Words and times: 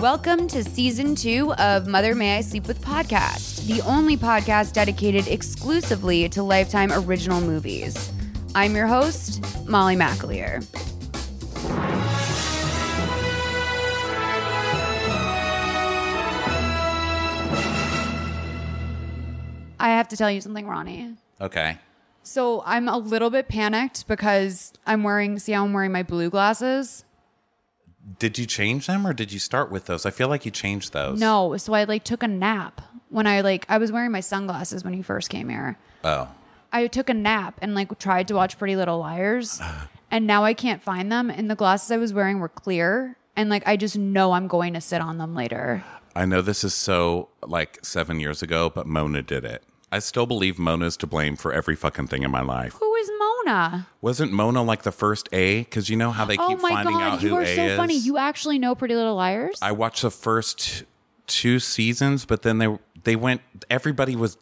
Welcome 0.00 0.48
to 0.48 0.64
season 0.64 1.14
two 1.14 1.54
of 1.54 1.86
Mother 1.86 2.16
May 2.16 2.38
I 2.38 2.40
Sleep 2.40 2.66
With 2.66 2.80
podcast, 2.80 3.64
the 3.68 3.80
only 3.82 4.16
podcast 4.16 4.72
dedicated 4.72 5.28
exclusively 5.28 6.28
to 6.30 6.42
Lifetime 6.42 6.90
original 6.92 7.40
movies. 7.40 8.10
I'm 8.56 8.74
your 8.74 8.88
host, 8.88 9.40
Molly 9.68 9.94
McAleer. 9.94 10.66
I 19.78 19.90
have 19.90 20.08
to 20.08 20.16
tell 20.16 20.28
you 20.28 20.40
something, 20.40 20.66
Ronnie. 20.66 21.14
Okay. 21.40 21.78
So 22.24 22.64
I'm 22.66 22.88
a 22.88 22.98
little 22.98 23.30
bit 23.30 23.46
panicked 23.46 24.08
because 24.08 24.72
I'm 24.88 25.04
wearing, 25.04 25.38
see 25.38 25.52
how 25.52 25.64
I'm 25.64 25.72
wearing 25.72 25.92
my 25.92 26.02
blue 26.02 26.30
glasses? 26.30 27.04
Did 28.18 28.38
you 28.38 28.46
change 28.46 28.86
them 28.86 29.06
or 29.06 29.12
did 29.12 29.32
you 29.32 29.38
start 29.38 29.70
with 29.70 29.86
those? 29.86 30.04
I 30.04 30.10
feel 30.10 30.28
like 30.28 30.44
you 30.44 30.50
changed 30.50 30.92
those. 30.92 31.18
No, 31.18 31.56
so 31.56 31.72
I 31.72 31.84
like 31.84 32.04
took 32.04 32.22
a 32.22 32.28
nap 32.28 32.80
when 33.08 33.26
I 33.26 33.40
like 33.40 33.64
I 33.68 33.78
was 33.78 33.90
wearing 33.90 34.12
my 34.12 34.20
sunglasses 34.20 34.84
when 34.84 34.94
you 34.94 35.02
first 35.02 35.30
came 35.30 35.48
here. 35.48 35.78
Oh. 36.02 36.28
I 36.72 36.88
took 36.88 37.08
a 37.08 37.14
nap 37.14 37.58
and 37.62 37.74
like 37.74 37.96
tried 37.98 38.28
to 38.28 38.34
watch 38.34 38.58
Pretty 38.58 38.76
Little 38.76 38.98
Liars, 38.98 39.60
and 40.10 40.26
now 40.26 40.44
I 40.44 40.54
can't 40.54 40.82
find 40.82 41.10
them. 41.10 41.30
And 41.30 41.50
the 41.50 41.54
glasses 41.54 41.90
I 41.90 41.96
was 41.96 42.12
wearing 42.12 42.40
were 42.40 42.48
clear, 42.48 43.16
and 43.36 43.48
like 43.48 43.66
I 43.66 43.76
just 43.76 43.96
know 43.96 44.32
I'm 44.32 44.48
going 44.48 44.74
to 44.74 44.80
sit 44.80 45.00
on 45.00 45.18
them 45.18 45.34
later. 45.34 45.84
I 46.16 46.26
know 46.26 46.42
this 46.42 46.64
is 46.64 46.74
so 46.74 47.28
like 47.46 47.78
seven 47.82 48.20
years 48.20 48.42
ago, 48.42 48.70
but 48.70 48.86
Mona 48.86 49.22
did 49.22 49.44
it. 49.44 49.64
I 49.90 50.00
still 50.00 50.26
believe 50.26 50.58
Mona's 50.58 50.96
to 50.98 51.06
blame 51.06 51.36
for 51.36 51.52
every 51.52 51.76
fucking 51.76 52.08
thing 52.08 52.24
in 52.24 52.30
my 52.32 52.42
life. 52.42 52.74
Who 52.74 52.94
is 52.96 53.08
Mona? 53.18 53.23
Wasn't 54.00 54.32
Mona 54.32 54.62
like 54.62 54.82
the 54.82 54.92
first 54.92 55.28
A? 55.32 55.60
Because 55.60 55.88
you 55.88 55.96
know 55.96 56.10
how 56.10 56.24
they 56.24 56.36
oh 56.38 56.48
keep 56.48 56.60
my 56.60 56.70
finding 56.70 56.94
out 56.96 57.12
god, 57.12 57.20
who 57.20 57.28
you 57.28 57.36
are 57.36 57.42
A 57.42 57.56
so 57.56 57.62
is. 57.62 57.76
funny. 57.76 57.96
You 57.96 58.18
actually 58.18 58.58
know 58.58 58.74
Pretty 58.74 58.94
Little 58.94 59.14
Liars? 59.16 59.58
I 59.62 59.72
watched 59.72 60.02
the 60.02 60.10
first 60.10 60.84
two 61.26 61.58
seasons, 61.58 62.24
but 62.24 62.42
then 62.42 62.58
they 62.58 62.78
they 63.04 63.16
went. 63.16 63.40
Everybody 63.70 64.16
was 64.16 64.36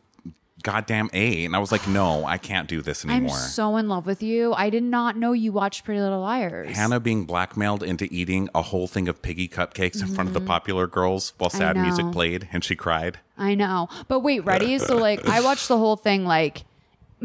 goddamn 0.63 1.11
A, 1.13 1.45
and 1.45 1.57
I 1.57 1.59
was 1.59 1.73
like, 1.73 1.89
no, 1.89 2.25
I 2.25 2.39
can't 2.39 2.69
do 2.69 2.83
this 2.83 3.05
anymore. 3.05 3.17
I'm 3.17 3.23
anymore. 3.25 3.37
so 3.39 3.77
in 3.79 3.89
love 3.89 4.07
with 4.07 4.23
you. 4.23 4.53
I 4.55 4.71
did 4.71 4.85
not 4.85 5.17
know 5.17 5.33
you 5.33 5.51
watched 5.51 5.85
Pretty 5.85 6.01
Little 6.01 6.21
Liars. 6.21 6.77
Hannah 6.77 7.01
being 7.01 7.25
blackmailed 7.25 7.83
into 7.83 8.07
eating 8.13 8.49
a 8.55 8.63
whole 8.63 8.87
thing 8.87 9.09
of 9.09 9.23
piggy 9.23 9.49
cupcakes 9.49 10.01
in 10.01 10.07
front 10.07 10.29
of 10.29 10.35
the 10.35 10.41
popular 10.41 10.87
girls 10.87 11.33
while 11.39 11.51
sad 11.51 11.77
music 11.77 12.01
Mm-hmm. 12.05 12.07
know. 12.09 12.13
played, 12.13 12.49
and 12.53 12.63
she 12.63 12.77
cried. 12.77 13.19
I 13.37 13.57
know. 13.57 13.89
But 14.07 14.21
wait, 14.21 14.45
ready? 14.45 14.79
So 14.79 14.97
like 14.97 15.27
I 15.27 15.41
watched 15.41 15.67
the 15.67 15.79
whole 15.79 15.97
thing 15.97 16.25
like 16.25 16.65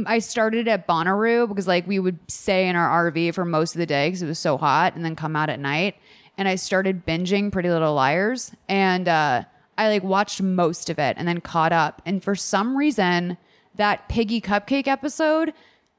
I 0.06 0.20
started 0.20 0.68
at 0.68 0.88
Bonnaroo 0.88 1.48
because 1.48 1.68
like 1.68 1.88
we 1.88 2.00
would 2.00 2.20
stay 2.28 2.68
in 2.68 2.76
our 2.76 3.12
RV 3.12 3.34
for 3.34 3.46
most 3.46 3.76
of 3.76 3.80
the 3.80 3.86
day 3.86 4.08
because 4.08 4.22
it 4.22 4.28
was 4.28 4.40
so 4.40 4.58
hot 4.58 4.96
and 4.96 5.04
then 5.04 5.16
come 5.16 5.36
out 5.36 5.50
at 5.50 5.60
night. 5.60 5.96
And 6.38 6.48
I 6.48 6.56
started 6.56 7.06
binging 7.06 7.52
Pretty 7.52 7.70
Little 7.70 7.94
Liars 7.94 8.52
and 8.70 9.08
uh 9.08 9.44
I 9.78 9.90
like 9.90 10.04
watched 10.04 10.42
most 10.42 10.90
of 10.90 10.98
it 10.98 11.16
and 11.20 11.28
then 11.28 11.40
caught 11.40 11.72
up. 11.72 12.02
And 12.06 12.24
for 12.24 12.36
some 12.36 12.76
reason, 12.76 13.38
that 13.76 14.10
piggy 14.10 14.42
cupcake 14.42 14.88
episode 14.88 15.54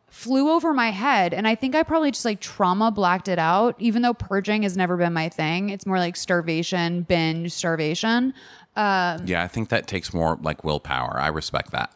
flew 0.09 0.51
over 0.51 0.73
my 0.73 0.91
head 0.91 1.35
and 1.35 1.47
I 1.47 1.55
think 1.55 1.75
I 1.75 1.83
probably 1.83 2.11
just 2.11 2.25
like 2.25 2.41
trauma 2.41 2.91
blacked 2.91 3.29
it 3.29 3.39
out 3.39 3.77
even 3.79 4.01
though 4.03 4.15
purging 4.15 4.63
has 4.63 4.77
never 4.77 4.97
been 4.97 5.13
my 5.13 5.29
thing. 5.29 5.69
It's 5.71 5.87
more 5.87 5.99
like 5.99 6.17
starvation, 6.17 7.03
binge, 7.03 7.53
starvation. 7.53 8.33
Yeah, 8.77 9.43
I 9.43 9.49
think 9.49 9.69
that 9.71 9.87
takes 9.87 10.15
more 10.15 10.39
like 10.41 10.65
willpower. 10.65 11.19
I 11.21 11.29
respect 11.29 11.73
that. 11.73 11.93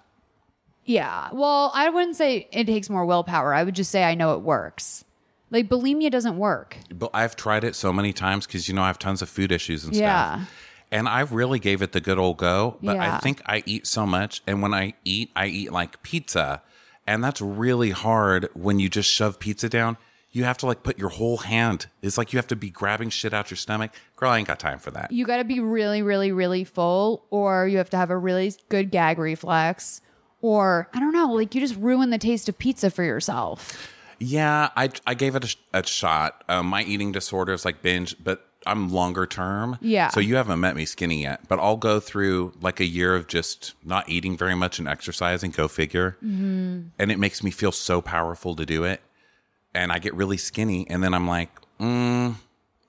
Yeah. 0.85 1.29
Well, 1.33 1.71
I 1.75 1.89
wouldn't 1.91 2.17
say 2.17 2.49
it 2.53 2.67
takes 2.67 2.91
more 2.91 3.05
willpower. 3.05 3.55
I 3.55 3.63
would 3.65 3.75
just 3.75 3.91
say 3.91 4.05
I 4.05 4.15
know 4.15 4.35
it 4.35 4.41
works. 4.41 5.05
Like 5.51 5.69
bulimia 5.69 6.11
doesn't 6.11 6.39
work. 6.39 6.77
But 6.95 7.11
I've 7.13 7.37
tried 7.37 7.63
it 7.65 7.75
so 7.77 7.93
many 7.93 8.13
times 8.13 8.47
because 8.47 8.69
you 8.69 8.75
know 8.75 8.83
I 8.83 8.87
have 8.89 8.99
tons 8.99 9.23
of 9.23 9.29
food 9.29 9.53
issues 9.53 9.85
and 9.85 9.95
Yeah. 9.95 10.37
stuff. 10.37 10.51
And 10.91 11.09
I 11.09 11.21
really 11.21 11.59
gave 11.59 11.81
it 11.83 11.93
the 11.93 12.01
good 12.01 12.19
old 12.19 12.37
go. 12.37 12.77
But 12.83 12.97
Yeah. 12.97 13.17
I 13.17 13.19
think 13.21 13.43
I 13.47 13.63
eat 13.67 13.87
so 13.87 14.07
much, 14.07 14.43
and 14.47 14.61
when 14.61 14.75
I 14.75 14.95
eat, 15.05 15.31
I 15.37 15.47
eat 15.47 15.73
like 15.73 16.03
pizza, 16.03 16.63
and 17.07 17.23
that's 17.25 17.41
really 17.41 17.91
hard 17.91 18.49
when 18.55 18.79
you 18.79 18.89
just 18.89 19.11
shove 19.11 19.39
pizza 19.39 19.69
down. 19.69 19.97
You 20.31 20.45
have 20.45 20.57
to 20.59 20.67
like 20.67 20.83
put 20.83 20.99
your 20.99 21.11
whole 21.11 21.39
hand. 21.39 21.87
It's 22.01 22.17
like 22.17 22.33
you 22.33 22.39
have 22.39 22.47
to 22.49 22.57
be 22.57 22.71
grabbing 22.71 23.11
shit 23.11 23.35
out 23.35 23.51
your 23.51 23.57
stomach. 23.59 23.91
Girl, 24.17 24.31
I 24.31 24.39
ain't 24.39 24.49
got 24.49 24.59
time 24.59 24.79
for 24.79 24.91
that. 24.93 25.13
You 25.13 25.27
got 25.27 25.37
to 25.39 25.45
be 25.45 25.61
really, 25.61 26.01
really, 26.01 26.33
really 26.33 26.65
full, 26.65 27.25
or 27.31 27.69
you 27.69 27.77
have 27.79 27.91
to 27.91 27.97
have 27.99 28.11
a 28.11 28.17
really 28.17 28.53
good 28.71 28.91
gag 28.91 29.19
reflex, 29.19 30.01
or 30.43 30.89
I 30.93 31.01
don't 31.01 31.13
know, 31.13 31.33
like 31.33 31.55
you 31.55 31.61
just 31.61 31.77
ruin 31.77 32.11
the 32.11 32.19
taste 32.19 32.49
of 32.49 32.59
pizza 32.59 32.91
for 32.91 33.03
yourself. 33.05 33.91
Yeah, 34.19 34.69
I 34.77 34.91
I 35.07 35.15
gave 35.15 35.35
it 35.35 35.57
a, 35.73 35.79
a 35.79 35.87
shot. 35.87 36.45
Um, 36.49 36.67
my 36.67 36.83
eating 36.83 37.13
disorder 37.13 37.53
is 37.53 37.65
like 37.65 37.81
binge, 37.81 38.17
but 38.23 38.47
I'm 38.67 38.91
longer 38.91 39.27
term. 39.27 39.79
Yeah. 39.81 40.09
So 40.09 40.21
you 40.21 40.37
haven't 40.37 40.61
met 40.61 40.77
me 40.77 40.85
skinny 40.85 41.23
yet, 41.23 41.49
but 41.49 41.59
I'll 41.59 41.77
go 41.77 41.99
through 41.99 42.53
like 42.61 42.79
a 42.81 42.85
year 42.85 43.15
of 43.15 43.27
just 43.27 43.75
not 43.85 44.09
eating 44.09 44.37
very 44.37 44.55
much 44.55 44.79
and 44.79 44.87
exercising. 44.87 45.51
Go 45.51 45.67
figure. 45.67 46.17
Mm-hmm. 46.25 46.89
And 46.99 47.13
it 47.13 47.19
makes 47.19 47.43
me 47.43 47.51
feel 47.51 47.73
so 47.73 48.01
powerful 48.01 48.55
to 48.57 48.67
do 48.67 48.85
it. 48.85 49.01
And 49.75 49.91
I 49.91 49.99
get 49.99 50.15
really 50.15 50.37
skinny, 50.37 50.87
and 50.91 51.03
then 51.03 51.15
I'm 51.15 51.27
like, 51.27 51.49
mm, 51.81 52.35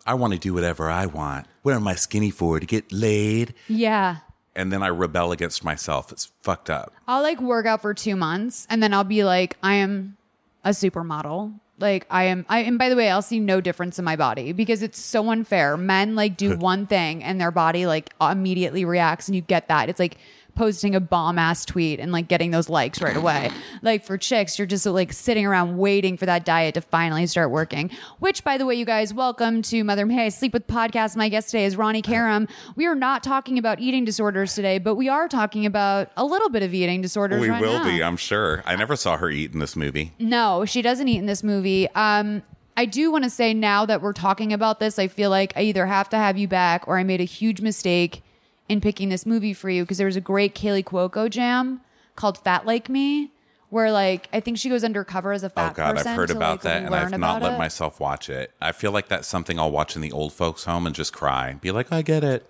I 0.06 0.16
want 0.16 0.34
to 0.34 0.40
do 0.40 0.53
whatever 0.53 0.90
I 0.90 1.06
want. 1.06 1.47
What 1.62 1.74
am 1.74 1.88
I 1.88 1.96
skinny 1.96 2.30
for? 2.30 2.59
To 2.59 2.66
get 2.66 2.91
laid? 2.91 3.53
Yeah. 3.70 4.18
And 4.56 4.72
then 4.72 4.84
I 4.84 4.88
rebel 4.88 5.31
against 5.31 5.64
myself. 5.64 6.12
It's 6.12 6.31
fucked 6.41 6.69
up. 6.69 6.94
I'll 7.08 7.24
like 7.24 7.41
work 7.41 7.66
out 7.66 7.81
for 7.81 7.94
two 7.94 8.16
months 8.16 8.68
and 8.69 8.84
then 8.84 8.94
I'll 8.94 9.03
be 9.03 9.24
like, 9.24 9.58
I 9.64 9.75
am 9.75 10.18
a 10.64 10.69
supermodel. 10.69 11.59
Like 11.80 12.06
I 12.09 12.25
am 12.25 12.46
I 12.50 12.59
and 12.59 12.78
by 12.78 12.90
the 12.90 12.96
way, 12.96 13.09
I'll 13.09 13.24
see 13.24 13.40
no 13.40 13.59
difference 13.59 13.97
in 13.97 14.06
my 14.06 14.16
body 14.16 14.53
because 14.53 14.84
it's 14.84 15.00
so 15.00 15.31
unfair. 15.31 15.75
Men 15.75 16.16
like 16.16 16.38
do 16.38 16.56
one 16.58 16.86
thing 16.86 17.24
and 17.24 17.41
their 17.41 17.52
body 17.52 17.88
like 17.88 18.14
immediately 18.22 18.86
reacts 18.86 19.28
and 19.28 19.36
you 19.36 19.41
get 19.41 19.68
that. 19.69 19.90
It's 19.90 20.00
like 20.00 20.18
posting 20.56 20.96
a 20.96 21.00
bomb 21.00 21.40
ass 21.40 21.66
tweet 21.66 22.00
and 22.00 22.12
like 22.12 22.28
getting 22.28 22.52
those 22.52 22.69
likes 22.69 23.02
right 23.02 23.16
away. 23.16 23.50
like 23.81 24.06
for 24.06 24.18
chicks, 24.18 24.58
you're 24.58 24.66
just 24.68 24.86
like 24.86 25.12
sitting 25.14 25.46
around 25.46 25.78
waiting 25.78 26.18
for 26.18 26.25
that 26.25 26.46
diet 26.46 26.75
to 26.75 26.81
finally 26.81 27.25
start 27.28 27.52
working. 27.52 27.90
Which 28.19 28.44
by 28.44 28.58
the 28.58 28.66
way, 28.66 28.75
you 28.75 28.86
guys, 28.86 29.14
welcome 29.14 29.62
to 29.64 29.84
Mother 29.84 30.06
May 30.06 30.25
I 30.25 30.30
Sleep 30.30 30.53
with 30.53 30.68
podcast. 30.68 31.16
My 31.16 31.30
guest 31.30 31.50
today 31.50 31.66
is 31.66 31.75
Ronnie 31.75 32.02
Karam. 32.02 32.47
We 32.75 32.86
are 32.86 32.96
not 32.96 33.24
talking 33.24 33.58
about 33.58 33.80
eating 33.80 34.06
disorders 34.06 34.56
today, 34.56 34.78
but 34.78 34.96
we 34.96 35.09
are 35.09 35.28
talking 35.28 35.66
about 35.66 36.12
a 36.18 36.25
little 36.25 36.50
bit 36.50 36.64
of 36.64 36.74
eating 36.74 37.02
disorders. 37.02 37.41
We 37.41 37.50
right 37.50 37.62
will 37.62 37.80
now. 37.80 37.85
be, 37.85 38.03
I'm 38.03 38.18
sure. 38.18 38.64
I 38.66 38.75
never 38.75 38.96
saw 38.96 39.18
her 39.18 39.30
eat 39.30 39.53
in 39.53 39.59
this 39.59 39.75
movie. 39.75 40.14
No, 40.20 40.66
she 40.66 40.81
doesn't 40.81 41.08
eat 41.08 41.18
in 41.18 41.25
this 41.25 41.44
movie. 41.44 41.90
Um, 41.96 42.44
I 42.75 42.85
do 42.85 43.12
want 43.12 43.24
to 43.24 43.30
say 43.30 43.53
now 43.53 43.85
that 43.85 44.02
we're 44.02 44.14
talking 44.14 44.52
about 44.52 44.80
this, 44.80 44.97
I 44.97 45.08
feel 45.08 45.30
like 45.30 45.53
I 45.56 45.62
either 45.62 45.85
have 45.85 46.09
to 46.09 46.18
have 46.18 46.38
you 46.38 46.47
back 46.47 46.88
or 46.88 46.97
I 46.97 47.03
made 47.03 47.22
a 47.22 47.25
huge 47.25 47.62
mistake 47.62 48.24
in 48.69 48.81
picking 48.81 49.09
this 49.09 49.25
movie 49.25 49.53
for 49.53 49.69
you 49.69 49.84
because 49.84 49.97
there 49.97 50.07
was 50.07 50.16
a 50.16 50.22
great 50.22 50.56
Kaley 50.56 50.84
Cuoco 50.84 51.29
jam 51.29 51.81
called 52.16 52.38
Fat 52.38 52.66
Like 52.66 52.90
Me, 52.90 53.31
where 53.69 53.91
like 53.91 54.29
I 54.31 54.40
think 54.40 54.57
she 54.57 54.69
goes 54.69 54.84
undercover 54.84 55.34
as 55.34 55.44
a 55.44 55.50
fat 55.50 55.72
Oh 55.72 55.74
God. 55.74 55.97
I've 55.97 56.16
heard 56.16 56.29
about 56.29 56.57
like, 56.57 56.62
that, 56.62 56.84
and 56.84 56.96
I've 56.96 57.18
not 57.19 57.41
let 57.41 57.56
it. 57.56 57.57
myself 57.57 58.00
watch 58.00 58.29
it. 58.29 58.52
I 58.62 58.72
feel 58.72 58.91
like 58.91 59.07
that's 59.07 59.28
something 59.28 59.59
I'll 59.59 59.72
watch 59.72 59.96
in 59.96 60.02
the 60.02 60.12
old 60.12 60.34
folks' 60.34 60.64
home 60.64 60.85
and 60.85 60.96
just 60.96 61.14
cry, 61.14 61.53
be 61.53 61.72
like, 61.72 61.91
"I 61.91 62.02
get 62.02 62.23
it." 62.23 62.46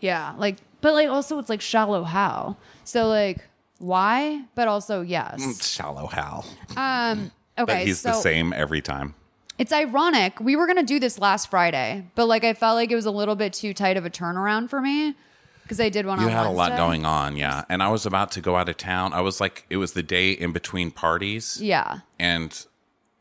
Yeah, 0.00 0.34
like, 0.36 0.56
but 0.80 0.92
like 0.92 1.08
also 1.08 1.38
it's 1.38 1.48
like 1.48 1.60
shallow 1.60 2.04
how. 2.04 2.56
So 2.84 3.08
like 3.08 3.38
why? 3.78 4.44
But 4.54 4.68
also 4.68 5.02
yes. 5.02 5.66
Shallow 5.66 6.06
Hal. 6.06 6.46
Um. 6.76 7.32
But 7.56 7.70
Okay, 7.70 7.84
he's 7.86 8.00
so 8.00 8.10
the 8.10 8.14
same 8.20 8.52
every 8.52 8.82
time. 8.82 9.14
It's 9.56 9.72
ironic. 9.72 10.38
We 10.40 10.56
were 10.56 10.66
going 10.66 10.76
to 10.76 10.82
do 10.82 11.00
this 11.00 11.18
last 11.18 11.48
Friday, 11.48 12.04
but 12.14 12.26
like 12.26 12.44
I 12.44 12.52
felt 12.52 12.74
like 12.74 12.92
it 12.92 12.94
was 12.94 13.06
a 13.06 13.10
little 13.10 13.34
bit 13.34 13.54
too 13.54 13.72
tight 13.72 13.96
of 13.96 14.04
a 14.04 14.10
turnaround 14.10 14.68
for 14.68 14.82
me 14.82 15.14
because 15.66 15.80
I 15.80 15.88
did 15.88 16.06
one 16.06 16.20
You 16.20 16.26
on 16.26 16.32
had 16.32 16.46
a 16.46 16.50
lot 16.50 16.76
going 16.76 17.04
on, 17.04 17.36
yeah. 17.36 17.64
And 17.68 17.82
I 17.82 17.88
was 17.88 18.06
about 18.06 18.30
to 18.32 18.40
go 18.40 18.56
out 18.56 18.68
of 18.68 18.76
town. 18.76 19.12
I 19.12 19.20
was 19.20 19.40
like, 19.40 19.66
it 19.68 19.76
was 19.78 19.92
the 19.92 20.02
day 20.02 20.30
in 20.32 20.52
between 20.52 20.90
parties, 20.90 21.58
Yeah. 21.60 22.00
and 22.18 22.64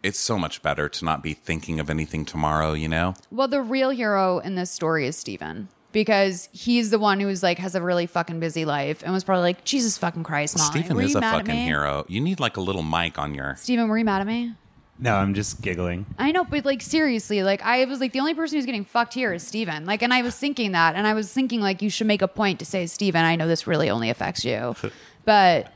it's 0.04 0.20
so 0.20 0.38
much 0.38 0.62
better 0.62 0.88
to 0.88 1.06
not 1.06 1.24
be 1.24 1.34
thinking 1.34 1.80
of 1.80 1.90
anything 1.90 2.26
tomorrow. 2.26 2.74
You 2.74 2.88
know? 2.88 3.16
Well, 3.32 3.48
the 3.48 3.62
real 3.62 3.90
hero 3.90 4.40
in 4.40 4.56
this 4.56 4.70
story 4.70 5.08
is 5.08 5.18
Steven 5.18 5.68
because 5.92 6.50
he's 6.52 6.90
the 6.92 7.00
one 7.00 7.20
who's 7.20 7.42
like 7.42 7.58
has 7.58 7.74
a 7.74 7.82
really 7.82 8.06
fucking 8.06 8.40
busy 8.40 8.66
life 8.66 9.02
and 9.04 9.14
was 9.14 9.24
probably 9.24 9.44
like, 9.44 9.64
Jesus 9.64 9.98
fucking 9.98 10.24
Christ, 10.24 10.58
Molly. 10.58 10.70
Stephen 10.82 11.00
is 11.00 11.16
a 11.16 11.22
fucking 11.22 11.56
hero. 11.56 12.06
You 12.08 12.22
need 12.22 12.40
like 12.40 12.58
a 12.58 12.62
little 12.62 12.84
mic 12.84 13.18
on 13.18 13.34
your. 13.34 13.56
Steven, 13.58 13.88
were 13.88 13.98
you 13.98 14.06
mad 14.06 14.22
at 14.22 14.28
me? 14.28 14.54
No, 14.98 15.16
I'm 15.16 15.34
just 15.34 15.62
giggling. 15.62 16.06
I 16.18 16.32
know, 16.32 16.46
but 16.46 16.64
like 16.66 16.82
seriously, 16.82 17.44
like 17.44 17.62
I 17.64 17.84
was 17.86 18.00
like 18.00 18.14
the 18.14 18.20
only 18.22 18.34
person 18.34 18.58
who's 18.58 18.66
getting 18.66 18.86
fucked 18.86 19.14
here 19.14 19.34
is 19.34 19.46
Steven. 19.46 19.86
Like, 19.86 20.02
and 20.02 20.14
I 20.14 20.22
was 20.22 20.36
thinking 20.38 20.72
that, 20.72 20.96
and 20.96 21.06
I 21.06 21.14
was 21.14 21.32
thinking 21.34 21.60
like 21.62 21.82
you 21.82 21.90
should 21.90 22.08
make 22.08 22.22
a 22.22 22.28
point 22.30 22.60
to 22.60 22.66
say, 22.66 22.86
Steven, 22.88 23.24
I 23.26 23.36
know 23.36 23.48
this 23.48 23.68
really 23.68 23.90
only 23.90 24.10
affects 24.10 24.46
you, 24.46 24.76
but 25.26 25.72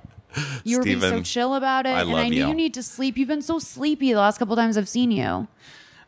you 0.63 0.77
were 0.77 0.83
being 0.83 1.01
so 1.01 1.07
Steven, 1.07 1.23
chill 1.23 1.55
about 1.55 1.85
it, 1.85 1.89
I 1.89 2.01
and 2.01 2.09
love 2.11 2.19
I 2.25 2.29
knew 2.29 2.37
you. 2.37 2.47
you 2.47 2.53
need 2.53 2.73
to 2.75 2.83
sleep. 2.83 3.17
You've 3.17 3.27
been 3.27 3.41
so 3.41 3.59
sleepy 3.59 4.13
the 4.13 4.19
last 4.19 4.37
couple 4.37 4.55
times 4.55 4.77
I've 4.77 4.87
seen 4.89 5.11
you. 5.11 5.47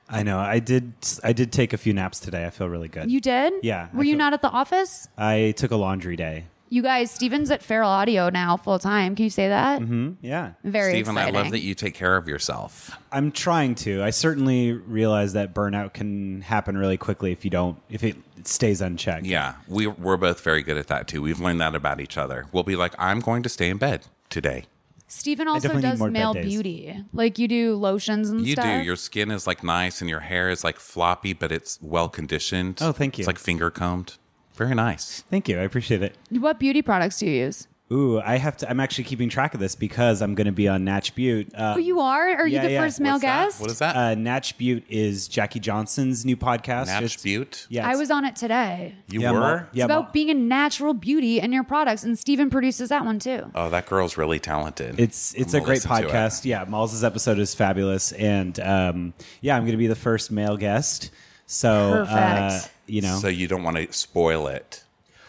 I 0.09 0.23
know. 0.23 0.39
I 0.39 0.59
did. 0.59 0.93
I 1.23 1.31
did 1.33 1.51
take 1.53 1.71
a 1.73 1.77
few 1.77 1.93
naps 1.93 2.19
today. 2.19 2.45
I 2.45 2.49
feel 2.49 2.67
really 2.69 2.89
good. 2.89 3.09
You 3.09 3.19
did? 3.21 3.53
Yeah, 3.63 3.87
Were 3.93 4.01
I 4.01 4.03
you 4.03 4.11
feel- 4.11 4.17
not 4.19 4.33
at 4.33 4.41
the 4.41 4.49
office? 4.49 5.07
I 5.17 5.53
took 5.57 5.71
a 5.71 5.75
laundry 5.77 6.15
day. 6.17 6.45
You 6.73 6.81
guys, 6.81 7.11
Steven's 7.11 7.51
at 7.51 7.61
Feral 7.61 7.89
Audio 7.89 8.29
now 8.29 8.55
full 8.55 8.79
time. 8.79 9.13
Can 9.13 9.25
you 9.25 9.29
say 9.29 9.49
that? 9.49 9.81
Hmm? 9.81 10.11
Yeah, 10.21 10.53
Very 10.63 10.93
Stephen, 10.93 11.17
exciting. 11.17 11.35
I 11.35 11.41
love 11.41 11.51
that 11.51 11.59
you 11.59 11.75
take 11.75 11.93
care 11.93 12.15
of 12.15 12.29
yourself. 12.29 12.97
I'm 13.11 13.33
trying 13.33 13.75
to. 13.75 14.01
I 14.01 14.11
certainly 14.11 14.71
realize 14.71 15.33
that 15.33 15.53
burnout 15.53 15.91
can 15.91 16.39
happen 16.39 16.77
really 16.77 16.95
quickly 16.95 17.33
if 17.33 17.43
you 17.43 17.51
don't. 17.51 17.77
If 17.89 18.05
it 18.05 18.15
stays 18.45 18.79
unchecked. 18.79 19.25
Yeah, 19.25 19.55
we, 19.67 19.87
we're 19.87 20.15
both 20.15 20.39
very 20.39 20.63
good 20.63 20.77
at 20.77 20.87
that 20.87 21.09
too. 21.09 21.21
We've 21.21 21.41
learned 21.41 21.59
that 21.59 21.75
about 21.75 21.99
each 21.99 22.17
other. 22.17 22.45
We'll 22.53 22.63
be 22.63 22.77
like, 22.77 22.95
I'm 22.97 23.19
going 23.19 23.43
to 23.43 23.49
stay 23.49 23.69
in 23.69 23.75
bed 23.75 24.07
today. 24.29 24.63
Stephen 25.07 25.49
also 25.49 25.77
does 25.81 25.99
male 26.01 26.33
beauty. 26.33 27.03
Like 27.11 27.37
you 27.37 27.49
do 27.49 27.75
lotions 27.75 28.29
and 28.29 28.47
You 28.47 28.53
stuff. 28.53 28.65
You 28.65 28.79
do. 28.79 28.85
Your 28.85 28.95
skin 28.95 29.29
is 29.29 29.45
like 29.45 29.61
nice 29.61 29.99
and 29.99 30.09
your 30.09 30.21
hair 30.21 30.49
is 30.49 30.63
like 30.63 30.79
floppy, 30.79 31.33
but 31.33 31.51
it's 31.51 31.79
well 31.81 32.07
conditioned. 32.07 32.77
Oh, 32.79 32.93
thank 32.93 33.17
you. 33.17 33.23
It's 33.23 33.27
like 33.27 33.37
finger 33.37 33.69
combed. 33.69 34.15
Very 34.55 34.75
nice. 34.75 35.21
Thank 35.29 35.47
you. 35.49 35.59
I 35.59 35.63
appreciate 35.63 36.03
it. 36.03 36.15
what 36.29 36.59
beauty 36.59 36.81
products 36.81 37.19
do 37.19 37.25
you 37.27 37.45
use? 37.45 37.67
Ooh, 37.91 38.21
I 38.21 38.37
have 38.37 38.55
to. 38.57 38.69
I'm 38.69 38.79
actually 38.79 39.03
keeping 39.03 39.27
track 39.27 39.53
of 39.53 39.59
this 39.59 39.75
because 39.75 40.21
I'm 40.21 40.33
going 40.33 40.45
to 40.45 40.53
be 40.53 40.69
on 40.69 40.85
Natch 40.85 41.13
Beaut. 41.13 41.53
Uh, 41.53 41.73
Oh, 41.75 41.77
you 41.77 41.99
are? 41.99 42.21
Are 42.29 42.47
you 42.47 42.55
yeah, 42.55 42.61
the 42.61 42.71
yeah. 42.71 42.79
first 42.81 43.01
male 43.01 43.15
What's 43.15 43.21
that? 43.23 43.43
guest? 43.47 43.59
What 43.61 43.69
is 43.71 43.79
that? 43.79 43.95
uh, 43.97 44.15
Natch 44.15 44.57
Beaut 44.57 44.85
is 44.87 45.27
Jackie 45.27 45.59
Johnson's 45.59 46.23
new 46.23 46.37
podcast. 46.37 46.85
Natch 46.85 47.03
It's- 47.03 47.21
Butte? 47.21 47.67
Yeah, 47.69 47.81
I 47.85 47.89
it's- 47.89 47.99
was 47.99 48.09
on 48.09 48.23
it 48.23 48.37
today. 48.37 48.95
You 49.09 49.19
yeah, 49.19 49.31
were? 49.31 49.39
Mo- 49.41 49.55
It's 49.67 49.75
yeah, 49.75 49.87
Mo- 49.87 49.97
about 49.99 50.13
being 50.13 50.29
a 50.29 50.33
natural 50.33 50.93
beauty 50.93 51.41
and 51.41 51.53
your 51.53 51.65
products, 51.65 52.05
and 52.05 52.17
Steven 52.17 52.49
produces 52.49 52.87
that 52.89 53.03
one 53.03 53.19
too. 53.19 53.51
Oh, 53.55 53.69
that 53.69 53.87
girl's 53.87 54.15
really 54.15 54.39
talented. 54.39 54.97
It's 54.97 55.33
it's 55.33 55.53
I'm 55.53 55.57
a 55.57 55.59
gonna 55.59 55.65
great 55.65 55.73
listen 55.85 55.91
to 56.03 56.07
it. 56.07 56.11
podcast. 56.13 56.45
Yeah, 56.45 56.63
Miles' 56.63 57.03
episode 57.03 57.39
is 57.39 57.53
fabulous, 57.53 58.13
and 58.13 58.57
um, 58.61 59.13
yeah, 59.41 59.57
I'm 59.57 59.63
going 59.63 59.71
to 59.73 59.77
be 59.77 59.87
the 59.87 59.95
first 59.95 60.31
male 60.31 60.55
guest. 60.55 61.11
So 61.45 62.05
uh, 62.05 62.05
Perfect. 62.51 62.71
You 62.91 63.01
know, 63.01 63.17
So 63.17 63.27
you 63.27 63.47
don't 63.47 63.63
want 63.63 63.77
to 63.77 63.91
spoil 63.93 64.47
it. 64.47 64.83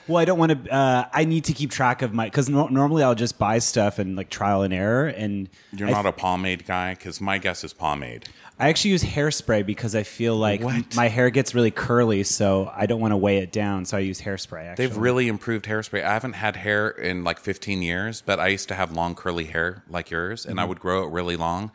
well, 0.08 0.18
I 0.18 0.24
don't 0.24 0.38
want 0.38 0.64
to. 0.64 0.72
Uh, 0.74 1.08
I 1.12 1.24
need 1.24 1.44
to 1.44 1.52
keep 1.52 1.70
track 1.70 2.02
of 2.02 2.12
my 2.12 2.26
because 2.26 2.48
no, 2.48 2.66
normally 2.66 3.02
I'll 3.02 3.14
just 3.14 3.38
buy 3.38 3.58
stuff 3.60 3.98
and 3.98 4.16
like 4.16 4.28
trial 4.30 4.62
and 4.62 4.74
error, 4.74 5.06
and 5.06 5.48
You're 5.72 5.88
I, 5.88 5.92
not 5.92 6.06
a 6.06 6.12
pomade 6.12 6.66
guy 6.66 6.94
because 6.94 7.20
my 7.20 7.38
guess 7.38 7.62
is 7.64 7.72
pomade. 7.72 8.28
I 8.58 8.68
actually 8.68 8.90
use 8.92 9.02
hairspray 9.02 9.64
because 9.64 9.94
I 9.96 10.02
feel 10.02 10.36
like 10.36 10.60
What? 10.60 10.94
my 10.94 11.08
hair 11.08 11.30
gets 11.30 11.54
really 11.54 11.70
curly, 11.70 12.22
so 12.22 12.70
I 12.76 12.86
don't 12.86 13.00
want 13.00 13.12
to 13.12 13.16
weigh 13.16 13.38
it 13.38 13.50
down. 13.50 13.84
So 13.86 13.96
I 13.96 14.00
use 14.00 14.20
hairspray. 14.20 14.66
Actually, 14.66 14.86
They've 14.86 14.96
really 14.96 15.26
improved 15.28 15.64
hairspray. 15.66 16.04
I 16.04 16.12
haven't 16.12 16.34
had 16.34 16.56
hair 16.56 16.88
in 16.88 17.24
like 17.24 17.38
15 17.40 17.82
years, 17.82 18.20
but 18.24 18.38
I 18.38 18.48
used 18.48 18.68
to 18.68 18.74
have 18.74 18.92
long 18.92 19.14
curly 19.14 19.46
hair 19.46 19.82
like 19.88 20.10
yours, 20.10 20.46
and 20.46 20.60
I 20.60 20.64
would 20.64 20.80
grow 20.80 21.04
it 21.04 21.10
really 21.10 21.36
long. 21.36 21.70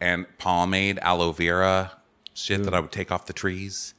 And 0.00 0.26
pomade, 0.38 0.98
aloe 1.00 1.30
vera, 1.32 1.92
shit 2.34 2.64
that 2.64 2.74
I 2.74 2.80
would 2.80 2.92
take 2.92 3.12
off 3.12 3.26
the 3.26 3.32
trees. 3.32 3.94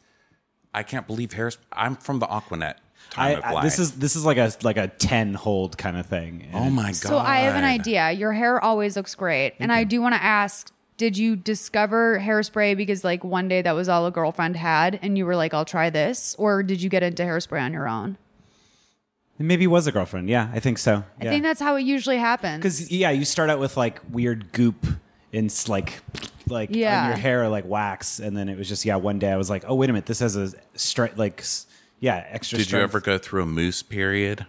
I 0.73 0.83
can't 0.83 1.07
believe 1.07 1.33
hair. 1.33 1.51
I'm 1.71 1.95
from 1.95 2.19
the 2.19 2.27
Aquanet 2.27 2.75
time 3.09 3.25
I, 3.25 3.29
of 3.31 3.43
I- 3.43 3.51
life. 3.53 3.63
this 3.63 3.79
is 3.79 3.91
this 3.93 4.15
is 4.15 4.25
like 4.25 4.37
a 4.37 4.51
like 4.63 4.77
a 4.77 4.87
ten 4.87 5.33
hold 5.33 5.77
kind 5.77 5.97
of 5.97 6.05
thing. 6.05 6.49
oh 6.53 6.69
my 6.69 6.87
god. 6.87 6.95
So 6.95 7.17
I 7.17 7.37
have 7.37 7.55
an 7.55 7.63
idea. 7.63 8.11
Your 8.11 8.33
hair 8.33 8.59
always 8.63 8.95
looks 8.95 9.15
great, 9.15 9.53
and 9.59 9.71
I 9.71 9.83
do 9.83 10.01
want 10.01 10.15
to 10.15 10.23
ask. 10.23 10.71
Did 10.95 11.17
you 11.17 11.35
discover 11.35 12.19
hairspray 12.19 12.77
because 12.77 13.03
like 13.03 13.23
one 13.23 13.47
day 13.47 13.63
that 13.63 13.71
was 13.71 13.89
all 13.89 14.05
a 14.05 14.11
girlfriend 14.11 14.55
had 14.55 14.99
and 15.01 15.17
you 15.17 15.25
were 15.25 15.35
like 15.35 15.51
I'll 15.51 15.65
try 15.65 15.89
this 15.89 16.35
or 16.37 16.61
did 16.61 16.83
you 16.83 16.89
get 16.89 17.01
into 17.01 17.23
hairspray 17.23 17.59
on 17.61 17.73
your 17.73 17.87
own? 17.89 18.15
Maybe 19.39 19.63
it 19.63 19.67
was 19.67 19.87
a 19.87 19.91
girlfriend. 19.91 20.29
Yeah, 20.29 20.51
I 20.53 20.59
think 20.59 20.77
so. 20.77 21.03
I 21.19 21.25
think 21.25 21.41
that's 21.41 21.59
how 21.59 21.75
it 21.75 21.81
usually 21.81 22.17
happens. 22.17 22.57
because 22.57 22.91
yeah, 22.91 23.09
you 23.09 23.25
start 23.25 23.49
out 23.49 23.59
with 23.59 23.75
like 23.75 23.99
weird 24.11 24.51
goop 24.51 24.85
and 25.33 25.49
s- 25.49 25.67
like 25.67 26.01
like 26.47 26.69
Yeah. 26.71 27.01
on 27.03 27.07
your 27.09 27.17
hair 27.17 27.47
like 27.49 27.65
wax, 27.65 28.19
and 28.19 28.35
then 28.37 28.49
it 28.49 28.57
was 28.57 28.69
just 28.69 28.85
yeah. 28.85 28.95
One 28.95 29.19
day 29.19 29.31
I 29.31 29.37
was 29.37 29.49
like, 29.49 29.65
oh 29.67 29.75
wait 29.75 29.89
a 29.89 29.93
minute, 29.93 30.05
this 30.05 30.19
has 30.19 30.35
a 30.35 30.51
straight 30.75 31.17
like 31.17 31.43
yeah 31.99 32.25
extra. 32.29 32.57
Did 32.59 32.71
you 32.71 32.79
ever 32.79 32.99
go 32.99 33.17
through 33.17 33.43
a 33.43 33.45
mousse 33.45 33.81
period? 33.83 34.45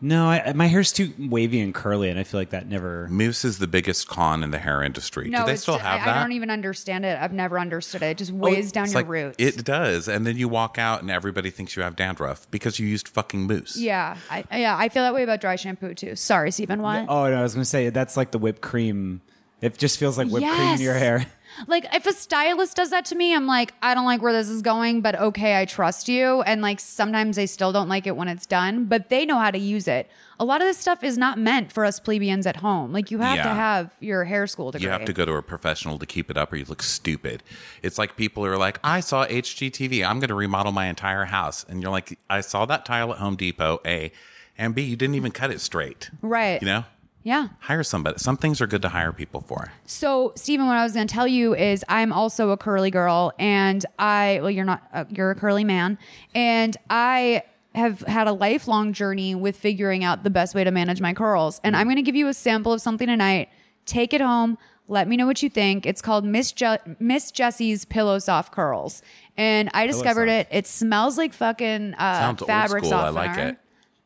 No, 0.00 0.26
I, 0.28 0.52
my 0.52 0.68
hair's 0.68 0.92
too 0.92 1.12
wavy 1.18 1.58
and 1.58 1.74
curly, 1.74 2.08
and 2.08 2.20
I 2.20 2.22
feel 2.22 2.38
like 2.38 2.50
that 2.50 2.68
never. 2.68 3.08
Mousse 3.10 3.44
is 3.44 3.58
the 3.58 3.66
biggest 3.66 4.06
con 4.06 4.44
in 4.44 4.52
the 4.52 4.58
hair 4.60 4.80
industry. 4.80 5.28
no, 5.28 5.38
Do 5.40 5.46
they 5.46 5.50
it's- 5.54 5.62
still 5.62 5.76
have 5.78 6.02
I, 6.02 6.04
that? 6.04 6.16
I 6.16 6.20
don't 6.20 6.30
even 6.30 6.50
understand 6.50 7.04
it. 7.04 7.18
I've 7.20 7.32
never 7.32 7.58
understood 7.58 8.02
it. 8.04 8.06
It 8.10 8.18
just 8.18 8.30
oh, 8.30 8.36
weighs 8.36 8.70
down 8.70 8.86
your 8.86 8.94
like- 8.94 9.08
roots. 9.08 9.34
It 9.40 9.64
does, 9.64 10.06
and 10.06 10.24
then 10.24 10.36
you 10.36 10.46
walk 10.48 10.78
out 10.78 11.02
and 11.02 11.10
everybody 11.10 11.50
thinks 11.50 11.74
you 11.74 11.82
have 11.82 11.96
dandruff 11.96 12.48
because 12.52 12.78
you 12.78 12.86
used 12.86 13.08
fucking 13.08 13.48
mousse. 13.48 13.76
yeah, 13.76 14.16
I, 14.30 14.44
yeah, 14.52 14.76
I 14.78 14.88
feel 14.88 15.02
that 15.02 15.14
way 15.14 15.24
about 15.24 15.40
dry 15.40 15.56
shampoo 15.56 15.94
too. 15.94 16.14
Sorry, 16.14 16.52
Stephen. 16.52 16.80
What? 16.80 17.06
Oh 17.08 17.28
no, 17.28 17.36
I 17.40 17.42
was 17.42 17.54
gonna 17.54 17.64
say 17.64 17.90
that's 17.90 18.16
like 18.16 18.30
the 18.30 18.38
whipped 18.38 18.62
cream. 18.62 19.20
It 19.60 19.76
just 19.76 19.98
feels 19.98 20.16
like 20.16 20.28
whipped 20.28 20.46
cream 20.46 20.74
in 20.74 20.80
your 20.80 20.94
hair. 20.94 21.26
Like 21.66 21.92
if 21.92 22.06
a 22.06 22.12
stylist 22.12 22.76
does 22.76 22.90
that 22.90 23.04
to 23.06 23.16
me, 23.16 23.34
I'm 23.34 23.46
like, 23.46 23.74
I 23.82 23.94
don't 23.94 24.04
like 24.04 24.22
where 24.22 24.32
this 24.32 24.48
is 24.48 24.62
going, 24.62 25.00
but 25.00 25.18
okay, 25.18 25.58
I 25.58 25.64
trust 25.64 26.08
you. 26.08 26.42
And 26.42 26.62
like 26.62 26.78
sometimes 26.78 27.36
they 27.36 27.46
still 27.46 27.72
don't 27.72 27.88
like 27.88 28.06
it 28.06 28.16
when 28.16 28.28
it's 28.28 28.46
done, 28.46 28.84
but 28.84 29.08
they 29.08 29.26
know 29.26 29.38
how 29.38 29.50
to 29.50 29.58
use 29.58 29.88
it. 29.88 30.08
A 30.38 30.44
lot 30.44 30.60
of 30.60 30.68
this 30.68 30.78
stuff 30.78 31.02
is 31.02 31.18
not 31.18 31.36
meant 31.38 31.72
for 31.72 31.84
us 31.84 31.98
plebeians 31.98 32.46
at 32.46 32.56
home. 32.56 32.92
Like 32.92 33.10
you 33.10 33.18
have 33.18 33.42
to 33.42 33.48
have 33.48 33.90
your 33.98 34.24
hair 34.24 34.46
school 34.46 34.70
degree. 34.70 34.86
You 34.86 34.92
have 34.92 35.04
to 35.06 35.12
go 35.12 35.24
to 35.24 35.32
a 35.32 35.42
professional 35.42 35.98
to 35.98 36.06
keep 36.06 36.30
it 36.30 36.36
up, 36.36 36.52
or 36.52 36.56
you 36.56 36.64
look 36.64 36.82
stupid. 36.82 37.42
It's 37.82 37.98
like 37.98 38.16
people 38.16 38.46
are 38.46 38.56
like, 38.56 38.78
"I 38.84 39.00
saw 39.00 39.26
HGTV. 39.26 40.06
I'm 40.06 40.20
going 40.20 40.28
to 40.28 40.34
remodel 40.34 40.70
my 40.70 40.86
entire 40.86 41.24
house," 41.24 41.64
and 41.68 41.82
you're 41.82 41.90
like, 41.90 42.20
"I 42.30 42.40
saw 42.40 42.66
that 42.66 42.84
tile 42.84 43.12
at 43.12 43.18
Home 43.18 43.34
Depot. 43.34 43.80
A, 43.84 44.12
and 44.56 44.76
B, 44.76 44.82
you 44.82 44.94
didn't 44.94 45.16
even 45.16 45.32
cut 45.32 45.50
it 45.50 45.60
straight. 45.60 46.10
Right. 46.22 46.62
You 46.62 46.66
know, 46.66 46.84
Yeah. 47.24 47.48
hire 47.60 47.82
somebody. 47.82 48.18
Some 48.18 48.36
things 48.36 48.60
are 48.60 48.66
good 48.66 48.82
to 48.82 48.88
hire 48.88 49.12
people 49.12 49.40
for. 49.42 49.70
So, 49.84 50.32
Stephen, 50.34 50.66
what 50.66 50.76
I 50.76 50.82
was 50.84 50.92
going 50.94 51.06
to 51.06 51.12
tell 51.12 51.26
you 51.28 51.54
is 51.54 51.84
I'm 51.88 52.12
also 52.12 52.50
a 52.50 52.56
curly 52.56 52.90
girl, 52.90 53.32
and 53.38 53.84
I, 53.98 54.38
well, 54.40 54.50
you're 54.50 54.64
not, 54.64 54.82
uh, 54.94 55.04
you're 55.10 55.30
a 55.30 55.34
curly 55.34 55.64
man, 55.64 55.98
and 56.34 56.76
I 56.88 57.42
have 57.74 58.00
had 58.02 58.26
a 58.28 58.32
lifelong 58.32 58.92
journey 58.92 59.34
with 59.34 59.56
figuring 59.56 60.04
out 60.04 60.24
the 60.24 60.30
best 60.30 60.54
way 60.54 60.64
to 60.64 60.70
manage 60.70 61.00
my 61.00 61.12
curls. 61.12 61.60
And 61.62 61.76
I'm 61.76 61.86
going 61.86 61.96
to 61.96 62.02
give 62.02 62.16
you 62.16 62.28
a 62.28 62.34
sample 62.34 62.72
of 62.72 62.80
something 62.80 63.06
tonight. 63.06 63.50
Take 63.84 64.14
it 64.14 64.20
home. 64.20 64.56
Let 64.90 65.06
me 65.06 65.16
know 65.18 65.26
what 65.26 65.42
you 65.42 65.50
think. 65.50 65.84
It's 65.84 66.00
called 66.00 66.24
Miss 66.24 66.50
Je- 66.52 66.78
Miss 66.98 67.30
Jessie's 67.30 67.84
Pillow 67.84 68.18
Soft 68.20 68.52
Curls, 68.54 69.02
and 69.36 69.68
I 69.74 69.86
discovered 69.86 70.28
it. 70.30 70.48
It 70.50 70.66
smells 70.66 71.18
like 71.18 71.34
fucking 71.34 71.92
uh, 71.94 72.20
Sounds 72.20 72.40
old 72.42 72.46
fabric 72.48 72.84
school. 72.84 72.94
I 72.94 73.12
softener. 73.12 73.12
like 73.12 73.38
it. 73.38 73.58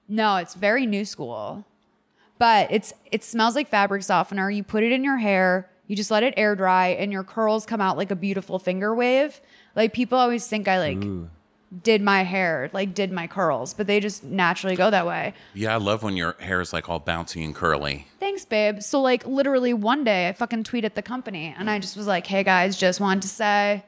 No, 0.08 0.36
it's 0.36 0.54
very 0.54 0.84
new 0.86 1.04
school. 1.04 1.64
But 2.42 2.72
it's 2.72 2.92
it 3.12 3.22
smells 3.22 3.54
like 3.54 3.68
fabric 3.68 4.02
softener. 4.02 4.50
You 4.50 4.64
put 4.64 4.82
it 4.82 4.90
in 4.90 5.04
your 5.04 5.18
hair, 5.18 5.70
you 5.86 5.94
just 5.94 6.10
let 6.10 6.24
it 6.24 6.34
air 6.36 6.56
dry, 6.56 6.88
and 6.88 7.12
your 7.12 7.22
curls 7.22 7.64
come 7.64 7.80
out 7.80 7.96
like 7.96 8.10
a 8.10 8.16
beautiful 8.16 8.58
finger 8.58 8.92
wave. 8.92 9.40
Like 9.76 9.92
people 9.92 10.18
always 10.18 10.48
think 10.48 10.66
I 10.66 10.80
like 10.80 11.04
did 11.84 12.02
my 12.02 12.24
hair, 12.24 12.68
like 12.72 12.94
did 12.94 13.12
my 13.12 13.28
curls, 13.28 13.74
but 13.74 13.86
they 13.86 14.00
just 14.00 14.24
naturally 14.24 14.74
go 14.74 14.90
that 14.90 15.06
way. 15.06 15.34
Yeah, 15.54 15.72
I 15.72 15.76
love 15.76 16.02
when 16.02 16.16
your 16.16 16.34
hair 16.40 16.60
is 16.60 16.72
like 16.72 16.88
all 16.88 17.00
bouncy 17.00 17.44
and 17.44 17.54
curly. 17.54 18.08
Thanks, 18.18 18.44
babe. 18.44 18.82
So 18.82 19.00
like 19.00 19.24
literally 19.24 19.72
one 19.72 20.02
day 20.02 20.28
I 20.28 20.32
fucking 20.32 20.64
tweeted 20.64 20.94
the 20.94 21.02
company 21.02 21.54
and 21.56 21.70
I 21.70 21.78
just 21.78 21.96
was 21.96 22.08
like, 22.08 22.26
hey 22.26 22.42
guys, 22.42 22.76
just 22.76 22.98
wanted 22.98 23.22
to 23.22 23.28
say 23.28 23.84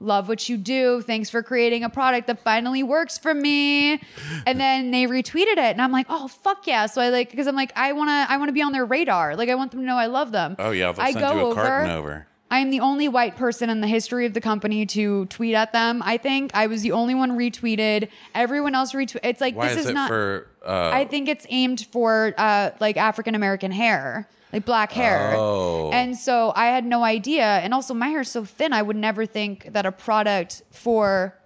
love 0.00 0.28
what 0.28 0.48
you 0.48 0.56
do. 0.56 1.02
Thanks 1.02 1.30
for 1.30 1.42
creating 1.42 1.84
a 1.84 1.90
product 1.90 2.26
that 2.26 2.40
finally 2.40 2.82
works 2.82 3.18
for 3.18 3.34
me. 3.34 4.00
And 4.46 4.60
then 4.60 4.90
they 4.90 5.06
retweeted 5.06 5.52
it 5.52 5.58
and 5.58 5.82
I'm 5.82 5.92
like, 5.92 6.06
oh 6.08 6.28
fuck 6.28 6.66
yeah. 6.66 6.86
So 6.86 7.00
I 7.00 7.08
like 7.08 7.30
because 7.30 7.46
I'm 7.46 7.56
like, 7.56 7.72
I 7.76 7.92
wanna 7.92 8.26
I 8.28 8.36
wanna 8.36 8.52
be 8.52 8.62
on 8.62 8.72
their 8.72 8.84
radar. 8.84 9.36
Like 9.36 9.48
I 9.48 9.54
want 9.54 9.70
them 9.70 9.80
to 9.80 9.86
know 9.86 9.96
I 9.96 10.06
love 10.06 10.32
them. 10.32 10.56
Oh 10.58 10.70
yeah, 10.70 10.92
I 10.98 11.12
go 11.12 11.34
you 11.34 11.50
a 11.50 11.54
carton 11.54 11.90
over. 11.90 12.26
I 12.50 12.60
am 12.60 12.70
the 12.70 12.80
only 12.80 13.08
white 13.08 13.36
person 13.36 13.70
in 13.70 13.80
the 13.80 13.88
history 13.88 14.24
of 14.24 14.32
the 14.32 14.40
company 14.40 14.86
to 14.86 15.26
tweet 15.26 15.54
at 15.54 15.72
them. 15.72 16.00
I 16.04 16.16
think 16.16 16.52
I 16.54 16.68
was 16.68 16.82
the 16.82 16.92
only 16.92 17.14
one 17.14 17.32
retweeted. 17.32 18.08
Everyone 18.34 18.74
else 18.74 18.92
retweeted. 18.92 19.20
It's 19.24 19.40
like 19.40 19.56
Why 19.56 19.68
this 19.68 19.78
is, 19.78 19.84
is, 19.86 19.90
it 19.90 19.94
not. 19.94 20.08
for? 20.08 20.46
Uh, 20.64 20.90
I 20.92 21.06
think 21.06 21.28
it's 21.28 21.44
aimed 21.50 21.86
for 21.90 22.34
uh, 22.38 22.70
like 22.78 22.96
African 22.96 23.34
American 23.34 23.72
hair, 23.72 24.28
like 24.56 24.64
black 24.64 24.92
hair. 24.92 25.34
Oh. 25.36 25.90
And 25.92 26.16
so 26.16 26.52
I 26.56 26.66
had 26.66 26.84
no 26.84 27.04
idea. 27.04 27.44
And 27.44 27.74
also, 27.74 27.94
my 27.94 28.08
hair's 28.08 28.30
so 28.30 28.44
thin, 28.44 28.72
I 28.72 28.82
would 28.82 28.96
never 28.96 29.26
think 29.26 29.72
that 29.72 29.86
a 29.86 29.92
product 29.92 30.62
for 30.70 31.38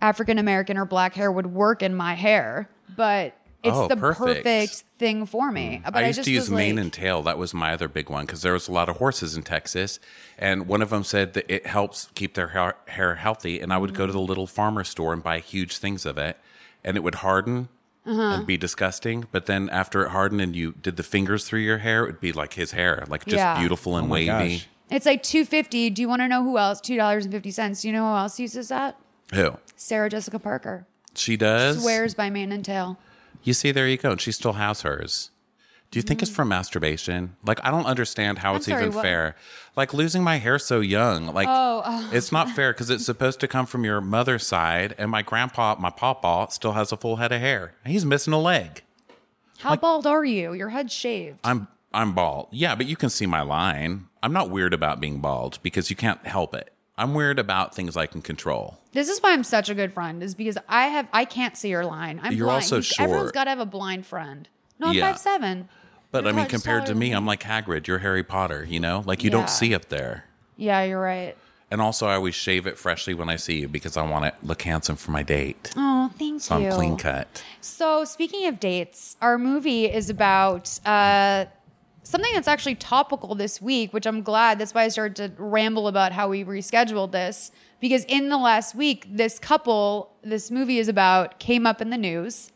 African 0.00 0.38
American 0.38 0.78
or 0.78 0.84
black 0.84 1.14
hair 1.14 1.30
would 1.30 1.46
work 1.46 1.82
in 1.82 1.94
my 1.94 2.14
hair. 2.14 2.68
But 2.96 3.34
it's 3.62 3.76
Oh, 3.76 3.88
the 3.88 3.96
perfect. 3.96 4.44
perfect. 4.44 4.84
thing 4.98 5.26
for 5.26 5.50
me. 5.50 5.82
Mm. 5.84 5.92
But 5.92 6.04
I 6.04 6.06
used 6.08 6.24
to 6.24 6.30
use 6.30 6.50
mane 6.50 6.76
like, 6.76 6.82
and 6.82 6.92
tail. 6.92 7.22
That 7.22 7.38
was 7.38 7.54
my 7.54 7.72
other 7.72 7.88
big 7.88 8.10
one 8.10 8.26
because 8.26 8.42
there 8.42 8.52
was 8.52 8.68
a 8.68 8.72
lot 8.72 8.88
of 8.88 8.96
horses 8.96 9.36
in 9.36 9.42
Texas, 9.42 9.98
and 10.38 10.66
one 10.66 10.82
of 10.82 10.90
them 10.90 11.04
said 11.04 11.34
that 11.34 11.52
it 11.52 11.66
helps 11.66 12.08
keep 12.14 12.34
their 12.34 12.48
hair, 12.48 12.74
hair 12.88 13.16
healthy. 13.16 13.60
And 13.60 13.72
I 13.72 13.78
would 13.78 13.94
go 13.94 14.06
to 14.06 14.12
the 14.12 14.18
mm. 14.18 14.28
little 14.28 14.46
farmer 14.46 14.84
store 14.84 15.12
and 15.12 15.22
buy 15.22 15.38
huge 15.38 15.78
things 15.78 16.06
of 16.06 16.18
it, 16.18 16.38
and 16.84 16.96
it 16.96 17.00
would 17.00 17.16
harden 17.16 17.68
Uh-huh. 18.04 18.20
and 18.20 18.46
be 18.46 18.56
disgusting. 18.56 19.26
But 19.30 19.46
then 19.46 19.68
after 19.70 20.04
it 20.04 20.08
hardened 20.10 20.40
and 20.40 20.56
you 20.56 20.72
did 20.82 20.96
the 20.96 21.02
fingers 21.04 21.44
through 21.46 21.60
your 21.60 21.78
hair, 21.78 22.02
it 22.04 22.06
would 22.06 22.20
be 22.20 22.32
like 22.32 22.54
his 22.54 22.72
hair, 22.72 23.04
like 23.08 23.24
just 23.24 23.36
Yeah. 23.36 23.58
beautiful 23.58 23.96
and 23.96 24.08
Oh 24.08 24.10
wavy. 24.10 24.26
gosh. 24.26 24.68
It's 24.90 25.06
like 25.06 25.22
two 25.22 25.44
fifty. 25.44 25.88
Do 25.88 26.02
you 26.02 26.08
want 26.08 26.20
to 26.20 26.28
know 26.28 26.42
who 26.42 26.58
else? 26.58 26.80
Two 26.80 26.96
dollars 26.96 27.24
and 27.24 27.32
fifty 27.32 27.50
cents. 27.50 27.82
Do 27.82 27.88
you 27.88 27.92
know 27.94 28.10
who 28.10 28.16
else 28.16 28.38
uses 28.40 28.68
that? 28.68 28.96
Who? 29.32 29.56
Sarah 29.76 30.10
Jessica 30.10 30.38
Parker 30.38 30.86
She 31.14 31.36
does? 31.36 31.80
swears 31.80 32.14
by 32.14 32.28
mane 32.28 32.52
and 32.52 32.64
tail. 32.64 32.98
You 33.42 33.54
see, 33.54 33.72
there 33.72 33.88
you 33.88 33.96
go. 33.96 34.12
And 34.12 34.20
she 34.20 34.30
still 34.32 34.52
has 34.54 34.82
hers. 34.82 35.30
Do 35.92 35.98
you 35.98 36.02
think 36.02 36.22
it's 36.22 36.30
from 36.30 36.48
masturbation? 36.48 37.36
Like, 37.44 37.60
I 37.64 37.70
don't 37.70 37.84
understand 37.84 38.38
how 38.38 38.56
it's 38.56 38.66
Mm. 38.66 38.70
sorry, 38.70 38.82
even 38.86 38.94
what? 38.96 39.02
fair. 39.02 39.36
Like, 39.76 39.92
losing 39.94 40.24
my 40.24 40.38
hair 40.38 40.58
so 40.58 40.80
young, 40.80 41.26
like, 41.34 41.46
Oh, 41.48 42.08
it's 42.12 42.32
not 42.32 42.48
fair 42.56 42.72
because 42.72 42.88
it's 42.90 43.04
supposed 43.04 43.38
to 43.40 43.46
come 43.48 43.66
from 43.66 43.84
your 43.84 44.00
mother's 44.00 44.46
side. 44.46 44.94
And 44.98 45.10
my 45.10 45.20
grandpa, 45.22 45.76
my 45.78 45.90
pawpaw, 45.90 46.48
still 46.48 46.72
has 46.72 46.92
a 46.92 46.96
full 46.96 47.16
head 47.16 47.30
of 47.30 47.40
hair. 47.40 47.74
He's 47.84 48.04
missing 48.06 48.32
a 48.32 48.38
leg. 48.40 48.82
How 49.58 49.76
bald 49.76 50.06
are 50.06 50.24
you? 50.24 50.54
Your 50.54 50.70
head's 50.70 50.92
shaved. 50.92 51.38
I'm 51.44 51.68
I'm 51.94 52.14
bald. 52.14 52.48
Yeah, 52.52 52.74
but 52.74 52.86
you 52.86 52.96
can 52.96 53.10
see 53.10 53.26
my 53.26 53.42
line. 53.42 54.06
I'm 54.22 54.32
not 54.32 54.48
weird 54.48 54.72
about 54.72 54.98
being 54.98 55.20
bald 55.20 55.58
because 55.62 55.90
you 55.90 55.94
can't 55.94 56.26
help 56.26 56.54
it. 56.54 56.72
I'm 56.96 57.12
weird 57.12 57.38
about 57.38 57.74
things 57.74 57.98
I 57.98 58.06
can 58.06 58.22
control. 58.22 58.78
This 58.92 59.10
is 59.10 59.20
why 59.20 59.32
I'm 59.32 59.44
such 59.44 59.68
a 59.68 59.74
good 59.74 59.92
friend, 59.92 60.22
is 60.22 60.34
because 60.34 60.56
I 60.70 60.86
have 60.86 61.06
I 61.12 61.26
can't 61.26 61.54
see 61.54 61.68
your 61.68 61.84
line. 61.84 62.18
I'm 62.22 62.32
You're 62.32 62.46
blind. 62.46 62.62
also 62.62 62.76
You- 62.78 62.84
Everyone's 62.98 63.26
short. 63.26 63.34
got 63.34 63.44
to 63.44 63.50
have 63.50 63.60
a 63.60 63.66
blind 63.66 64.06
friend. 64.06 64.48
No, 64.78 64.86
I'm 64.88 64.94
Yeah. 64.94 65.08
five 65.12 65.18
seven. 65.18 65.68
But 66.12 66.26
I 66.26 66.32
mean, 66.32 66.46
compared 66.46 66.86
to 66.86 66.94
me, 66.94 67.12
I'm 67.12 67.26
like 67.26 67.42
Hagrid. 67.42 67.86
You're 67.86 67.98
Harry 67.98 68.22
Potter. 68.22 68.64
You 68.68 68.78
know, 68.78 69.02
like 69.06 69.24
you 69.24 69.30
Yeah. 69.30 69.38
don't 69.38 69.50
see 69.50 69.74
up 69.74 69.88
there. 69.88 70.26
Yeah, 70.56 70.82
you're 70.84 71.00
right. 71.00 71.36
And 71.70 71.80
also, 71.80 72.06
I 72.06 72.14
always 72.16 72.34
shave 72.34 72.66
it 72.66 72.76
freshly 72.78 73.14
when 73.14 73.30
I 73.30 73.36
see 73.36 73.60
you 73.60 73.68
because 73.68 73.96
I 73.96 74.02
want 74.02 74.26
to 74.26 74.46
look 74.46 74.60
handsome 74.60 74.96
for 74.96 75.10
my 75.10 75.22
date. 75.22 75.72
Oh, 75.74 76.12
thank 76.18 76.42
So 76.42 76.58
you. 76.58 76.66
I'm 76.68 76.72
clean 76.74 76.96
cut. 76.98 77.42
So, 77.62 78.04
speaking 78.04 78.46
of 78.46 78.60
dates, 78.60 79.16
our 79.22 79.38
movie 79.38 79.86
is 79.86 80.10
about 80.10 80.78
uh, 80.86 81.46
something 82.02 82.30
that's 82.34 82.46
actually 82.46 82.74
topical 82.74 83.34
this 83.34 83.62
week, 83.62 83.94
which 83.94 84.04
I'm 84.04 84.20
glad. 84.20 84.58
That's 84.58 84.74
why 84.74 84.82
I 84.82 84.88
started 84.88 85.16
to 85.16 85.42
ramble 85.42 85.88
about 85.88 86.12
how 86.12 86.28
we 86.28 86.44
rescheduled 86.44 87.12
this. 87.12 87.50
Because 87.80 88.04
in 88.04 88.28
the 88.28 88.36
last 88.36 88.74
week, 88.74 89.06
this 89.08 89.38
couple, 89.38 90.12
this 90.22 90.50
movie 90.50 90.78
is 90.78 90.88
about, 90.88 91.38
came 91.38 91.66
up 91.66 91.80
in 91.80 91.88
the 91.88 91.96
news. 91.96 92.52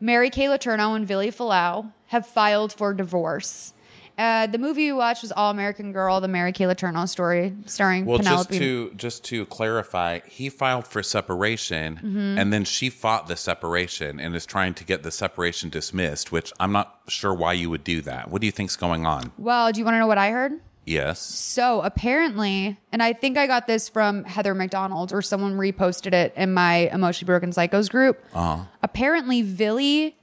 Mary 0.00 0.30
Kay 0.30 0.46
Letourneau 0.46 0.96
and 0.96 1.06
Vili 1.06 1.30
Fualaau 1.30 1.92
have 2.06 2.26
filed 2.26 2.72
for 2.72 2.94
divorce. 2.94 3.74
Uh, 4.18 4.46
the 4.46 4.58
movie 4.58 4.82
you 4.82 4.96
watched 4.96 5.22
was 5.22 5.32
All 5.32 5.50
American 5.50 5.92
Girl, 5.92 6.20
the 6.20 6.28
Mary 6.28 6.52
Kay 6.52 6.64
Letourneau 6.64 7.08
story, 7.08 7.54
starring 7.64 8.04
Well, 8.04 8.18
Penelope. 8.18 8.48
just 8.50 8.58
to 8.60 8.92
just 8.96 9.24
to 9.24 9.46
clarify, 9.46 10.20
he 10.26 10.50
filed 10.50 10.86
for 10.86 11.02
separation, 11.02 11.96
Mm-hmm. 11.96 12.38
and 12.38 12.52
then 12.52 12.64
she 12.64 12.90
fought 12.90 13.28
the 13.28 13.36
separation 13.36 14.20
and 14.20 14.34
is 14.36 14.44
trying 14.44 14.74
to 14.74 14.84
get 14.84 15.02
the 15.04 15.10
separation 15.10 15.70
dismissed. 15.70 16.32
Which 16.32 16.52
I'm 16.60 16.72
not 16.72 16.98
sure 17.08 17.32
why 17.32 17.54
you 17.54 17.70
would 17.70 17.84
do 17.84 18.02
that. 18.02 18.30
What 18.30 18.40
do 18.42 18.46
you 18.46 18.52
think's 18.52 18.76
going 18.76 19.06
on? 19.06 19.32
well, 19.38 19.72
do 19.72 19.78
you 19.78 19.84
want 19.86 19.94
to 19.94 19.98
know 20.00 20.06
what 20.06 20.18
I 20.18 20.30
heard? 20.30 20.52
Yes. 20.90 21.20
So 21.20 21.82
apparently, 21.82 22.78
and 22.90 23.02
I 23.02 23.12
think 23.12 23.38
I 23.38 23.46
got 23.46 23.66
this 23.68 23.88
from 23.88 24.24
Heather 24.24 24.54
McDonald 24.54 25.12
or 25.12 25.22
someone 25.22 25.56
reposted 25.56 26.12
it 26.12 26.34
in 26.36 26.52
my 26.52 26.90
Emotionally 26.92 27.26
Broken 27.26 27.50
Psychos 27.50 27.88
group. 27.88 28.22
Uh-huh. 28.34 28.64
Apparently, 28.82 29.42
Vili 29.42 30.16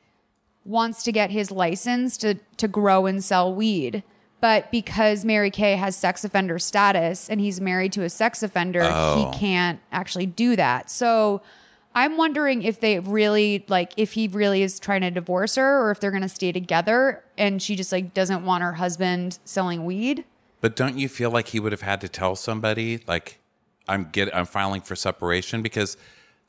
wants 0.65 1.03
to 1.03 1.11
get 1.13 1.31
his 1.31 1.49
license 1.51 2.17
to 2.17 2.35
to 2.57 2.67
grow 2.67 3.05
and 3.05 3.23
sell 3.23 3.53
weed. 3.53 4.03
But 4.41 4.69
because 4.69 5.25
Mary 5.25 5.49
Kay 5.49 5.77
has 5.77 5.95
sex 5.95 6.23
offender 6.23 6.59
status 6.59 7.27
and 7.29 7.39
he's 7.41 7.59
married 7.59 7.91
to 7.93 8.03
a 8.03 8.09
sex 8.09 8.43
offender, 8.43 8.81
Oh. 8.83 9.31
he 9.31 9.39
can't 9.39 9.79
actually 9.91 10.27
do 10.27 10.55
that. 10.57 10.91
So 10.91 11.41
I'm 11.95 12.17
wondering 12.17 12.61
if 12.61 12.79
they 12.79 12.99
really 12.99 13.65
like 13.67 13.93
if 13.97 14.13
he 14.13 14.27
really 14.27 14.61
is 14.61 14.79
trying 14.79 15.01
to 15.01 15.09
divorce 15.11 15.55
her 15.55 15.81
or 15.81 15.89
if 15.91 15.99
they're 15.99 16.11
going 16.11 16.21
to 16.23 16.29
stay 16.29 16.51
together 16.51 17.23
and 17.37 17.61
she 17.61 17.75
just 17.75 17.91
like 17.91 18.13
doesn't 18.13 18.45
want 18.45 18.63
her 18.63 18.73
husband 18.73 19.39
selling 19.45 19.85
weed. 19.85 20.25
But 20.67 20.75
don't 20.75 20.97
you 20.97 21.07
feel 21.07 21.31
like 21.31 21.47
he 21.47 21.61
would 21.61 21.71
have 21.71 21.79
had 21.79 22.01
to 22.01 22.09
tell 22.09 22.35
somebody 22.35 22.99
like 23.07 23.39
I'm 23.87 24.09
get 24.11 24.35
I'm 24.35 24.45
filing 24.45 24.81
for 24.81 24.97
separation 24.97 25.61
because 25.61 25.95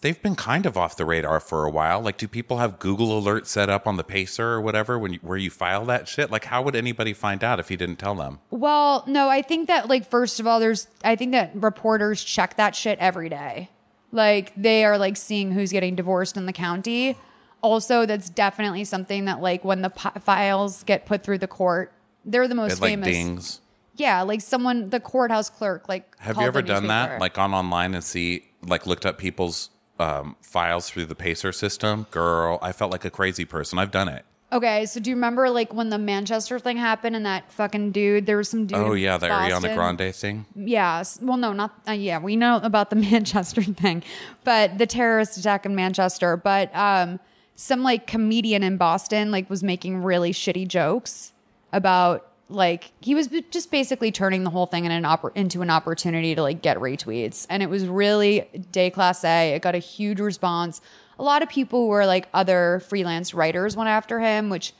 they've 0.00 0.20
been 0.20 0.34
kind 0.34 0.66
of 0.66 0.76
off 0.76 0.96
the 0.96 1.04
radar 1.04 1.38
for 1.38 1.64
a 1.64 1.70
while. 1.70 2.00
Like, 2.00 2.18
do 2.18 2.26
people 2.26 2.58
have 2.58 2.80
Google 2.80 3.22
alerts 3.22 3.46
set 3.46 3.70
up 3.70 3.86
on 3.86 3.96
the 3.96 4.02
Pacer 4.02 4.44
or 4.44 4.60
whatever 4.60 4.98
when 4.98 5.12
you, 5.12 5.18
where 5.22 5.36
you 5.38 5.50
file 5.50 5.84
that 5.84 6.08
shit? 6.08 6.32
Like, 6.32 6.46
how 6.46 6.62
would 6.62 6.74
anybody 6.74 7.12
find 7.12 7.44
out 7.44 7.60
if 7.60 7.68
he 7.68 7.76
didn't 7.76 8.00
tell 8.00 8.16
them? 8.16 8.40
Well, 8.50 9.04
no, 9.06 9.28
I 9.28 9.40
think 9.40 9.68
that 9.68 9.88
like 9.88 10.04
first 10.04 10.40
of 10.40 10.48
all, 10.48 10.58
there's 10.58 10.88
I 11.04 11.14
think 11.14 11.30
that 11.30 11.52
reporters 11.54 12.24
check 12.24 12.56
that 12.56 12.74
shit 12.74 12.98
every 12.98 13.28
day. 13.28 13.70
Like 14.10 14.52
they 14.56 14.84
are 14.84 14.98
like 14.98 15.16
seeing 15.16 15.52
who's 15.52 15.70
getting 15.70 15.94
divorced 15.94 16.36
in 16.36 16.46
the 16.46 16.52
county. 16.52 17.16
Also, 17.62 18.04
that's 18.04 18.28
definitely 18.28 18.82
something 18.82 19.26
that 19.26 19.40
like 19.40 19.64
when 19.64 19.82
the 19.82 19.90
files 19.90 20.82
get 20.82 21.06
put 21.06 21.22
through 21.22 21.38
the 21.38 21.46
court, 21.46 21.92
they're 22.24 22.48
the 22.48 22.56
most 22.56 22.78
It 22.78 22.80
like 22.80 22.90
famous. 22.90 23.06
dings. 23.06 23.60
Yeah, 23.98 24.22
like 24.22 24.40
someone, 24.40 24.90
the 24.90 25.00
courthouse 25.00 25.50
clerk, 25.50 25.88
like. 25.88 26.16
Have 26.18 26.36
you 26.38 26.44
ever 26.44 26.62
done 26.62 26.86
that? 26.86 27.20
Like 27.20 27.34
gone 27.34 27.52
online 27.52 27.94
and 27.94 28.02
see 28.02 28.44
like 28.66 28.86
looked 28.86 29.04
up 29.04 29.18
people's 29.18 29.70
um, 29.98 30.36
files 30.40 30.88
through 30.88 31.06
the 31.06 31.14
Pacer 31.14 31.52
system? 31.52 32.06
Girl, 32.10 32.58
I 32.62 32.72
felt 32.72 32.92
like 32.92 33.04
a 33.04 33.10
crazy 33.10 33.44
person. 33.44 33.78
I've 33.78 33.90
done 33.90 34.08
it. 34.08 34.24
Okay, 34.50 34.86
so 34.86 34.98
do 34.98 35.10
you 35.10 35.16
remember 35.16 35.50
like 35.50 35.74
when 35.74 35.90
the 35.90 35.98
Manchester 35.98 36.58
thing 36.58 36.78
happened 36.78 37.14
and 37.14 37.26
that 37.26 37.52
fucking 37.52 37.92
dude? 37.92 38.24
There 38.24 38.38
was 38.38 38.48
some 38.48 38.66
dude. 38.66 38.78
Oh 38.78 38.94
yeah, 38.94 39.18
the 39.18 39.26
Ariana 39.28 39.74
Grande 39.74 40.14
thing. 40.14 40.46
Yeah. 40.54 41.04
Well, 41.20 41.36
no, 41.36 41.52
not 41.52 41.78
uh, 41.86 41.92
yeah. 41.92 42.18
We 42.18 42.34
know 42.34 42.58
about 42.62 42.88
the 42.88 42.96
Manchester 43.10 43.62
thing, 43.62 44.02
but 44.44 44.78
the 44.78 44.86
terrorist 44.86 45.36
attack 45.36 45.66
in 45.66 45.74
Manchester. 45.74 46.38
But 46.38 46.74
um, 46.74 47.20
some 47.56 47.82
like 47.82 48.06
comedian 48.06 48.62
in 48.62 48.78
Boston 48.78 49.30
like 49.30 49.50
was 49.50 49.62
making 49.62 50.02
really 50.02 50.32
shitty 50.32 50.66
jokes 50.66 51.34
about 51.70 52.26
like 52.48 52.92
he 53.00 53.14
was 53.14 53.28
just 53.50 53.70
basically 53.70 54.10
turning 54.10 54.44
the 54.44 54.50
whole 54.50 54.66
thing 54.66 54.84
in 54.84 54.92
an 54.92 55.06
into 55.34 55.62
an 55.62 55.70
opportunity 55.70 56.34
to 56.34 56.42
like 56.42 56.62
get 56.62 56.78
retweets, 56.78 57.46
and 57.50 57.62
it 57.62 57.70
was 57.70 57.86
really 57.86 58.48
déclassé. 58.72 59.54
It 59.54 59.62
got 59.62 59.74
a 59.74 59.78
huge 59.78 60.20
response. 60.20 60.80
A 61.18 61.22
lot 61.22 61.42
of 61.42 61.48
people 61.48 61.80
who 61.80 61.88
were 61.88 62.06
like 62.06 62.28
other 62.32 62.82
freelance 62.88 63.34
writers 63.34 63.76
went 63.76 63.88
after 63.88 64.20
him, 64.20 64.50
which 64.50 64.72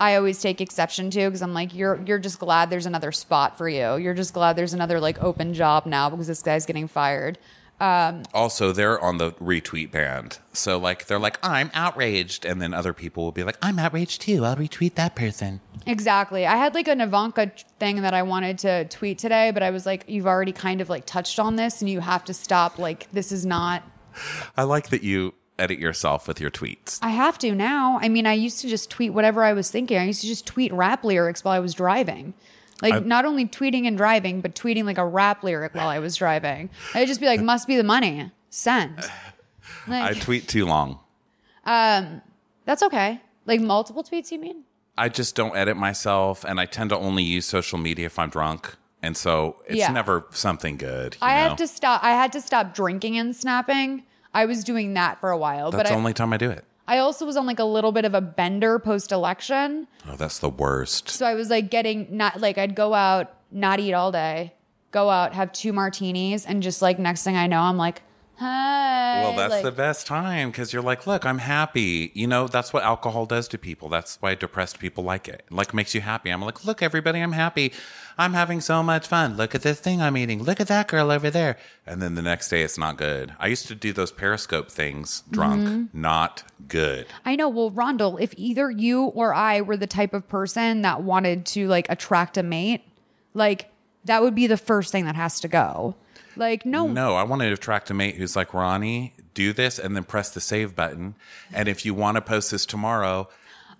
I 0.00 0.16
always 0.16 0.40
take 0.40 0.60
exception 0.60 1.10
to 1.10 1.26
because 1.26 1.42
I'm 1.42 1.54
like, 1.54 1.74
you're 1.74 2.00
you're 2.04 2.18
just 2.18 2.38
glad 2.38 2.70
there's 2.70 2.86
another 2.86 3.12
spot 3.12 3.58
for 3.58 3.68
you. 3.68 3.96
You're 3.96 4.14
just 4.14 4.34
glad 4.34 4.56
there's 4.56 4.74
another 4.74 5.00
like 5.00 5.22
open 5.22 5.54
job 5.54 5.86
now 5.86 6.10
because 6.10 6.26
this 6.26 6.42
guy's 6.42 6.66
getting 6.66 6.88
fired. 6.88 7.38
Also, 7.80 8.72
they're 8.72 9.00
on 9.00 9.18
the 9.18 9.32
retweet 9.32 9.90
band. 9.90 10.38
So 10.52 10.78
like 10.78 11.06
they're 11.06 11.18
like, 11.18 11.38
I'm 11.42 11.70
outraged, 11.74 12.44
and 12.44 12.60
then 12.60 12.74
other 12.74 12.92
people 12.92 13.24
will 13.24 13.32
be 13.32 13.44
like, 13.44 13.58
I'm 13.62 13.78
outraged 13.78 14.22
too. 14.22 14.44
I'll 14.44 14.56
retweet 14.56 14.94
that 14.96 15.14
person. 15.14 15.60
Exactly. 15.86 16.46
I 16.46 16.56
had 16.56 16.74
like 16.74 16.88
an 16.88 17.00
Ivanka 17.00 17.52
thing 17.78 18.02
that 18.02 18.14
I 18.14 18.22
wanted 18.22 18.58
to 18.58 18.84
tweet 18.86 19.18
today, 19.18 19.52
but 19.52 19.62
I 19.62 19.70
was 19.70 19.86
like, 19.86 20.04
you've 20.08 20.26
already 20.26 20.52
kind 20.52 20.80
of 20.80 20.88
like 20.88 21.06
touched 21.06 21.38
on 21.38 21.56
this, 21.56 21.80
and 21.80 21.88
you 21.88 22.00
have 22.00 22.24
to 22.24 22.34
stop. 22.34 22.78
Like, 22.78 23.10
this 23.12 23.32
is 23.32 23.46
not. 23.46 23.82
I 24.56 24.64
like 24.64 24.88
that 24.88 25.02
you 25.02 25.34
edit 25.58 25.78
yourself 25.78 26.28
with 26.28 26.40
your 26.40 26.50
tweets. 26.50 26.98
I 27.02 27.10
have 27.10 27.38
to 27.38 27.52
now. 27.54 27.98
I 28.00 28.08
mean, 28.08 28.26
I 28.26 28.32
used 28.32 28.60
to 28.60 28.68
just 28.68 28.90
tweet 28.90 29.12
whatever 29.12 29.42
I 29.42 29.52
was 29.52 29.70
thinking. 29.70 29.98
I 29.98 30.04
used 30.04 30.20
to 30.20 30.26
just 30.26 30.46
tweet 30.46 30.72
rap 30.72 31.04
lyrics 31.04 31.44
while 31.44 31.54
I 31.54 31.58
was 31.60 31.74
driving. 31.74 32.34
Like 32.82 32.94
I- 32.94 32.98
not 33.00 33.24
only 33.24 33.46
tweeting 33.46 33.86
and 33.86 33.96
driving, 33.96 34.40
but 34.40 34.54
tweeting 34.54 34.84
like 34.84 34.98
a 34.98 35.06
rap 35.06 35.42
lyric 35.42 35.74
while 35.74 35.88
I 35.88 35.98
was 35.98 36.16
driving. 36.16 36.70
I'd 36.94 37.08
just 37.08 37.20
be 37.20 37.26
like, 37.26 37.40
"Must 37.40 37.66
be 37.66 37.76
the 37.76 37.84
money." 37.84 38.30
Send. 38.50 38.98
I 39.88 40.14
tweet 40.14 40.48
too 40.48 40.64
long. 40.66 41.00
Um, 41.64 42.22
that's 42.64 42.82
okay. 42.82 43.20
Like 43.46 43.60
multiple 43.60 44.02
tweets, 44.04 44.30
you 44.30 44.38
mean? 44.38 44.64
I 44.96 45.08
just 45.08 45.34
don't 45.34 45.56
edit 45.56 45.76
myself, 45.76 46.44
and 46.44 46.58
I 46.60 46.66
tend 46.66 46.90
to 46.90 46.96
only 46.98 47.22
use 47.22 47.46
social 47.46 47.78
media 47.78 48.06
if 48.06 48.18
I'm 48.18 48.30
drunk, 48.30 48.74
and 49.02 49.16
so 49.16 49.62
it's 49.66 49.78
Yeah. 49.78 49.90
never 49.92 50.26
something 50.30 50.76
good. 50.76 51.14
you 51.20 51.26
I 51.26 51.36
know? 51.42 51.48
have 51.50 51.56
to 51.58 51.66
stop. 51.68 52.02
I 52.02 52.10
had 52.10 52.32
to 52.32 52.40
stop 52.40 52.74
drinking 52.74 53.16
and 53.16 53.34
snapping. 53.34 54.04
I 54.34 54.44
was 54.46 54.64
doing 54.64 54.94
that 54.94 55.18
for 55.20 55.30
a 55.30 55.38
while, 55.38 55.70
That's 55.70 55.84
but 55.84 55.88
the 55.88 55.94
I, 55.94 55.96
only 55.96 56.12
time 56.14 56.32
I 56.32 56.36
do 56.36 56.50
it. 56.50 56.64
I 56.88 56.98
also 56.98 57.26
was 57.26 57.36
on 57.36 57.44
like 57.44 57.58
a 57.58 57.64
little 57.64 57.92
bit 57.92 58.06
of 58.06 58.14
a 58.14 58.20
bender 58.22 58.78
post 58.78 59.12
election. 59.12 59.86
Oh, 60.08 60.16
that's 60.16 60.38
the 60.38 60.48
worst. 60.48 61.10
So 61.10 61.26
I 61.26 61.34
was 61.34 61.50
like 61.50 61.70
getting 61.70 62.08
not 62.10 62.40
like 62.40 62.56
I'd 62.56 62.74
go 62.74 62.94
out, 62.94 63.34
not 63.52 63.78
eat 63.78 63.92
all 63.92 64.10
day, 64.10 64.54
go 64.90 65.10
out, 65.10 65.34
have 65.34 65.52
two 65.52 65.74
martinis, 65.74 66.46
and 66.46 66.62
just 66.62 66.80
like 66.80 66.98
next 66.98 67.24
thing 67.24 67.36
I 67.36 67.46
know, 67.46 67.60
I'm 67.60 67.76
like, 67.76 68.00
hi. 68.38 69.22
Well, 69.22 69.36
that's 69.36 69.54
like, 69.54 69.64
the 69.64 69.72
best 69.72 70.06
time 70.06 70.50
because 70.50 70.72
you're 70.72 70.82
like, 70.82 71.06
look, 71.06 71.24
I'm 71.24 71.38
happy. 71.38 72.12
You 72.14 72.26
know, 72.26 72.48
that's 72.48 72.72
what 72.72 72.82
alcohol 72.82 73.26
does 73.26 73.48
to 73.48 73.58
people. 73.58 73.88
That's 73.88 74.16
why 74.20 74.34
depressed 74.34 74.78
people 74.78 75.04
like 75.04 75.28
it. 75.28 75.38
It, 75.38 75.52
Like 75.52 75.74
makes 75.74 75.94
you 75.94 76.00
happy. 76.00 76.30
I'm 76.30 76.42
like, 76.42 76.64
look, 76.64 76.82
everybody, 76.82 77.20
I'm 77.20 77.32
happy. 77.32 77.72
I'm 78.16 78.34
having 78.34 78.60
so 78.60 78.82
much 78.82 79.06
fun. 79.06 79.36
Look 79.36 79.54
at 79.54 79.62
this 79.62 79.78
thing 79.78 80.02
I'm 80.02 80.16
eating. 80.16 80.42
Look 80.42 80.60
at 80.60 80.68
that 80.68 80.88
girl 80.88 81.10
over 81.10 81.30
there. 81.30 81.56
And 81.86 82.02
then 82.02 82.14
the 82.14 82.22
next 82.22 82.48
day, 82.48 82.62
it's 82.62 82.76
not 82.76 82.96
good. 82.96 83.34
I 83.38 83.46
used 83.46 83.68
to 83.68 83.74
do 83.74 83.92
those 83.92 84.10
Periscope 84.10 84.70
things 84.70 85.22
drunk. 85.30 85.62
Mm-hmm. 85.62 86.00
Not 86.00 86.42
good. 86.66 87.06
I 87.24 87.36
know. 87.36 87.48
Well, 87.48 87.70
Rondell, 87.70 88.20
if 88.20 88.34
either 88.36 88.70
you 88.70 89.04
or 89.04 89.32
I 89.34 89.60
were 89.60 89.76
the 89.76 89.86
type 89.86 90.12
of 90.14 90.28
person 90.28 90.82
that 90.82 91.02
wanted 91.02 91.46
to 91.46 91.68
like 91.68 91.86
attract 91.88 92.36
a 92.36 92.42
mate, 92.42 92.82
like 93.34 93.70
that 94.04 94.22
would 94.22 94.34
be 94.34 94.46
the 94.46 94.56
first 94.56 94.90
thing 94.90 95.04
that 95.04 95.14
has 95.14 95.38
to 95.40 95.48
go. 95.48 95.94
Like, 96.38 96.64
no, 96.64 96.86
No, 96.86 97.14
I 97.16 97.24
want 97.24 97.42
to 97.42 97.52
attract 97.52 97.90
a 97.90 97.94
mate 97.94 98.14
who's 98.14 98.36
like, 98.36 98.54
Ronnie, 98.54 99.14
do 99.34 99.52
this 99.52 99.78
and 99.78 99.94
then 99.96 100.04
press 100.04 100.30
the 100.30 100.40
save 100.40 100.74
button. 100.74 101.14
And 101.52 101.68
if 101.68 101.84
you 101.84 101.94
want 101.94 102.16
to 102.16 102.20
post 102.20 102.50
this 102.50 102.64
tomorrow, 102.64 103.28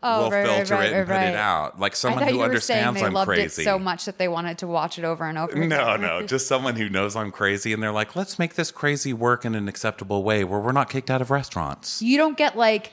Oh, 0.00 0.24
will 0.24 0.30
right, 0.30 0.46
right, 0.46 0.56
filter 0.58 0.74
right, 0.74 0.92
it 0.92 0.92
and 0.94 1.08
right, 1.08 1.24
put 1.24 1.28
it 1.30 1.36
out. 1.36 1.80
Like 1.80 1.96
someone 1.96 2.22
who 2.22 2.34
you 2.34 2.38
were 2.38 2.60
saying 2.60 2.84
understands 2.86 3.02
I'm 3.02 3.24
crazy. 3.26 3.62
it 3.62 3.64
so 3.64 3.80
much 3.80 4.04
that 4.04 4.16
they 4.16 4.28
wanted 4.28 4.58
to 4.58 4.68
watch 4.68 4.96
it 4.96 5.04
over 5.04 5.24
and 5.24 5.36
over. 5.36 5.50
Again. 5.52 5.68
No, 5.68 5.96
no, 5.96 6.22
just 6.26 6.46
someone 6.46 6.76
who 6.76 6.88
knows 6.88 7.16
I'm 7.16 7.32
crazy 7.32 7.72
and 7.72 7.82
they're 7.82 7.90
like, 7.90 8.14
let's 8.14 8.38
make 8.38 8.54
this 8.54 8.70
crazy 8.70 9.12
work 9.12 9.44
in 9.44 9.56
an 9.56 9.66
acceptable 9.66 10.22
way 10.22 10.44
where 10.44 10.60
we're 10.60 10.70
not 10.70 10.88
kicked 10.88 11.10
out 11.10 11.20
of 11.20 11.32
restaurants. 11.32 12.00
You 12.00 12.16
don't 12.16 12.36
get 12.36 12.56
like, 12.56 12.92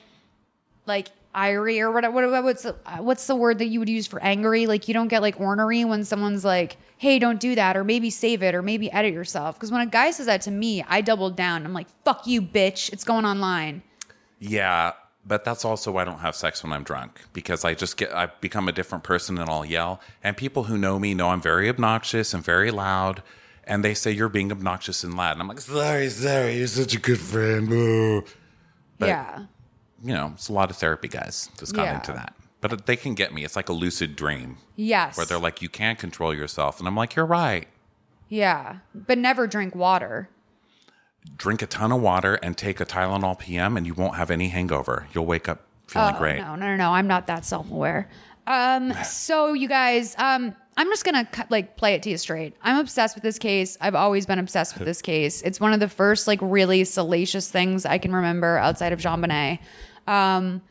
like 0.88 1.10
irie 1.36 1.80
or 1.80 1.92
what? 1.92 2.12
What? 2.14 2.44
What's 2.44 2.64
the, 2.64 2.74
what's 3.00 3.28
the 3.28 3.36
word 3.36 3.60
that 3.60 3.68
you 3.68 3.80
would 3.80 3.90
use 3.90 4.08
for 4.08 4.22
angry? 4.24 4.66
Like 4.66 4.88
you 4.88 4.94
don't 4.94 5.10
get 5.10 5.22
like 5.22 5.40
ornery 5.40 5.84
when 5.86 6.04
someone's 6.06 6.46
like, 6.46 6.78
"Hey, 6.98 7.20
don't 7.20 7.40
do 7.40 7.56
that," 7.56 7.76
or 7.76 7.84
maybe 7.84 8.10
save 8.10 8.42
it, 8.42 8.56
or 8.56 8.62
maybe 8.62 8.92
edit 8.92 9.14
yourself. 9.14 9.56
Because 9.56 9.72
when 9.72 9.82
a 9.82 9.86
guy 9.86 10.12
says 10.12 10.26
that 10.28 10.42
to 10.44 10.52
me, 10.52 10.84
I 10.88 11.02
double 11.02 11.30
down. 11.30 11.66
I'm 11.66 11.74
like, 11.74 11.88
"Fuck 12.04 12.26
you, 12.26 12.42
bitch! 12.42 12.92
It's 12.94 13.04
going 13.04 13.26
online." 13.26 13.84
Yeah, 14.40 14.94
but 15.26 15.44
that's 15.44 15.66
also 15.66 15.92
why 15.92 16.04
I 16.04 16.06
don't 16.06 16.20
have 16.20 16.36
sex 16.36 16.64
when 16.64 16.72
I'm 16.72 16.84
drunk 16.84 17.22
because 17.34 17.66
I 17.66 17.74
just 17.74 17.98
get 17.98 18.14
I 18.14 18.28
become 18.42 18.68
a 18.68 18.72
different 18.72 19.04
person 19.04 19.38
and 19.38 19.50
I'll 19.50 19.66
yell. 19.66 20.02
And 20.24 20.38
people 20.38 20.64
who 20.66 20.78
know 20.78 21.00
me 21.00 21.14
know 21.14 21.30
I'm 21.30 21.42
very 21.42 21.70
obnoxious 21.70 22.34
and 22.34 22.44
very 22.44 22.72
loud. 22.72 23.24
And 23.68 23.84
they 23.84 23.96
say 23.96 24.12
you're 24.12 24.30
being 24.30 24.52
obnoxious 24.52 25.04
and 25.04 25.16
loud. 25.18 25.34
And 25.34 25.42
I'm 25.42 25.48
like, 25.48 25.60
sorry, 25.60 26.10
sorry, 26.10 26.58
you're 26.58 26.68
such 26.68 26.94
a 26.94 27.00
good 27.00 27.20
friend. 27.20 27.68
Boo." 27.68 28.24
But- 29.00 29.08
yeah. 29.10 29.46
You 30.06 30.14
know, 30.14 30.32
it's 30.36 30.50
a 30.50 30.54
lot 30.54 30.70
of 30.70 30.78
therapy 30.78 31.08
guys 31.08 31.50
just 31.58 31.74
got 31.74 31.84
Yeah. 31.84 31.96
into 31.96 32.12
that. 32.14 32.34
But 32.62 32.86
they 32.86 32.96
can 32.96 33.14
get 33.16 33.34
me. 33.34 33.44
It's 33.44 33.56
like 33.56 33.70
a 33.70 33.74
lucid 33.74 34.16
dream 34.16 34.58
Yes. 34.76 35.18
where 35.18 35.26
they're 35.26 35.40
like, 35.40 35.62
you 35.62 35.70
can't 35.70 35.98
control 36.00 36.34
yourself. 36.34 36.80
And 36.80 36.88
I'm 36.88 36.96
like, 36.96 37.16
you're 37.16 37.26
right. 37.26 37.68
yeah, 38.30 38.78
but 38.94 39.18
never 39.18 39.46
drink 39.48 39.76
water. 39.76 40.30
Drink 41.38 41.62
a 41.62 41.68
ton 41.68 41.92
of 41.92 42.02
water 42.02 42.36
and 42.36 42.56
take 42.58 42.80
a 42.80 42.86
Tylenol 42.86 43.38
PM 43.40 43.78
and 43.78 43.86
you 43.88 43.94
won't 43.96 44.16
have 44.16 44.30
any 44.32 44.50
hangover. 44.50 45.08
You'll 45.14 45.26
wake 45.26 45.50
up 45.50 45.62
feeling 45.88 46.16
Oh, 46.16 46.20
great. 46.20 46.38
No, 46.40 46.56
no, 46.56 46.68
no, 46.68 46.76
no. 46.76 46.92
I'm 46.92 47.08
not 47.08 47.28
that 47.28 47.46
self 47.46 47.70
aware. 47.72 48.10
Um, 48.48 48.94
so 49.06 49.54
you 49.54 49.68
guys, 49.68 50.16
um, 50.20 50.56
I'm 50.78 50.88
just 50.90 51.04
gonna 51.06 51.26
cut, 51.26 51.50
like 51.52 51.78
play 51.78 51.94
it 51.96 52.04
to 52.04 52.10
you 52.10 52.18
straight. 52.18 52.56
I'm 52.62 52.78
obsessed 52.80 53.16
with 53.16 53.24
this 53.24 53.40
case. 53.40 53.78
I've 53.82 53.96
always 53.96 54.26
been 54.26 54.40
obsessed 54.40 54.78
with 54.78 54.86
this 54.92 55.02
case. 55.02 55.42
It's 55.44 55.60
one 55.60 55.74
of 55.74 55.80
the 55.80 55.90
first 55.90 56.28
like 56.28 56.40
really 56.42 56.84
salacious 56.84 57.50
things 57.50 57.86
I 57.86 57.98
can 57.98 58.14
remember 58.14 58.58
outside 58.58 58.92
of 58.94 59.00
JonBenét. 59.00 59.60
Um, 60.08 60.62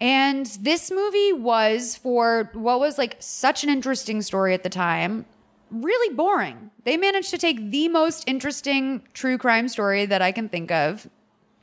and 0.00 0.46
this 0.60 0.90
movie 0.90 1.32
was 1.34 1.96
for 1.96 2.50
what 2.54 2.80
was 2.80 2.98
like 2.98 3.16
such 3.20 3.64
an 3.64 3.70
interesting 3.70 4.22
story 4.22 4.54
at 4.54 4.62
the 4.62 4.70
time, 4.70 5.26
really 5.70 6.14
boring. 6.14 6.70
They 6.84 6.96
managed 6.96 7.30
to 7.30 7.38
take 7.38 7.70
the 7.70 7.88
most 7.88 8.24
interesting 8.26 9.02
true 9.14 9.36
crime 9.38 9.68
story 9.68 10.06
that 10.06 10.22
I 10.22 10.32
can 10.32 10.48
think 10.48 10.70
of, 10.70 11.08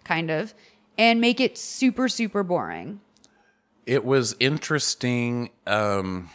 kind 0.04 0.30
of, 0.30 0.54
and 0.98 1.20
make 1.20 1.40
it 1.40 1.58
super, 1.58 2.08
super 2.08 2.44
boring. 2.44 3.02
it 3.86 4.04
was 4.04 4.36
interesting 4.40 5.50
um 5.66 6.30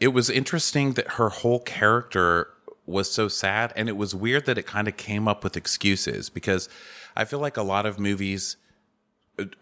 it 0.00 0.08
was 0.08 0.30
interesting 0.30 0.94
that 0.94 1.12
her 1.12 1.28
whole 1.28 1.60
character 1.60 2.48
was 2.86 3.10
so 3.10 3.28
sad 3.28 3.72
and 3.76 3.88
it 3.88 3.96
was 3.96 4.14
weird 4.14 4.46
that 4.46 4.58
it 4.58 4.66
kind 4.66 4.88
of 4.88 4.96
came 4.96 5.28
up 5.28 5.44
with 5.44 5.56
excuses 5.56 6.28
because 6.30 6.68
i 7.16 7.24
feel 7.24 7.38
like 7.38 7.56
a 7.56 7.62
lot 7.62 7.86
of 7.86 7.98
movies 7.98 8.56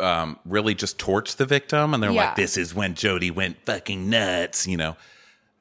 um 0.00 0.38
really 0.44 0.74
just 0.74 0.98
torch 0.98 1.36
the 1.36 1.46
victim 1.46 1.94
and 1.94 2.02
they're 2.02 2.10
Yeah. 2.10 2.26
like 2.26 2.36
this 2.36 2.56
is 2.56 2.74
when 2.74 2.94
Jodi 2.94 3.30
went 3.30 3.56
fucking 3.66 4.08
nuts 4.08 4.66
you 4.66 4.76
know 4.76 4.96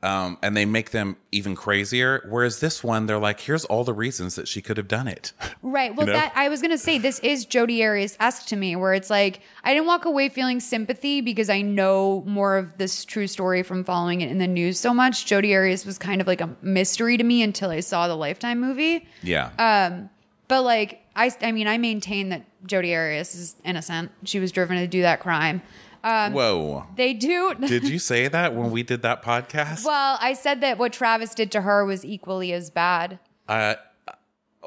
um 0.04 0.38
and 0.44 0.56
they 0.56 0.64
make 0.66 0.92
them 0.92 1.18
even 1.32 1.56
crazier 1.56 2.24
whereas 2.30 2.60
this 2.60 2.84
one 2.84 3.08
they're 3.08 3.18
like 3.18 3.40
here's 3.40 3.66
all 3.66 3.84
the 3.84 3.94
reasons 3.96 4.36
that 4.36 4.48
she 4.48 4.62
could 4.62 4.78
have 4.78 4.88
done 4.88 5.08
it 5.08 5.34
Right. 5.64 5.94
Well, 5.96 6.06
know? 6.08 6.14
that 6.14 6.32
I 6.36 6.50
was 6.50 6.62
gonna 6.62 6.78
say 6.78 6.98
this 7.00 7.20
is 7.20 7.46
Jodi 7.46 7.84
Arias 7.84 8.16
esque 8.20 8.48
to 8.50 8.56
me, 8.56 8.76
where 8.76 8.94
it's 8.94 9.10
like 9.10 9.42
I 9.64 9.74
didn't 9.74 9.88
walk 9.88 10.06
away 10.06 10.30
feeling 10.30 10.60
sympathy 10.60 11.20
because 11.22 11.50
I 11.50 11.62
know 11.62 12.24
more 12.28 12.58
of 12.58 12.78
this 12.78 13.04
true 13.06 13.28
story 13.28 13.64
from 13.64 13.84
following 13.84 14.22
it 14.22 14.30
in 14.32 14.38
the 14.38 14.48
news 14.48 14.80
so 14.80 14.94
much. 14.94 15.26
Jodi 15.26 15.54
Arias 15.56 15.86
was 15.86 15.98
kind 15.98 16.22
of 16.22 16.28
like 16.28 16.40
a 16.42 16.56
mystery 16.62 17.18
to 17.18 17.24
me 17.24 17.42
until 17.42 17.70
I 17.72 17.80
saw 17.82 18.08
the 18.08 18.16
Lifetime 18.16 18.62
movie. 18.62 19.08
yeah 19.24 19.50
Uh, 19.60 20.08
But 20.48 20.64
like 20.64 21.02
I, 21.16 21.32
I 21.42 21.52
mean, 21.52 21.68
I 21.68 21.78
maintain 21.78 22.30
that 22.30 22.44
Jodi 22.66 22.96
Arias 22.96 23.36
is 23.36 23.56
innocent. 23.64 24.12
She 24.24 24.40
was 24.40 24.52
driven 24.52 24.78
to 24.78 24.88
do 24.88 25.02
that 25.02 25.20
crime. 25.20 25.62
whoa 26.04 26.86
They 26.96 27.14
do. 27.14 27.54
did 27.68 27.88
you 27.88 28.00
say 28.00 28.28
that 28.28 28.56
when 28.56 28.72
we 28.72 28.84
did 28.84 29.02
that 29.02 29.24
podcast 29.24 29.86
well, 29.86 30.18
I 30.22 30.34
said 30.34 30.62
that 30.62 30.78
what 30.78 30.94
Travis 30.94 31.34
did 31.34 31.52
to 31.52 31.62
her 31.62 31.86
was 31.86 32.06
equally 32.06 32.54
as 32.54 32.70
bad. 32.70 33.20
uh, 33.48 33.76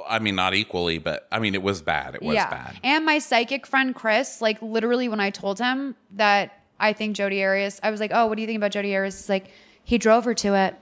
I 0.09 0.19
mean, 0.19 0.35
not 0.35 0.55
equally, 0.55 0.99
but 0.99 1.29
I 1.31 1.39
mean, 1.39 1.55
it 1.55 1.63
was 1.63 1.83
bad. 1.83 2.15
It 2.15 2.23
was 2.23 2.37
bad. 2.37 2.79
And 2.83 3.05
my 3.05 3.19
psychic 3.19 3.67
friend 3.67 3.95
Chris, 3.95 4.41
like 4.41 4.61
literally 4.63 5.09
when 5.09 5.21
I 5.21 5.31
told 5.31 5.59
him 5.59 5.95
that 6.13 6.63
I 6.79 6.95
think 6.95 7.17
Jodi 7.17 7.45
Arias, 7.45 7.81
I 7.83 7.91
was 7.91 8.01
like, 8.01 8.11
"Oh, 8.15 8.27
what 8.27 8.37
do 8.37 8.41
you 8.41 8.47
think 8.47 8.57
about 8.57 8.71
Jodi 8.71 8.97
Arias?" 8.97 9.19
He's 9.19 9.29
like, 9.29 9.51
he 9.85 9.99
drove 9.99 10.25
her 10.25 10.35
to 10.35 10.55
it. 10.55 10.77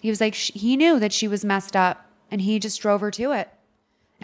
He 0.00 0.10
was 0.10 0.20
like, 0.20 0.34
he 0.34 0.76
knew 0.76 0.98
that 0.98 1.12
she 1.12 1.28
was 1.28 1.44
messed 1.44 1.76
up, 1.76 2.06
and 2.30 2.40
he 2.40 2.58
just 2.58 2.80
drove 2.80 3.00
her 3.00 3.10
to 3.12 3.32
it. 3.32 3.48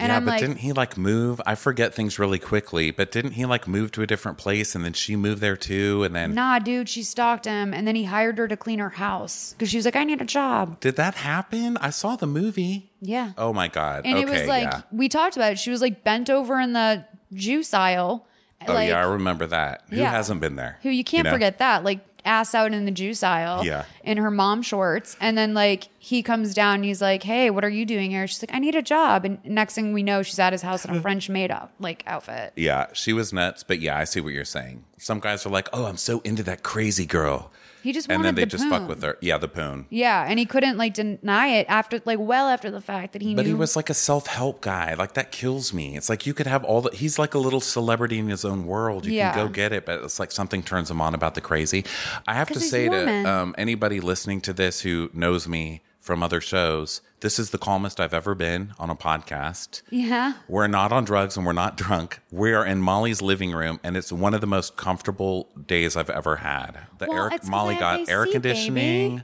And 0.01 0.09
yeah, 0.09 0.17
I'm 0.17 0.25
but 0.25 0.31
like, 0.31 0.39
didn't 0.41 0.57
he 0.57 0.73
like 0.73 0.97
move? 0.97 1.39
I 1.45 1.55
forget 1.55 1.93
things 1.93 2.17
really 2.17 2.39
quickly, 2.39 2.91
but 2.91 3.11
didn't 3.11 3.33
he 3.33 3.45
like 3.45 3.67
move 3.67 3.91
to 3.93 4.01
a 4.01 4.07
different 4.07 4.37
place 4.37 4.73
and 4.75 4.83
then 4.83 4.93
she 4.93 5.15
moved 5.15 5.41
there 5.41 5.55
too? 5.55 6.03
And 6.03 6.15
then 6.15 6.33
nah, 6.33 6.59
dude, 6.59 6.89
she 6.89 7.03
stalked 7.03 7.45
him, 7.45 7.73
and 7.73 7.87
then 7.87 7.95
he 7.95 8.03
hired 8.05 8.37
her 8.39 8.47
to 8.47 8.57
clean 8.57 8.79
her 8.79 8.89
house 8.89 9.53
because 9.53 9.69
she 9.69 9.77
was 9.77 9.85
like, 9.85 9.95
I 9.95 10.03
need 10.03 10.21
a 10.21 10.25
job. 10.25 10.79
did 10.79 10.95
that 10.95 11.15
happen? 11.15 11.77
I 11.77 11.91
saw 11.91 12.15
the 12.15 12.27
movie. 12.27 12.89
Yeah. 13.01 13.31
Oh 13.37 13.53
my 13.53 13.67
God. 13.67 14.05
and 14.05 14.15
okay, 14.17 14.23
it 14.23 14.29
was 14.29 14.47
like 14.47 14.63
yeah. 14.63 14.81
we 14.91 15.07
talked 15.09 15.35
about 15.35 15.53
it. 15.53 15.59
She 15.59 15.69
was 15.69 15.81
like 15.81 16.03
bent 16.03 16.29
over 16.29 16.59
in 16.59 16.73
the 16.73 17.05
juice 17.33 17.73
aisle. 17.73 18.27
Oh 18.67 18.73
like, 18.73 18.89
yeah, 18.89 18.99
I 18.99 19.05
remember 19.05 19.47
that. 19.47 19.83
Who 19.89 19.95
Yeah. 19.97 20.11
hasn't 20.11 20.39
been 20.39 20.55
there? 20.55 20.77
Who 20.83 20.89
you 20.89 21.03
can't 21.03 21.25
know? 21.25 21.31
forget 21.31 21.57
that, 21.59 21.83
like 21.83 22.10
ass 22.25 22.53
out 22.55 22.73
in 22.73 22.85
the 22.85 22.91
juice 22.91 23.23
aisle, 23.23 23.65
Yeah. 23.65 23.85
in 24.03 24.17
her 24.17 24.31
mom 24.31 24.61
shorts, 24.61 25.15
and 25.19 25.37
then 25.37 25.53
like 25.53 25.89
he 25.99 26.21
comes 26.23 26.53
down, 26.53 26.75
and 26.75 26.85
he's 26.85 27.01
like, 27.01 27.23
"Hey, 27.23 27.49
what 27.49 27.63
are 27.63 27.69
you 27.69 27.85
doing 27.85 28.11
here?" 28.11 28.27
She's 28.27 28.41
like, 28.41 28.53
"I 28.55 28.59
need 28.59 28.75
a 28.75 28.81
job," 28.81 29.25
and 29.25 29.37
next 29.45 29.75
thing 29.75 29.93
we 29.93 30.03
know, 30.03 30.23
she's 30.23 30.39
at 30.39 30.53
his 30.53 30.61
house 30.61 30.85
in 30.85 30.95
a 30.95 31.01
French 31.01 31.29
maid 31.29 31.51
up 31.51 31.71
like 31.79 32.03
outfit. 32.07 32.53
Yeah, 32.55 32.87
she 32.93 33.13
was 33.13 33.31
nuts, 33.33 33.63
but 33.63 33.79
yeah, 33.79 33.97
I 33.97 34.03
see 34.05 34.19
what 34.21 34.33
you're 34.33 34.45
saying. 34.45 34.83
Some 34.97 35.19
guys 35.19 35.45
are 35.45 35.49
like, 35.49 35.69
"Oh, 35.73 35.85
I'm 35.85 35.97
so 35.97 36.19
into 36.21 36.43
that 36.43 36.63
crazy 36.63 37.05
girl," 37.05 37.51
He 37.83 37.91
just 37.93 38.07
wanted 38.07 38.17
the 38.19 38.21
poon. 38.23 38.25
and 38.25 38.25
then 38.25 38.35
they 38.35 38.41
the 38.45 38.57
just 38.57 38.69
fuck 38.69 38.87
with 38.87 39.01
her. 39.03 39.17
Yeah, 39.21 39.37
the 39.37 39.47
poon. 39.47 39.85
Yeah, 39.89 40.25
and 40.27 40.37
he 40.39 40.45
couldn't 40.45 40.77
like 40.77 40.93
deny 40.93 41.47
it 41.47 41.65
after 41.69 42.01
like 42.05 42.19
well 42.19 42.47
after 42.47 42.69
the 42.71 42.81
fact 42.81 43.13
that 43.13 43.21
he 43.21 43.33
But 43.35 43.43
knew. 43.45 43.49
he 43.49 43.53
was 43.53 43.75
like 43.75 43.89
a 43.89 43.93
self 43.93 44.27
help 44.27 44.61
guy. 44.61 44.93
Like 44.93 45.13
that 45.13 45.31
kills 45.31 45.73
me. 45.73 45.95
It's 45.97 46.09
like 46.09 46.25
you 46.25 46.33
could 46.33 46.47
have 46.47 46.63
all 46.63 46.81
the. 46.81 46.91
He's 46.95 47.17
like 47.19 47.33
a 47.33 47.39
little 47.39 47.61
celebrity 47.61 48.19
in 48.19 48.27
his 48.27 48.45
own 48.45 48.65
world. 48.65 49.05
You 49.05 49.13
Yeah. 49.13 49.33
can 49.33 49.47
go 49.47 49.51
get 49.51 49.71
it, 49.73 49.85
but 49.85 50.03
it's 50.03 50.19
like 50.19 50.31
something 50.31 50.63
turns 50.63 50.89
him 50.91 51.01
on 51.01 51.13
about 51.15 51.35
the 51.35 51.41
crazy. 51.41 51.85
I 52.27 52.33
have 52.35 52.49
to 52.49 52.59
say 52.59 52.87
to 52.89 53.29
um, 53.29 53.55
anybody 53.57 53.99
listening 53.99 54.41
to 54.41 54.53
this 54.53 54.81
who 54.81 55.09
knows 55.13 55.47
me 55.47 55.81
from 56.11 56.21
other 56.23 56.41
shows, 56.41 56.99
this 57.21 57.39
is 57.39 57.51
the 57.51 57.57
calmest 57.57 57.97
I've 58.01 58.13
ever 58.13 58.35
been 58.35 58.73
on 58.77 58.89
a 58.89 58.95
podcast. 58.97 59.81
yeah. 59.89 60.33
We're 60.49 60.67
not 60.67 60.91
on 60.91 61.05
drugs 61.05 61.37
and 61.37 61.45
we're 61.45 61.53
not 61.53 61.77
drunk. 61.77 62.19
We 62.33 62.51
are 62.51 62.65
in 62.65 62.81
Molly's 62.81 63.21
living 63.21 63.53
room, 63.53 63.79
and 63.81 63.95
it's 63.95 64.11
one 64.11 64.33
of 64.33 64.41
the 64.41 64.45
most 64.47 64.75
comfortable 64.75 65.47
days 65.67 65.95
I've 65.95 66.09
ever 66.09 66.35
had. 66.35 66.79
The 66.97 67.05
Well, 67.07 67.29
air, 67.31 67.39
Molly 67.47 67.75
got 67.75 68.09
air 68.09 68.25
conditioning. 68.25 69.15
baby. 69.19 69.23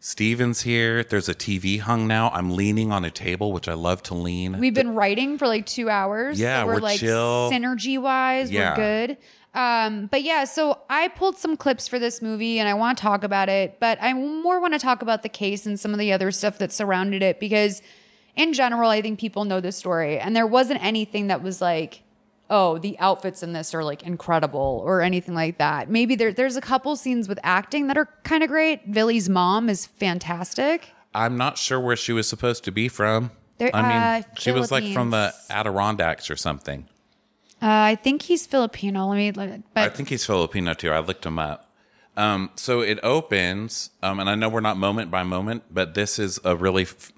Steven's 0.00 0.62
here. 0.62 1.04
There's 1.04 1.28
a 1.28 1.34
TV 1.34 1.78
hung 1.78 2.08
now. 2.08 2.28
I'm 2.30 2.56
leaning 2.56 2.90
on 2.90 3.04
a 3.04 3.10
table, 3.12 3.52
which 3.52 3.68
I 3.68 3.74
love 3.74 4.02
to 4.04 4.14
lean. 4.14 4.58
We've 4.58 4.74
been 4.74 4.96
writing 4.96 5.38
for 5.38 5.46
like 5.46 5.66
two 5.66 5.88
hours. 5.88 6.40
Yeah, 6.40 6.62
so 6.62 6.66
we're, 6.66 6.74
we're 6.74 6.80
like 6.80 6.98
chill. 6.98 7.50
synergy 7.52 8.00
wise, 8.02 8.50
Yeah. 8.50 8.70
we're 8.72 8.76
good. 9.06 9.16
Um, 9.54 10.06
but 10.06 10.22
yeah, 10.22 10.44
so 10.44 10.80
I 10.90 11.08
pulled 11.08 11.36
some 11.38 11.56
clips 11.56 11.86
for 11.86 11.98
this 11.98 12.20
movie 12.20 12.58
and 12.58 12.68
I 12.68 12.74
want 12.74 12.98
to 12.98 13.02
talk 13.02 13.22
about 13.22 13.48
it, 13.48 13.78
but 13.78 13.98
I 14.00 14.12
more 14.12 14.60
want 14.60 14.74
to 14.74 14.80
talk 14.80 15.00
about 15.00 15.22
the 15.22 15.28
case 15.28 15.64
and 15.64 15.78
some 15.78 15.92
of 15.92 15.98
the 16.00 16.12
other 16.12 16.30
stuff 16.32 16.58
that 16.58 16.72
surrounded 16.72 17.22
it 17.22 17.38
because 17.38 17.80
in 18.34 18.52
general, 18.52 18.90
I 18.90 19.00
think 19.00 19.20
people 19.20 19.44
know 19.44 19.60
the 19.60 19.70
story 19.70 20.18
and 20.18 20.34
there 20.34 20.46
wasn't 20.46 20.82
anything 20.82 21.28
that 21.28 21.40
was 21.42 21.60
like, 21.60 22.02
oh, 22.50 22.78
the 22.78 22.98
outfits 22.98 23.42
in 23.44 23.52
this 23.52 23.72
are 23.74 23.84
like 23.84 24.02
incredible 24.02 24.82
or 24.84 25.00
anything 25.02 25.34
like 25.34 25.58
that. 25.58 25.88
Maybe 25.88 26.16
there, 26.16 26.32
there's 26.32 26.56
a 26.56 26.60
couple 26.60 26.96
scenes 26.96 27.28
with 27.28 27.38
acting 27.44 27.86
that 27.86 27.96
are 27.96 28.08
kind 28.24 28.42
of 28.42 28.48
great. 28.48 28.92
Billy's 28.92 29.28
mom 29.28 29.68
is 29.70 29.86
fantastic. 29.86 30.88
I'm 31.14 31.36
not 31.36 31.58
sure 31.58 31.78
where 31.78 31.96
she 31.96 32.12
was 32.12 32.28
supposed 32.28 32.64
to 32.64 32.72
be 32.72 32.88
from. 32.88 33.30
There- 33.58 33.70
I 33.72 33.82
mean, 33.82 33.92
uh, 33.92 34.22
she 34.36 34.50
was 34.50 34.72
like 34.72 34.92
from 34.92 35.10
the 35.10 35.32
Adirondacks 35.48 36.28
or 36.28 36.34
something. 36.36 36.88
Uh, 37.64 37.92
I 37.92 37.94
think 37.94 38.20
he's 38.22 38.44
Filipino. 38.46 39.06
Let 39.08 39.16
me, 39.16 39.32
let 39.32 39.62
but 39.72 39.84
I 39.84 39.88
think 39.88 40.10
he's 40.10 40.26
Filipino 40.26 40.74
too. 40.74 40.90
I 40.90 40.98
looked 40.98 41.24
him 41.24 41.38
up. 41.38 41.72
Um, 42.16 42.50
so 42.56 42.80
it 42.82 43.00
opens, 43.02 43.88
um, 44.02 44.20
and 44.20 44.28
I 44.28 44.34
know 44.34 44.50
we're 44.50 44.60
not 44.60 44.76
moment 44.76 45.10
by 45.10 45.22
moment, 45.22 45.62
but 45.70 45.94
this 45.94 46.18
is 46.18 46.38
a 46.44 46.54
really 46.54 46.82
f- 46.82 47.10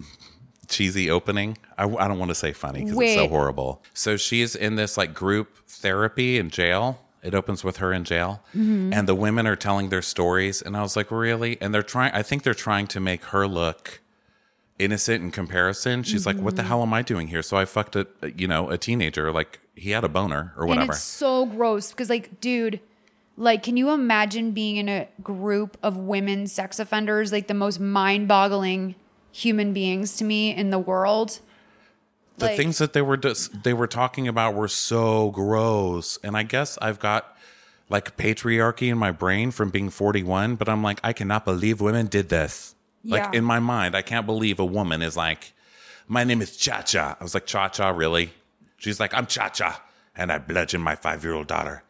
cheesy 0.69 1.11
opening. 1.11 1.59
I, 1.77 1.85
I 1.85 2.07
don't 2.09 2.19
want 2.21 2.31
to 2.31 2.35
say 2.37 2.53
funny 2.53 2.85
because 2.85 2.99
it's 2.99 3.15
so 3.15 3.23
Wait. 3.23 3.29
horrible. 3.31 3.83
So 3.93 4.17
she's 4.17 4.55
in 4.55 4.77
this 4.77 4.97
like 4.97 5.13
group 5.13 5.67
therapy 5.69 6.39
in 6.39 6.49
jail. 6.51 7.01
It 7.23 7.35
opens 7.35 7.65
with 7.65 7.79
her 7.79 7.93
in 7.93 8.05
jail, 8.05 8.41
Mm-hmm. 8.55 8.93
and 8.93 9.09
the 9.09 9.15
women 9.17 9.49
are 9.49 9.57
telling 9.57 9.89
their 9.89 10.01
stories, 10.03 10.63
and 10.63 10.77
I 10.77 10.83
was 10.83 10.95
like, 10.97 11.11
really? 11.11 11.59
And 11.61 11.75
they're 11.75 11.83
trying. 11.83 12.13
I 12.15 12.23
think 12.23 12.45
they're 12.45 12.55
trying 12.55 12.87
to 12.89 13.01
make 13.01 13.25
her 13.27 13.49
look 13.49 14.01
innocent 14.79 15.23
in 15.23 15.31
comparison. 15.31 16.03
She's 16.03 16.27
like, 16.27 16.37
"What 16.37 16.57
the 16.57 16.63
Mm-hmm. 16.63 16.69
hell 16.69 16.83
am 16.83 16.93
I 16.95 17.03
doing 17.03 17.29
here?" 17.29 17.43
So 17.43 17.57
I 17.57 17.65
fucked 17.65 17.97
a 17.97 18.07
you 18.37 18.47
know 18.49 18.71
a 18.71 18.79
teenager. 18.79 19.33
Like 19.33 19.61
he 19.75 19.91
had 19.91 20.05
a 20.05 20.09
boner 20.09 20.53
or 20.57 20.63
and 20.63 20.69
whatever. 20.71 20.93
it's 20.93 21.03
so 21.03 21.45
gross 21.47 21.91
because, 21.91 22.09
like, 22.11 22.41
dude, 22.41 22.81
Like, 23.39 23.63
can 23.63 23.77
you 23.77 23.91
imagine 23.91 24.53
being 24.53 24.77
in 24.77 24.89
a 24.89 25.09
group 25.23 25.77
of 25.83 25.99
women 25.99 26.47
sex 26.47 26.79
offenders, 26.79 27.33
like 27.33 27.49
the 27.49 27.53
most 27.55 27.79
mind 27.79 28.29
boggling 28.29 28.95
human 29.33 29.75
beings 29.75 30.17
to 30.17 30.25
me 30.25 30.55
in 30.55 30.71
the 30.71 30.79
world? 30.79 31.41
the 32.39 32.47
Like- 32.47 32.57
things 32.57 32.79
that 32.79 32.93
they 32.95 33.01
were 33.03 33.17
just, 33.19 33.63
they 33.63 33.73
were 33.75 33.87
talking 33.87 34.27
about 34.29 34.55
were 34.55 34.69
so 34.69 35.31
gross 35.31 36.19
and 36.23 36.37
i 36.37 36.43
guess 36.43 36.77
i've 36.83 36.99
got 36.99 37.35
like 37.89 38.17
patriarchy 38.19 38.89
in 38.91 38.99
my 38.99 39.11
brain 39.11 39.51
from 39.51 39.71
being 39.71 39.89
41 39.89 40.57
but 40.57 40.69
i'm 40.69 40.83
like 40.83 41.01
i 41.03 41.15
cannot 41.15 41.45
believe 41.47 41.81
women 41.81 42.07
did 42.09 42.29
this 42.29 42.75
Yeah. 43.07 43.25
like 43.25 43.35
in 43.35 43.45
my 43.45 43.61
mind 43.61 43.95
i 43.97 44.03
can't 44.03 44.27
believe 44.27 44.59
a 44.61 44.65
woman 44.65 45.01
is 45.03 45.17
like 45.17 45.53
my 46.09 46.25
name 46.25 46.41
is 46.43 46.57
cha-cha 46.57 47.17
i 47.21 47.23
was 47.23 47.35
like 47.35 47.47
cha-cha 47.47 47.91
really 47.91 48.31
she's 48.79 48.99
like 49.01 49.15
i'm 49.15 49.27
cha-cha 49.27 49.83
and 50.17 50.33
i 50.33 50.39
bludgeoned 50.39 50.83
my 50.85 50.97
five-year-old 50.97 51.47
daughter 51.47 51.83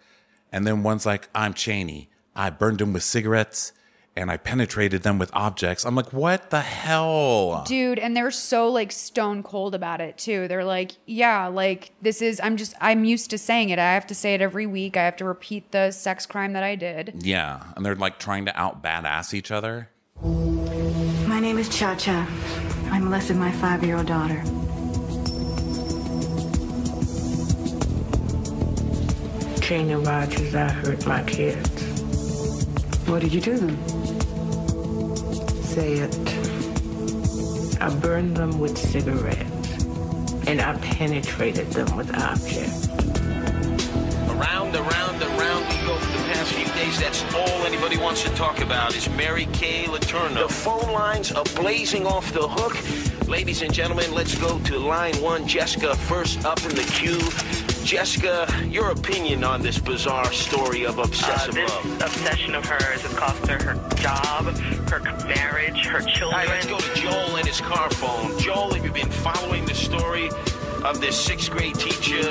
and 0.53 0.67
then 0.67 0.83
one's 0.83 1.07
like 1.07 1.29
i'm 1.35 1.55
cheney 1.55 2.09
i 2.35 2.51
burned 2.51 2.79
them 2.79 2.93
with 2.93 3.03
cigarettes 3.03 3.73
and 4.19 4.31
i 4.31 4.37
penetrated 4.37 5.03
them 5.03 5.19
with 5.19 5.31
objects 5.35 5.85
i'm 5.87 5.95
like 5.95 6.13
what 6.13 6.51
the 6.51 6.61
hell 6.61 7.65
Dude, 7.67 7.99
and 7.99 8.17
they're 8.17 8.31
so 8.31 8.69
like 8.69 8.93
stone 8.93 9.43
cold 9.43 9.75
about 9.75 10.01
it 10.01 10.17
too. 10.19 10.47
They're 10.49 10.65
like, 10.65 10.93
yeah, 11.07 11.47
like 11.49 11.91
this 12.01 12.23
is, 12.23 12.41
I'm 12.43 12.57
just, 12.57 12.75
I'm 12.81 13.05
used 13.05 13.31
to 13.31 13.39
saying 13.39 13.71
it. 13.71 13.79
I 13.79 13.95
have 13.95 14.07
to 14.09 14.15
say 14.15 14.35
it 14.35 14.41
every 14.41 14.67
week. 14.67 14.97
I 14.97 15.05
have 15.05 15.17
to 15.17 15.25
repeat 15.25 15.73
the 15.73 15.91
sex 15.91 16.27
crime 16.27 16.53
that 16.53 16.63
I 16.63 16.77
did. 16.77 17.15
yeah 17.23 17.63
and 17.75 17.85
they're 17.85 17.97
like 17.97 18.19
trying 18.19 18.45
to 18.47 18.57
out 18.61 18.83
badass 18.83 19.35
each 19.35 19.51
other 19.51 19.89
name 21.57 21.65
is 21.65 21.75
Cha 21.75 21.95
Cha. 21.95 22.29
I 22.91 22.99
molested 22.99 23.39
my 23.39 23.51
five 23.51 23.83
year 23.83 23.97
old 23.97 24.07
daughter. 24.07 24.43
Gina 29.63 29.99
Rogers, 29.99 30.55
I 30.55 30.69
hurt 30.69 31.07
my 31.07 31.23
kids. 31.23 31.83
What 33.09 33.23
did 33.23 33.33
you 33.33 33.41
do 33.41 33.57
then? 33.57 33.89
Say 35.63 35.95
it. 35.95 36.15
I 37.81 37.89
burned 38.01 38.37
them 38.37 38.59
with 38.59 38.77
cigarettes, 38.77 39.85
and 40.47 40.61
I 40.61 40.77
penetrated 40.77 41.71
them 41.71 41.97
with 41.97 42.15
objects. 42.15 42.89
Around, 44.29 44.77
around, 44.77 45.23
around 45.23 45.86
we 46.87 46.93
go 46.93 46.99
for 46.99 47.01
the 47.01 47.01
past 47.01 47.01
few 47.01 47.01
days. 47.01 47.01
That's 47.01 47.35
all 47.35 47.67
anybody 47.67 47.97
wants 47.99 48.23
to 48.23 48.31
talk 48.31 48.61
about 48.61 48.95
is 48.95 49.09
Mary 49.11 49.47
Kay 49.53 49.85
Letourneau. 49.85 50.47
The 50.47 50.53
phone 50.53 50.93
lines 50.93 51.33
are 51.33 51.45
blazing 51.55 52.07
off 52.07 52.33
the 52.33 52.47
hook. 52.49 53.29
Ladies 53.29 53.63
and 53.63 53.73
gentlemen, 53.73 54.13
let's 54.15 54.37
go 54.37 54.59
to 54.61 54.79
line 54.79 55.17
one. 55.17 55.47
Jessica, 55.47 55.97
first 55.97 56.45
up 56.45 56.63
in 56.63 56.71
the 56.71 56.83
queue. 56.83 57.21
Jessica, 57.85 58.47
your 58.69 58.91
opinion 58.91 59.45
on 59.45 59.63
this 59.63 59.79
bizarre 59.79 60.33
story 60.33 60.85
of 60.85 60.99
Uh, 60.99 61.03
obsessive 61.03 61.55
this 61.55 61.71
love. 61.71 62.03
obsession 62.03 62.55
of 62.55 62.65
hers 62.65 63.03
has 63.03 63.13
cost 63.15 63.47
her 63.47 63.63
her 63.63 63.75
job, 63.97 64.47
her 64.91 65.01
marriage, 65.27 65.87
her 65.87 66.01
children. 66.01 66.41
right, 66.41 66.49
let's 66.49 66.67
go 66.67 66.79
to 66.79 66.95
Joel 67.01 67.37
and 67.37 67.47
his 67.47 67.61
car 67.61 67.91
phone. 67.91 68.39
Joel, 68.41 68.75
have 68.75 68.85
you 68.85 68.93
been 68.93 69.11
following 69.11 69.65
the 69.67 69.75
story 69.75 70.29
of 70.85 71.01
this 71.01 71.17
sixth 71.19 71.51
grade 71.51 71.75
teacher 71.77 72.23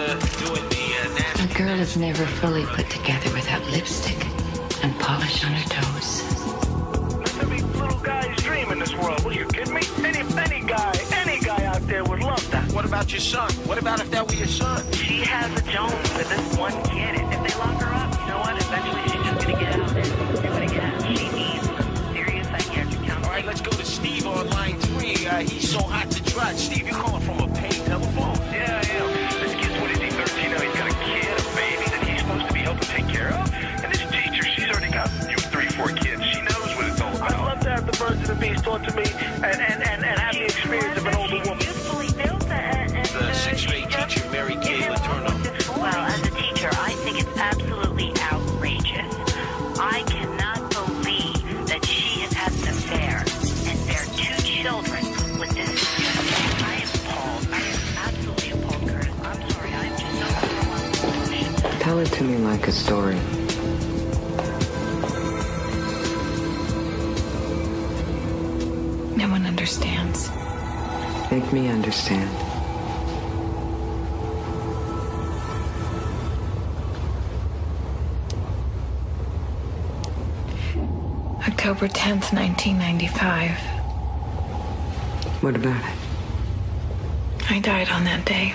doing 0.46 0.68
the 0.70 0.86
uh, 1.02 1.14
nasty? 1.18 1.44
A 1.44 1.58
girl 1.58 1.80
is 1.80 1.96
never 1.98 2.26
fully 2.26 2.66
put 2.66 2.90
together 2.90 3.32
without 3.34 3.64
lipstick 3.72 4.26
and 4.86 5.00
polish 5.00 5.44
on 5.44 5.52
her 5.52 5.68
toes. 5.68 6.22
That's 7.18 7.38
every 7.40 7.62
little 7.62 7.98
guy's 8.02 8.38
dream 8.44 8.72
in 8.72 8.78
this 8.78 8.94
world. 8.94 9.26
What, 9.26 9.34
you 9.36 9.46
kidding 9.48 9.74
me? 9.74 9.82
Any, 10.04 10.20
any 10.20 10.62
guy, 10.68 10.94
any 11.14 11.40
guy 11.40 11.66
out 11.66 11.82
there 11.88 12.04
would 12.04 12.20
love 12.20 12.52
that. 12.52 12.72
What 12.72 12.86
about 12.86 13.12
your 13.12 13.20
son? 13.20 13.52
What 13.66 13.80
about 13.80 14.00
if 14.00 14.12
that 14.12 14.28
were 14.30 14.36
your 14.36 14.46
son? 14.46 14.86
She 14.92 15.22
has 15.22 15.50
a 15.60 15.64
Jones 15.72 15.92
with 16.14 16.30
this 16.30 16.58
one 16.58 16.74
kid. 16.84 17.16
If 17.16 17.42
they 17.46 17.60
lock 17.60 17.82
her 17.82 17.94
up, 17.96 18.14
you 18.20 18.28
know 18.28 18.40
what? 18.46 18.62
Eventually 18.62 19.02
she's 19.10 19.24
just 19.26 19.48
gonna 19.48 19.60
get 19.60 19.80
out 19.80 19.90
there 19.90 20.04
and 20.04 20.42
do 20.44 20.54
it 20.54 20.72
again. 20.72 21.16
She 21.18 21.30
needs 21.30 21.66
some 21.66 22.14
serious 22.14 22.48
psychiatric 22.48 23.00
All 23.00 23.06
counseling. 23.08 23.32
right, 23.32 23.46
let's 23.46 23.62
go 23.62 23.72
to 23.72 23.86
Steve 23.86 24.28
on 24.28 24.48
line 24.52 24.78
three. 24.82 25.26
Uh, 25.26 25.40
he's 25.40 25.68
so 25.68 25.80
hot 25.82 26.12
to 26.12 26.24
trot. 26.26 26.54
Steve, 26.58 26.86
you're 26.88 26.96
calling 26.96 27.22
from 27.24 27.40
a 27.40 27.48
paid 27.56 27.74
telephone. 27.90 28.38
Yeah, 28.54 28.86
yeah. 28.86 29.08
This 29.08 29.25
the 38.46 38.54
birds 38.54 38.62
and 38.62 38.62
the 38.62 38.62
bees 38.62 38.62
talk 38.62 38.84
to 38.84 38.96
me 38.96 39.04
and, 39.36 39.62
and, 39.62 39.84
and, 39.84 40.06
and 40.06 40.20
have 40.20 40.36
the 40.36 40.44
experience 40.44 40.98
of 40.98 41.06
an 41.06 41.16
older 41.16 41.38
woman. 41.50 41.66
The 43.16 43.34
sixth 43.34 43.68
grade 43.68 43.90
teacher, 43.90 44.30
Mary 44.30 44.56
Kay 44.56 44.82
Letourneau. 44.82 45.78
Well, 45.78 45.96
as 45.96 46.20
a 46.20 46.32
teacher, 46.32 46.70
I 46.72 46.92
think 47.04 47.20
it's 47.22 47.38
absolutely 47.38 48.12
outrageous. 48.22 49.16
I 49.80 50.04
cannot 50.08 50.70
believe 50.72 51.68
that 51.68 51.86
she 51.86 52.22
has 52.22 52.34
had 52.34 52.52
an 52.52 52.68
affair 52.68 53.24
and 53.70 53.88
bear 53.88 54.06
two 54.18 54.36
children 54.44 55.06
with 55.40 55.52
this. 55.52 55.80
I 56.62 56.76
am 56.76 56.90
appalled. 56.90 57.48
I 57.52 57.62
am 57.62 57.98
absolutely 57.98 58.52
appalled, 58.52 58.90
Curtis. 58.90 59.14
I'm 59.24 59.50
sorry. 59.50 59.72
I'm 59.74 59.98
just 59.98 60.20
so 60.20 60.26
overwhelmed 60.26 60.92
with 60.92 61.64
emotion. 61.64 61.80
Tell 61.80 62.00
it 62.00 62.12
to 62.12 62.24
me 62.24 62.38
like 62.38 62.68
a 62.68 62.72
story. 62.72 63.20
Understands. 69.66 70.30
Make 71.32 71.52
me 71.52 71.70
understand. 71.70 72.30
October 81.48 81.88
10th, 81.88 82.32
1995. 82.32 83.58
What 85.42 85.56
about 85.56 85.84
it? 85.84 85.98
I 87.50 87.58
died 87.58 87.90
on 87.90 88.04
that 88.04 88.24
day. 88.24 88.54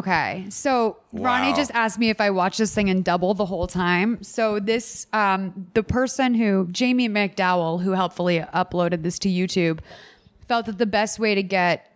Okay. 0.00 0.46
So 0.48 0.96
Ronnie 1.12 1.52
just 1.52 1.70
asked 1.72 1.98
me 1.98 2.08
if 2.08 2.22
I 2.22 2.30
watched 2.30 2.56
this 2.56 2.74
thing 2.74 2.88
in 2.88 3.02
double 3.02 3.34
the 3.34 3.44
whole 3.44 3.66
time. 3.66 4.22
So 4.22 4.58
this 4.58 5.06
um 5.12 5.66
the 5.74 5.82
person 5.82 6.32
who 6.32 6.68
Jamie 6.72 7.08
McDowell, 7.08 7.82
who 7.82 7.90
helpfully 7.90 8.40
uploaded 8.54 9.02
this 9.02 9.18
to 9.20 9.28
YouTube, 9.28 9.80
felt 10.48 10.64
that 10.66 10.78
the 10.78 10.86
best 10.86 11.18
way 11.18 11.34
to 11.34 11.42
get 11.42 11.94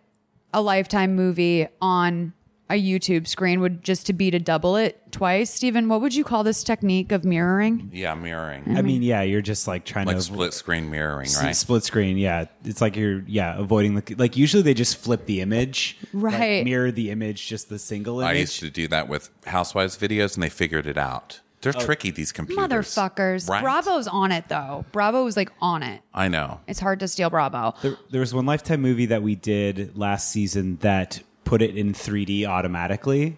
a 0.53 0.61
lifetime 0.61 1.15
movie 1.15 1.67
on 1.81 2.33
a 2.69 2.81
YouTube 2.81 3.27
screen 3.27 3.59
would 3.59 3.83
just 3.83 4.05
to 4.07 4.13
be 4.13 4.31
to 4.31 4.39
double 4.39 4.75
it 4.75 5.11
twice. 5.11 5.53
Stephen, 5.53 5.87
what 5.87 6.01
would 6.01 6.15
you 6.15 6.23
call 6.23 6.43
this 6.43 6.63
technique 6.63 7.11
of 7.11 7.23
mirroring? 7.23 7.89
Yeah, 7.93 8.15
mirroring. 8.15 8.75
I 8.75 8.81
mean, 8.81 9.03
yeah, 9.03 9.21
you're 9.21 9.41
just 9.41 9.67
like 9.67 9.85
trying 9.85 10.07
like 10.07 10.17
to 10.17 10.21
split 10.21 10.53
screen 10.53 10.89
mirroring, 10.89 11.27
S- 11.27 11.41
right? 11.41 11.55
Split 11.55 11.83
screen, 11.83 12.17
yeah. 12.17 12.45
It's 12.63 12.81
like 12.81 12.95
you're, 12.95 13.23
yeah, 13.27 13.57
avoiding 13.57 13.95
the 13.95 14.15
like. 14.17 14.35
Usually 14.35 14.63
they 14.63 14.73
just 14.73 14.97
flip 14.97 15.25
the 15.25 15.41
image, 15.41 15.97
like, 16.13 16.33
Right. 16.33 16.65
mirror 16.65 16.91
the 16.91 17.11
image, 17.11 17.47
just 17.47 17.69
the 17.69 17.79
single 17.79 18.19
image. 18.19 18.29
I 18.29 18.31
image. 18.31 18.41
used 18.41 18.59
to 18.61 18.69
do 18.71 18.87
that 18.87 19.07
with 19.07 19.29
Housewives 19.45 19.97
videos, 19.97 20.33
and 20.35 20.43
they 20.43 20.49
figured 20.49 20.87
it 20.87 20.97
out. 20.97 21.41
They're 21.61 21.73
oh. 21.75 21.83
tricky, 21.83 22.11
these 22.11 22.31
computers. 22.31 22.67
Motherfuckers. 22.69 23.49
Right? 23.49 23.63
Bravo's 23.63 24.07
on 24.07 24.31
it 24.31 24.49
though. 24.49 24.85
Bravo 24.91 25.23
was 25.23 25.35
like 25.35 25.51
on 25.61 25.81
it. 25.81 26.01
I 26.13 26.27
know. 26.27 26.61
It's 26.67 26.79
hard 26.79 26.99
to 26.99 27.07
steal 27.07 27.31
Bravo. 27.31 27.73
There, 27.81 27.97
there 28.11 28.19
was 28.21 28.35
one 28.35 28.45
Lifetime 28.45 28.81
movie 28.81 29.07
that 29.07 29.23
we 29.23 29.33
did 29.35 29.97
last 29.97 30.31
season 30.31 30.77
that 30.81 31.21
put 31.45 31.61
it 31.61 31.77
in 31.77 31.93
3D 31.93 32.45
automatically. 32.45 33.37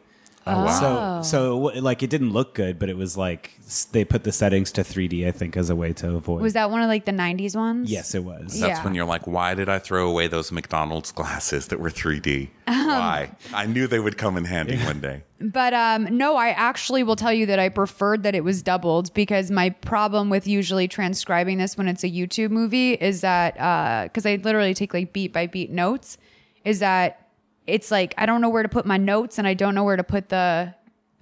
Oh, 0.50 0.64
wow. 0.64 1.22
So 1.24 1.30
so 1.30 1.58
like 1.82 2.04
it 2.04 2.10
didn't 2.10 2.32
look 2.32 2.54
good, 2.56 2.80
but 2.80 2.88
it 2.90 2.96
was 2.96 3.18
like 3.18 3.52
they 3.92 4.06
put 4.06 4.24
the 4.24 4.32
settings 4.32 4.72
to 4.72 4.82
3D. 4.82 5.28
I 5.28 5.32
think 5.32 5.58
as 5.58 5.70
a 5.70 5.76
way 5.76 5.92
to 5.94 6.16
avoid. 6.16 6.42
Was 6.42 6.54
that 6.54 6.72
one 6.72 6.82
of 6.82 6.88
like 6.88 7.04
the 7.04 7.12
'90s 7.12 7.54
ones? 7.54 7.92
Yes, 7.92 8.16
it 8.16 8.24
was. 8.24 8.58
That's 8.58 8.80
Yeah. 8.80 8.84
when 8.86 8.96
you're 8.96 9.04
like, 9.04 9.28
why 9.28 9.56
did 9.56 9.68
I 9.68 9.78
throw 9.80 10.08
away 10.10 10.28
those 10.28 10.50
McDonald's 10.54 11.12
glasses 11.20 11.68
that 11.68 11.82
were 11.82 11.90
3D? 11.90 12.48
Um, 12.66 12.88
why? 12.88 13.32
I 13.54 13.66
knew 13.66 13.88
they 13.88 14.00
would 14.00 14.18
come 14.18 14.38
in 14.38 14.46
handy 14.46 14.78
one 14.78 15.02
day. 15.02 15.24
But 15.40 15.74
um, 15.76 16.18
no, 16.18 16.36
I 16.36 16.50
actually 16.50 17.04
will 17.04 17.16
tell 17.16 17.32
you 17.32 17.46
that 17.46 17.60
I 17.60 17.70
preferred 17.70 18.24
that 18.24 18.34
it 18.34 18.44
was 18.44 18.64
doubled 18.64 19.14
because 19.14 19.52
my 19.52 19.70
problem 19.70 20.32
with 20.32 20.48
usually 20.48 20.88
transcribing 20.88 21.60
this 21.60 21.78
when 21.78 21.88
it's 21.88 22.04
a 22.04 22.10
YouTube 22.10 22.50
movie 22.50 22.94
is 22.94 23.22
that 23.22 23.54
because 24.06 24.26
I 24.26 24.38
literally 24.38 24.74
take 24.74 24.96
like 24.96 25.14
beat 25.14 25.32
by 25.34 25.46
beat 25.46 25.70
notes, 25.70 26.18
is 26.66 26.80
that 26.80 27.27
it's 27.68 27.92
like 27.92 28.14
I 28.18 28.26
don't 28.26 28.42
know 28.42 28.50
where 28.50 28.64
to 28.64 28.70
put 28.70 28.86
my 28.86 28.98
notes 28.98 29.38
and 29.38 29.48
I 29.48 29.54
don't 29.54 29.76
know 29.76 29.84
where 29.84 29.98
to 29.98 30.04
put 30.04 30.30
the 30.30 30.74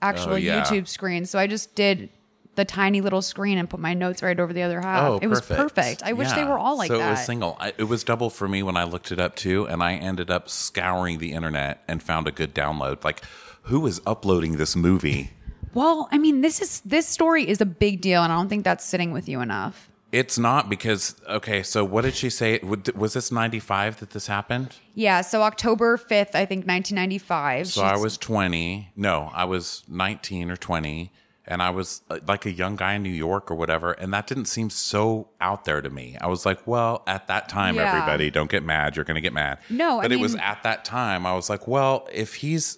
actual 0.02 0.34
Oh, 0.34 0.36
yeah. 0.36 0.64
YouTube 0.64 0.88
screen. 0.88 1.26
So 1.26 1.40
I 1.40 1.48
just 1.48 1.76
did 1.76 2.10
the 2.56 2.64
tiny 2.64 3.02
little 3.02 3.22
screen 3.22 3.58
and 3.58 3.70
put 3.70 3.80
my 3.82 3.94
notes 3.94 4.24
right 4.24 4.40
over 4.40 4.54
the 4.54 4.62
other 4.62 4.80
half. 4.80 5.04
Oh, 5.10 5.20
it 5.22 5.28
was 5.28 5.42
perfect. 5.42 6.04
I 6.04 6.14
wish 6.14 6.32
they 6.32 6.46
were 6.46 6.58
all 6.58 6.78
like 6.78 6.88
so 6.88 6.98
that. 7.00 7.08
it 7.08 7.12
was 7.12 7.26
single. 7.26 7.58
I, 7.60 7.74
it 7.78 7.84
was 7.84 8.04
double 8.06 8.30
for 8.30 8.48
me 8.48 8.64
when 8.64 8.78
I 8.78 8.86
looked 8.86 9.12
it 9.12 9.20
up 9.20 9.36
too, 9.36 9.68
and 9.68 9.84
I 9.84 9.96
ended 9.96 10.30
up 10.32 10.48
scouring 10.48 11.18
the 11.18 11.34
internet 11.34 11.84
and 11.88 12.02
found 12.02 12.28
a 12.28 12.32
good 12.32 12.56
download. 12.56 13.04
Like, 13.04 13.24
who 13.64 13.86
is 13.88 14.00
uploading 14.06 14.56
this 14.58 14.74
movie? 14.76 15.32
well, 15.74 16.08
I 16.14 16.18
mean, 16.18 16.40
this 16.40 16.62
is 16.62 16.80
this 16.86 17.06
story 17.08 17.46
is 17.46 17.60
a 17.60 17.66
big 17.66 18.00
deal, 18.00 18.24
and 18.24 18.32
I 18.32 18.38
don't 18.38 18.48
think 18.48 18.64
that's 18.64 18.86
sitting 18.86 19.12
with 19.12 19.28
you 19.28 19.42
enough. 19.42 19.90
It's 20.16 20.38
not 20.40 20.70
because 20.70 21.16
okay. 21.28 21.62
So 21.62 21.84
what 21.84 22.04
did 22.06 22.16
she 22.16 22.30
say? 22.30 22.60
Was 22.96 23.14
this 23.14 23.32
ninety 23.34 23.60
five 23.60 24.00
that 24.00 24.12
this 24.12 24.28
happened? 24.28 24.76
Yeah, 24.94 25.20
so 25.20 25.42
October 25.44 25.98
5th, 25.98 26.36
I 26.36 26.46
think 26.46 26.66
1995. 26.66 27.68
So 27.68 27.82
I 27.84 27.98
was 27.98 28.18
twenty. 28.18 28.92
No, 28.96 29.30
I 29.34 29.44
was 29.44 29.84
nineteen 29.90 30.50
or 30.50 30.56
twenty, 30.56 31.12
and 31.46 31.62
I 31.62 31.70
was 31.72 32.02
uh, 32.10 32.20
like 32.26 32.46
a 32.46 32.52
young 32.52 32.78
guy 32.78 32.94
in 32.94 33.04
New 33.04 33.10
York 33.10 33.52
or 33.52 33.56
whatever. 33.56 33.92
And 33.92 34.14
that 34.14 34.26
didn't 34.26 34.46
seem 34.46 34.70
so 34.70 35.28
out 35.42 35.66
there 35.66 35.82
to 35.82 35.90
me. 35.90 36.18
I 36.22 36.28
was 36.28 36.46
like, 36.46 36.66
well, 36.66 37.04
at 37.08 37.28
that 37.28 37.50
time, 37.50 37.76
Yeah. 37.76 37.90
everybody, 37.94 38.32
don't 38.32 38.50
get 38.50 38.64
mad. 38.64 38.96
You're 38.96 39.04
going 39.06 39.16
to 39.16 39.22
get 39.22 39.34
mad. 39.34 39.58
No, 39.70 40.00
I 40.00 40.04
but 40.04 40.12
it 40.14 40.20
was 40.22 40.36
at 40.36 40.64
that 40.64 40.86
time. 40.86 41.26
I 41.26 41.34
was 41.36 41.50
like, 41.50 41.68
well, 41.68 42.08
if 42.14 42.36
he's 42.36 42.78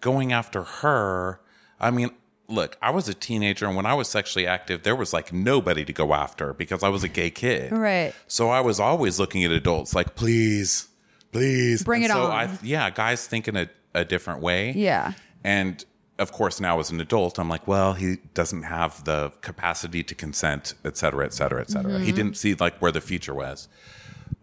going 0.00 0.32
after 0.32 0.62
her, 0.62 1.40
I 1.78 1.90
mean. 1.90 2.10
Look, 2.50 2.78
I 2.80 2.90
was 2.90 3.08
a 3.10 3.14
teenager, 3.14 3.66
and 3.66 3.76
when 3.76 3.84
I 3.84 3.92
was 3.92 4.08
sexually 4.08 4.46
active, 4.46 4.82
there 4.82 4.96
was 4.96 5.12
like 5.12 5.32
nobody 5.34 5.84
to 5.84 5.92
go 5.92 6.14
after 6.14 6.54
because 6.54 6.82
I 6.82 6.88
was 6.88 7.04
a 7.04 7.08
gay 7.08 7.28
kid. 7.30 7.72
Right. 7.72 8.14
So 8.26 8.48
I 8.48 8.60
was 8.60 8.80
always 8.80 9.20
looking 9.20 9.44
at 9.44 9.50
adults 9.50 9.94
like, 9.94 10.14
please, 10.14 10.88
please. 11.30 11.82
Bring 11.82 12.04
And 12.04 12.10
it 12.10 12.14
so 12.14 12.22
on. 12.24 12.30
I, 12.32 12.58
yeah, 12.62 12.88
guys 12.88 13.26
think 13.26 13.48
in 13.48 13.56
a, 13.56 13.68
a 13.94 14.02
different 14.04 14.40
way. 14.40 14.72
Yeah. 14.72 15.12
And 15.44 15.84
of 16.18 16.32
course, 16.32 16.58
now 16.58 16.80
as 16.80 16.90
an 16.90 17.00
adult, 17.02 17.38
I'm 17.38 17.50
like, 17.50 17.68
well, 17.68 17.92
he 17.92 18.16
doesn't 18.32 18.62
have 18.62 19.04
the 19.04 19.30
capacity 19.42 20.02
to 20.04 20.14
consent, 20.14 20.72
et 20.86 20.96
cetera, 20.96 21.26
et 21.26 21.34
cetera, 21.34 21.60
et 21.60 21.70
cetera. 21.70 22.00
He 22.00 22.12
Mhm. 22.12 22.16
didn't 22.16 22.36
see 22.38 22.54
like 22.54 22.78
where 22.78 22.90
the 22.90 23.02
future 23.02 23.34
was. 23.34 23.68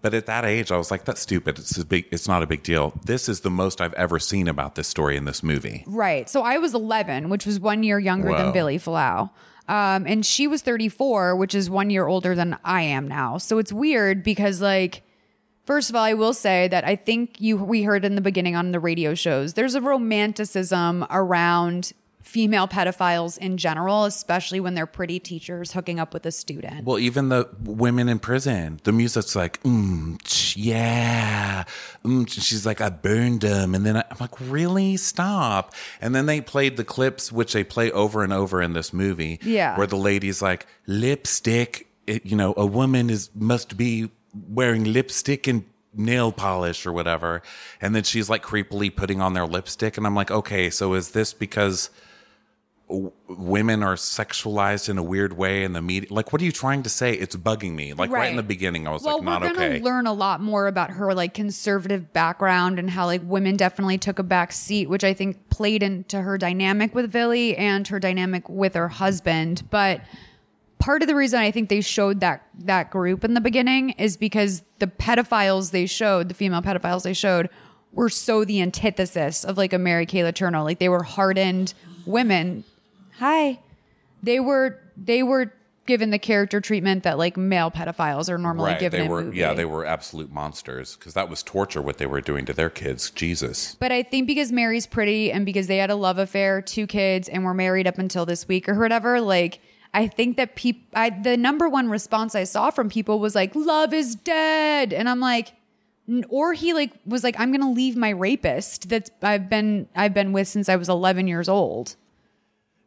But 0.02 0.13
at 0.13 0.26
that 0.28 0.45
age, 0.45 0.71
I 0.71 0.78
was 0.78 0.91
like, 0.91 1.06
that's 1.06 1.21
stupid. 1.21 1.58
It's 1.60 1.78
a 1.78 1.86
big. 1.86 2.08
It's 2.12 2.28
not 2.28 2.43
a 2.43 2.48
big 2.48 2.63
deal. 2.63 2.93
This 3.06 3.28
is 3.28 3.41
the 3.41 3.50
most 3.50 3.82
I've 3.82 3.93
ever 3.93 4.19
seen 4.19 4.48
about 4.48 4.76
this 4.76 4.88
story 4.88 5.17
in 5.17 5.26
this 5.26 5.41
movie. 5.43 5.84
Right. 5.88 6.30
So 6.30 6.43
I 6.43 6.58
was 6.58 6.74
11, 6.74 7.30
which 7.30 7.45
was 7.45 7.60
one 7.60 7.84
year 7.84 8.00
younger 8.00 8.30
Whoa. 8.30 8.38
than 8.38 8.54
Vili 8.54 8.78
Fualaau. 8.78 9.30
Um, 9.67 10.06
and 10.06 10.26
she 10.26 10.48
was 10.48 10.62
34, 10.62 11.36
which 11.36 11.56
is 11.56 11.69
one 11.69 11.89
year 11.89 12.06
older 12.06 12.36
than 12.36 12.58
I 12.63 12.84
am 12.84 13.08
now. 13.08 13.38
So 13.39 13.58
it's 13.58 13.74
weird 13.74 14.24
because, 14.24 14.62
like, 14.62 15.02
first 15.65 15.89
of 15.89 15.95
all, 15.95 16.04
I 16.04 16.13
will 16.13 16.34
say 16.34 16.67
that 16.67 16.86
I 16.86 16.95
think 16.95 17.41
you 17.41 17.58
we 17.58 17.84
heard 17.84 18.06
in 18.06 18.15
the 18.15 18.21
beginning 18.21 18.56
on 18.56 18.71
the 18.71 18.80
radio 18.80 19.15
shows, 19.15 19.54
there's 19.56 19.76
a 19.76 19.82
romanticism 19.82 21.06
around 21.10 21.93
female 22.26 22.68
pedophiles 22.68 23.38
in 23.38 23.56
general, 23.56 24.04
especially 24.04 24.60
when 24.60 24.74
they're 24.74 24.88
pretty 24.88 25.20
teachers 25.20 25.72
hooking 25.72 26.00
up 26.00 26.12
with 26.12 26.26
a 26.26 26.32
student. 26.32 26.84
Well, 26.84 26.98
even 26.98 27.30
the 27.30 27.48
women 27.64 28.10
in 28.10 28.18
prison, 28.18 28.80
the 28.84 28.92
music's 28.92 29.36
like, 29.36 29.62
mm, 29.62 30.20
yeah. 30.56 31.64
Mm, 32.04 32.28
she's 32.28 32.66
like, 32.66 32.82
I 32.82 32.90
burned 32.90 33.42
them. 33.42 33.76
And 33.76 33.86
then 33.86 33.98
I, 33.98 34.04
I'm 34.10 34.18
like, 34.20 34.38
really? 34.42 34.98
Stop. 34.98 35.74
And 36.02 36.16
then 36.16 36.26
they 36.26 36.42
played 36.42 36.78
the 36.78 36.84
clips, 36.84 37.32
which 37.32 37.54
they 37.54 37.64
play 37.64 37.92
over 37.92 38.24
and 38.24 38.34
over 38.34 38.62
in 38.62 38.74
this 38.74 38.92
movie. 38.92 39.40
Yeah. 39.44 39.78
Where 39.78 39.88
the 39.88 39.96
lady's 39.96 40.42
like, 40.42 40.66
lipstick, 40.88 41.88
it, 42.08 42.26
you 42.26 42.36
know, 42.36 42.56
a 42.58 42.66
woman 42.66 43.12
is, 43.12 43.30
must 43.36 43.78
be 43.78 44.10
wearing 44.34 44.84
lipstick 44.84 45.48
and 45.48 45.64
nail 45.94 46.32
polish 46.32 46.88
or 46.88 46.92
whatever. 46.92 47.44
And 47.80 47.96
then 47.96 48.04
she's 48.04 48.30
like 48.30 48.44
creepily 48.44 48.94
putting 48.94 49.22
on 49.22 49.34
their 49.34 49.46
lipstick. 49.46 49.96
And 49.96 50.08
I'm 50.08 50.16
like, 50.16 50.32
okay, 50.32 50.72
so 50.72 50.96
is 50.96 51.12
this 51.12 51.34
because 51.34 51.92
w- 52.88 53.12
women 53.28 53.84
are 53.84 53.95
sexualized 53.95 54.89
in 54.89 54.98
a 54.98 55.04
weird 55.04 55.34
way 55.34 55.63
in 55.63 55.74
the 55.74 55.82
media. 55.82 56.10
Like, 56.12 56.32
what 56.32 56.41
are 56.41 56.45
you 56.45 56.52
trying 56.52 56.84
to 56.84 56.89
say? 56.89 57.13
It's 57.13 57.36
bugging 57.36 57.74
me. 57.74 57.93
Like 57.93 58.12
right, 58.12 58.30
in 58.30 58.38
the 58.38 58.43
beginning, 58.43 58.88
I 58.88 58.91
was 58.91 59.04
well, 59.04 59.17
like, 59.17 59.26
not 59.26 59.41
we're 59.41 59.54
gonna 59.54 59.65
okay. 59.65 59.82
learn 59.82 60.08
a 60.08 60.13
lot 60.13 60.41
more 60.41 60.67
about 60.67 60.91
her 60.91 61.13
like 61.13 61.34
conservative 61.34 62.13
background 62.13 62.80
and 62.80 62.89
how 62.89 63.06
like 63.06 63.21
women 63.24 63.56
definitely 63.58 63.98
took 63.98 64.19
a 64.19 64.24
back 64.24 64.52
seat, 64.52 64.89
which 64.89 65.04
I 65.04 65.13
think 65.13 65.50
played 65.50 65.84
into 65.84 66.21
her 66.21 66.38
dynamic 66.38 66.93
with 66.93 67.12
Billy 67.12 67.56
and 67.58 67.88
her 67.88 68.00
dynamic 68.00 68.48
with 68.50 68.76
her 68.76 68.89
husband. 68.89 69.63
But 69.69 70.02
part 70.80 71.02
of 71.02 71.08
the 71.08 71.15
reason 71.15 71.39
I 71.39 71.52
think 71.52 71.69
they 71.69 71.82
showed 71.82 72.19
that 72.19 72.43
that 72.60 72.91
group 72.91 73.24
in 73.24 73.34
the 73.34 73.41
beginning 73.41 73.91
is 73.91 74.17
because 74.17 74.63
the 74.80 74.88
pedophiles 74.88 75.71
they 75.71 75.86
showed, 75.86 76.30
the 76.30 76.36
female 76.36 76.62
pedophiles 76.62 77.04
they 77.04 77.13
showed, 77.13 77.50
were 77.91 78.10
so 78.10 78.43
the 78.43 78.62
antithesis 78.62 79.43
of 79.43 79.58
like 79.58 79.74
a 79.74 79.80
Mary 79.80 80.06
Kay 80.06 80.19
Letourneau. 80.19 80.63
Like 80.63 80.80
they 80.80 80.89
were 80.89 81.04
hardened 81.04 81.74
women. 82.06 82.63
Hi 83.19 83.60
they 84.25 84.39
were 84.39 84.80
they 84.97 85.23
were 85.23 85.54
given 85.86 86.10
the 86.10 86.17
character 86.17 86.60
treatment 86.60 87.04
that 87.04 87.17
like 87.19 87.38
male 87.38 87.69
pedophiles 87.69 88.28
are 88.28 88.39
normally 88.39 88.71
right. 88.71 88.80
given 88.80 89.01
They 89.01 89.08
were, 89.08 89.32
yeah, 89.32 89.54
they 89.54 89.65
were 89.65 89.86
absolute 89.86 90.32
monsters 90.32 90.95
because 90.95 91.13
that 91.13 91.30
was 91.30 91.43
torture 91.43 91.80
what 91.80 91.99
they 91.99 92.08
were 92.08 92.21
doing 92.21 92.43
to 92.45 92.54
their 92.54 92.71
kids. 92.71 93.12
Jesus. 93.12 93.75
But 93.80 93.91
I 93.91 94.01
think 94.01 94.25
because 94.25 94.51
Mary's 94.51 94.88
pretty 94.88 95.32
and 95.32 95.45
because 95.45 95.67
they 95.67 95.78
had 95.78 95.91
a 95.91 95.95
love 95.95 96.17
affair, 96.17 96.60
two 96.60 96.88
kids, 96.88 97.30
and 97.30 97.45
were 97.45 97.54
married 97.54 97.86
up 97.86 97.99
until 97.99 98.25
this 98.25 98.47
week 98.47 98.67
or 98.67 98.73
whatever, 98.80 99.21
like 99.21 99.60
I 99.93 100.08
think 100.08 100.38
that 100.38 100.56
people, 100.56 100.82
I 100.95 101.12
the 101.12 101.38
number 101.38 101.69
one 101.69 101.88
response 101.88 102.34
I 102.34 102.45
saw 102.45 102.71
from 102.71 102.89
people 102.89 103.19
was 103.19 103.36
like, 103.36 103.54
"Love 103.54 103.93
is 103.93 104.15
dead," 104.15 104.91
and 104.91 105.08
I'm 105.08 105.19
like, 105.19 105.54
n- 106.10 106.25
or 106.30 106.54
he 106.54 106.73
like 106.73 106.91
was 107.06 107.23
like, 107.23 107.39
"I'm 107.39 107.51
gonna 107.51 107.71
leave 107.71 107.95
my 107.95 108.10
rapist 108.10 108.89
that 108.89 109.12
I've 109.21 109.49
been 109.51 109.88
I've 109.95 110.15
been 110.15 110.34
with 110.34 110.47
since 110.47 110.67
I 110.67 110.78
was 110.78 110.89
11 110.89 111.28
years 111.28 111.47
old." 111.47 111.95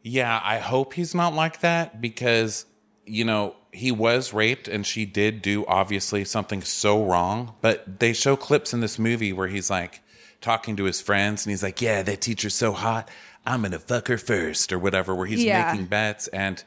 Yeah, 0.09 0.41
I 0.43 0.59
hope 0.59 0.95
he's 0.95 1.15
not 1.15 1.35
like 1.35 1.61
that 1.61 2.01
because, 2.01 2.65
you 3.05 3.25
know, 3.25 3.55
he 3.73 3.93
was 3.93 4.33
raped 4.33 4.67
and 4.67 4.87
she 4.87 5.05
did 5.05 5.43
do 5.43 5.67
obviously 5.67 6.25
something 6.25 6.63
so 6.63 7.05
wrong. 7.05 7.55
But 7.61 8.01
they 8.01 8.13
show 8.15 8.35
clips 8.37 8.73
in 8.73 8.81
this 8.81 8.99
movie 8.99 9.33
where 9.33 9.49
he's 9.49 9.69
like 9.69 10.01
talking 10.41 10.77
to 10.77 10.85
his 10.85 11.01
friends 11.01 11.45
and 11.45 11.51
he's 11.51 11.63
like, 11.63 11.83
Yeah, 11.83 12.03
that 12.03 12.21
teacher's 12.23 12.55
so 12.55 12.73
hot. 12.73 13.11
I'm 13.45 13.61
going 13.61 13.73
to 13.73 13.79
fuck 13.79 14.09
her 14.09 14.19
first 14.19 14.73
or 14.73 14.79
whatever, 14.79 15.15
where 15.15 15.27
he's 15.27 15.45
Yeah. 15.45 15.71
making 15.73 15.87
bets. 15.87 16.29
And 16.29 16.63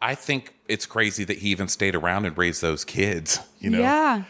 I 0.00 0.14
think 0.14 0.54
it's 0.68 0.86
crazy 0.86 1.24
that 1.24 1.38
he 1.38 1.48
even 1.48 1.68
stayed 1.68 1.94
around 1.94 2.26
and 2.26 2.36
raised 2.36 2.62
those 2.62 2.84
kids, 2.84 3.40
you 3.58 3.70
know? 3.70 3.80
Yeah. 3.80 4.24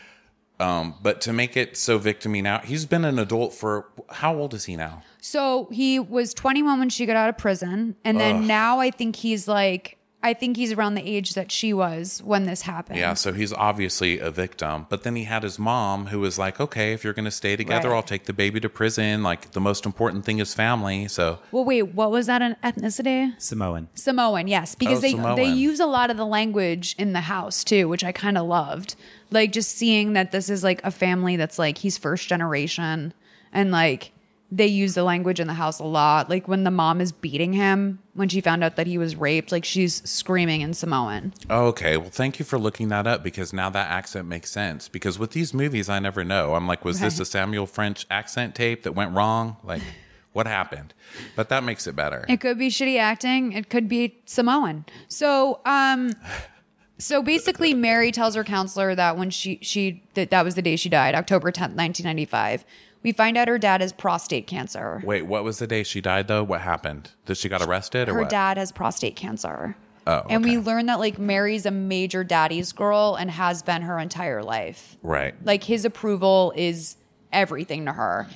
Um, 0.65 0.95
but 1.03 1.21
to 1.23 1.33
make 1.33 1.57
it 1.57 1.77
so 1.77 1.99
victimy 1.99 2.43
now, 2.43 2.61
he's 2.61 2.87
been 2.87 3.05
an 3.05 3.19
adult 3.19 3.53
for 3.53 3.89
how 4.09 4.35
old 4.35 4.55
is 4.55 4.65
he 4.65 4.77
now? 4.77 5.03
So 5.21 5.69
he 5.71 5.99
was 5.99 6.33
21 6.33 6.79
when 6.79 6.89
she 6.89 7.05
got 7.05 7.17
out 7.17 7.29
of 7.29 7.37
prison. 7.37 7.97
And 8.05 8.19
then 8.19 8.37
Ugh. 8.37 8.43
now 8.45 8.81
I 8.81 8.91
think 8.91 9.17
he's 9.17 9.47
like, 9.47 9.99
I 10.25 10.33
think 10.35 10.57
he's 10.57 10.73
around 10.73 10.95
the 10.95 11.07
age 11.09 11.35
that 11.35 11.53
she 11.53 11.73
was 11.73 12.21
when 12.25 12.45
this 12.47 12.63
happened. 12.63 12.99
Yeah, 12.99 13.15
so 13.15 13.33
he's 13.33 13.53
obviously 13.53 14.19
a 14.19 14.31
victim. 14.31 14.87
But 14.89 15.03
then 15.05 15.15
he 15.17 15.25
had 15.25 15.43
his 15.43 15.59
mom 15.59 16.07
who 16.07 16.19
was 16.19 16.39
like, 16.39 16.59
okay, 16.59 16.93
if 16.95 17.05
you're 17.05 17.13
going 17.13 17.27
to 17.27 17.31
stay 17.31 17.55
together, 17.57 17.91
Right. 17.91 17.97
I'll 17.97 18.03
take 18.03 18.25
the 18.25 18.33
baby 18.33 18.59
to 18.61 18.69
prison. 18.69 19.23
Like, 19.23 19.51
the 19.53 19.61
most 19.61 19.85
important 19.85 20.25
thing 20.25 20.39
is 20.39 20.55
family. 20.55 21.07
So, 21.09 21.39
Well, 21.53 21.65
wait, 21.65 21.95
what 21.95 22.11
was 22.11 22.27
that 22.27 22.41
an 22.43 22.57
ethnicity? 22.65 23.35
Samoan. 23.41 23.89
Samoan, 23.95 24.49
yes, 24.49 24.75
because 24.75 24.99
Oh, 24.99 25.03
they 25.03 25.11
Samoan. 25.13 25.37
they 25.37 25.51
use 25.53 25.79
a 25.79 25.87
lot 25.87 26.11
of 26.11 26.17
the 26.17 26.25
language 26.27 26.95
in 26.99 27.13
the 27.13 27.21
house 27.21 27.63
too, 27.63 27.87
which 27.89 28.03
I 28.03 28.11
kind 28.13 28.39
of 28.39 28.47
loved. 28.47 28.97
Like 29.31 29.53
just 29.53 29.77
seeing 29.77 30.15
that 30.15 30.33
this 30.33 30.49
is 30.49 30.65
like 30.65 30.81
a 30.85 30.91
family 30.91 31.37
that's 31.37 31.59
like 31.59 31.77
he's 31.79 31.99
first 31.99 32.29
generation, 32.29 33.13
and 33.53 33.71
like 33.71 34.13
they 34.51 34.67
use 34.67 34.95
the 34.95 35.03
language 35.03 35.41
in 35.41 35.47
the 35.47 35.55
house 35.55 35.79
a 35.79 35.85
lot. 35.85 36.31
Like 36.31 36.47
when 36.47 36.65
the 36.65 36.71
mom 36.71 37.01
is 37.01 37.13
beating 37.13 37.53
him 37.53 37.99
when 38.15 38.29
she 38.29 38.41
found 38.41 38.63
out 38.63 38.77
that 38.77 38.87
he 38.87 38.99
was 38.99 39.17
raped, 39.17 39.51
like 39.51 39.65
she's 39.65 40.09
screaming 40.09 40.61
in 40.61 40.75
Samoan. 40.75 41.35
oh, 41.51 41.67
okay. 41.67 41.97
Well, 41.97 42.11
thank 42.11 42.39
you 42.39 42.45
for 42.45 42.59
looking 42.59 42.89
that 42.89 43.07
up 43.07 43.23
because 43.23 43.53
now 43.53 43.71
that 43.71 43.91
accent 43.91 44.29
makes 44.29 44.51
sense. 44.51 44.89
Because 44.89 45.19
with 45.19 45.33
these 45.33 45.53
movies, 45.53 45.89
I 45.89 45.99
never 45.99 46.25
know. 46.25 46.55
I'm 46.55 46.69
like, 46.69 46.85
was 46.85 47.01
this 47.01 47.19
a 47.19 47.25
Samuel 47.25 47.67
French 47.67 48.07
accent 48.11 48.55
tape 48.55 48.85
that 48.85 48.93
went 48.93 49.13
wrong? 49.13 49.57
Like, 49.65 49.83
what 50.33 50.47
happened? 50.47 50.95
But 51.35 51.49
that 51.49 51.65
makes 51.65 51.87
it 51.87 51.97
better. 51.97 52.25
It 52.29 52.41
could 52.41 52.59
be 52.59 52.69
shitty 52.69 52.99
acting. 52.99 53.53
It 53.53 53.71
could 53.71 53.89
be 53.89 54.21
Samoan. 54.27 54.85
So, 55.09 55.61
um, 55.65 56.13
so 56.99 57.23
basically, 57.23 57.75
Mary 57.75 58.13
tells 58.13 58.37
her 58.37 58.45
counselor 58.45 58.95
that 58.95 59.17
when 59.17 59.31
she 59.31 59.59
she 59.63 60.05
that 60.15 60.31
that 60.31 60.45
was 60.45 60.55
the 60.55 60.63
day 60.63 60.77
she 60.77 60.89
died, 60.89 61.15
October 61.15 61.51
tenth, 61.51 61.75
nineteen 61.75 62.05
ninety 62.05 62.25
five. 62.25 62.65
We 63.05 63.13
find 63.13 63.37
out 63.37 63.47
her 63.47 63.59
dad 63.59 63.81
has 63.83 63.93
prostate 63.93 64.49
cancer. 64.49 65.01
Wait, 65.05 65.23
what 65.23 65.45
was 65.45 65.59
the 65.61 65.67
day 65.69 65.85
she 65.85 66.01
died 66.01 66.27
though? 66.27 66.43
What 66.43 66.63
happened? 66.63 67.13
Did 67.27 67.37
she 67.37 67.49
got 67.49 67.63
arrested 67.63 68.09
or 68.09 68.15
Her 68.15 68.21
what? 68.23 68.31
dad 68.31 68.57
has 68.57 68.73
prostate 68.73 69.15
cancer. 69.15 69.77
Oh, 70.07 70.23
And 70.29 70.43
we 70.45 70.59
learn 70.59 70.87
that 70.87 70.99
like 70.99 71.19
Mary's 71.19 71.65
a 71.65 71.71
major 71.71 72.25
daddy's 72.25 72.73
girl 72.73 73.17
and 73.19 73.31
has 73.31 73.63
been 73.63 73.83
her 73.83 73.99
entire 73.99 74.43
life. 74.43 74.97
right. 75.03 75.35
Like 75.45 75.65
his 75.65 75.85
approval 75.87 76.53
is 76.57 76.97
everything 77.33 77.87
to 77.87 77.93
her. 77.93 78.29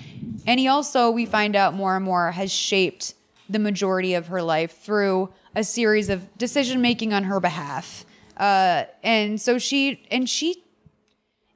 And 0.46 0.58
he 0.58 0.66
also, 0.66 1.10
we 1.10 1.26
find 1.26 1.54
out 1.54 1.74
more 1.74 1.94
and 1.96 2.04
more, 2.04 2.30
has 2.32 2.50
shaped 2.50 3.12
the 3.50 3.58
majority 3.58 4.14
of 4.14 4.28
her 4.28 4.42
life 4.42 4.78
through 4.78 5.28
a 5.54 5.62
series 5.62 6.08
of 6.08 6.36
decision 6.38 6.80
making 6.80 7.12
on 7.12 7.24
her 7.24 7.38
behalf. 7.38 8.04
Uh, 8.36 8.84
and 9.02 9.38
so 9.40 9.58
she, 9.58 10.02
and 10.10 10.28
she 10.28 10.64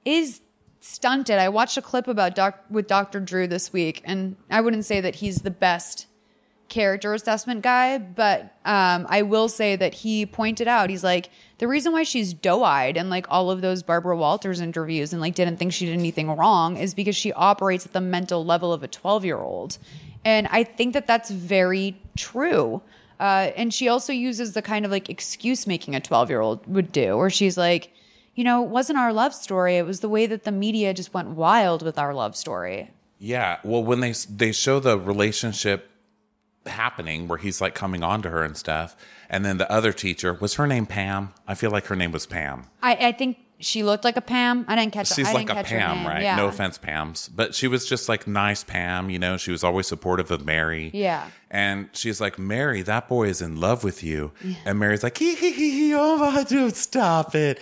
is 0.04 0.41
stunted. 0.82 1.38
I 1.38 1.48
watched 1.48 1.76
a 1.76 1.82
clip 1.82 2.08
about 2.08 2.34
doc 2.34 2.64
with 2.68 2.86
Dr. 2.86 3.20
Drew 3.20 3.46
this 3.46 3.72
week, 3.72 4.02
and 4.04 4.36
I 4.50 4.60
wouldn't 4.60 4.84
say 4.84 5.00
that 5.00 5.16
he's 5.16 5.42
the 5.42 5.50
best 5.50 6.06
character 6.68 7.12
assessment 7.12 7.62
guy, 7.62 7.98
but 7.98 8.56
um, 8.64 9.06
I 9.08 9.22
will 9.22 9.48
say 9.48 9.76
that 9.76 9.92
he 9.92 10.24
pointed 10.24 10.66
out 10.66 10.88
he's 10.88 11.04
like 11.04 11.28
the 11.58 11.68
reason 11.68 11.92
why 11.92 12.02
she's 12.02 12.32
doe-eyed 12.32 12.96
and 12.96 13.10
like 13.10 13.26
all 13.28 13.50
of 13.50 13.60
those 13.60 13.82
Barbara 13.82 14.16
Walters 14.16 14.58
interviews 14.58 15.12
and 15.12 15.20
like 15.20 15.34
didn't 15.34 15.58
think 15.58 15.74
she 15.74 15.84
did 15.84 15.92
anything 15.92 16.30
wrong 16.30 16.78
is 16.78 16.94
because 16.94 17.14
she 17.14 17.30
operates 17.34 17.84
at 17.84 17.92
the 17.92 18.00
mental 18.00 18.42
level 18.42 18.72
of 18.72 18.82
a 18.82 18.88
12-year-old. 18.88 19.76
And 20.24 20.48
I 20.50 20.64
think 20.64 20.94
that 20.94 21.06
that's 21.06 21.30
very 21.30 22.00
true. 22.16 22.80
Uh, 23.20 23.50
and 23.54 23.72
she 23.74 23.86
also 23.86 24.12
uses 24.12 24.54
the 24.54 24.62
kind 24.62 24.86
of 24.86 24.90
like 24.90 25.10
excuse 25.10 25.66
making 25.66 25.94
a 25.94 26.00
12 26.00 26.30
year 26.30 26.40
old 26.40 26.66
would 26.66 26.90
do, 26.90 27.18
where 27.18 27.30
she's 27.30 27.58
like, 27.58 27.92
you 28.34 28.44
know, 28.44 28.62
it 28.62 28.68
wasn't 28.68 28.98
our 28.98 29.12
love 29.12 29.34
story. 29.34 29.76
It 29.76 29.86
was 29.86 30.00
the 30.00 30.08
way 30.08 30.26
that 30.26 30.44
the 30.44 30.52
media 30.52 30.94
just 30.94 31.12
went 31.12 31.28
wild 31.28 31.82
with 31.82 31.98
our 31.98 32.14
love 32.14 32.36
story. 32.36 32.90
Yeah. 33.18 33.58
Well, 33.62 33.84
when 33.84 34.00
they 34.00 34.12
they 34.28 34.52
show 34.52 34.80
the 34.80 34.98
relationship 34.98 35.90
happening 36.66 37.28
where 37.28 37.38
he's 37.38 37.60
like 37.60 37.74
coming 37.74 38.02
on 38.02 38.22
to 38.22 38.30
her 38.30 38.42
and 38.42 38.56
stuff, 38.56 38.96
and 39.28 39.44
then 39.44 39.58
the 39.58 39.70
other 39.70 39.92
teacher 39.92 40.34
was 40.34 40.54
her 40.54 40.66
name 40.66 40.86
Pam. 40.86 41.32
I 41.46 41.54
feel 41.54 41.70
like 41.70 41.86
her 41.86 41.96
name 41.96 42.12
was 42.12 42.26
Pam. 42.26 42.66
I, 42.82 42.94
I 42.94 43.12
think 43.12 43.38
she 43.58 43.82
looked 43.82 44.04
like 44.04 44.16
a 44.16 44.20
Pam. 44.20 44.64
I 44.68 44.74
didn't 44.74 44.92
catch. 44.92 45.14
She's 45.14 45.28
I 45.28 45.32
like 45.32 45.50
a 45.50 45.62
Pam, 45.62 46.06
right? 46.06 46.22
Yeah. 46.22 46.36
No 46.36 46.48
offense, 46.48 46.78
Pam's, 46.78 47.28
but 47.28 47.54
she 47.54 47.68
was 47.68 47.88
just 47.88 48.08
like 48.08 48.26
nice 48.26 48.64
Pam. 48.64 49.08
You 49.08 49.18
know, 49.18 49.36
she 49.36 49.52
was 49.52 49.62
always 49.62 49.86
supportive 49.86 50.30
of 50.30 50.44
Mary. 50.44 50.90
Yeah. 50.92 51.28
And 51.50 51.88
she's 51.92 52.20
like, 52.20 52.38
Mary, 52.38 52.82
that 52.82 53.08
boy 53.08 53.28
is 53.28 53.40
in 53.40 53.60
love 53.60 53.84
with 53.84 54.02
you. 54.02 54.32
And 54.64 54.78
Mary's 54.78 55.02
like, 55.02 55.18
hee 55.18 55.34
hee 55.34 55.52
hee 55.52 55.70
hee, 55.70 55.94
oh 55.94 56.16
my 56.16 56.44
dude, 56.44 56.74
stop 56.74 57.34
it. 57.34 57.60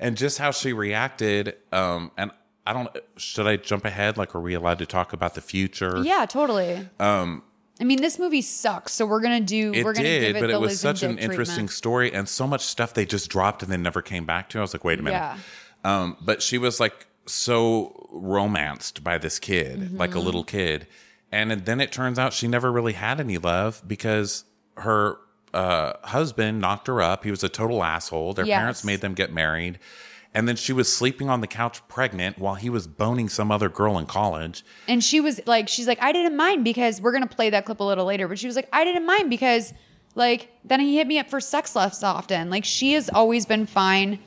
And 0.00 0.16
just 0.16 0.38
how 0.38 0.50
she 0.50 0.72
reacted, 0.72 1.56
um, 1.70 2.10
and 2.16 2.32
I 2.66 2.72
don't 2.72 2.88
should 3.16 3.46
I 3.46 3.56
jump 3.56 3.84
ahead? 3.84 4.16
Like, 4.16 4.34
are 4.34 4.40
we 4.40 4.54
allowed 4.54 4.78
to 4.78 4.86
talk 4.86 5.12
about 5.12 5.34
the 5.34 5.40
future? 5.40 6.02
Yeah, 6.02 6.26
totally. 6.26 6.88
Um 6.98 7.42
I 7.80 7.84
mean, 7.84 8.02
this 8.02 8.18
movie 8.18 8.42
sucks, 8.42 8.92
so 8.92 9.06
we're 9.06 9.22
gonna 9.22 9.40
do. 9.40 9.72
it 9.72 9.84
we're 9.84 9.94
gonna 9.94 10.08
did, 10.08 10.20
give 10.34 10.36
it 10.36 10.40
but 10.40 10.50
it 10.50 10.60
was 10.60 10.78
such 10.78 11.02
an 11.02 11.18
interesting 11.18 11.66
treatment. 11.66 11.70
story 11.70 12.12
and 12.12 12.28
so 12.28 12.46
much 12.46 12.60
stuff 12.62 12.92
they 12.92 13.06
just 13.06 13.30
dropped 13.30 13.62
and 13.62 13.72
then 13.72 13.82
never 13.82 14.02
came 14.02 14.26
back 14.26 14.50
to. 14.50 14.58
I 14.58 14.60
was 14.60 14.74
like, 14.74 14.84
wait 14.84 14.98
a 14.98 15.02
minute. 15.02 15.16
Yeah. 15.16 15.38
Um, 15.84 16.16
but 16.20 16.42
she 16.42 16.58
was 16.58 16.78
like 16.78 17.06
so 17.26 18.08
romanced 18.12 19.02
by 19.02 19.16
this 19.18 19.38
kid, 19.38 19.96
like 19.96 20.14
a 20.14 20.20
little 20.20 20.44
kid. 20.44 20.86
And 21.32 21.64
then 21.64 21.80
it 21.80 21.92
turns 21.92 22.18
out 22.18 22.32
she 22.32 22.48
never 22.48 22.70
really 22.70 22.92
had 22.92 23.20
any 23.20 23.38
love 23.38 23.82
because 23.86 24.44
her 24.76 25.16
uh, 25.52 25.92
husband 26.04 26.60
knocked 26.60 26.86
her 26.86 27.00
up. 27.02 27.24
He 27.24 27.30
was 27.30 27.42
a 27.42 27.48
total 27.48 27.82
asshole. 27.82 28.34
Their 28.34 28.46
Yes. 28.46 28.58
parents 28.58 28.84
made 28.84 29.00
them 29.00 29.14
get 29.14 29.32
married. 29.32 29.78
And 30.32 30.46
then 30.46 30.54
she 30.54 30.72
was 30.72 30.94
sleeping 30.94 31.28
on 31.28 31.40
the 31.40 31.48
couch 31.48 31.80
pregnant 31.88 32.38
while 32.38 32.54
he 32.54 32.70
was 32.70 32.86
boning 32.86 33.28
some 33.28 33.50
other 33.50 33.68
girl 33.68 33.98
in 33.98 34.06
college. 34.06 34.64
And 34.86 35.02
she 35.02 35.20
was 35.20 35.40
like, 35.46 35.68
she's 35.68 35.88
like, 35.88 36.00
I 36.00 36.12
didn't 36.12 36.36
mind 36.36 36.62
because 36.62 37.00
we're 37.00 37.10
gonna 37.12 37.26
play 37.26 37.50
that 37.50 37.64
clip 37.64 37.80
a 37.80 37.84
little 37.84 38.04
later. 38.04 38.28
But 38.28 38.38
she 38.38 38.46
was 38.46 38.54
like, 38.54 38.68
I 38.72 38.84
didn't 38.84 39.06
mind 39.06 39.28
because 39.28 39.74
like 40.14 40.50
then 40.64 40.78
he 40.80 40.96
hit 40.96 41.08
me 41.08 41.18
up 41.18 41.28
for 41.28 41.40
sex 41.40 41.74
less 41.74 42.02
often. 42.04 42.48
Like 42.48 42.64
she 42.64 42.92
has 42.92 43.08
always 43.10 43.44
been 43.44 43.66
fine 43.66 44.20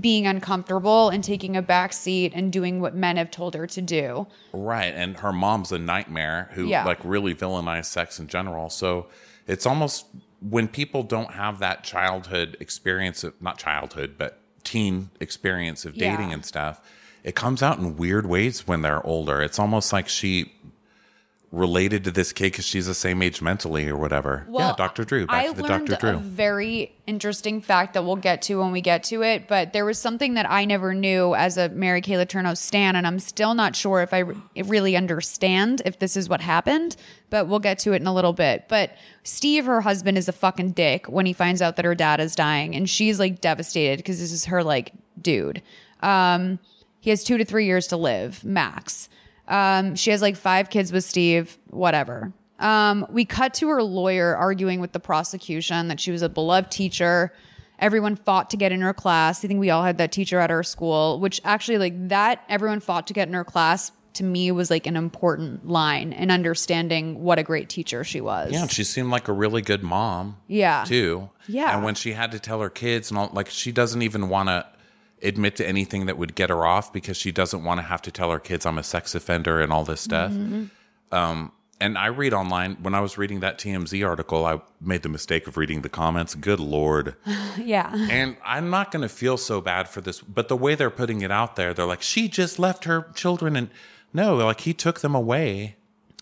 being 0.00 0.26
uncomfortable 0.26 1.08
and 1.08 1.24
taking 1.24 1.56
a 1.56 1.62
back 1.62 1.92
seat 1.92 2.32
and 2.34 2.52
doing 2.52 2.80
what 2.80 2.94
men 2.94 3.16
have 3.16 3.30
told 3.30 3.54
her 3.54 3.66
to 3.66 3.80
do. 3.80 4.26
Right. 4.52 4.92
And 4.94 5.16
her 5.18 5.32
mom's 5.32 5.70
a 5.72 5.78
nightmare 5.78 6.50
who 6.54 6.66
Yeah. 6.66 6.84
like 6.84 6.98
really 7.04 7.34
villainized 7.34 7.86
sex 7.86 8.18
in 8.18 8.26
general. 8.26 8.68
So 8.70 9.06
it's 9.46 9.64
almost 9.66 10.04
when 10.40 10.68
people 10.68 11.02
don't 11.02 11.32
have 11.32 11.58
that 11.58 11.82
childhood 11.84 12.56
experience 12.60 13.24
of 13.24 13.40
not 13.40 13.58
childhood, 13.58 14.14
but 14.18 14.40
teen 14.64 15.10
experience 15.20 15.84
of 15.84 15.96
Yeah. 15.96 16.10
dating 16.16 16.32
and 16.32 16.44
stuff, 16.44 16.80
it 17.24 17.34
comes 17.34 17.62
out 17.62 17.78
in 17.78 17.96
weird 17.96 18.26
ways 18.26 18.66
when 18.66 18.82
they're 18.82 19.04
older. 19.04 19.42
It's 19.42 19.58
almost 19.58 19.92
like 19.92 20.08
she 20.08 20.52
related 21.50 22.04
to 22.04 22.10
this 22.10 22.32
kid 22.32 22.52
because 22.52 22.66
she's 22.66 22.86
the 22.86 22.94
same 22.94 23.22
age 23.22 23.40
mentally 23.40 23.88
or 23.88 23.96
whatever. 23.96 24.46
yeah, 24.50 24.74
Dr. 24.76 25.04
Drew. 25.04 25.26
Back 25.26 25.34
I 25.34 25.48
to 25.48 25.54
the 25.54 25.62
learned 25.62 25.88
Dr. 25.88 26.08
a 26.10 26.18
very 26.18 26.94
interesting 27.06 27.62
fact 27.62 27.94
that 27.94 28.04
we'll 28.04 28.16
get 28.16 28.42
to 28.42 28.60
when 28.60 28.70
we 28.70 28.82
get 28.82 29.02
to 29.04 29.22
it. 29.22 29.48
But 29.48 29.72
there 29.72 29.86
was 29.86 29.98
something 29.98 30.34
that 30.34 30.50
I 30.50 30.66
never 30.66 30.92
knew 30.92 31.34
as 31.34 31.56
a 31.56 31.70
Mary 31.70 32.02
Kay 32.02 32.14
Letourneau 32.14 32.56
stan, 32.56 32.96
and 32.96 33.06
I'm 33.06 33.18
still 33.18 33.54
not 33.54 33.74
sure 33.74 34.02
if 34.02 34.12
I 34.12 34.18
re- 34.18 34.36
really 34.62 34.94
understand 34.94 35.80
if 35.86 35.98
this 35.98 36.16
is 36.18 36.28
what 36.28 36.42
happened. 36.42 36.96
But 37.30 37.48
we'll 37.48 37.60
get 37.60 37.78
to 37.80 37.94
it 37.94 38.02
in 38.02 38.06
a 38.06 38.14
little 38.14 38.34
bit. 38.34 38.66
But 38.68 38.92
Steve, 39.22 39.64
her 39.64 39.80
husband, 39.82 40.18
is 40.18 40.28
a 40.28 40.32
fucking 40.32 40.72
dick 40.72 41.06
when 41.06 41.24
he 41.24 41.32
finds 41.32 41.62
out 41.62 41.76
that 41.76 41.84
her 41.86 41.94
dad 41.94 42.20
is 42.20 42.36
dying, 42.36 42.74
and 42.74 42.88
she's 42.90 43.18
like 43.18 43.40
devastated 43.40 43.98
because 43.98 44.20
this 44.20 44.32
is 44.32 44.46
her 44.46 44.62
like 44.62 44.92
dude. 45.20 45.62
Um, 46.00 46.58
he 47.00 47.10
has 47.10 47.24
two 47.24 47.38
to 47.38 47.44
three 47.44 47.64
years 47.64 47.86
to 47.88 47.96
live 47.96 48.44
max. 48.44 49.08
Um, 49.48 49.96
she 49.96 50.10
has 50.10 50.22
like 50.22 50.36
five 50.36 50.70
kids 50.70 50.92
with 50.92 51.04
Steve, 51.04 51.58
whatever. 51.70 52.32
Um, 52.60 53.06
we 53.08 53.24
cut 53.24 53.54
to 53.54 53.68
her 53.68 53.82
lawyer 53.82 54.36
arguing 54.36 54.80
with 54.80 54.92
the 54.92 55.00
prosecution 55.00 55.88
that 55.88 55.98
she 55.98 56.10
was 56.10 56.22
a 56.22 56.28
beloved 56.28 56.70
teacher. 56.70 57.32
Everyone 57.78 58.16
fought 58.16 58.50
to 58.50 58.56
get 58.56 58.72
in 58.72 58.80
her 58.80 58.92
class. 58.92 59.44
I 59.44 59.48
think 59.48 59.60
we 59.60 59.70
all 59.70 59.84
had 59.84 59.98
that 59.98 60.12
teacher 60.12 60.38
at 60.38 60.50
our 60.50 60.62
school, 60.62 61.20
which 61.20 61.40
actually, 61.44 61.78
like, 61.78 62.08
that 62.08 62.44
everyone 62.48 62.80
fought 62.80 63.06
to 63.06 63.12
get 63.12 63.28
in 63.28 63.34
her 63.34 63.44
class 63.44 63.92
to 64.14 64.24
me 64.24 64.50
was 64.50 64.68
like 64.70 64.86
an 64.86 64.96
important 64.96 65.68
line 65.68 66.12
in 66.12 66.30
understanding 66.30 67.22
what 67.22 67.38
a 67.38 67.42
great 67.44 67.68
teacher 67.68 68.02
she 68.02 68.20
was. 68.20 68.50
Yeah, 68.52 68.62
and 68.62 68.70
she 68.70 68.82
seemed 68.82 69.10
like 69.10 69.28
a 69.28 69.32
really 69.32 69.62
good 69.62 69.84
mom. 69.84 70.36
Yeah. 70.48 70.84
Too. 70.84 71.30
Yeah. 71.46 71.74
And 71.74 71.84
when 71.84 71.94
she 71.94 72.12
had 72.12 72.32
to 72.32 72.40
tell 72.40 72.60
her 72.60 72.70
kids 72.70 73.10
and 73.10 73.18
all, 73.18 73.30
like 73.32 73.48
she 73.48 73.70
doesn't 73.70 74.02
even 74.02 74.28
want 74.28 74.48
to 74.48 74.66
admit 75.22 75.56
to 75.56 75.66
anything 75.66 76.06
that 76.06 76.16
would 76.18 76.34
get 76.34 76.50
her 76.50 76.64
off 76.66 76.92
because 76.92 77.16
she 77.16 77.32
doesn't 77.32 77.64
want 77.64 77.78
to 77.78 77.82
have 77.86 78.02
to 78.02 78.10
tell 78.10 78.30
her 78.30 78.38
kids 78.38 78.64
I'm 78.66 78.78
a 78.78 78.82
sex 78.82 79.14
offender 79.14 79.60
and 79.60 79.72
all 79.72 79.84
this 79.84 80.00
stuff. 80.00 80.32
Mhm. 80.32 80.70
Um, 81.12 81.52
and 81.80 81.96
I 81.96 82.06
read 82.06 82.34
online 82.34 82.76
when 82.82 82.94
I 82.94 83.00
was 83.00 83.16
reading 83.16 83.40
that 83.40 83.58
TMZ 83.58 84.02
article, 84.06 84.44
I 84.44 84.60
made 84.80 85.02
the 85.02 85.08
mistake 85.08 85.46
of 85.46 85.56
reading 85.56 85.82
the 85.82 85.88
comments. 85.88 86.34
Good 86.34 86.58
lord. 86.60 87.14
yeah. 87.56 87.90
And 88.10 88.36
I'm 88.44 88.68
not 88.70 88.90
going 88.90 89.02
to 89.02 89.08
feel 89.08 89.36
so 89.36 89.60
bad 89.60 89.88
for 89.88 90.00
this, 90.00 90.20
but 90.20 90.48
the 90.48 90.56
way 90.56 90.74
they're 90.74 90.90
putting 90.90 91.20
it 91.22 91.30
out 91.30 91.54
there, 91.56 91.72
they're 91.72 91.86
like, 91.86 92.02
she 92.02 92.28
just 92.28 92.58
left 92.58 92.84
her 92.84 93.06
children, 93.14 93.54
and 93.56 93.68
no, 94.12 94.34
like 94.36 94.60
he 94.62 94.74
took 94.74 95.00
them 95.00 95.14
away 95.14 95.76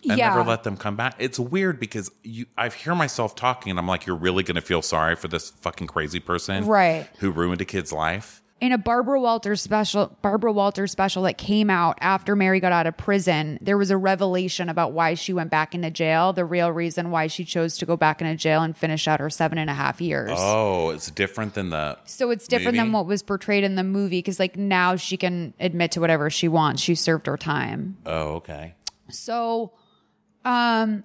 and 0.08 0.18
Yeah. 0.18 0.28
never 0.28 0.44
let 0.44 0.62
them 0.64 0.76
come 0.76 0.94
back. 0.94 1.14
It's 1.18 1.38
weird 1.38 1.80
because 1.80 2.10
you, 2.22 2.44
I 2.58 2.68
hear 2.68 2.94
myself 2.94 3.34
talking, 3.34 3.70
and 3.70 3.78
I'm 3.78 3.88
like, 3.88 4.04
you're 4.04 4.14
really 4.14 4.42
going 4.42 4.56
to 4.56 4.60
feel 4.60 4.82
sorry 4.82 5.16
for 5.16 5.28
this 5.28 5.50
fucking 5.50 5.86
crazy 5.86 6.20
person, 6.20 6.66
Right. 6.66 7.08
Who 7.20 7.30
ruined 7.30 7.62
a 7.62 7.64
kid's 7.64 7.92
life. 7.92 8.42
In 8.58 8.72
a 8.72 8.78
Barbara 8.78 9.20
Walters 9.20 9.60
special, 9.60 10.16
Barbara 10.22 10.50
Walters 10.50 10.90
special 10.90 11.24
that 11.24 11.36
came 11.36 11.68
out 11.68 11.98
after 12.00 12.34
Mary 12.34 12.58
got 12.58 12.72
out 12.72 12.86
of 12.86 12.96
prison, 12.96 13.58
there 13.60 13.76
was 13.76 13.90
a 13.90 13.98
revelation 13.98 14.70
about 14.70 14.92
why 14.92 15.12
she 15.12 15.34
went 15.34 15.50
back 15.50 15.74
into 15.74 15.90
jail. 15.90 16.32
The 16.32 16.44
real 16.44 16.72
reason 16.72 17.10
why 17.10 17.26
she 17.26 17.44
chose 17.44 17.76
to 17.78 17.86
go 17.86 17.98
back 17.98 18.22
into 18.22 18.34
jail 18.34 18.62
and 18.62 18.74
finish 18.74 19.06
out 19.06 19.20
her 19.20 19.28
seven 19.28 19.58
and 19.58 19.68
a 19.68 19.74
half 19.74 20.00
years. 20.00 20.30
Oh, 20.32 20.88
it's 20.90 21.10
different 21.10 21.52
than 21.52 21.68
the. 21.68 21.98
So 22.06 22.30
it's 22.30 22.48
different 22.48 22.78
than 22.78 22.92
what 22.92 23.06
was 23.06 23.22
portrayed 23.22 23.62
in 23.62 23.74
the 23.74 23.84
movie 23.84 24.18
because, 24.18 24.40
like, 24.40 24.56
now 24.56 24.96
she 24.96 25.18
can 25.18 25.52
admit 25.60 25.92
to 25.92 26.00
whatever 26.00 26.30
she 26.30 26.48
wants. 26.48 26.80
She 26.80 26.94
served 26.94 27.26
her 27.26 27.36
time. 27.36 27.98
Oh, 28.06 28.36
okay. 28.36 28.74
So, 29.10 29.72
um, 30.46 31.04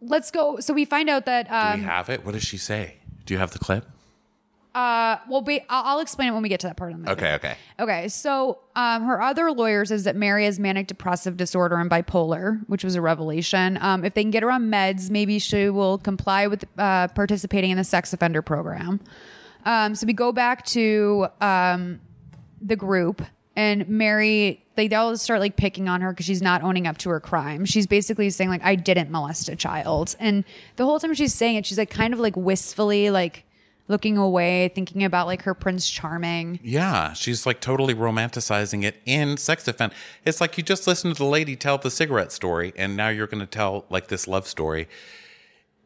let's 0.00 0.32
go. 0.32 0.58
So 0.58 0.74
we 0.74 0.84
find 0.84 1.08
out 1.08 1.26
that 1.26 1.48
Do 1.48 1.54
um, 1.54 1.80
we 1.80 1.86
have 1.86 2.08
it? 2.08 2.24
What 2.24 2.32
does 2.32 2.42
she 2.42 2.58
say? 2.58 2.96
Do 3.24 3.34
you 3.34 3.38
have 3.38 3.52
the 3.52 3.60
clip? 3.60 3.86
Uh, 4.74 5.18
well, 5.28 5.42
wait, 5.42 5.64
I'll, 5.68 5.84
I'll 5.84 6.00
explain 6.00 6.28
it 6.28 6.32
when 6.32 6.42
we 6.42 6.48
get 6.48 6.60
to 6.60 6.66
that 6.66 6.76
part 6.76 6.92
of 6.92 7.04
the. 7.04 7.12
Okay, 7.12 7.34
okay. 7.34 7.56
Okay, 7.78 8.08
so 8.08 8.58
um, 8.74 9.04
her 9.04 9.20
other 9.20 9.52
lawyer 9.52 9.84
says 9.84 10.04
that 10.04 10.16
Mary 10.16 10.46
has 10.46 10.58
manic 10.58 10.86
depressive 10.86 11.36
disorder 11.36 11.76
and 11.76 11.90
bipolar, 11.90 12.60
which 12.68 12.82
was 12.82 12.94
a 12.94 13.00
revelation. 13.02 13.78
Um, 13.80 14.04
if 14.04 14.14
they 14.14 14.22
can 14.22 14.30
get 14.30 14.42
her 14.42 14.50
on 14.50 14.70
meds, 14.70 15.10
maybe 15.10 15.38
she 15.38 15.68
will 15.68 15.98
comply 15.98 16.46
with 16.46 16.64
uh, 16.78 17.08
participating 17.08 17.70
in 17.70 17.76
the 17.76 17.84
sex 17.84 18.12
offender 18.12 18.40
program. 18.40 19.00
Um, 19.64 19.94
so 19.94 20.06
we 20.06 20.14
go 20.14 20.32
back 20.32 20.64
to 20.66 21.26
um, 21.40 22.00
the 22.60 22.76
group, 22.76 23.22
and 23.54 23.86
Mary, 23.88 24.64
they 24.76 24.88
all 24.94 25.14
start 25.18 25.40
like 25.40 25.56
picking 25.56 25.88
on 25.88 26.00
her 26.00 26.12
because 26.12 26.24
she's 26.24 26.42
not 26.42 26.62
owning 26.62 26.86
up 26.86 26.96
to 26.98 27.10
her 27.10 27.20
crime. 27.20 27.66
She's 27.66 27.86
basically 27.86 28.30
saying 28.30 28.48
like, 28.48 28.64
"I 28.64 28.74
didn't 28.74 29.10
molest 29.10 29.48
a 29.50 29.56
child," 29.56 30.16
and 30.18 30.44
the 30.76 30.84
whole 30.86 30.98
time 30.98 31.12
she's 31.14 31.34
saying 31.34 31.56
it, 31.56 31.66
she's 31.66 31.78
like 31.78 31.90
kind 31.90 32.14
of 32.14 32.20
like 32.20 32.36
wistfully 32.36 33.10
like. 33.10 33.44
Looking 33.88 34.16
away, 34.16 34.68
thinking 34.74 35.02
about 35.04 35.26
like 35.26 35.42
her 35.42 35.54
Prince 35.54 35.90
Charming. 35.90 36.60
Yeah, 36.62 37.12
she's 37.14 37.44
like 37.46 37.60
totally 37.60 37.94
romanticizing 37.94 38.84
it 38.84 38.96
in 39.04 39.36
sex 39.36 39.66
offense. 39.68 39.92
It's 40.24 40.40
like 40.40 40.56
you 40.56 40.62
just 40.62 40.86
listened 40.86 41.16
to 41.16 41.18
the 41.22 41.28
lady 41.28 41.56
tell 41.56 41.78
the 41.78 41.90
cigarette 41.90 42.32
story, 42.32 42.72
and 42.76 42.96
now 42.96 43.08
you're 43.08 43.26
going 43.26 43.40
to 43.40 43.46
tell 43.46 43.84
like 43.90 44.08
this 44.08 44.26
love 44.28 44.46
story. 44.46 44.88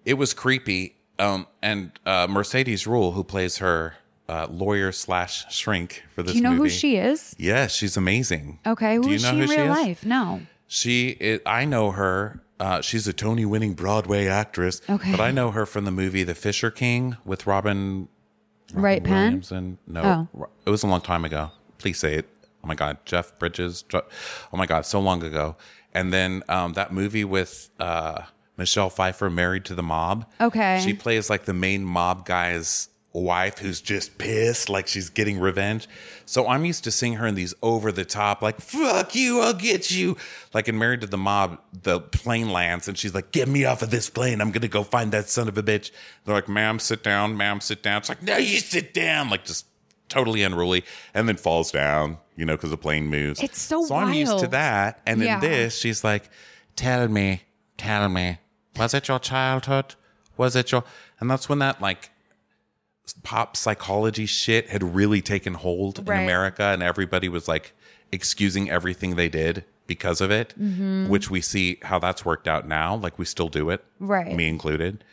It 0.04 0.14
was 0.14 0.34
creepy. 0.34 0.94
Um, 1.18 1.46
and 1.62 1.92
uh, 2.04 2.26
Mercedes 2.28 2.84
Ruehl, 2.84 3.14
who 3.14 3.24
plays 3.24 3.56
her 3.58 3.94
uh, 4.28 4.46
lawyer 4.50 4.92
slash 4.92 5.50
shrink 5.52 6.02
for 6.14 6.22
this 6.22 6.32
Do 6.32 6.38
you 6.38 6.42
know 6.44 6.54
who 6.54 6.68
she 6.68 6.96
is? 6.96 7.34
Yes, 7.38 7.74
she's 7.74 7.96
amazing. 7.96 8.58
Okay, 8.66 8.96
who 8.96 9.04
Do 9.04 9.08
you 9.08 9.14
is 9.14 9.22
know 9.22 9.30
she 9.30 9.40
in 9.40 9.48
she 9.48 9.56
real 9.56 9.72
is? 9.72 9.78
life? 9.78 10.04
No. 10.04 10.42
She, 10.66 11.10
is, 11.20 11.40
I 11.46 11.64
know 11.64 11.92
her. 11.92 12.42
Uh, 12.58 12.80
she's 12.80 13.06
a 13.06 13.12
Tony-winning 13.12 13.74
Broadway 13.74 14.26
actress. 14.26 14.80
Okay. 14.88 15.10
but 15.10 15.20
I 15.20 15.30
know 15.30 15.50
her 15.50 15.66
from 15.66 15.84
the 15.84 15.90
movie 15.90 16.22
The 16.24 16.34
Fisher 16.34 16.70
King 16.70 17.16
with 17.24 17.46
Robin 17.46 18.08
Right 18.72 19.02
pen? 19.04 19.24
Williamson. 19.24 19.78
No, 19.86 20.28
Oh. 20.34 20.48
it 20.64 20.70
was 20.70 20.82
a 20.82 20.86
long 20.86 21.00
time 21.02 21.24
ago. 21.24 21.50
Please 21.78 21.98
say 21.98 22.14
it. 22.14 22.28
Oh 22.64 22.66
my 22.66 22.74
God, 22.74 22.98
Jeff 23.04 23.38
Bridges. 23.38 23.84
Oh 23.94 24.56
my 24.56 24.66
God, 24.66 24.86
so 24.86 25.00
long 25.00 25.22
ago. 25.22 25.56
And 25.94 26.12
then 26.12 26.42
um, 26.48 26.72
that 26.72 26.92
movie 26.92 27.24
with 27.24 27.70
uh, 27.78 28.22
Michelle 28.56 28.90
Pfeiffer, 28.90 29.30
Married 29.30 29.64
to 29.66 29.74
the 29.74 29.82
Mob. 29.84 30.26
Okay. 30.40 30.80
She 30.82 30.94
plays 30.94 31.30
like 31.30 31.44
the 31.44 31.52
main 31.54 31.84
mob 31.84 32.26
guy's 32.26 32.88
wife 33.22 33.58
who's 33.58 33.80
just 33.80 34.18
pissed, 34.18 34.68
like 34.68 34.86
she's 34.86 35.08
getting 35.10 35.38
revenge. 35.38 35.88
So 36.24 36.46
I'm 36.48 36.64
used 36.64 36.84
to 36.84 36.90
seeing 36.90 37.14
her 37.14 37.26
in 37.26 37.34
these 37.34 37.54
over 37.62 37.90
the 37.92 38.04
top, 38.04 38.42
like, 38.42 38.60
fuck 38.60 39.14
you, 39.14 39.40
I'll 39.40 39.54
get 39.54 39.90
you. 39.90 40.16
Like 40.52 40.68
in 40.68 40.78
Married 40.78 41.00
to 41.02 41.06
the 41.06 41.16
Mob, 41.18 41.58
the 41.82 42.00
plane 42.00 42.50
lands 42.50 42.88
and 42.88 42.98
she's 42.98 43.14
like, 43.14 43.32
get 43.32 43.48
me 43.48 43.64
off 43.64 43.82
of 43.82 43.90
this 43.90 44.10
plane. 44.10 44.40
I'm 44.40 44.50
going 44.50 44.62
to 44.62 44.68
go 44.68 44.82
find 44.82 45.12
that 45.12 45.28
son 45.28 45.48
of 45.48 45.56
a 45.56 45.62
bitch. 45.62 45.90
They're 46.24 46.34
like, 46.34 46.48
ma'am, 46.48 46.78
sit 46.78 47.02
down, 47.02 47.36
ma'am, 47.36 47.60
sit 47.60 47.82
down. 47.82 47.98
It's 47.98 48.08
like, 48.08 48.22
no, 48.22 48.36
you 48.36 48.58
sit 48.58 48.92
down. 48.92 49.30
Like 49.30 49.44
just 49.44 49.66
totally 50.08 50.42
unruly 50.42 50.84
and 51.14 51.28
then 51.28 51.36
falls 51.36 51.72
down, 51.72 52.18
you 52.36 52.44
know, 52.44 52.54
because 52.54 52.70
the 52.70 52.76
plane 52.76 53.06
moves. 53.06 53.42
It's 53.42 53.60
so 53.60 53.84
So 53.84 53.94
I'm 53.96 54.12
used 54.14 54.38
to 54.40 54.46
that. 54.48 55.00
And 55.06 55.20
Yeah. 55.20 55.36
in 55.36 55.40
this, 55.40 55.76
she's 55.78 56.04
like, 56.04 56.28
tell 56.76 57.08
me, 57.08 57.42
tell 57.76 58.08
me, 58.08 58.38
was 58.76 58.94
it 58.94 59.08
your 59.08 59.18
childhood? 59.18 59.94
Was 60.36 60.54
it 60.54 60.70
your. 60.70 60.84
And 61.18 61.30
that's 61.30 61.48
when 61.48 61.60
that 61.60 61.80
like 61.80 62.10
pop 63.22 63.56
psychology 63.56 64.26
shit 64.26 64.68
had 64.70 64.82
really 64.94 65.20
taken 65.22 65.54
hold 65.54 66.06
Right. 66.08 66.18
in 66.18 66.24
America 66.24 66.64
and 66.64 66.82
everybody 66.82 67.28
was 67.28 67.46
like 67.48 67.72
excusing 68.12 68.70
everything 68.70 69.16
they 69.16 69.28
did 69.28 69.64
because 69.86 70.20
of 70.20 70.30
it, 70.30 70.54
Mhm. 70.60 71.08
which 71.08 71.30
we 71.30 71.40
see 71.40 71.78
how 71.82 71.98
that's 71.98 72.24
worked 72.24 72.48
out 72.48 72.66
now. 72.66 72.94
Like 72.96 73.18
we 73.18 73.24
still 73.24 73.48
do 73.48 73.70
it, 73.70 73.84
Right. 74.00 74.34
Me 74.34 74.48
included. 74.48 75.04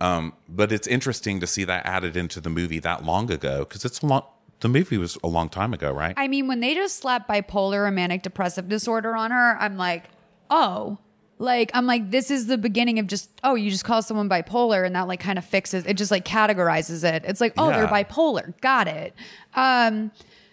Um, 0.00 0.34
but 0.48 0.70
it's 0.72 0.86
interesting 0.86 1.40
to 1.40 1.46
see 1.46 1.64
that 1.64 1.86
added 1.86 2.16
into 2.16 2.40
the 2.40 2.50
movie 2.50 2.78
that 2.80 3.04
long 3.04 3.30
ago 3.30 3.60
because 3.60 3.84
it's 3.84 4.00
a 4.00 4.06
long. 4.06 4.22
The 4.60 4.68
movie 4.68 4.96
was 4.98 5.18
a 5.22 5.26
long 5.28 5.48
time 5.48 5.74
ago, 5.74 5.90
right? 5.92 6.14
I 6.16 6.26
mean, 6.28 6.46
when 6.46 6.60
they 6.60 6.74
just 6.74 6.96
slapped 7.00 7.28
bipolar 7.28 7.86
and 7.86 7.94
manic 7.96 8.22
depressive 8.22 8.68
disorder 8.68 9.14
on 9.16 9.30
her, 9.30 9.56
I'm 9.60 9.76
like, 9.76 10.04
oh, 10.50 10.98
like 11.38 11.70
I'm 11.74 11.86
like, 11.86 12.10
this 12.10 12.30
is 12.30 12.46
the 12.46 12.58
beginning 12.58 12.98
of 12.98 13.06
just 13.06 13.30
oh, 13.42 13.54
you 13.54 13.70
just 13.70 13.84
call 13.84 14.02
someone 14.02 14.28
bipolar 14.28 14.86
and 14.86 14.94
that 14.94 15.08
like 15.08 15.20
kind 15.20 15.38
of 15.38 15.44
fixes 15.44 15.84
it, 15.86 15.94
just 15.94 16.10
like 16.10 16.24
categorizes 16.24 17.04
it. 17.04 17.24
It's 17.24 17.40
like 17.40 17.54
oh, 17.58 17.68
they're 17.68 17.86
bipolar, 17.86 18.58
got 18.60 18.88
it. 18.88 19.14
Um, 19.54 20.10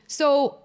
so 0.07 0.57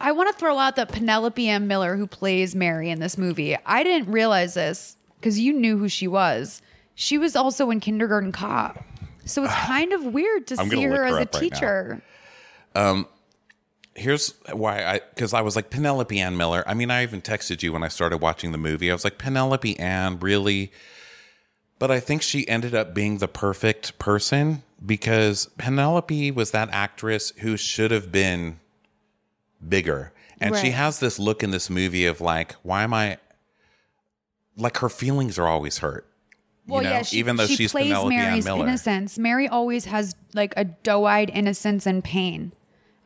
I 0.00 0.12
want 0.12 0.32
to 0.32 0.38
throw 0.38 0.58
out 0.58 0.76
that 0.76 0.88
Penelope 0.88 1.48
Ann 1.48 1.66
Miller, 1.66 1.96
who 1.96 2.06
plays 2.06 2.54
Mary 2.54 2.90
in 2.90 3.00
this 3.00 3.16
movie, 3.16 3.56
I 3.64 3.82
didn't 3.82 4.10
realize 4.10 4.54
this 4.54 4.96
because 5.20 5.38
you 5.38 5.52
knew 5.52 5.78
who 5.78 5.88
she 5.88 6.08
was. 6.08 6.60
She 6.94 7.18
was 7.18 7.34
also 7.36 7.70
in 7.70 7.80
Kindergarten 7.80 8.32
Cop. 8.32 8.82
So 9.24 9.42
it's 9.44 9.54
kind 9.54 9.92
of 9.92 10.04
weird 10.04 10.46
to 10.48 10.56
I'm 10.60 10.68
see 10.68 10.76
gonna 10.84 10.96
her 10.96 11.04
as 11.04 11.16
a 11.16 11.20
up 11.22 11.34
right 11.34 11.34
now. 11.34 11.38
teacher. 11.40 12.02
Um, 12.74 13.06
here's 13.94 14.34
why 14.52 14.84
I 14.84 15.00
because 15.14 15.32
I 15.32 15.40
was 15.40 15.56
like 15.56 15.70
Penelope 15.70 16.18
Ann 16.18 16.36
Miller. 16.36 16.64
I 16.66 16.74
mean, 16.74 16.90
I 16.90 17.02
even 17.02 17.22
texted 17.22 17.62
you 17.62 17.72
when 17.72 17.82
I 17.82 17.88
started 17.88 18.18
watching 18.18 18.52
the 18.52 18.58
movie. 18.58 18.90
I 18.90 18.94
was 18.94 19.04
like 19.04 19.18
Penelope 19.18 19.78
Ann, 19.78 20.18
really. 20.18 20.72
But 21.78 21.90
I 21.90 22.00
think 22.00 22.22
she 22.22 22.46
ended 22.48 22.74
up 22.74 22.94
being 22.94 23.18
the 23.18 23.28
perfect 23.28 23.98
person 23.98 24.62
because 24.84 25.46
Penelope 25.58 26.30
was 26.30 26.52
that 26.52 26.68
actress 26.70 27.32
who 27.38 27.56
should 27.56 27.90
have 27.90 28.12
been 28.12 28.60
bigger. 29.66 30.12
And 30.40 30.56
she 30.56 30.70
has 30.70 31.00
this 31.00 31.18
look 31.18 31.42
in 31.42 31.50
this 31.50 31.70
movie 31.70 32.06
of 32.06 32.20
like, 32.20 32.52
why 32.62 32.82
am 32.82 32.92
I 32.92 33.18
like 34.56 34.78
her 34.78 34.88
feelings 34.88 35.38
are 35.38 35.46
always 35.46 35.78
hurt. 35.78 36.06
Well, 36.66 36.82
you 36.82 36.88
know, 36.88 36.94
yeah, 36.94 37.02
she, 37.02 37.18
even 37.18 37.36
though 37.36 37.46
she 37.46 37.56
she's 37.56 37.72
plays 37.72 37.86
Penelope 37.86 38.14
Ann 38.14 38.30
Mary's 38.30 38.44
Miller. 38.44 38.62
innocence. 38.62 39.18
Mary 39.18 39.48
always 39.48 39.86
has 39.86 40.14
like 40.32 40.54
a 40.56 40.64
doe-eyed 40.64 41.30
innocence 41.30 41.86
and 41.86 42.02
pain 42.02 42.52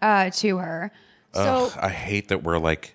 uh, 0.03 0.31
to 0.31 0.59
her. 0.59 0.91
So 1.33 1.67
Ugh, 1.67 1.79
I 1.81 1.91
hate 1.91 2.29
that 2.29 2.43
we're 2.43 2.59
like 2.59 2.95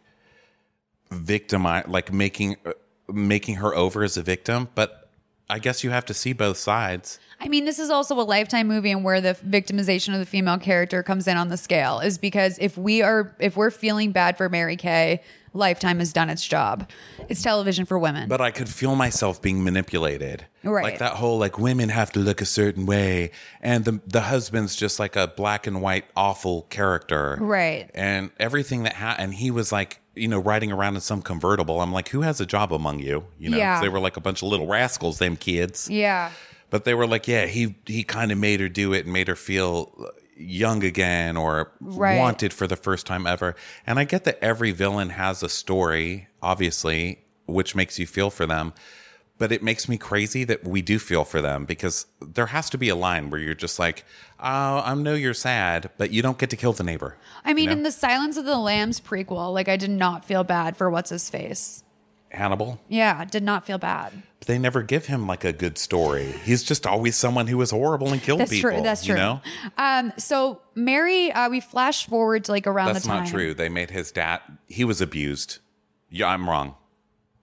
victimized, 1.12 1.88
like 1.88 2.12
making 2.12 2.58
uh, 2.66 2.74
making 3.12 3.56
her 3.56 3.76
over 3.76 4.04
as 4.04 4.18
a 4.18 4.24
victim. 4.24 4.70
But 4.76 5.10
I 5.50 5.60
guess 5.60 5.84
you 5.84 5.92
have 5.92 6.06
to 6.06 6.14
see 6.14 6.34
both 6.34 6.58
sides. 6.58 7.20
I 7.40 7.48
mean, 7.48 7.66
this 7.66 7.78
is 7.78 7.90
also 7.90 8.20
a 8.20 8.24
lifetime 8.24 8.68
movie, 8.68 8.92
and 8.92 9.04
where 9.04 9.22
the 9.22 9.36
victimization 9.48 10.14
of 10.14 10.20
the 10.20 10.26
female 10.26 10.58
character 10.58 11.04
comes 11.04 11.28
in 11.28 11.38
on 11.38 11.50
the 11.50 11.58
scale 11.58 12.00
is 12.00 12.18
because 12.18 12.58
if 12.60 12.78
we 12.78 13.02
are 13.02 13.36
if 13.40 13.56
we're 13.56 13.72
feeling 13.72 14.12
bad 14.12 14.38
for 14.38 14.50
Mary 14.50 14.78
Kay, 14.78 15.22
Lifetime 15.54 16.00
has 16.00 16.12
done 16.12 16.30
its 16.30 16.46
job. 16.46 16.90
It's 17.30 17.42
television 17.42 17.86
for 17.86 18.00
women. 18.00 18.28
But 18.28 18.42
I 18.42 18.52
could 18.52 18.68
feel 18.70 18.96
myself 18.96 19.42
being 19.42 19.64
manipulated. 19.64 20.46
Right. 20.64 20.84
Like 20.84 21.00
that 21.00 21.14
whole 21.14 21.38
like 21.38 21.60
women 21.60 21.90
have 21.90 22.12
to 22.14 22.20
look 22.20 22.42
a 22.42 22.46
certain 22.46 22.86
way, 22.86 23.32
and 23.62 23.86
the 23.86 24.00
the 24.08 24.22
husband's 24.22 24.76
just 24.76 25.00
like 25.00 25.16
a 25.16 25.28
black 25.28 25.68
and 25.68 25.82
white 25.82 26.06
awful 26.16 26.64
character. 26.64 27.38
Right. 27.40 27.90
And 27.94 28.32
everything 28.40 28.84
that 28.84 28.94
happened, 28.94 29.24
and 29.26 29.34
he 29.36 29.52
was 29.52 29.72
like, 29.72 30.00
you 30.16 30.28
know, 30.28 30.40
riding 30.40 30.72
around 30.72 30.96
in 30.96 31.02
some 31.02 31.22
convertible. 31.22 31.82
I'm 31.82 31.92
like, 31.92 32.10
who 32.10 32.22
has 32.22 32.40
a 32.42 32.46
job 32.46 32.72
among 32.74 33.00
you? 33.00 33.26
You 33.38 33.50
know, 33.50 33.58
Yeah. 33.58 33.82
they 33.82 33.90
were 33.90 34.00
like 34.00 34.18
a 34.18 34.22
bunch 34.22 34.42
of 34.42 34.48
little 34.50 34.68
rascals, 34.68 35.20
them 35.20 35.36
kids. 35.38 35.90
yeah. 35.90 36.32
But 36.70 36.86
they 36.86 36.96
were 36.96 37.06
like, 37.06 37.28
yeah, 37.28 37.46
he 37.46 37.76
he 37.86 38.04
kind 38.04 38.32
of 38.32 38.40
made 38.40 38.60
her 38.60 38.68
do 38.70 38.94
it 38.94 39.04
and 39.06 39.14
made 39.14 39.28
her 39.28 39.36
feel 39.36 40.10
young 40.36 40.84
again 40.84 41.38
or 41.38 41.72
Right. 41.80 42.18
wanted 42.18 42.54
for 42.54 42.68
the 42.68 42.76
first 42.76 43.06
time 43.06 43.26
ever. 43.28 43.56
And 43.86 44.00
I 44.00 44.04
get 44.04 44.24
that 44.26 44.40
every 44.44 44.72
villain 44.72 45.10
has 45.12 45.44
a 45.44 45.50
story, 45.50 46.28
obviously, 46.42 47.20
which 47.46 47.76
makes 47.76 48.00
you 48.00 48.08
feel 48.08 48.30
for 48.30 48.46
them. 48.46 48.74
But 49.40 49.52
it 49.52 49.64
makes 49.64 49.90
me 49.90 49.98
crazy 49.98 50.44
that 50.46 50.64
we 50.64 50.82
do 50.82 51.00
feel 51.00 51.24
for 51.26 51.42
them 51.42 51.66
because 51.66 52.06
there 52.22 52.46
has 52.48 52.70
to 52.70 52.78
be 52.78 52.90
a 52.90 52.96
line 52.96 53.30
where 53.30 53.40
you're 53.40 53.56
just 53.56 53.80
like, 53.80 54.06
oh, 54.40 54.82
I 54.86 54.94
know 54.96 55.16
you're 55.16 55.34
sad, 55.34 55.90
but 55.98 56.12
you 56.12 56.22
don't 56.22 56.38
get 56.38 56.50
to 56.52 56.56
kill 56.56 56.72
the 56.74 56.84
neighbor. 56.84 57.18
I 57.44 57.54
mean, 57.54 57.64
You 57.66 57.70
know? 57.72 57.78
in 57.78 57.84
the 57.84 57.92
Silence 57.92 58.38
of 58.38 58.46
the 58.46 58.58
Lambs 58.58 59.00
prequel, 59.02 59.52
like 59.54 59.68
I 59.68 59.76
did 59.76 59.90
not 59.90 60.24
feel 60.24 60.44
bad 60.44 60.78
for 60.78 60.90
what's 60.90 61.10
his 61.10 61.30
face. 61.30 61.84
Hannibal. 62.34 62.80
Yeah, 62.90 63.24
did 63.26 63.44
not 63.44 63.66
feel 63.66 63.78
bad. 63.78 64.12
But 64.40 64.48
they 64.48 64.58
never 64.58 64.82
give 64.82 65.06
him 65.06 65.28
like 65.28 65.44
a 65.44 65.54
good 65.54 65.78
story. 65.78 66.26
He's 66.44 66.64
just 66.64 66.86
always 66.86 67.16
someone 67.16 67.48
who 67.48 67.58
was 67.58 67.72
horrible 67.72 68.10
and 68.12 68.22
killed 68.22 68.40
That's 68.40 68.52
people. 68.52 68.72
true. 68.72 68.82
That's 68.82 69.06
true. 69.06 69.16
You 69.16 69.22
know? 69.22 69.42
Um, 69.78 70.12
so 70.18 70.62
Mary, 70.76 71.32
uh, 71.32 71.50
we 71.50 71.60
flash 71.60 72.08
forward 72.08 72.46
to 72.46 72.52
like 72.52 72.68
around 72.68 72.94
That's 72.94 73.04
the 73.06 73.10
time. 73.10 73.24
not 73.24 73.30
true. 73.32 73.54
They 73.54 73.70
made 73.70 73.92
his 73.92 74.12
dad. 74.12 74.42
He 74.68 74.84
was 74.84 75.00
abused. 75.02 75.60
Yeah, 76.10 76.28
I'm 76.28 76.50
wrong, 76.50 76.76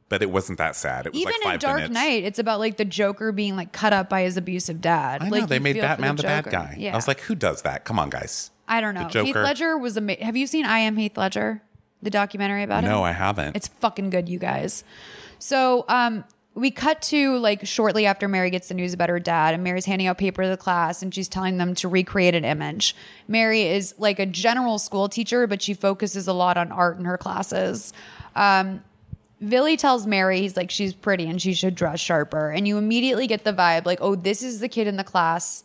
but 0.09 0.23
it 0.23 0.31
wasn't 0.31 0.59
that 0.59 0.77
sad. 0.77 1.07
It 1.07 1.13
was 1.13 1.23
Even 1.23 1.35
like 1.45 1.55
in 1.55 1.61
Dark 1.61 1.77
minutes. 1.77 1.95
Knight, 1.95 2.25
it's 2.25 2.39
about 2.39 2.61
like 2.61 2.77
the 2.77 2.85
Joker 2.85 3.33
being 3.33 3.57
like 3.57 3.73
cut 3.73 3.93
up 3.93 4.09
by 4.09 4.23
his 4.23 4.37
abusive 4.37 4.81
dad. 4.81 5.23
I 5.23 5.29
know 5.29 5.39
like, 5.39 5.49
they 5.49 5.59
made 5.59 5.77
Batman 5.81 6.17
the, 6.17 6.23
bad 6.23 6.45
guy. 6.45 6.77
Yeah, 6.79 6.93
I 6.93 6.97
was 6.97 7.09
like, 7.09 7.21
who 7.21 7.35
does 7.35 7.63
that? 7.63 7.85
Come 7.85 7.99
on, 7.99 8.11
guys. 8.11 8.51
I 8.69 8.81
don't 8.81 8.95
the 8.95 9.09
know. 9.09 9.25
Heath 9.25 9.35
Ledger 9.35 9.77
was 9.77 9.97
amazing. 9.97 10.25
Have 10.25 10.37
you 10.37 10.47
seen 10.47 10.65
I 10.65 10.79
Am 10.81 10.97
Heath 10.97 11.17
Ledger, 11.17 11.63
the 12.03 12.11
documentary 12.11 12.63
about 12.63 12.85
him? 12.85 12.91
No, 12.91 13.03
I 13.03 13.13
haven't. 13.13 13.57
It's 13.57 13.69
fucking 13.69 14.11
good, 14.11 14.29
you 14.29 14.39
guys. 14.39 14.85
So, 15.39 15.85
um, 15.89 16.25
we 16.55 16.71
cut 16.71 17.01
to 17.03 17.39
like 17.39 17.65
shortly 17.67 18.07
after 18.07 18.27
Mary 18.27 18.51
gets 18.51 18.69
the 18.69 18.75
news 18.75 18.93
about 18.93 19.09
her 19.09 19.21
dad, 19.21 19.55
and 19.55 19.63
Mary's 19.63 19.87
handing 19.87 20.09
out 20.09 20.19
paper 20.19 20.43
to 20.43 20.49
the 20.49 20.57
class, 20.57 21.03
and 21.03 21.15
she's 21.15 21.29
telling 21.29 21.59
them 21.59 21.75
to 21.77 21.89
recreate 21.89 22.35
an 22.35 22.45
image. 22.45 22.97
Mary 23.29 23.63
is 23.63 23.95
like 23.99 24.19
a 24.19 24.27
general 24.27 24.79
school 24.79 25.09
teacher, 25.09 25.47
but 25.47 25.63
she 25.63 25.75
focuses 25.75 26.27
a 26.27 26.33
lot 26.33 26.57
on 26.57 26.73
art 26.73 26.99
in 26.99 27.05
her 27.05 27.17
classes. 27.17 27.93
Um, 28.35 28.83
Billy 29.47 29.77
tells 29.77 30.07
Mary, 30.07 30.41
he's 30.41 30.57
like, 30.57 30.71
she's 30.71 30.93
pretty 30.93 31.27
and 31.27 31.41
she 31.41 31.55
should 31.55 31.75
dress 31.75 31.99
sharper. 31.99 32.51
And 32.51 32.69
you 32.69 32.77
immediately 32.77 33.27
get 33.27 33.45
the 33.45 33.53
vibe 33.53 33.87
like, 33.87 33.99
oh, 34.03 34.15
this 34.15 34.43
is 34.43 34.61
the 34.61 34.69
kid 34.69 34.87
in 34.87 34.97
the 34.97 35.05
class 35.05 35.65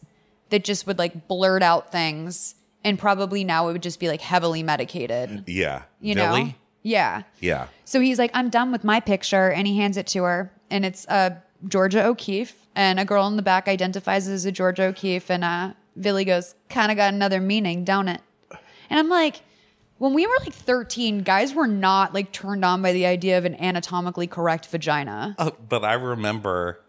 that 0.50 0.64
just 0.64 0.88
would 0.88 0.98
like 0.98 1.28
blurt 1.28 1.62
out 1.62 1.92
things. 1.92 2.56
And 2.86 2.98
probably 2.98 3.44
now 3.44 3.68
it 3.68 3.74
would 3.74 3.84
just 3.84 4.00
be 4.00 4.08
like 4.08 4.22
heavily 4.22 4.64
medicated, 4.64 5.44
yeah, 5.48 5.84
you 6.00 6.16
Billy? 6.16 6.44
know? 6.44 6.54
Yeah. 6.84 7.24
Yeah, 7.40 7.68
So 7.84 8.00
he's 8.00 8.20
like, 8.20 8.30
I'm 8.36 8.50
done 8.50 8.72
with 8.72 8.84
my 8.84 9.00
picture. 9.00 9.52
And 9.52 9.66
he 9.66 9.80
hands 9.80 9.98
it 9.98 10.06
to 10.08 10.22
her. 10.24 10.52
And 10.70 10.86
it's 10.86 11.08
uh, 11.08 11.32
Georgia 11.68 12.06
O'Keeffe. 12.06 12.56
And 12.76 13.00
a 13.00 13.06
girl 13.06 13.26
in 13.26 13.38
the 13.38 13.42
back 13.42 13.68
identifies 13.68 14.28
as 14.28 14.46
a 14.46 14.52
Georgia 14.52 14.84
O'Keeffe. 14.84 15.32
And 15.32 15.44
uh, 15.44 15.74
Billy 16.00 16.26
goes, 16.26 16.54
kind 16.70 16.92
of 16.92 16.98
got 16.98 17.12
another 17.12 17.42
meaning, 17.42 17.86
don't 17.86 18.08
it? 18.08 18.22
And 18.92 19.00
I'm 19.00 19.10
like, 19.10 19.42
when 19.98 20.14
we 20.14 20.28
were 20.28 20.38
like 20.42 20.54
13, 20.54 21.24
guys 21.24 21.56
were 21.56 21.66
not 21.66 22.14
like 22.14 22.32
turned 22.32 22.64
on 22.64 22.84
by 22.84 22.94
the 22.94 23.08
idea 23.08 23.40
of 23.40 23.46
an 23.46 23.56
anatomically 23.56 24.28
correct 24.28 24.68
vagina. 24.68 25.36
Uh, 25.40 25.52
but 25.68 25.84
I 25.84 25.94
remember 25.94 26.82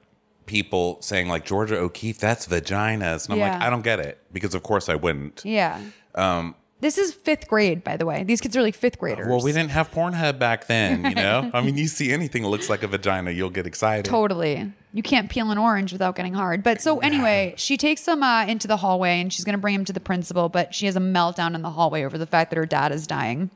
people 0.46 0.98
saying 1.02 1.28
like 1.28 1.44
Georgia 1.44 1.76
O'Keeffe, 1.76 2.18
that's 2.18 2.46
vaginas, 2.46 3.28
and 3.28 3.34
I'm 3.34 3.40
like, 3.40 3.60
I 3.60 3.68
don't 3.70 3.82
get 3.82 4.00
it 4.00 4.18
because 4.32 4.54
of 4.54 4.62
course 4.62 4.88
I 4.88 4.94
wouldn't. 4.94 5.42
Yeah. 5.44 5.80
Um, 6.14 6.54
This 6.80 6.98
is 6.98 7.12
fifth 7.14 7.48
grade, 7.48 7.82
by 7.82 7.96
the 7.96 8.06
way. 8.06 8.22
These 8.22 8.40
kids 8.40 8.56
are 8.56 8.62
like 8.62 8.74
fifth 8.74 8.98
graders. 8.98 9.26
well, 9.28 9.42
we 9.42 9.50
didn't 9.52 9.70
have 9.70 9.90
Pornhub 9.90 10.38
back 10.38 10.66
then, 10.66 11.04
you 11.04 11.14
know. 11.14 11.50
I 11.54 11.60
mean, 11.62 11.76
you 11.76 11.88
see 11.88 12.12
anything 12.12 12.42
that 12.42 12.48
looks 12.48 12.68
like 12.70 12.82
a 12.82 12.86
vagina, 12.86 13.30
you'll 13.30 13.50
get 13.50 13.66
excited. 13.66 14.04
Totally. 14.04 14.72
You 14.92 15.02
can't 15.02 15.28
peel 15.30 15.50
an 15.50 15.58
orange 15.58 15.92
without 15.92 16.16
getting 16.16 16.34
hard. 16.34 16.62
But 16.62 16.80
so 16.80 16.98
anyway, 17.00 17.54
she 17.56 17.76
takes 17.76 18.06
him 18.06 18.22
uh, 18.22 18.46
into 18.46 18.66
the 18.68 18.78
hallway 18.78 19.20
and 19.20 19.32
she's 19.32 19.44
going 19.44 19.54
to 19.54 19.60
bring 19.60 19.74
him 19.74 19.84
to 19.86 19.92
the 19.92 20.00
principal, 20.00 20.48
but 20.48 20.74
she 20.74 20.86
has 20.86 20.96
a 20.96 21.00
meltdown 21.00 21.54
in 21.54 21.62
the 21.62 21.70
hallway 21.70 22.02
over 22.04 22.16
the 22.16 22.26
fact 22.26 22.50
that 22.50 22.56
her 22.56 22.66
dad 22.66 22.92
is 22.92 23.06
dying. 23.06 23.50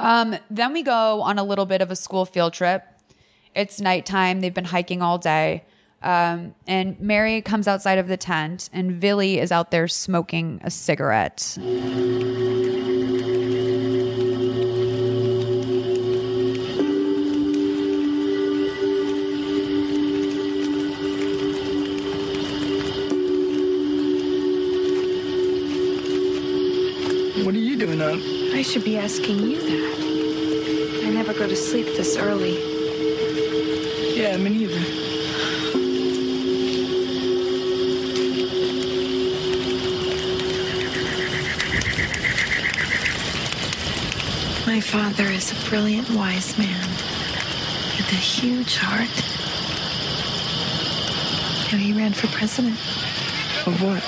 Um, 0.00 0.36
then 0.50 0.72
we 0.72 0.82
go 0.82 1.20
on 1.22 1.38
a 1.38 1.44
little 1.44 1.66
bit 1.66 1.80
of 1.82 1.90
a 1.90 1.96
school 1.96 2.24
field 2.24 2.52
trip. 2.52 2.84
It's 3.58 3.80
nighttime. 3.80 4.40
They've 4.40 4.54
been 4.54 4.66
hiking 4.66 5.02
all 5.02 5.18
day. 5.18 5.64
Um, 6.00 6.54
and 6.68 6.98
Mary 7.00 7.42
comes 7.42 7.66
outside 7.66 7.98
of 7.98 8.06
the 8.06 8.16
tent, 8.16 8.70
and 8.72 9.00
Billy 9.00 9.40
is 9.40 9.50
out 9.50 9.72
there 9.72 9.88
smoking 9.88 10.60
a 10.62 10.70
cigarette. 10.70 11.58
What 27.44 27.56
are 27.56 27.58
you 27.58 27.76
doing 27.76 28.00
up? 28.00 28.20
I 28.54 28.62
should 28.62 28.84
be 28.84 28.96
asking 28.96 29.40
you 29.40 29.60
that. 29.60 31.06
I 31.08 31.10
never 31.10 31.34
go 31.34 31.48
to 31.48 31.56
sleep 31.56 31.86
this 31.86 32.16
early. 32.16 32.77
Yeah, 34.18 34.36
me 34.36 34.50
neither. 34.50 34.80
My 44.66 44.80
father 44.80 45.22
is 45.26 45.52
a 45.52 45.70
brilliant, 45.70 46.10
wise 46.10 46.58
man 46.58 46.88
with 47.96 48.10
a 48.10 48.16
huge 48.16 48.74
heart. 48.74 49.08
Know, 51.70 51.78
he 51.78 51.92
ran 51.92 52.12
for 52.12 52.26
president. 52.26 52.74
Of 53.68 53.80
what? 53.80 54.02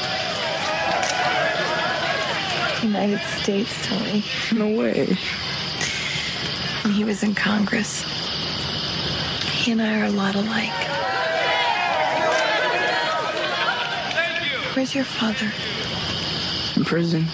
United 2.82 3.20
States, 3.40 3.86
Tony. 3.86 4.24
No 4.52 4.76
way. 4.76 5.16
When 6.82 6.94
he 6.94 7.04
was 7.04 7.22
in 7.22 7.36
Congress, 7.36 8.04
he 9.60 9.72
and 9.72 9.82
I 9.82 10.00
are 10.00 10.04
a 10.06 10.10
lot 10.10 10.34
alike. 10.36 10.72
Where's 14.74 14.94
your 14.94 15.04
father? 15.04 15.52
In 16.76 16.84
prison. 16.86 17.26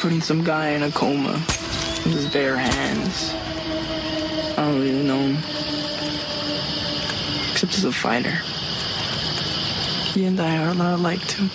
Putting 0.00 0.22
some 0.22 0.42
guy 0.42 0.70
in 0.70 0.82
a 0.82 0.90
coma 0.90 1.34
with 1.34 2.14
his 2.14 2.26
bare 2.32 2.56
hands. 2.56 3.32
I 4.58 4.64
don't 4.64 4.80
really 4.80 5.04
know 5.04 5.18
him. 5.18 5.36
Except 7.52 7.74
as 7.74 7.84
a 7.84 7.92
fighter. 7.92 8.36
He 10.12 10.24
and 10.24 10.40
I 10.40 10.64
are 10.64 10.70
a 10.70 10.74
lot 10.74 10.98
alike 10.98 11.24
too. 11.28 11.48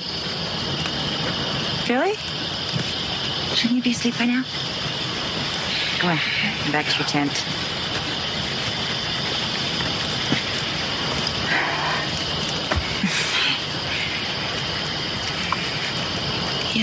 Billy? 1.86 2.16
Shouldn't 3.56 3.76
you 3.76 3.82
be 3.82 3.92
asleep 3.92 4.18
by 4.18 4.26
now? 4.26 4.46
Come 6.00 6.12
on, 6.12 6.72
back 6.72 6.86
to 6.86 7.00
your 7.00 7.08
tent. 7.08 7.65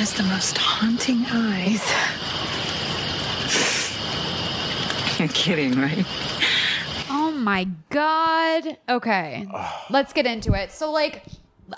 Has 0.02 0.14
the 0.14 0.22
most 0.24 0.58
haunting 0.58 1.24
eyes. 1.30 1.80
You're 5.20 5.28
kidding, 5.28 5.78
right? 5.78 6.04
Oh 7.08 7.30
my 7.30 7.68
god. 7.88 8.78
Okay. 8.88 9.46
Let's 9.90 10.12
get 10.12 10.26
into 10.26 10.54
it. 10.54 10.72
So 10.72 10.90
like 10.90 11.22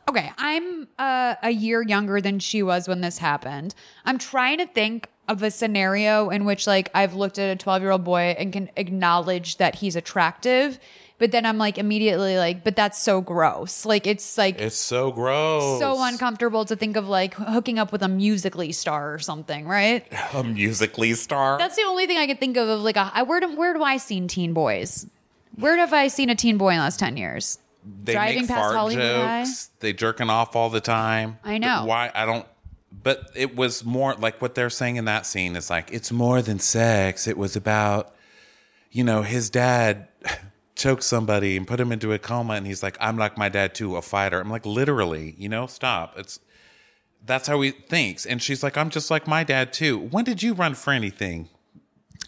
okay, 0.09 0.33
I'm 0.39 0.89
uh, 0.99 1.35
a 1.43 1.51
year 1.51 1.83
younger 1.83 2.23
than 2.23 2.39
she 2.39 2.63
was 2.63 2.89
when 2.89 3.03
this 3.03 3.19
happened. 3.19 3.75
I'm 4.07 4.17
trying 4.17 4.57
to 4.57 4.67
think 4.67 5.11
of 5.29 5.43
a 5.43 5.51
scenario 5.51 6.31
in 6.31 6.47
which 6.47 6.67
like 6.67 6.91
I've 6.95 7.13
looked 7.13 7.39
at 7.39 7.63
a 7.63 7.63
12-year-old 7.63 8.05
boy 8.05 8.35
and 8.39 8.55
can 8.55 8.71
acknowledge 8.77 9.59
that 9.59 9.75
he's 9.77 9.97
attractive, 9.97 10.79
but 11.25 11.31
then 11.33 11.47
I'm 11.47 11.57
like 11.57 11.79
immediately 11.79 12.37
like 12.37 12.65
but 12.65 12.77
that's 12.77 13.01
so 13.01 13.23
gross. 13.23 13.87
Like 13.87 14.07
it's 14.07 14.37
like 14.37 14.61
It's 14.61 14.77
so 14.77 15.11
gross. 15.11 15.79
so 15.81 15.97
uncomfortable 16.05 16.67
to 16.67 16.77
think 16.77 16.97
of 16.99 17.09
like 17.09 17.33
hooking 17.33 17.79
up 17.79 17.93
with 17.93 18.03
a 18.03 18.09
Musical.ly 18.09 18.73
star 18.73 19.15
or 19.15 19.19
something, 19.19 19.67
right? 19.67 20.05
A 20.35 20.45
Musical.ly 20.45 21.15
star. 21.15 21.57
That's 21.57 21.77
the 21.77 21.85
only 21.85 22.05
thing 22.07 22.19
I 22.19 22.27
could 22.27 22.39
think 22.41 22.59
of 22.59 22.69
of 22.69 22.83
like 22.83 22.99
a 22.99 23.11
I- 23.15 23.23
where 23.23 23.41
do, 23.41 23.57
where 23.57 23.73
do 23.73 23.83
I 23.83 23.97
seen 23.97 24.29
teen 24.29 24.53
boys? 24.53 25.07
Where 25.57 25.79
have 25.79 25.95
I 25.95 26.09
seen 26.09 26.29
a 26.29 26.35
teen 26.35 26.59
boy 26.59 26.71
in 26.73 26.77
the 26.77 26.83
last 26.83 26.99
10 26.99 27.17
years? 27.17 27.59
they 28.05 28.13
Driving 28.13 28.41
make 28.43 28.49
past 28.49 28.75
fart 28.75 28.93
jokes. 28.93 29.71
They 29.81 29.95
jerking 29.95 30.29
off 30.29 30.55
all 30.55 30.69
the 30.69 30.83
time. 30.83 31.39
I 31.43 31.57
know. 31.57 31.85
Why? 31.87 32.11
I 32.15 32.27
don't. 32.27 32.47
But 33.03 33.31
it 33.35 33.57
was 33.57 33.83
more 33.83 34.15
like 34.15 34.43
what 34.43 34.55
they're 34.55 34.69
saying 34.69 34.97
in 34.97 35.07
that 35.07 35.25
scene 35.25 35.57
is 35.57 35.71
like 35.71 35.91
it's 35.91 36.13
more 36.13 36.43
than 36.43 36.59
sex. 36.59 37.27
It 37.27 37.39
was 37.39 37.57
about, 37.57 38.15
you 38.91 39.05
know, 39.05 39.23
his 39.23 39.49
dad 39.49 40.09
choked 40.75 41.03
somebody 41.03 41.57
and 41.57 41.67
put 41.67 41.81
him 41.81 41.93
into 41.93 42.13
a 42.13 42.19
coma, 42.19 42.55
and 42.55 42.67
he's 42.67 42.83
like, 42.83 42.97
"I'm 43.01 43.17
like 43.17 43.39
my 43.39 43.49
dad 43.49 43.75
too, 43.75 43.97
a 43.97 44.03
fighter." 44.03 44.41
I'm 44.41 44.51
like, 44.51 44.67
literally, 44.67 45.35
you 45.39 45.49
know, 45.49 45.67
stop. 45.67 46.19
It's 46.19 46.41
that's 47.25 47.49
how 47.49 47.61
he 47.61 47.71
thinks, 47.71 48.27
and 48.27 48.43
she's 48.43 48.63
like, 48.63 48.77
"I'm 48.77 48.91
just 48.91 49.11
like 49.11 49.27
my 49.27 49.45
dad 49.45 49.73
too." 49.73 49.99
When 49.99 50.25
did 50.25 50.43
you 50.43 50.55
run 50.55 50.75
for 50.75 50.93
anything? 50.93 51.49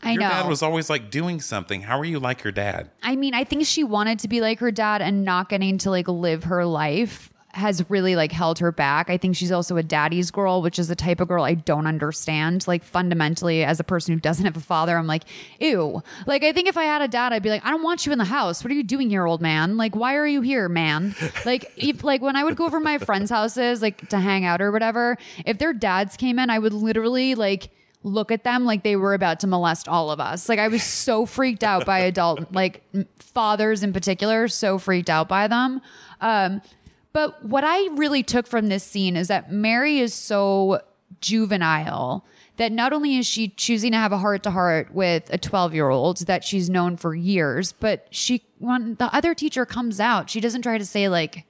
I 0.02 0.12
your 0.12 0.22
know. 0.22 0.28
dad 0.28 0.48
was 0.48 0.62
always 0.62 0.90
like 0.90 1.10
doing 1.10 1.40
something. 1.40 1.82
How 1.82 1.98
are 1.98 2.04
you 2.04 2.18
like 2.18 2.44
your 2.44 2.52
dad? 2.52 2.90
I 3.02 3.16
mean, 3.16 3.34
I 3.34 3.44
think 3.44 3.66
she 3.66 3.82
wanted 3.82 4.18
to 4.20 4.28
be 4.28 4.40
like 4.40 4.60
her 4.60 4.70
dad 4.70 5.02
and 5.02 5.24
not 5.24 5.48
getting 5.48 5.78
to 5.78 5.90
like 5.90 6.08
live 6.08 6.44
her 6.44 6.64
life 6.64 7.32
has 7.56 7.88
really 7.88 8.16
like 8.16 8.32
held 8.32 8.58
her 8.58 8.70
back. 8.70 9.08
I 9.10 9.16
think 9.16 9.34
she's 9.34 9.50
also 9.50 9.76
a 9.76 9.82
daddy's 9.82 10.30
girl, 10.30 10.62
which 10.62 10.78
is 10.78 10.88
the 10.88 10.94
type 10.94 11.20
of 11.20 11.28
girl 11.28 11.42
I 11.42 11.54
don't 11.54 11.86
understand. 11.86 12.66
Like 12.68 12.84
fundamentally, 12.84 13.64
as 13.64 13.80
a 13.80 13.84
person 13.84 14.14
who 14.14 14.20
doesn't 14.20 14.44
have 14.44 14.56
a 14.56 14.60
father, 14.60 14.96
I'm 14.96 15.06
like, 15.06 15.24
ew. 15.58 16.02
Like 16.26 16.44
I 16.44 16.52
think 16.52 16.68
if 16.68 16.76
I 16.76 16.84
had 16.84 17.02
a 17.02 17.08
dad, 17.08 17.32
I'd 17.32 17.42
be 17.42 17.50
like, 17.50 17.64
I 17.64 17.70
don't 17.70 17.82
want 17.82 18.06
you 18.06 18.12
in 18.12 18.18
the 18.18 18.24
house. 18.24 18.62
What 18.62 18.70
are 18.70 18.74
you 18.74 18.84
doing 18.84 19.10
here, 19.10 19.26
old 19.26 19.40
man? 19.40 19.76
Like, 19.76 19.96
why 19.96 20.14
are 20.16 20.26
you 20.26 20.42
here, 20.42 20.68
man? 20.68 21.14
Like, 21.44 21.72
if 21.76 22.04
like 22.04 22.22
when 22.22 22.36
I 22.36 22.44
would 22.44 22.56
go 22.56 22.66
over 22.66 22.78
my 22.80 22.98
friends' 22.98 23.30
houses, 23.30 23.82
like 23.82 24.08
to 24.10 24.18
hang 24.18 24.44
out 24.44 24.60
or 24.60 24.70
whatever, 24.70 25.16
if 25.44 25.58
their 25.58 25.72
dads 25.72 26.16
came 26.16 26.38
in, 26.38 26.50
I 26.50 26.58
would 26.58 26.72
literally 26.74 27.34
like 27.34 27.70
look 28.02 28.30
at 28.30 28.44
them 28.44 28.64
like 28.64 28.84
they 28.84 28.94
were 28.96 29.14
about 29.14 29.40
to 29.40 29.46
molest 29.46 29.88
all 29.88 30.10
of 30.10 30.20
us. 30.20 30.48
Like 30.48 30.58
I 30.58 30.68
was 30.68 30.82
so 30.82 31.26
freaked 31.26 31.64
out 31.64 31.84
by 31.84 31.98
adult 32.00 32.52
like 32.52 32.82
fathers 33.18 33.82
in 33.82 33.92
particular, 33.92 34.46
so 34.48 34.78
freaked 34.78 35.10
out 35.10 35.28
by 35.28 35.48
them. 35.48 35.80
Um 36.20 36.62
but 37.16 37.42
what 37.42 37.64
I 37.64 37.88
really 37.92 38.22
took 38.22 38.46
from 38.46 38.68
this 38.68 38.84
scene 38.84 39.16
is 39.16 39.28
that 39.28 39.50
Mary 39.50 40.00
is 40.00 40.12
so 40.12 40.82
juvenile 41.22 42.26
that 42.58 42.72
not 42.72 42.92
only 42.92 43.16
is 43.16 43.26
she 43.26 43.48
choosing 43.48 43.92
to 43.92 43.96
have 43.96 44.12
a 44.12 44.18
heart 44.18 44.42
to 44.42 44.50
heart 44.50 44.92
with 44.92 45.32
a 45.32 45.38
12 45.38 45.72
year 45.72 45.88
old 45.88 46.18
that 46.26 46.44
she's 46.44 46.68
known 46.68 46.98
for 46.98 47.14
years, 47.14 47.72
but 47.72 48.06
she, 48.10 48.44
when 48.58 48.96
the 48.96 49.06
other 49.16 49.32
teacher 49.32 49.64
comes 49.64 49.98
out, 49.98 50.28
she 50.28 50.40
doesn't 50.42 50.60
try 50.60 50.76
to 50.76 50.84
say, 50.84 51.08
like, 51.08 51.46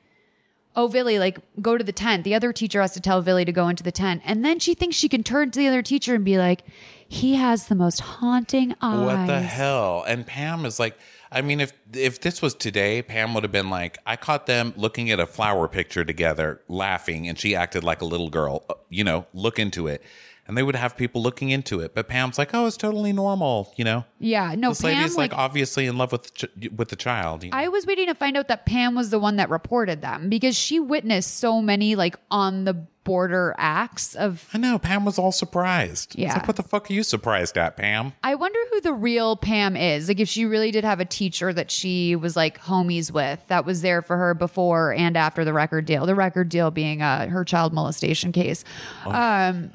oh, 0.76 0.86
Vili, 0.86 1.18
like, 1.18 1.40
go 1.60 1.76
to 1.76 1.82
the 1.82 1.90
tent. 1.90 2.22
The 2.22 2.36
other 2.36 2.52
teacher 2.52 2.80
has 2.80 2.92
to 2.92 3.00
tell 3.00 3.20
Vili 3.20 3.44
to 3.44 3.50
go 3.50 3.66
into 3.66 3.82
the 3.82 3.90
tent. 3.90 4.22
And 4.24 4.44
then 4.44 4.60
she 4.60 4.72
thinks 4.72 4.94
she 4.94 5.08
can 5.08 5.24
turn 5.24 5.50
to 5.50 5.58
the 5.58 5.66
other 5.66 5.82
teacher 5.82 6.14
and 6.14 6.24
be 6.24 6.38
like, 6.38 6.62
he 7.08 7.34
has 7.34 7.66
the 7.66 7.74
most 7.74 7.98
haunting 7.98 8.76
eyes. 8.80 9.04
What 9.04 9.26
the 9.26 9.40
hell? 9.40 10.04
And 10.06 10.24
Pam 10.24 10.64
is 10.64 10.78
like, 10.78 10.96
I 11.30 11.42
mean, 11.42 11.60
if 11.60 11.72
if 11.92 12.20
this 12.20 12.40
was 12.40 12.54
today, 12.54 13.02
Pam 13.02 13.34
would 13.34 13.42
have 13.42 13.52
been 13.52 13.70
like, 13.70 13.98
I 14.06 14.16
caught 14.16 14.46
them 14.46 14.72
looking 14.76 15.10
at 15.10 15.18
a 15.20 15.26
flower 15.26 15.66
picture 15.68 16.04
together, 16.04 16.60
laughing, 16.68 17.28
and 17.28 17.38
she 17.38 17.54
acted 17.56 17.82
like 17.84 18.00
a 18.00 18.04
little 18.04 18.30
girl. 18.30 18.64
Uh, 18.70 18.74
You 18.88 19.02
know, 19.04 19.26
look 19.34 19.58
into 19.58 19.88
it, 19.88 20.02
and 20.46 20.56
they 20.56 20.62
would 20.62 20.76
have 20.76 20.96
people 20.96 21.20
looking 21.22 21.50
into 21.50 21.80
it. 21.80 21.94
But 21.94 22.06
Pam's 22.08 22.38
like, 22.38 22.54
oh, 22.54 22.66
it's 22.66 22.76
totally 22.76 23.12
normal. 23.12 23.72
You 23.76 23.84
know, 23.84 24.04
Yeah, 24.20 24.54
no, 24.56 24.68
this 24.70 24.82
Pam, 24.82 24.94
lady's 24.96 25.16
like, 25.16 25.32
like, 25.32 25.38
obviously 25.40 25.86
in 25.86 25.98
love 25.98 26.12
with 26.12 26.22
the 26.24 26.46
ch- 26.46 26.70
with 26.72 26.88
the 26.90 26.96
child. 26.96 27.42
you 27.42 27.50
know? 27.50 27.56
I 27.56 27.68
was 27.68 27.86
waiting 27.86 28.06
to 28.06 28.14
find 28.14 28.36
out 28.36 28.46
that 28.48 28.64
Pam 28.66 28.94
was 28.94 29.10
the 29.10 29.18
one 29.18 29.36
that 29.36 29.50
reported 29.50 30.02
them 30.02 30.28
because 30.28 30.56
she 30.56 30.78
witnessed 30.78 31.36
so 31.38 31.60
many 31.60 31.96
like 31.96 32.16
on 32.30 32.64
the 32.64 32.86
border 33.06 33.54
acts 33.56 34.16
of. 34.16 34.46
I 34.52 34.58
know 34.58 34.78
Pam 34.80 35.04
was 35.04 35.16
all 35.16 35.30
surprised. 35.30 36.18
Yeah. 36.18 36.34
like, 36.34 36.48
what 36.48 36.56
the 36.56 36.64
fuck 36.64 36.90
are 36.90 36.92
you 36.92 37.04
surprised 37.04 37.56
at, 37.56 37.76
Pam? 37.76 38.12
I 38.24 38.34
wonder 38.34 38.58
who 38.72 38.80
the 38.80 38.92
real 38.92 39.36
Pam 39.36 39.76
is. 39.76 40.08
Like 40.08 40.18
if 40.18 40.28
she 40.28 40.44
really 40.44 40.72
did 40.72 40.82
have 40.82 40.98
a 40.98 41.04
teacher 41.04 41.52
that 41.52 41.70
she 41.70 42.16
was 42.16 42.34
like 42.34 42.60
homies 42.60 43.12
with 43.12 43.40
that 43.46 43.64
was 43.64 43.80
there 43.80 44.02
for 44.02 44.16
her 44.16 44.34
before 44.34 44.92
and 44.92 45.16
after 45.16 45.44
the 45.44 45.52
record 45.52 45.86
deal. 45.86 46.04
The 46.04 46.16
record 46.16 46.48
deal 46.48 46.72
being 46.72 47.00
uh, 47.00 47.28
her 47.28 47.44
child 47.44 47.72
molestation 47.72 48.32
case. 48.32 48.64
Um 49.06 49.70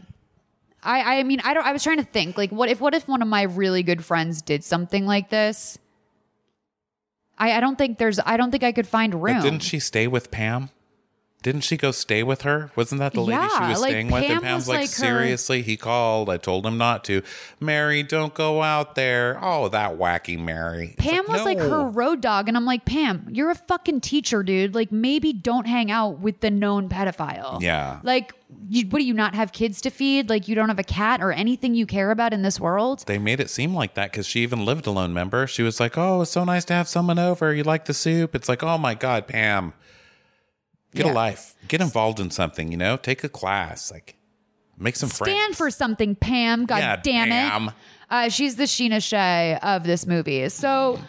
I 0.84 1.19
I 1.19 1.23
mean 1.23 1.39
I 1.45 1.53
don't 1.53 1.65
I 1.65 1.71
was 1.71 1.84
trying 1.84 1.97
to 1.97 2.03
think 2.03 2.38
like 2.38 2.51
what 2.51 2.67
if 2.67 2.82
what 2.82 2.93
if 2.93 3.07
one 3.07 3.21
of 3.21 3.29
my 3.29 3.43
really 3.43 3.82
good 3.82 4.03
friends 4.03 4.41
did 4.41 4.63
something 4.63 5.05
like 5.05 5.29
this? 5.29 5.79
I, 7.38 7.53
I 7.53 7.59
don't 7.61 7.77
think 7.77 7.97
there's. 7.97 8.19
I 8.19 8.38
don't 8.38 8.51
think 8.51 8.63
I 8.63 8.71
could 8.71 8.88
find 8.88 9.15
room. 9.15 9.38
But 9.38 9.43
didn't 9.43 9.63
she 9.63 9.79
stay 9.79 10.07
with 10.07 10.29
Pam? 10.29 10.69
Didn't 11.44 11.62
she 11.62 11.76
go 11.76 11.89
stay 11.89 12.22
with 12.22 12.44
her? 12.44 12.70
Wasn't 12.76 13.00
that 13.00 13.14
the 13.14 13.22
lady 13.22 13.42
she 13.42 13.64
was 13.64 13.82
like, 13.82 13.89
staying 13.89 14.12
with? 14.12 14.22
Pam 14.22 14.32
And 14.32 14.42
Pam's 14.44 14.62
was 14.62 14.68
like, 14.68 14.80
like 14.82 14.89
seriously, 14.89 15.64
he 15.64 15.76
called. 15.76 16.30
I 16.30 16.38
told 16.38 16.68
him 16.68 16.78
not 16.78 17.04
to. 17.06 17.24
Mary, 17.60 18.04
don't 18.04 18.34
go 18.34 18.62
out 18.62 18.94
there. 18.94 19.39
Oh, 19.42 19.68
that 19.70 19.98
wacky 19.98 20.38
Mary. 20.38 20.94
Pam 21.00 21.26
was 21.28 21.44
like 21.44 21.58
no. 21.58 21.70
her 21.70 21.89
road 21.89 22.22
dog, 22.22 22.48
and 22.48 22.56
I'm 22.56 22.66
like, 22.66 22.86
Pam, 22.86 23.28
you're 23.32 23.50
a 23.50 23.56
fucking 23.56 24.02
teacher, 24.02 24.44
dude. 24.44 24.76
Like, 24.76 24.92
maybe 24.92 25.34
don't 25.34 25.66
hang 25.66 25.89
out 25.89 26.20
with 26.20 26.42
the 26.42 26.52
known 26.52 26.89
pedophile. 26.89 27.60
Yeah. 27.60 28.02
Like, 28.04 28.34
you, 28.70 28.86
what 28.89 29.00
do 29.00 29.06
you 29.06 29.14
not 29.14 29.34
have 29.34 29.52
kids 29.52 29.82
to 29.82 29.89
feed? 29.89 30.30
Like, 30.30 30.48
you 30.48 30.54
don't 30.54 30.70
have 30.70 30.80
a 30.80 30.84
cat 30.84 31.24
or 31.24 31.32
anything 31.32 31.74
you 31.74 31.88
care 31.88 32.12
about 32.12 32.34
in 32.34 32.44
this 32.44 32.60
world? 32.60 33.04
They 33.08 33.18
made 33.18 33.39
it 33.39 33.50
seem 33.50 33.74
like 33.74 33.96
that 33.96 34.12
because 34.12 34.28
she 34.28 34.42
even 34.42 34.64
lived 34.64 34.86
alone. 34.86 35.10
Remember, 35.10 35.48
she 35.48 35.64
was 35.64 35.80
like, 35.80 35.98
"Oh, 35.98 36.22
it's 36.22 36.32
so 36.32 36.44
nice 36.44 36.66
to 36.66 36.74
have 36.74 36.88
someone 36.88 37.18
over. 37.18 37.54
You 37.54 37.64
like 37.64 37.86
the 37.86 37.94
soup?" 37.94 38.36
It's 38.36 38.48
like, 38.48 38.62
"Oh 38.62 38.78
my 38.78 38.94
god, 38.94 39.28
Pam, 39.28 39.74
get 40.94 41.06
Yeah. 41.06 41.12
a 41.12 41.14
life. 41.14 41.54
Get 41.68 41.82
involved 41.82 42.20
in 42.20 42.32
something. 42.32 42.72
You 42.72 42.78
know, 42.78 42.98
take 42.98 43.24
a 43.24 43.30
class. 43.30 43.92
Like, 43.92 44.16
make 44.78 44.96
some 44.96 45.10
friends." 45.10 45.34
Stand 45.38 45.56
for 45.56 45.70
something, 45.72 46.16
Pam. 46.16 46.66
God 46.66 46.78
Yeah, 46.80 46.96
damn 46.98 47.68
it. 47.70 47.74
Uh, 48.10 48.30
she's 48.30 48.56
the 48.58 48.64
Sheena 48.64 49.02
Shea 49.02 49.58
of 49.62 49.84
this 49.84 50.06
movie. 50.06 50.48
So. 50.50 51.00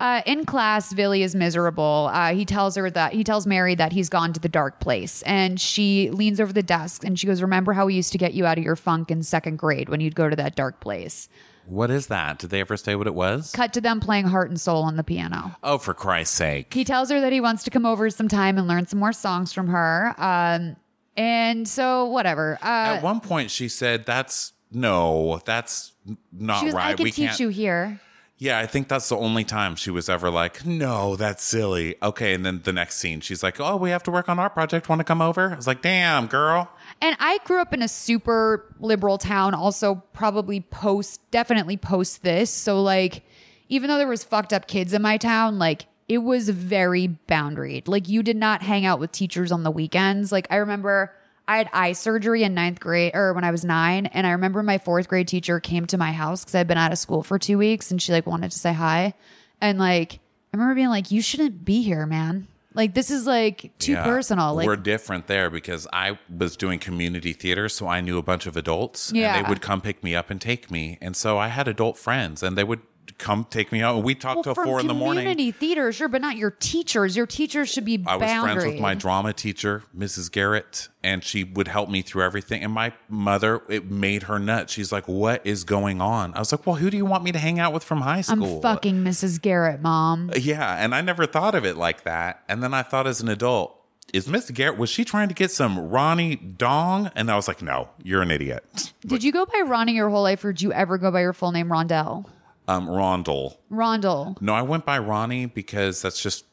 Uh, 0.00 0.20
in 0.26 0.44
class, 0.44 0.92
Billy 0.92 1.22
is 1.22 1.32
miserable. 1.32 2.10
Uh, 2.12 2.34
he 2.34 2.44
tells 2.44 2.74
her 2.74 2.90
that 2.90 3.12
he 3.12 3.22
tells 3.22 3.46
Mary 3.46 3.76
that 3.76 3.92
he's 3.92 4.08
gone 4.08 4.32
to 4.32 4.40
the 4.40 4.48
dark 4.48 4.80
place, 4.80 5.22
and 5.22 5.60
she 5.60 6.10
leans 6.10 6.40
over 6.40 6.52
the 6.52 6.62
desk 6.62 7.04
and 7.04 7.16
she 7.16 7.24
goes, 7.28 7.40
"Remember 7.40 7.72
how 7.72 7.86
we 7.86 7.94
used 7.94 8.10
to 8.10 8.18
get 8.18 8.34
you 8.34 8.44
out 8.44 8.58
of 8.58 8.64
your 8.64 8.74
funk 8.74 9.12
in 9.12 9.22
second 9.22 9.58
grade 9.58 9.88
when 9.88 10.00
you'd 10.00 10.16
go 10.16 10.28
to 10.28 10.34
that 10.34 10.56
dark 10.56 10.80
place?" 10.80 11.28
What 11.66 11.90
is 11.90 12.08
that? 12.08 12.38
Did 12.38 12.50
they 12.50 12.60
ever 12.60 12.76
say 12.76 12.94
what 12.96 13.06
it 13.06 13.14
was? 13.14 13.52
Cut 13.52 13.72
to 13.74 13.80
them 13.80 14.00
playing 14.00 14.26
Heart 14.26 14.50
and 14.50 14.60
Soul 14.60 14.82
on 14.82 14.96
the 14.96 15.04
piano. 15.04 15.56
Oh, 15.62 15.78
for 15.78 15.94
Christ's 15.94 16.34
sake! 16.36 16.74
He 16.74 16.84
tells 16.84 17.10
her 17.10 17.20
that 17.20 17.32
he 17.32 17.40
wants 17.40 17.62
to 17.64 17.70
come 17.70 17.86
over 17.86 18.10
sometime 18.10 18.58
and 18.58 18.66
learn 18.66 18.86
some 18.86 18.98
more 18.98 19.12
songs 19.12 19.52
from 19.52 19.68
her. 19.68 20.14
Um, 20.18 20.76
and 21.16 21.66
so 21.68 22.06
whatever. 22.06 22.58
Uh, 22.62 22.66
At 22.96 23.02
one 23.02 23.20
point, 23.20 23.50
she 23.50 23.68
said, 23.68 24.06
"That's 24.06 24.52
no, 24.72 25.40
that's 25.44 25.92
not 26.32 26.60
she 26.60 26.66
goes, 26.66 26.74
right. 26.74 26.86
"I 26.90 26.94
can 26.94 27.04
we 27.04 27.10
teach 27.10 27.28
can't." 27.28 27.40
you 27.40 27.48
here." 27.48 28.00
Yeah, 28.38 28.58
I 28.58 28.66
think 28.66 28.88
that's 28.88 29.08
the 29.08 29.16
only 29.16 29.44
time 29.44 29.76
she 29.76 29.92
was 29.92 30.08
ever 30.08 30.28
like, 30.28 30.66
"No, 30.66 31.14
that's 31.14 31.44
silly." 31.44 31.94
Okay, 32.02 32.34
and 32.34 32.44
then 32.44 32.62
the 32.64 32.72
next 32.72 32.96
scene, 32.96 33.20
she's 33.20 33.42
like, 33.42 33.60
"Oh, 33.60 33.76
we 33.76 33.90
have 33.90 34.02
to 34.04 34.10
work 34.10 34.28
on 34.28 34.38
our 34.40 34.50
project. 34.50 34.88
Want 34.88 34.98
to 34.98 35.04
come 35.04 35.22
over?" 35.22 35.52
I 35.52 35.56
was 35.56 35.66
like, 35.68 35.80
"Damn, 35.82 36.26
girl." 36.26 36.68
And 37.02 37.16
I 37.18 37.38
grew 37.44 37.60
up 37.60 37.74
in 37.74 37.82
a 37.82 37.88
super 37.88 38.72
liberal 38.78 39.18
town, 39.18 39.54
also 39.54 39.96
probably 40.12 40.60
post, 40.60 41.20
definitely 41.32 41.76
post 41.76 42.22
this. 42.22 42.48
So 42.48 42.80
like, 42.80 43.24
even 43.68 43.88
though 43.88 43.98
there 43.98 44.06
was 44.06 44.22
fucked 44.22 44.52
up 44.52 44.68
kids 44.68 44.92
in 44.92 45.02
my 45.02 45.16
town, 45.16 45.58
like 45.58 45.86
it 46.08 46.18
was 46.18 46.48
very 46.48 47.18
boundaried. 47.28 47.88
Like 47.88 48.08
you 48.08 48.22
did 48.22 48.36
not 48.36 48.62
hang 48.62 48.86
out 48.86 49.00
with 49.00 49.10
teachers 49.10 49.50
on 49.50 49.64
the 49.64 49.70
weekends. 49.70 50.30
Like 50.30 50.46
I 50.48 50.56
remember 50.56 51.12
I 51.48 51.56
had 51.56 51.68
eye 51.72 51.92
surgery 51.92 52.44
in 52.44 52.54
ninth 52.54 52.78
grade 52.78 53.16
or 53.16 53.32
when 53.32 53.42
I 53.42 53.50
was 53.50 53.64
nine. 53.64 54.06
And 54.06 54.24
I 54.24 54.30
remember 54.30 54.62
my 54.62 54.78
fourth 54.78 55.08
grade 55.08 55.26
teacher 55.26 55.58
came 55.58 55.86
to 55.86 55.98
my 55.98 56.12
house 56.12 56.44
because 56.44 56.54
I'd 56.54 56.68
been 56.68 56.78
out 56.78 56.92
of 56.92 56.98
school 56.98 57.24
for 57.24 57.36
two 57.36 57.58
weeks 57.58 57.90
and 57.90 58.00
she 58.00 58.12
like 58.12 58.28
wanted 58.28 58.52
to 58.52 58.58
say 58.58 58.72
hi. 58.72 59.14
And 59.60 59.76
like, 59.76 60.20
I 60.54 60.56
remember 60.56 60.76
being 60.76 60.88
like, 60.88 61.10
you 61.10 61.20
shouldn't 61.20 61.64
be 61.64 61.82
here, 61.82 62.06
man. 62.06 62.46
Like 62.74 62.94
this 62.94 63.10
is 63.10 63.26
like 63.26 63.72
too 63.78 63.92
Yeah. 63.92 64.04
personal. 64.04 64.54
Like 64.54 64.66
we're 64.66 64.76
different 64.76 65.26
there 65.26 65.50
because 65.50 65.86
I 65.92 66.18
was 66.34 66.56
doing 66.56 66.78
community 66.78 67.32
theater, 67.32 67.68
so 67.68 67.86
I 67.88 68.00
knew 68.00 68.18
a 68.18 68.22
bunch 68.22 68.46
of 68.46 68.56
adults, 68.56 69.10
and 69.10 69.18
Yeah. 69.18 69.42
they 69.42 69.48
would 69.48 69.60
come 69.60 69.80
pick 69.80 70.02
me 70.02 70.14
up 70.14 70.30
and 70.30 70.40
take 70.40 70.70
me, 70.70 70.98
and 71.00 71.16
so 71.16 71.38
I 71.38 71.48
had 71.48 71.68
adult 71.68 71.98
friends, 71.98 72.42
and 72.42 72.56
they 72.56 72.64
would 72.64 72.80
come 73.18 73.46
take 73.48 73.72
me 73.72 73.82
out, 73.82 74.02
we 74.02 74.14
talked 74.14 74.44
till 74.44 74.54
four 74.54 74.80
in 74.80 74.86
the 74.86 74.94
morning. 74.94 75.24
Community 75.24 75.52
theater, 75.52 75.92
sure, 75.92 76.08
but 76.08 76.20
not 76.20 76.36
your 76.36 76.50
teachers. 76.50 77.16
Your 77.16 77.26
teachers 77.26 77.70
should 77.70 77.84
be 77.84 78.02
I 78.06 78.16
was 78.16 78.30
friends 78.30 78.64
with 78.64 78.80
my 78.80 78.94
drama 78.94 79.32
teacher, 79.32 79.84
Mrs. 79.96 80.30
Garrett, 80.30 80.88
and 81.02 81.22
she 81.22 81.44
would 81.44 81.68
help 81.68 81.88
me 81.88 82.02
through 82.02 82.22
everything. 82.24 82.64
And 82.64 82.72
my 82.72 82.92
mother, 83.08 83.62
it 83.68 83.90
made 83.90 84.24
her 84.24 84.38
nuts. 84.38 84.72
She's 84.72 84.92
like, 84.92 85.06
"What 85.06 85.46
is 85.46 85.64
going 85.64 86.00
on?" 86.00 86.34
I 86.34 86.40
was 86.40 86.52
like, 86.52 86.66
"Well, 86.66 86.76
who 86.76 86.90
do 86.90 86.96
you 86.96 87.06
want 87.06 87.24
me 87.24 87.32
to 87.32 87.38
hang 87.38 87.58
out 87.58 87.72
with 87.72 87.84
from 87.84 88.00
high 88.00 88.22
school?" 88.22 88.42
I'm 88.42 88.48
school?" 88.48 88.60
fucking 88.62 89.04
Mrs. 89.04 89.40
Garrett, 89.40 89.80
mom. 89.80 90.30
Yeah, 90.36 90.76
and 90.78 90.94
I 90.94 91.00
never 91.00 91.26
thought 91.26 91.54
of 91.54 91.64
it 91.64 91.76
like 91.76 92.04
that. 92.04 92.42
And 92.48 92.62
then 92.62 92.74
I 92.74 92.82
thought 92.82 93.06
as 93.06 93.20
an 93.20 93.28
adult, 93.28 93.78
is 94.12 94.28
Miss 94.28 94.50
Garrett 94.50 94.78
was 94.78 94.90
she 94.90 95.04
trying 95.04 95.28
to 95.28 95.34
get 95.34 95.50
some 95.50 95.78
Ronnie 95.78 96.36
Dong? 96.36 97.10
And 97.14 97.30
I 97.30 97.36
was 97.36 97.48
like, 97.48 97.62
no, 97.62 97.88
you're 98.02 98.20
an 98.22 98.30
idiot. 98.30 98.92
Did 99.06 99.24
you 99.24 99.32
go 99.32 99.46
by 99.46 99.62
Ronnie 99.64 99.94
your 99.94 100.10
whole 100.10 100.22
life, 100.22 100.44
or 100.44 100.52
did 100.52 100.60
you 100.62 100.72
ever 100.72 100.98
go 100.98 101.10
by 101.10 101.20
your 101.22 101.32
full 101.32 101.52
name, 101.52 101.68
Rondell? 101.68 102.26
Um, 102.68 102.86
Rondell. 102.88 103.56
Rondell. 103.70 104.40
No, 104.40 104.54
I 104.54 104.62
went 104.62 104.84
by 104.86 104.98
Ronnie 104.98 105.46
because 105.46 106.00
that's 106.02 106.22
just 106.22 106.44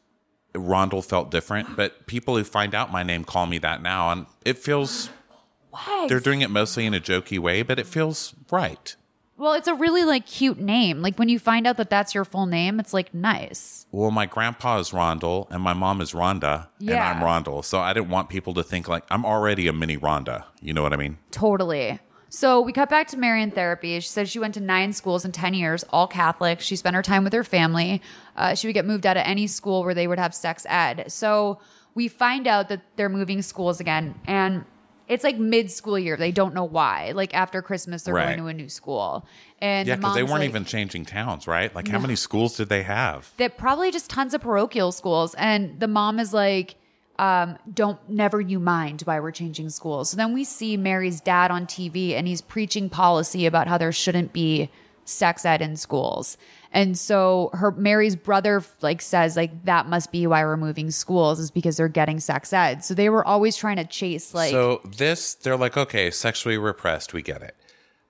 Rondell 0.54 1.04
felt 1.06 1.30
different. 1.32 1.76
But 1.76 2.08
people 2.08 2.36
who 2.36 2.44
find 2.44 2.74
out 2.74 2.92
my 2.92 3.04
name 3.04 3.24
call 3.24 3.46
me 3.46 3.58
that 3.60 3.82
now, 3.82 4.12
and 4.12 4.26
it 4.46 4.58
feels 4.58 5.10
What? 5.70 6.10
they're 6.10 6.20
doing 6.20 6.42
it 6.42 6.50
mostly 6.50 6.86
in 6.86 6.94
a 6.96 7.00
jokey 7.00 7.38
way, 7.38 7.62
but 7.62 7.78
it 7.80 7.86
feels 7.86 8.34
right. 8.52 8.96
Well, 9.38 9.54
it's 9.54 9.68
a 9.70 9.74
really 9.76 10.04
like 10.04 10.26
cute 10.26 10.60
name. 10.60 11.02
Like 11.02 11.18
when 11.18 11.30
you 11.30 11.40
find 11.40 11.66
out 11.66 11.78
that 11.78 11.90
that's 11.90 12.14
your 12.14 12.26
full 12.26 12.46
name, 12.46 12.78
it's 12.80 12.94
like 12.94 13.14
nice. 13.14 13.86
Well, 13.92 14.12
my 14.12 14.26
grandpa 14.26 14.80
is 14.80 14.90
Rondell 14.90 15.50
and 15.50 15.64
my 15.64 15.72
mom 15.74 16.02
is 16.02 16.12
Rhonda, 16.12 16.68
Yeah. 16.80 17.10
and 17.12 17.20
I'm 17.20 17.26
Rondell. 17.26 17.64
So 17.64 17.80
I 17.80 17.94
didn't 17.94 18.10
want 18.10 18.28
people 18.30 18.54
to 18.56 18.64
think 18.64 18.88
like 18.90 19.04
I'm 19.10 19.26
already 19.26 19.68
a 19.68 19.74
mini 19.74 19.98
Rhonda. 19.98 20.44
You 20.60 20.74
know 20.74 20.82
what 20.84 20.92
I 20.92 20.98
mean? 20.98 21.20
Totally. 21.32 22.00
So 22.30 22.62
we 22.62 22.72
cut 22.72 22.90
back 22.90 23.08
to 23.10 23.18
Mary 23.18 23.42
in 23.42 23.52
therapy. 23.52 24.00
She 24.00 24.08
says 24.08 24.30
she 24.30 24.40
went 24.40 24.54
to 24.54 24.60
nine 24.60 24.94
schools 24.94 25.26
in 25.26 25.32
10 25.32 25.54
years, 25.56 25.84
all 25.90 26.08
Catholic. 26.08 26.62
She 26.62 26.76
spent 26.76 26.96
her 26.96 27.02
time 27.02 27.24
with 27.24 27.34
her 27.34 27.44
family. 27.44 28.02
Uh, 28.38 28.54
she 28.56 28.68
would 28.68 28.74
get 28.74 28.86
moved 28.86 29.06
out 29.06 29.18
of 29.18 29.24
any 29.26 29.48
school 29.48 29.84
where 29.84 29.94
they 29.96 30.08
would 30.08 30.20
have 30.20 30.36
sex 30.36 30.66
ed. 30.70 31.06
So 31.12 31.60
we 31.96 32.08
find 32.08 32.48
out 32.48 32.70
that 32.70 32.82
they're 32.96 33.10
moving 33.10 33.42
schools 33.42 33.80
again. 33.80 34.14
And 34.28 34.64
it's 35.08 35.24
like 35.24 35.40
mid 35.40 35.72
school 35.72 35.98
year. 35.98 36.16
They 36.18 36.32
don't 36.32 36.54
know 36.54 36.66
why. 36.66 37.14
Like 37.16 37.34
after 37.34 37.64
Christmas, 37.64 38.04
they're 38.04 38.14
Right. 38.14 38.26
going 38.28 38.38
to 38.38 38.46
a 38.46 38.54
new 38.54 38.70
school. 38.70 39.26
And 39.58 39.88
yeah, 39.88 39.96
because 39.96 40.14
they 40.14 40.22
weren't 40.22 40.42
like- 40.42 40.50
even 40.50 40.66
changing 40.66 41.06
towns, 41.06 41.48
right? 41.48 41.74
Like, 41.74 41.88
how 41.88 41.98
No. 41.98 42.02
many 42.04 42.16
schools 42.16 42.56
did 42.56 42.70
they 42.70 42.84
have? 42.84 43.32
that 43.38 43.58
probably 43.58 43.90
just 43.92 44.08
tons 44.08 44.36
of 44.36 44.42
parochial 44.42 44.92
schools 44.92 45.34
and 45.34 45.80
the 45.80 45.88
mom 45.88 46.20
is 46.20 46.32
like 46.32 46.76
um, 47.20 47.58
don't 47.72 48.00
never 48.10 48.40
you 48.40 48.60
mind 48.60 49.02
why 49.02 49.20
we're 49.20 49.32
changing 49.32 49.70
schools. 49.70 50.10
So 50.10 50.18
then 50.18 50.34
we 50.34 50.46
see 50.46 50.78
mary's 50.78 51.20
dad 51.20 51.52
on 51.52 51.68
tv 51.68 52.14
and 52.14 52.28
he's 52.28 52.42
preaching 52.42 52.90
policy 52.90 53.46
about 53.46 53.68
how 53.68 53.78
there 53.78 53.92
shouldn't 53.92 54.32
be 54.32 54.70
sex 55.04 55.44
ed 55.44 55.62
in 55.62 55.76
schools. 55.76 56.38
And 56.72 56.98
so 56.98 57.50
her 57.54 57.72
mary's 57.72 58.16
brother 58.16 58.64
like 58.82 59.02
says 59.02 59.36
like 59.36 59.66
that 59.66 59.88
must 59.88 60.12
be 60.12 60.28
why 60.28 60.46
we're 60.46 60.58
moving 60.58 60.92
schools 60.92 61.40
is 61.40 61.52
because 61.52 61.78
they're 61.78 61.90
getting 61.90 62.22
sex 62.22 62.54
ed. 62.54 62.86
So 62.86 62.94
they 62.94 63.10
were 63.10 63.28
always 63.28 63.58
trying 63.58 63.78
to 63.78 63.86
chase 63.86 64.34
like 64.34 64.52
so 64.52 64.82
this, 64.86 65.34
they're 65.34 65.58
like, 65.58 65.76
okay, 65.76 66.10
sexually 66.12 66.58
repressed, 66.58 67.14
we 67.14 67.22
get 67.22 67.42
it. 67.42 67.56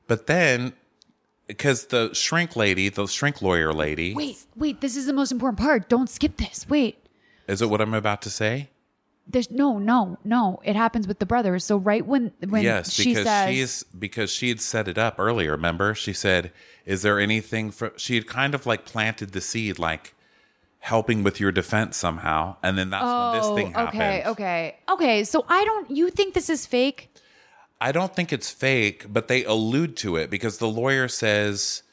But 0.07 0.27
then, 0.27 0.73
because 1.47 1.87
the 1.87 2.13
shrink 2.13 2.55
lady, 2.55 2.89
the 2.89 3.07
shrink 3.07 3.41
lawyer 3.41 3.73
lady, 3.73 4.13
wait 4.13 4.45
wait 4.55 4.81
this 4.81 4.95
is 4.95 5.07
the 5.07 5.13
most 5.13 5.31
important 5.31 5.57
part. 5.57 5.89
Don't 5.89 6.09
skip 6.09 6.37
this. 6.37 6.69
Wait. 6.69 7.07
Is 7.47 7.63
it 7.63 7.69
what 7.71 7.81
I'm 7.81 7.95
about 7.95 8.21
to 8.23 8.29
say? 8.29 8.69
There's 9.29 9.51
no 9.51 9.77
no 9.77 10.17
no 10.23 10.59
it 10.63 10.75
happens 10.75 11.07
with 11.07 11.19
the 11.19 11.25
brothers 11.25 11.63
so 11.63 11.77
right 11.77 12.05
when 12.05 12.31
when 12.47 12.63
yes, 12.63 12.91
she 12.91 13.13
because 13.13 13.23
says 13.23 13.49
she's 13.49 13.83
because 13.97 14.31
she 14.31 14.49
had 14.49 14.59
set 14.59 14.87
it 14.87 14.97
up 14.97 15.15
earlier. 15.19 15.51
Remember, 15.51 15.93
she 15.93 16.13
said, 16.13 16.51
"Is 16.85 17.03
there 17.03 17.19
anything?" 17.19 17.71
For 17.71 17.93
she 17.95 18.15
had 18.15 18.27
kind 18.27 18.55
of 18.55 18.65
like 18.65 18.85
planted 18.85 19.31
the 19.31 19.41
seed, 19.41 19.77
like 19.77 20.15
helping 20.79 21.23
with 21.23 21.39
your 21.39 21.51
defense 21.51 21.97
somehow, 21.97 22.55
and 22.63 22.77
then 22.77 22.89
that's 22.89 23.03
when 23.05 23.41
this 23.41 23.63
thing 23.63 23.73
happened. 23.73 24.01
Oh, 24.01 24.05
okay, 24.05 24.23
okay, 24.25 24.77
okay. 24.89 25.23
So 25.23 25.45
I 25.47 25.63
don't. 25.63 25.91
You 25.91 26.09
think 26.09 26.33
this 26.33 26.49
is 26.49 26.65
fake? 26.65 27.13
I 27.81 27.91
don't 27.91 28.13
think 28.13 28.33
it's 28.33 28.49
fake, 28.49 29.05
but 29.07 29.27
they 29.27 29.45
allude 29.45 29.95
to 29.97 30.17
it 30.17 30.29
because 30.29 30.57
the 30.57 30.67
lawyer 30.67 31.07
says, 31.07 31.83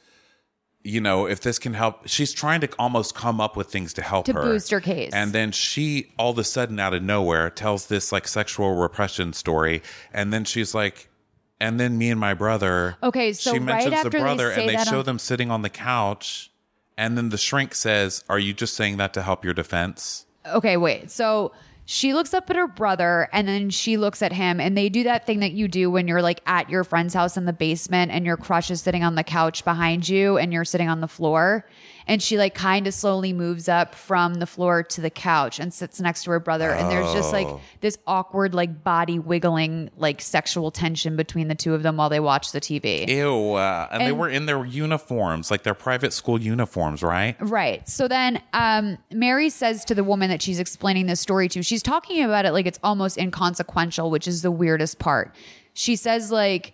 you 0.87 1.01
know, 1.01 1.25
if 1.27 1.41
this 1.41 1.59
can 1.59 1.73
help, 1.73 2.07
she's 2.07 2.31
trying 2.31 2.61
to 2.61 2.69
almost 2.79 3.13
come 3.13 3.41
up 3.41 3.57
with 3.57 3.69
things 3.69 3.93
to 3.95 4.01
help 4.01 4.25
To 4.27 4.33
her. 4.33 4.41
boost 4.41 4.71
her 4.71 4.79
case. 4.79 5.11
And 5.13 5.33
then 5.33 5.51
she, 5.51 6.11
all 6.17 6.31
of 6.31 6.37
a 6.37 6.43
sudden, 6.45 6.79
out 6.79 6.93
of 6.93 7.03
nowhere, 7.03 7.49
tells 7.49 7.87
this 7.87 8.11
like 8.13 8.25
sexual 8.27 8.73
repression 8.75 9.33
story. 9.33 9.81
And 10.13 10.31
then 10.31 10.45
she's 10.45 10.73
like, 10.73 11.09
and 11.59 11.77
then 11.79 11.97
me 11.97 12.09
and 12.09 12.19
my 12.19 12.33
brother. 12.33 12.95
Okay, 13.03 13.33
so 13.33 13.51
she 13.51 13.59
right 13.59 13.65
mentions 13.65 13.93
after 13.95 14.09
the 14.09 14.17
they 14.17 14.23
brother 14.23 14.53
say 14.53 14.61
and 14.67 14.69
they 14.79 14.83
show 14.85 14.99
on- 14.99 15.05
them 15.05 15.19
sitting 15.19 15.51
on 15.51 15.61
the 15.61 15.69
couch. 15.69 16.51
And 16.97 17.17
then 17.17 17.29
the 17.29 17.37
shrink 17.37 17.75
says, 17.75 18.23
Are 18.29 18.39
you 18.39 18.53
just 18.53 18.73
saying 18.73 18.95
that 18.97 19.13
to 19.15 19.21
help 19.23 19.43
your 19.43 19.53
defense? 19.53 20.25
Okay, 20.45 20.77
wait. 20.77 21.11
So 21.11 21.51
She 21.89 22.13
looks 22.13 22.33
up 22.33 22.49
at 22.49 22.57
her 22.57 22.67
brother 22.67 23.29
and 23.31 23.47
then 23.47 23.69
she 23.69 23.95
looks 23.95 24.21
at 24.21 24.33
him 24.33 24.59
and 24.59 24.77
they 24.77 24.89
do 24.89 25.03
that 25.05 25.25
thing 25.25 25.39
that 25.39 25.53
you 25.53 25.69
do 25.69 25.89
when 25.89 26.05
you're 26.05 26.21
like 26.21 26.41
at 26.45 26.69
your 26.69 26.83
friend's 26.83 27.13
house 27.13 27.37
in 27.37 27.45
the 27.45 27.53
basement 27.53 28.11
and 28.11 28.25
your 28.25 28.35
crush 28.35 28.69
is 28.69 28.81
sitting 28.81 29.05
on 29.05 29.15
the 29.15 29.23
couch 29.23 29.63
behind 29.63 30.09
you 30.09 30.37
and 30.37 30.51
you're 30.51 30.65
sitting 30.65 30.89
on 30.89 30.99
the 30.99 31.07
floor. 31.07 31.65
And 32.07 32.23
she 32.23 32.37
like 32.37 32.55
kind 32.55 32.87
of 32.87 32.93
slowly 32.93 33.33
moves 33.33 33.67
up 33.67 33.93
from 33.93 34.35
the 34.35 34.47
floor 34.47 34.81
to 34.83 35.01
the 35.01 35.09
couch 35.09 35.59
and 35.59 35.73
sits 35.73 35.99
next 35.99 36.23
to 36.23 36.31
her 36.31 36.39
brother. 36.39 36.71
And 36.71 36.89
there's 36.89 37.11
just 37.13 37.33
like 37.33 37.47
Oh. 37.47 37.59
this 37.81 37.97
awkward, 38.07 38.53
like 38.53 38.83
body 38.83 39.19
wiggling, 39.19 39.89
like 39.97 40.21
sexual 40.21 40.71
tension 40.71 41.15
between 41.17 41.49
the 41.49 41.55
two 41.55 41.73
of 41.73 41.83
them 41.83 41.97
while 41.97 42.09
they 42.09 42.19
watch 42.21 42.51
the 42.53 42.61
TV. 42.61 43.07
Ew. 43.09 43.53
Uh, 43.53 43.87
and, 43.91 44.01
they 44.07 44.11
were 44.13 44.29
in 44.29 44.45
their 44.45 44.65
uniforms, 44.65 45.51
like 45.51 45.63
their 45.63 45.73
private 45.73 46.13
school 46.13 46.39
uniforms, 46.39 47.03
right? 47.03 47.35
Right. 47.39 47.87
So 47.89 48.07
then 48.07 48.41
um, 48.53 48.97
Mary 49.11 49.49
says 49.49 49.83
to 49.85 49.95
the 49.95 50.03
woman 50.03 50.29
that 50.29 50.41
she's 50.41 50.59
explaining 50.59 51.07
this 51.07 51.19
story 51.19 51.49
to, 51.49 51.61
she's 51.61 51.83
talking 51.83 52.23
about 52.23 52.45
it 52.45 52.53
like 52.53 52.65
it's 52.65 52.79
almost 52.83 53.17
inconsequential, 53.17 54.09
which 54.09 54.27
is 54.27 54.41
the 54.41 54.51
weirdest 54.51 54.97
part. 54.99 55.35
She 55.73 55.95
says, 55.95 56.31
like, 56.31 56.73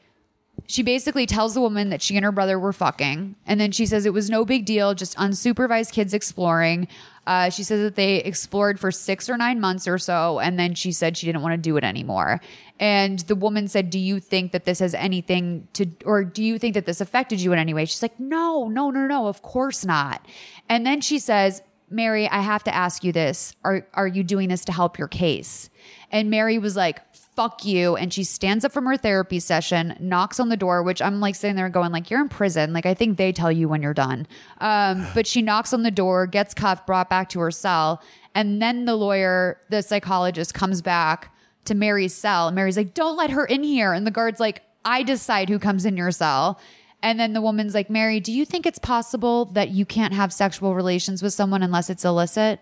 she 0.68 0.82
basically 0.84 1.26
tells 1.26 1.53
the 1.53 1.61
woman 1.61 1.89
that 1.89 2.01
she 2.01 2.16
and 2.16 2.24
her 2.24 2.32
brother 2.32 2.57
were 2.57 2.74
fucking. 2.74 3.36
And 3.45 3.59
then 3.59 3.72
she 3.72 3.86
says 3.86 4.05
it 4.05 4.14
was 4.14 4.30
no 4.30 4.45
big 4.45 4.66
deal, 4.66 4.93
just 4.93 5.16
unsupervised 5.18 5.91
kids 5.91 6.14
exploring. 6.14 6.88
Uh, 7.26 7.49
she 7.49 7.64
says 7.64 7.82
that 7.82 7.95
they 7.95 8.18
explored 8.18 8.80
for 8.80 8.91
six 8.91 9.30
or 9.30 9.38
nine 9.38 9.59
months 9.59 9.88
or 9.88 9.97
so. 9.97 10.39
And 10.39 10.59
then 10.59 10.74
she 10.74 10.91
said 10.91 11.18
she 11.18 11.26
didn't 11.26 11.41
want 11.41 11.53
to 11.53 11.57
do 11.57 11.78
it 11.78 11.84
anymore. 11.84 12.41
And 12.80 13.20
the 13.20 13.36
woman 13.36 13.68
said, 13.68 13.89
Do 13.89 13.99
you 13.99 14.20
think 14.20 14.51
that 14.51 14.66
this 14.66 14.80
has 14.80 14.93
anything 14.93 15.68
to, 15.74 15.86
or 16.05 16.24
do 16.24 16.43
you 16.43 16.59
think 16.59 16.74
that 16.74 16.86
this 16.86 17.01
affected 17.01 17.39
you 17.41 17.53
in 17.53 17.59
any 17.59 17.74
way? 17.74 17.86
She's 17.86 18.01
like, 18.01 18.20
No, 18.20 18.68
no, 18.68 18.89
no, 18.89 19.07
no, 19.07 19.28
of 19.28 19.41
course 19.41 19.86
not. 19.86 20.26
And 20.70 20.86
then 20.86 21.01
she 21.01 21.20
says, 21.20 21.61
Mary, 21.89 22.28
I 22.28 22.41
have 22.41 22.64
to 22.64 22.74
ask 22.74 23.03
you 23.03 23.11
this. 23.11 23.55
Are, 23.64 23.86
are 23.93 24.07
you 24.07 24.24
doing 24.24 24.49
this 24.49 24.66
to 24.66 24.72
help 24.72 24.97
your 24.97 25.07
case? 25.07 25.70
And 26.11 26.30
Mary 26.30 26.57
was 26.57 26.76
like, 26.76 27.01
fuck 27.36 27.65
you. 27.65 27.95
And 27.95 28.13
she 28.13 28.23
stands 28.23 28.63
up 28.63 28.71
from 28.71 28.86
her 28.86 28.97
therapy 28.97 29.39
session, 29.39 29.95
knocks 29.99 30.39
on 30.39 30.49
the 30.49 30.57
door, 30.57 30.84
which 30.84 31.01
I'm 31.01 31.19
like 31.19 31.36
sitting 31.36 31.55
there 31.55 31.69
going 31.69 31.91
like, 31.91 32.09
you're 32.09 32.21
in 32.21 32.29
prison. 32.29 32.73
Like, 32.73 32.86
I 32.86 32.93
think 32.93 33.17
they 33.17 33.31
tell 33.31 33.51
you 33.51 33.67
when 33.67 33.81
you're 33.81 33.93
done. 33.93 34.27
Um, 34.59 35.05
but 35.13 35.27
she 35.27 35.41
knocks 35.41 35.73
on 35.73 35.84
the 35.84 35.91
door, 35.91 36.27
gets 36.27 36.53
cuffed, 36.53 36.86
brought 36.86 37.09
back 37.09 37.29
to 37.29 37.39
her 37.39 37.51
cell. 37.51 38.01
And 38.36 38.61
then 38.61 38.86
the 38.86 38.95
lawyer, 38.95 39.59
the 39.69 39.81
psychologist 39.81 40.53
comes 40.53 40.81
back 40.81 41.36
to 41.65 41.75
Mary's 41.75 42.13
cell. 42.13 42.47
And 42.47 42.55
Mary's 42.55 42.77
like, 42.77 42.93
don't 42.93 43.17
let 43.17 43.31
her 43.31 43.45
in 43.45 43.63
here. 43.63 43.93
And 43.93 44.05
the 44.05 44.11
guard's 44.11 44.39
like, 44.39 44.61
I 44.86 45.03
decide 45.03 45.49
who 45.49 45.59
comes 45.59 45.86
in 45.86 45.97
your 45.97 46.11
cell. 46.11 46.59
And 47.01 47.19
then 47.19 47.34
the 47.34 47.41
woman's 47.41 47.73
like, 47.73 47.89
Mary, 47.89 48.19
do 48.19 48.31
you 48.31 48.45
think 48.45 48.65
it's 48.65 48.79
possible 48.79 49.45
that 49.45 49.69
you 49.69 49.86
can't 49.86 50.13
have 50.13 50.31
sexual 50.31 50.73
relations 50.73 51.21
with 51.21 51.34
someone 51.34 51.61
unless 51.61 51.89
it's 51.89 52.05
illicit? 52.05 52.61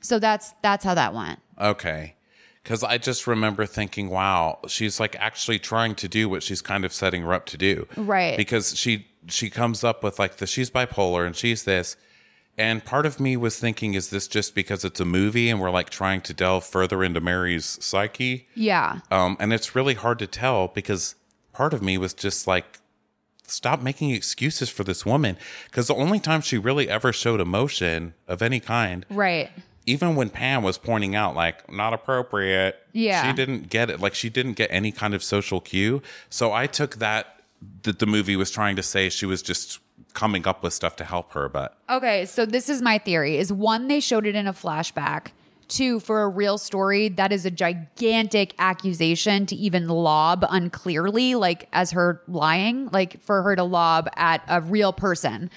So 0.00 0.18
that's 0.18 0.52
that's 0.62 0.84
how 0.84 0.94
that 0.94 1.14
went. 1.14 1.38
Okay. 1.60 2.16
Because 2.62 2.84
I 2.84 2.98
just 2.98 3.26
remember 3.26 3.66
thinking, 3.66 4.08
wow, 4.08 4.60
she's 4.68 5.00
like 5.00 5.16
actually 5.18 5.58
trying 5.58 5.94
to 5.96 6.08
do 6.08 6.28
what 6.28 6.42
she's 6.42 6.62
kind 6.62 6.84
of 6.84 6.92
setting 6.92 7.22
her 7.22 7.32
up 7.32 7.46
to 7.46 7.56
do. 7.58 7.86
Right. 7.96 8.36
Because 8.36 8.76
she 8.76 9.06
she 9.28 9.50
comes 9.50 9.84
up 9.84 10.02
with 10.02 10.18
like 10.18 10.36
the 10.36 10.46
she's 10.46 10.70
bipolar 10.70 11.26
and 11.26 11.34
she's 11.36 11.64
this. 11.64 11.96
And 12.58 12.84
part 12.84 13.06
of 13.06 13.18
me 13.18 13.36
was 13.36 13.58
thinking, 13.58 13.94
is 13.94 14.10
this 14.10 14.28
just 14.28 14.54
because 14.54 14.84
it's 14.84 15.00
a 15.00 15.04
movie 15.06 15.48
and 15.48 15.60
we're 15.60 15.70
like 15.70 15.88
trying 15.88 16.20
to 16.22 16.34
delve 16.34 16.64
further 16.64 17.02
into 17.02 17.20
Mary's 17.20 17.78
psyche? 17.82 18.46
Yeah. 18.54 19.00
Um, 19.10 19.36
and 19.40 19.52
it's 19.52 19.74
really 19.74 19.94
hard 19.94 20.18
to 20.18 20.26
tell 20.26 20.68
because 20.68 21.14
part 21.52 21.72
of 21.72 21.82
me 21.82 21.96
was 21.96 22.12
just 22.12 22.46
like, 22.46 22.80
stop 23.46 23.80
making 23.80 24.10
excuses 24.10 24.68
for 24.68 24.84
this 24.84 25.06
woman. 25.06 25.38
Because 25.64 25.86
the 25.86 25.94
only 25.94 26.20
time 26.20 26.42
she 26.42 26.58
really 26.58 26.90
ever 26.90 27.12
showed 27.12 27.40
emotion 27.40 28.14
of 28.28 28.42
any 28.42 28.60
kind 28.60 29.06
Right. 29.08 29.50
Even 29.86 30.14
when 30.16 30.30
Pam 30.30 30.62
was 30.62 30.78
pointing 30.78 31.14
out 31.14 31.34
like 31.34 31.70
not 31.72 31.92
appropriate, 31.92 32.76
Yeah. 32.92 33.26
she 33.26 33.32
didn't 33.34 33.68
get 33.68 33.90
it. 33.90 34.00
Like 34.00 34.14
she 34.14 34.28
didn't 34.30 34.54
get 34.54 34.68
any 34.72 34.92
kind 34.92 35.14
of 35.14 35.22
social 35.22 35.60
cue. 35.60 36.02
So 36.30 36.52
I 36.52 36.66
took 36.66 36.96
that 36.96 37.40
that 37.84 37.98
the 38.00 38.06
movie 38.06 38.34
was 38.36 38.50
trying 38.50 38.74
to 38.76 38.82
say 38.82 39.08
she 39.08 39.26
was 39.26 39.40
just 39.42 39.78
coming 40.14 40.46
up 40.46 40.62
with 40.62 40.72
stuff 40.72 40.96
to 40.96 41.04
help 41.04 41.32
her, 41.32 41.48
but 41.48 41.76
Okay, 41.88 42.26
so 42.26 42.44
this 42.44 42.68
is 42.68 42.82
my 42.82 42.98
theory 42.98 43.36
is 43.38 43.52
one 43.52 43.88
they 43.88 44.00
showed 44.00 44.26
it 44.26 44.34
in 44.34 44.46
a 44.46 44.52
flashback. 44.52 45.28
Two, 45.68 46.00
for 46.00 46.22
a 46.22 46.28
real 46.28 46.58
story, 46.58 47.08
that 47.08 47.32
is 47.32 47.46
a 47.46 47.50
gigantic 47.50 48.54
accusation 48.58 49.46
to 49.46 49.56
even 49.56 49.88
lob 49.88 50.44
unclearly, 50.50 51.34
like 51.34 51.66
as 51.72 51.92
her 51.92 52.20
lying, 52.28 52.88
like 52.92 53.22
for 53.22 53.42
her 53.42 53.56
to 53.56 53.62
lob 53.64 54.08
at 54.16 54.42
a 54.48 54.60
real 54.60 54.92
person. 54.92 55.48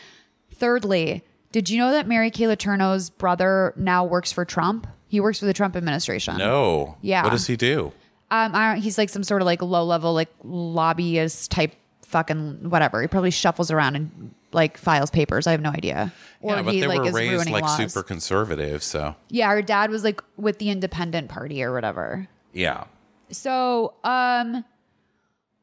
Thirdly, 0.54 1.24
did 1.56 1.70
you 1.70 1.78
know 1.78 1.91
that 1.91 2.06
Mary 2.06 2.30
Kay 2.32 2.47
Letourneau's 2.47 3.10
brother 3.10 3.74
now 3.78 4.03
works 4.03 4.30
for 4.30 4.43
Trump? 4.43 4.88
He 5.08 5.22
works 5.22 5.39
for 5.39 5.45
the 5.45 5.53
Trump 5.53 5.78
administration. 5.78 6.38
no. 6.38 6.97
Yeah. 7.01 7.24
What 7.24 7.30
does 7.30 7.47
he 7.47 7.56
do? 7.56 7.93
Um, 8.30 8.53
I 8.53 8.74
don't, 8.74 8.82
he's 8.84 8.97
like 8.97 9.08
some 9.08 9.24
sort 9.24 9.41
of 9.41 9.45
like 9.45 9.62
low 9.62 9.86
level 9.86 10.14
like 10.14 10.28
lobbyist 10.43 11.51
type 11.51 11.72
fucking 12.01 12.70
whatever. 12.70 13.01
He 13.01 13.08
probably 13.08 13.32
shuffles 13.32 13.72
around 13.72 13.95
and 13.95 14.36
like 14.51 14.78
files 14.78 15.10
papers. 15.10 15.47
I 15.47 15.51
have 15.51 15.62
no 15.62 15.70
idea. 15.70 16.12
Or 16.41 16.56
yeah, 16.56 16.62
but 16.62 16.74
he 16.74 16.82
they 16.82 16.88
like 16.88 16.99
were 16.99 17.08
is 17.08 17.14
raised 17.14 17.49
like 17.49 17.64
laws. 17.64 17.78
super 17.78 18.03
conservative, 18.03 18.84
so 18.84 19.16
Yeah, 19.30 19.47
her 19.51 19.62
dad 19.62 19.91
was 19.91 20.03
like 20.03 20.22
with 20.36 20.60
the 20.60 20.70
Independent 20.70 21.30
Party 21.30 21.64
or 21.64 21.72
whatever. 21.74 22.28
yeah. 22.51 22.84
So, 23.32 23.93
um, 24.03 24.66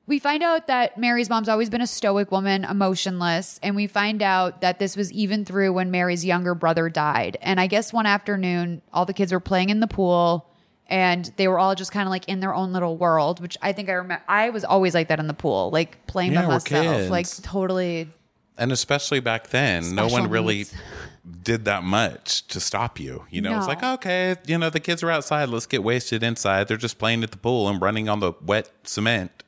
we 0.06 0.18
find 0.18 0.42
out 0.42 0.66
that 0.66 0.98
Mary's 0.98 1.30
mom's 1.30 1.48
always 1.48 1.70
been 1.70 1.80
a 1.80 1.86
stoic 1.86 2.32
woman, 2.32 2.64
emotionless, 2.64 3.60
and 3.62 3.76
we 3.76 3.86
find 3.86 4.20
out 4.22 4.60
that 4.60 4.78
this 4.78 4.96
was 4.96 5.12
even 5.12 5.44
through 5.44 5.72
when 5.72 5.90
Mary's 5.90 6.24
younger 6.24 6.54
brother 6.54 6.88
died. 6.88 7.36
And 7.40 7.60
I 7.60 7.68
guess 7.68 7.92
one 7.92 8.06
afternoon, 8.06 8.82
all 8.92 9.04
the 9.04 9.14
kids 9.14 9.32
were 9.32 9.40
playing 9.40 9.70
in 9.70 9.80
the 9.80 9.86
pool, 9.86 10.48
and 10.88 11.32
they 11.36 11.46
were 11.46 11.58
all 11.58 11.74
just 11.74 11.92
kind 11.92 12.06
of 12.06 12.10
like 12.10 12.28
in 12.28 12.40
their 12.40 12.52
own 12.52 12.72
little 12.72 12.96
world. 12.96 13.40
Which 13.40 13.56
I 13.62 13.72
think 13.72 13.88
I 13.88 13.92
remember. 13.92 14.24
I 14.28 14.50
was 14.50 14.64
always 14.64 14.92
like 14.92 15.08
that 15.08 15.20
in 15.20 15.28
the 15.28 15.34
pool, 15.34 15.70
like 15.70 16.06
playing 16.06 16.32
Yeah, 16.32 16.42
by 16.42 16.48
myself, 16.48 17.08
like 17.08 17.26
totally. 17.42 18.10
And 18.58 18.70
especially 18.70 19.20
back 19.20 19.48
then, 19.48 19.94
no 19.94 20.08
one 20.08 20.28
really 20.28 20.66
did 21.42 21.64
that 21.64 21.84
much 21.84 22.46
to 22.48 22.60
stop 22.60 23.00
you. 23.00 23.24
You 23.30 23.40
know, 23.40 23.56
it's 23.56 23.66
like, 23.66 23.82
okay, 23.82 24.36
you 24.46 24.58
know, 24.58 24.68
the 24.68 24.80
kids 24.80 25.02
are 25.02 25.10
outside. 25.10 25.48
Let's 25.48 25.66
get 25.66 25.82
wasted 25.82 26.22
inside. 26.22 26.68
They're 26.68 26.76
just 26.76 26.98
playing 26.98 27.22
at 27.22 27.30
the 27.30 27.38
pool 27.38 27.68
and 27.68 27.80
running 27.80 28.08
on 28.08 28.20
the 28.20 28.32
wet 28.44 28.70
cement. 28.84 29.42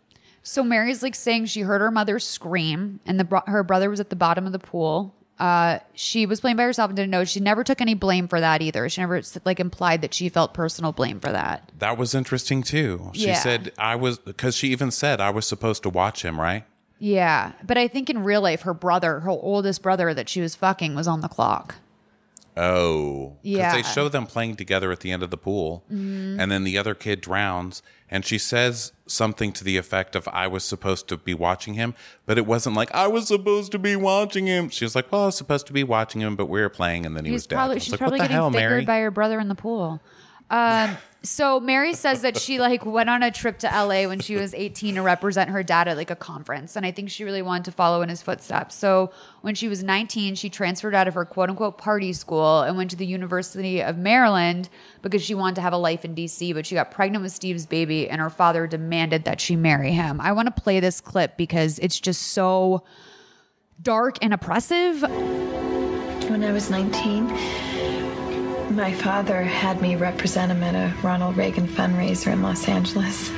So 0.47 0.63
Mary's 0.63 1.03
like 1.03 1.15
saying 1.15 1.47
she 1.47 1.63
heard 1.63 1.81
her 1.81 1.91
mother 1.91 2.19
scream, 2.19 3.01
and 3.07 3.19
the 3.19 3.43
her 3.47 3.65
brother 3.65 3.89
was 3.91 3.99
at 3.99 4.11
the 4.11 4.17
bottom 4.17 4.47
of 4.47 4.53
the 4.53 4.59
pool. 4.59 5.15
Uh, 5.39 5.79
she 5.95 6.27
was 6.27 6.41
playing 6.41 6.57
by 6.57 6.63
herself 6.63 6.91
and 6.91 6.97
didn't 6.97 7.11
know. 7.11 7.25
She 7.25 7.41
never 7.41 7.65
took 7.65 7.81
any 7.81 7.95
blame 7.95 8.29
for 8.29 8.39
that 8.41 8.63
either. 8.63 8.89
She 8.89 9.01
never 9.01 9.21
like 9.45 9.59
implied 9.59 10.03
that 10.03 10.15
she 10.15 10.29
felt 10.29 10.55
personal 10.55 10.93
blame 10.93 11.19
for 11.19 11.33
that. 11.33 11.73
That 11.79 11.97
was 11.99 12.15
interesting 12.15 12.63
too. 12.63 13.11
She 13.15 13.27
Yeah. 13.27 13.35
said 13.41 13.73
I 13.79 13.97
was 13.97 14.19
because 14.19 14.55
she 14.55 14.69
even 14.69 14.91
said 14.93 15.21
I 15.21 15.31
was 15.31 15.47
supposed 15.47 15.83
to 15.85 15.89
watch 15.91 16.23
him, 16.25 16.39
right? 16.39 16.65
Yeah, 17.01 17.53
but 17.67 17.77
I 17.77 17.89
think 17.89 18.09
in 18.11 18.23
real 18.23 18.43
life, 18.43 18.63
her 18.63 18.75
brother, 18.75 19.21
her 19.21 19.31
oldest 19.31 19.83
brother 19.83 20.15
that 20.15 20.29
she 20.29 20.41
was 20.41 20.55
fucking, 20.55 20.95
was 20.95 21.09
on 21.09 21.21
the 21.23 21.29
clock. 21.29 21.75
Oh, 22.57 23.37
Yeah. 23.43 23.75
they 23.75 23.83
show 23.83 24.09
them 24.09 24.27
playing 24.27 24.55
together 24.57 24.93
at 24.93 25.01
the 25.01 25.11
end 25.11 25.25
of 25.25 25.31
the 25.31 25.37
pool, 25.37 25.83
Mhm. 25.93 26.37
and 26.39 26.53
then 26.53 26.63
the 26.63 26.79
other 26.79 26.95
kid 26.95 27.21
drowns, 27.21 27.83
and 28.15 28.25
she 28.25 28.39
says 28.39 28.93
something 29.09 29.51
to 29.51 29.65
the 29.65 29.77
effect 29.77 30.15
of 30.15 30.29
"I 30.33 30.47
was 30.47 30.63
supposed 30.63 31.09
to 31.09 31.17
be 31.17 31.35
watching 31.35 31.75
him," 31.75 31.97
but 32.27 32.39
it 32.39 32.47
wasn't 32.47 32.77
like 32.77 32.95
I 32.95 33.09
was 33.09 33.27
supposed 33.27 33.73
to 33.73 33.79
be 33.79 33.97
watching 33.97 34.47
him. 34.47 34.69
She 34.69 34.85
was 34.85 34.95
like, 34.95 35.11
"Well, 35.11 35.23
I 35.23 35.27
was 35.27 35.37
supposed 35.37 35.67
to 35.67 35.73
be 35.73 35.83
watching 35.83 36.21
him, 36.21 36.37
but 36.37 36.47
we 36.47 36.61
were 36.61 36.69
playing, 36.69 37.07
and 37.07 37.17
then 37.17 37.25
he 37.25 37.33
He's 37.33 37.39
was 37.39 37.47
dead." 37.49 37.57
Probably 37.57 37.81
she's 37.81 37.91
like, 37.91 37.99
probably 37.99 38.21
"What 38.21 38.27
the 38.27 38.29
getting 38.29 38.37
hell, 38.37 38.51
fingered 38.53 38.71
Mary?" 38.71 38.85
by 38.85 39.01
her 39.01 39.11
brother 39.11 39.41
in 39.41 39.49
the 39.49 39.57
pool. 39.57 40.01
Um, 40.49 40.97
so 41.25 41.59
Mary 41.59 41.95
says 41.95 42.21
that 42.21 42.37
she 42.37 42.61
like 42.61 42.85
went 42.85 43.09
on 43.09 43.23
a 43.23 43.31
trip 43.31 43.59
to 43.61 43.67
LA 43.67 44.07
when 44.07 44.21
she 44.21 44.37
was 44.37 44.53
18 44.53 44.97
to 44.97 45.03
represent 45.03 45.49
her 45.49 45.63
dad 45.63 45.89
at 45.89 45.97
like 45.97 46.11
a 46.11 46.17
conference, 46.17 46.77
and 46.77 46.85
I 46.85 46.91
think 46.91 47.11
she 47.11 47.25
really 47.25 47.41
wanted 47.41 47.65
to 47.65 47.73
follow 47.73 48.03
in 48.03 48.11
his 48.11 48.21
footsteps. 48.21 48.75
So 48.75 49.11
when 49.41 49.55
she 49.55 49.67
was 49.67 49.83
19, 49.83 50.35
she 50.35 50.51
transferred 50.51 50.95
out 50.95 51.09
of 51.09 51.15
her 51.15 51.25
quote 51.25 51.49
unquote 51.49 51.79
party 51.79 52.13
school 52.13 52.61
and 52.61 52.77
went 52.77 52.91
to 52.91 52.97
the 52.97 53.07
University 53.07 53.83
of 53.83 53.97
Maryland 53.97 54.69
because 55.01 55.23
she 55.23 55.35
wanted 55.35 55.55
to 55.57 55.63
have 55.63 55.73
a 55.73 55.79
life 55.79 56.05
in 56.05 56.15
DC. 56.15 56.53
But 56.53 56.67
she 56.67 56.75
got 56.75 56.91
pregnant 56.91 57.23
with 57.23 57.33
Steve's 57.33 57.65
baby, 57.65 58.09
and 58.09 58.21
her 58.21 58.31
father 58.31 58.67
demanded 58.67 59.25
that 59.25 59.41
she 59.41 59.57
marry 59.57 59.93
him. 59.93 60.21
I 60.21 60.33
want 60.33 60.55
to 60.55 60.63
play 60.63 60.79
this 60.79 61.01
clip 61.01 61.39
because 61.39 61.79
it's 61.79 61.99
just 61.99 62.21
so 62.21 62.85
dark 63.81 64.19
and 64.21 64.35
oppressive. 64.35 65.01
When 66.29 66.45
I 66.45 66.53
was 66.53 66.71
19, 66.71 67.74
my 68.75 68.93
father 68.93 69.43
had 69.43 69.81
me 69.81 69.95
represent 69.95 70.51
him 70.51 70.63
at 70.63 70.75
a 70.75 70.93
Ronald 71.07 71.37
Reagan 71.37 71.69
fundraiser 71.69 72.33
in 72.33 72.43
Los 72.43 72.69
Angeles. 72.69 73.31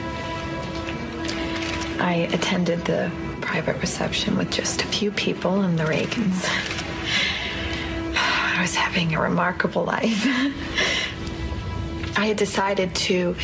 I 2.01 2.29
attended 2.33 2.85
the 2.85 3.11
private 3.43 3.81
reception 3.81 4.37
with 4.39 4.51
just 4.51 4.83
a 4.83 4.87
few 4.87 5.11
people 5.11 5.61
and 5.61 5.79
the 5.79 5.85
Reagans. 5.85 6.45
I 8.17 8.59
was 8.63 8.75
having 8.75 9.15
a 9.15 9.21
remarkable 9.21 9.85
life. 9.85 10.25
I 12.19 12.27
had 12.27 12.39
decided 12.39 12.95
to 12.95 13.37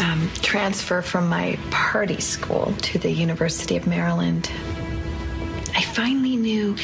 um, 0.00 0.30
transfer 0.42 1.02
from 1.02 1.28
my 1.28 1.58
party 1.70 2.20
school 2.20 2.72
to 2.82 2.98
the 2.98 3.10
University 3.10 3.76
of 3.76 3.86
Maryland. 3.86 4.48
I 5.74 5.82
finally 5.82 6.36
knew 6.36 6.76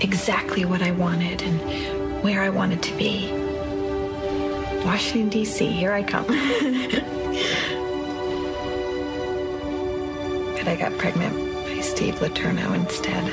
exactly 0.00 0.64
what 0.64 0.80
I 0.80 0.92
wanted 0.92 1.42
and 1.42 2.05
where 2.26 2.42
I 2.42 2.48
wanted 2.48 2.82
to 2.82 2.92
be. 2.96 3.30
Washington, 4.84 5.28
D.C., 5.28 5.64
here 5.64 5.92
I 5.92 6.02
come. 6.02 6.24
but 6.26 6.36
I 10.66 10.74
got 10.76 10.98
pregnant 10.98 11.36
by 11.62 11.78
Steve 11.82 12.16
Letourneau 12.16 12.74
instead. 12.74 13.32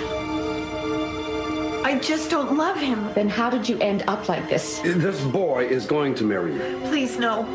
I 1.84 1.98
just 1.98 2.30
don't 2.30 2.56
love 2.56 2.78
him. 2.78 3.12
Then 3.16 3.30
how 3.30 3.50
did 3.50 3.68
you 3.68 3.80
end 3.80 4.04
up 4.06 4.30
like 4.30 4.48
this? 4.48 4.78
This 4.82 5.20
boy 5.24 5.66
is 5.66 5.88
going 5.88 6.14
to 6.14 6.24
marry 6.24 6.54
you. 6.54 6.80
Please, 6.84 7.18
no. 7.18 7.48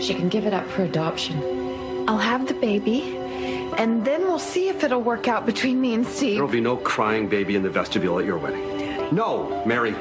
She 0.00 0.12
can 0.12 0.28
give 0.28 0.44
it 0.44 0.52
up 0.52 0.66
for 0.66 0.82
adoption. 0.82 2.08
I'll 2.08 2.18
have 2.18 2.48
the 2.48 2.54
baby, 2.54 3.16
and 3.78 4.04
then 4.04 4.22
we'll 4.22 4.40
see 4.40 4.68
if 4.70 4.82
it'll 4.82 5.02
work 5.02 5.28
out 5.28 5.46
between 5.46 5.80
me 5.80 5.94
and 5.94 6.04
Steve. 6.04 6.34
There'll 6.34 6.48
be 6.48 6.60
no 6.60 6.76
crying 6.76 7.28
baby 7.28 7.54
in 7.54 7.62
the 7.62 7.70
vestibule 7.70 8.18
at 8.18 8.24
your 8.24 8.38
wedding. 8.38 9.14
No, 9.14 9.62
Mary. 9.64 9.94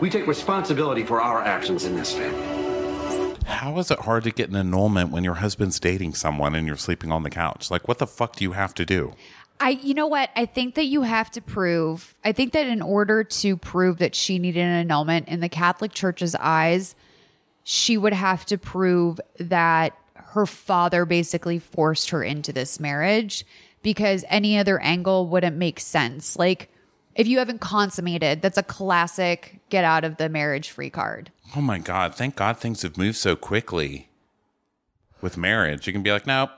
We 0.00 0.10
take 0.10 0.26
responsibility 0.26 1.04
for 1.04 1.22
our 1.22 1.40
actions 1.40 1.84
in 1.84 1.94
this 1.96 2.12
family. 2.12 3.38
How 3.46 3.78
is 3.78 3.90
it 3.90 4.00
hard 4.00 4.24
to 4.24 4.30
get 4.30 4.48
an 4.48 4.56
annulment 4.56 5.10
when 5.10 5.22
your 5.22 5.34
husband's 5.34 5.78
dating 5.78 6.14
someone 6.14 6.54
and 6.54 6.66
you're 6.66 6.76
sleeping 6.76 7.12
on 7.12 7.22
the 7.22 7.30
couch? 7.30 7.70
Like, 7.70 7.86
what 7.86 7.98
the 7.98 8.06
fuck 8.06 8.36
do 8.36 8.44
you 8.44 8.52
have 8.52 8.74
to 8.74 8.84
do? 8.84 9.14
I, 9.60 9.70
you 9.70 9.94
know 9.94 10.06
what? 10.06 10.30
I 10.34 10.46
think 10.46 10.74
that 10.74 10.86
you 10.86 11.02
have 11.02 11.30
to 11.32 11.40
prove, 11.40 12.14
I 12.24 12.32
think 12.32 12.52
that 12.54 12.66
in 12.66 12.82
order 12.82 13.22
to 13.22 13.56
prove 13.56 13.98
that 13.98 14.14
she 14.14 14.38
needed 14.38 14.60
an 14.60 14.72
annulment 14.72 15.28
in 15.28 15.40
the 15.40 15.48
Catholic 15.48 15.92
Church's 15.92 16.34
eyes, 16.34 16.94
she 17.62 17.96
would 17.96 18.12
have 18.12 18.44
to 18.46 18.58
prove 18.58 19.20
that 19.38 19.96
her 20.14 20.46
father 20.46 21.04
basically 21.04 21.58
forced 21.58 22.10
her 22.10 22.22
into 22.22 22.52
this 22.52 22.80
marriage 22.80 23.46
because 23.82 24.24
any 24.28 24.58
other 24.58 24.80
angle 24.80 25.28
wouldn't 25.28 25.56
make 25.56 25.78
sense. 25.78 26.36
Like, 26.36 26.70
if 27.14 27.26
you 27.26 27.38
haven't 27.38 27.60
consummated, 27.60 28.42
that's 28.42 28.58
a 28.58 28.62
classic 28.62 29.60
get 29.70 29.84
out 29.84 30.04
of 30.04 30.16
the 30.16 30.28
marriage 30.28 30.70
free 30.70 30.90
card. 30.90 31.30
Oh 31.56 31.60
my 31.60 31.78
God. 31.78 32.14
Thank 32.14 32.36
God 32.36 32.58
things 32.58 32.82
have 32.82 32.96
moved 32.98 33.16
so 33.16 33.36
quickly 33.36 34.08
with 35.20 35.36
marriage. 35.36 35.86
You 35.86 35.92
can 35.92 36.02
be 36.02 36.12
like, 36.12 36.26
nope. 36.26 36.50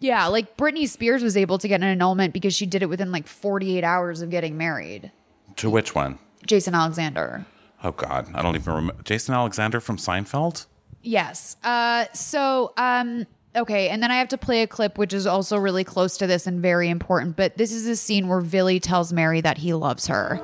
Yeah, 0.00 0.26
like 0.26 0.56
Britney 0.56 0.88
Spears 0.88 1.22
was 1.22 1.36
able 1.36 1.58
to 1.58 1.66
get 1.68 1.80
an 1.80 1.84
annulment 1.88 2.32
because 2.32 2.54
she 2.54 2.66
did 2.66 2.82
it 2.82 2.86
within 2.88 3.10
like 3.10 3.26
48 3.26 3.82
hours 3.82 4.22
of 4.22 4.30
getting 4.30 4.56
married. 4.56 5.10
To 5.56 5.68
which 5.68 5.94
one? 5.94 6.18
Jason 6.46 6.74
Alexander. 6.74 7.46
Oh 7.82 7.92
God. 7.92 8.28
I 8.34 8.42
don't 8.42 8.54
even 8.54 8.74
remember. 8.74 9.02
Jason 9.02 9.34
Alexander 9.34 9.80
from 9.80 9.96
Seinfeld? 9.96 10.66
Yes. 11.02 11.56
Uh 11.64 12.06
so 12.12 12.72
um 12.76 13.26
okay, 13.58 13.88
and 13.88 14.02
then 14.02 14.10
I 14.10 14.16
have 14.16 14.28
to 14.28 14.38
play 14.38 14.62
a 14.62 14.66
clip 14.66 14.98
which 14.98 15.12
is 15.12 15.26
also 15.26 15.56
really 15.56 15.84
close 15.84 16.16
to 16.18 16.26
this 16.26 16.46
and 16.46 16.60
very 16.60 16.88
important, 16.88 17.36
but 17.36 17.56
this 17.56 17.72
is 17.72 17.86
a 17.86 17.96
scene 17.96 18.28
where 18.28 18.40
Billy 18.40 18.80
tells 18.80 19.12
Mary 19.12 19.40
that 19.40 19.58
he 19.58 19.74
loves 19.74 20.06
her. 20.06 20.40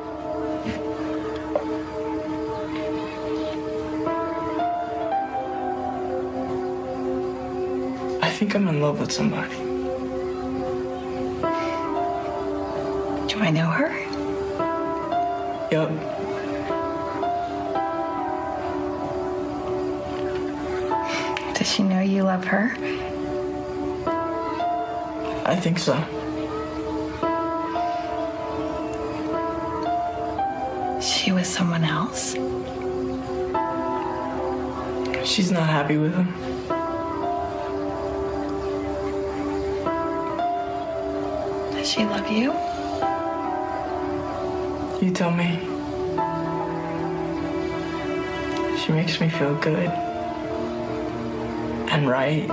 I 8.22 8.30
think 8.30 8.54
I'm 8.54 8.68
in 8.68 8.80
love 8.80 9.00
with 9.00 9.12
somebody. 9.12 9.54
Do 13.28 13.40
I 13.40 13.50
know 13.50 13.66
her? 13.66 13.90
Yup. 15.70 16.23
Does 21.64 21.72
she 21.72 21.82
know 21.82 22.02
you 22.02 22.24
love 22.24 22.44
her? 22.44 22.76
I 25.46 25.56
think 25.56 25.78
so. 25.78 25.94
She 31.00 31.32
was 31.32 31.46
someone 31.48 31.84
else? 31.84 32.34
She's 35.26 35.50
not 35.50 35.66
happy 35.66 35.96
with 35.96 36.12
him. 36.12 36.28
Does 41.72 41.90
she 41.90 42.04
love 42.04 42.30
you? 42.30 42.52
You 45.00 45.14
tell 45.14 45.30
me. 45.30 45.60
She 48.84 48.92
makes 48.92 49.18
me 49.18 49.30
feel 49.30 49.54
good. 49.54 50.03
And 51.94 52.08
right. 52.08 52.50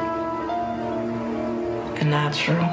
And 1.97 2.11
natural. 2.11 2.63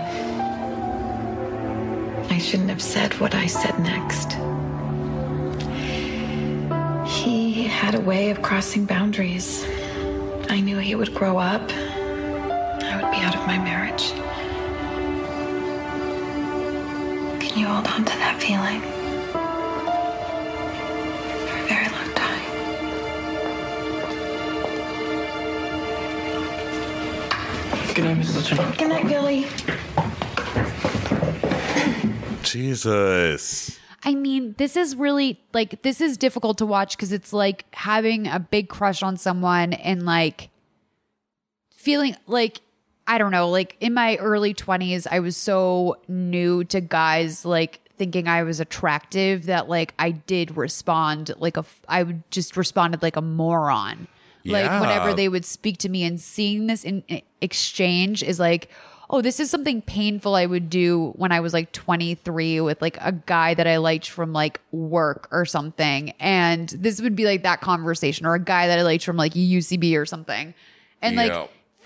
I 2.30 2.36
shouldn't 2.36 2.68
have 2.68 2.82
said 2.82 3.14
what 3.20 3.34
I 3.34 3.46
said 3.46 3.78
next. 3.78 4.32
He 7.10 7.62
had 7.64 7.94
a 7.94 8.00
way 8.00 8.28
of 8.28 8.42
crossing 8.42 8.84
boundaries. 8.84 9.64
I 10.50 10.60
knew 10.60 10.76
he 10.76 10.94
would 10.94 11.14
grow 11.14 11.38
up. 11.38 11.62
I 11.72 13.00
would 13.00 13.10
be 13.12 13.22
out 13.22 13.34
of 13.34 13.46
my 13.46 13.56
marriage. 13.56 14.12
Can 17.40 17.58
you 17.58 17.66
hold 17.66 17.86
on 17.86 18.04
to 18.04 18.12
that 18.18 18.42
feeling? 18.42 18.97
Night, 28.08 28.24
Mrs. 28.24 28.56
Lachlan. 28.56 28.72
Good 28.76 28.88
night, 28.88 29.08
Billy. 29.08 29.46
Jesus. 32.42 33.78
I 34.04 34.14
mean, 34.14 34.54
this 34.58 34.76
is 34.76 34.96
really 34.96 35.40
like 35.52 35.82
this 35.82 36.00
is 36.00 36.16
difficult 36.16 36.58
to 36.58 36.66
watch 36.66 36.96
because 36.96 37.12
it's 37.12 37.32
like 37.32 37.66
having 37.74 38.26
a 38.26 38.38
big 38.38 38.68
crush 38.68 39.02
on 39.02 39.16
someone 39.16 39.72
and 39.74 40.06
like 40.06 40.50
feeling 41.70 42.16
like 42.26 42.60
I 43.06 43.18
don't 43.18 43.32
know, 43.32 43.48
like 43.48 43.76
in 43.80 43.94
my 43.94 44.16
early 44.16 44.54
20s 44.54 45.06
I 45.10 45.20
was 45.20 45.36
so 45.36 45.96
new 46.08 46.64
to 46.64 46.80
guys 46.80 47.44
like 47.44 47.80
thinking 47.96 48.28
I 48.28 48.44
was 48.44 48.60
attractive 48.60 49.46
that 49.46 49.68
like 49.68 49.92
I 49.98 50.12
did 50.12 50.56
respond 50.56 51.32
like 51.38 51.56
a 51.56 51.60
f- 51.60 51.82
I 51.88 52.02
would 52.04 52.22
just 52.30 52.56
responded 52.56 53.02
like 53.02 53.16
a 53.16 53.22
moron. 53.22 54.06
Like 54.48 54.64
Yeah. 54.64 54.80
whenever 54.80 55.14
they 55.14 55.28
would 55.28 55.44
speak 55.44 55.78
to 55.78 55.88
me 55.88 56.04
and 56.04 56.20
seeing 56.20 56.66
this 56.66 56.84
in 56.84 57.02
in 57.08 57.22
exchange 57.40 58.22
is 58.22 58.38
like 58.40 58.68
oh, 59.10 59.22
this 59.22 59.40
is 59.40 59.50
something 59.50 59.80
painful 59.80 60.34
I 60.34 60.44
would 60.44 60.68
do 60.68 61.14
when 61.16 61.32
I 61.32 61.40
was 61.40 61.54
like 61.54 61.72
23 61.72 62.60
with 62.60 62.82
like 62.82 62.98
a 63.00 63.12
guy 63.12 63.54
that 63.54 63.66
I 63.66 63.78
liked 63.78 64.10
from 64.10 64.34
like 64.34 64.60
work 64.70 65.28
or 65.30 65.46
something. 65.46 66.10
And 66.20 66.68
this 66.68 67.00
would 67.00 67.16
be 67.16 67.24
like 67.24 67.42
that 67.42 67.62
conversation 67.62 68.26
or 68.26 68.34
a 68.34 68.38
guy 68.38 68.66
that 68.66 68.78
I 68.78 68.82
liked 68.82 69.04
from 69.04 69.16
like 69.16 69.32
UCB 69.32 69.96
or 69.98 70.04
something. 70.04 70.52
And 71.00 71.16
like 71.16 71.32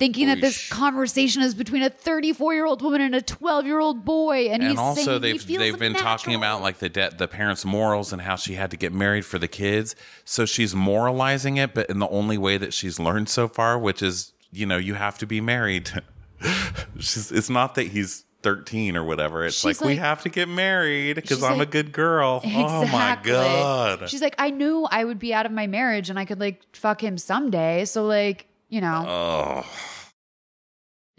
Thinking 0.03 0.27
that 0.27 0.39
Holy 0.39 0.41
this 0.41 0.69
conversation 0.69 1.43
is 1.43 1.55
between 1.55 1.85
a 1.85 1.89
34 1.89 2.55
year 2.55 2.67
old 2.67 2.83
woman 2.83 3.01
and 3.03 3.15
a 3.15 3.23
12 3.23 3.67
year 3.67 3.79
old 3.79 4.05
boy. 4.05 4.49
And, 4.49 4.61
And, 4.61 4.71
he's 4.73 4.79
also 4.79 5.03
saying 5.03 5.21
they've 5.21 5.41
feels 5.41 5.61
they've 5.61 5.79
been 5.79 5.95
talking 5.95 6.35
about 6.35 6.61
like 6.61 6.79
the 6.79 6.89
de- 6.89 7.13
the 7.17 7.29
parents' 7.29 7.65
morals 7.65 8.13
and 8.13 8.21
how 8.21 8.35
she 8.35 8.55
had 8.55 8.73
to 8.73 8.77
get 8.77 8.93
married 8.93 9.25
for 9.25 9.39
the 9.39 9.47
kids. 9.47 9.95
So 10.25 10.45
she's 10.45 10.75
moralizing 10.75 11.57
it, 11.57 11.73
but 11.73 11.89
in 11.89 12.01
the 12.01 12.09
only 12.09 12.37
way 12.37 12.59
that 12.59 12.75
she's 12.75 12.99
learned 12.99 13.29
so 13.29 13.47
far, 13.47 13.79
which 13.79 14.03
is 14.03 14.33
you 14.51 14.67
know 14.67 14.77
you 14.77 14.95
have 14.95 15.19
to 15.19 15.27
be 15.27 15.41
married. 15.41 15.93
it's 16.97 17.49
not 17.49 17.77
that 17.77 17.87
he's 17.87 18.25
13 18.43 18.97
or 18.97 19.05
whatever. 19.05 19.47
It's 19.47 19.55
She's 19.55 19.81
like, 19.81 19.89
we 19.89 19.97
have 19.99 20.23
to 20.23 20.29
get 20.31 20.49
married 20.49 21.15
because 21.15 21.45
I'm 21.45 21.59
like- 21.59 21.69
a 21.69 21.71
good 21.71 21.93
girl. 21.93 22.41
Oh 22.45 22.87
my 22.89 23.19
god. 23.23 24.11
She's 24.11 24.21
like, 24.21 24.35
I 24.37 24.51
knew 24.51 24.85
I 24.91 25.05
would 25.05 25.21
be 25.21 25.33
out 25.33 25.47
of 25.47 25.53
my 25.53 25.69
marriage 25.69 26.11
and 26.11 26.19
I 26.19 26.25
could 26.25 26.41
like 26.41 26.61
fuck 26.73 27.01
him 27.01 27.19
someday. 27.19 27.85
So 27.85 28.05
like, 28.05 28.49
you 28.73 28.81
know. 28.81 29.05
oh. 29.07 29.67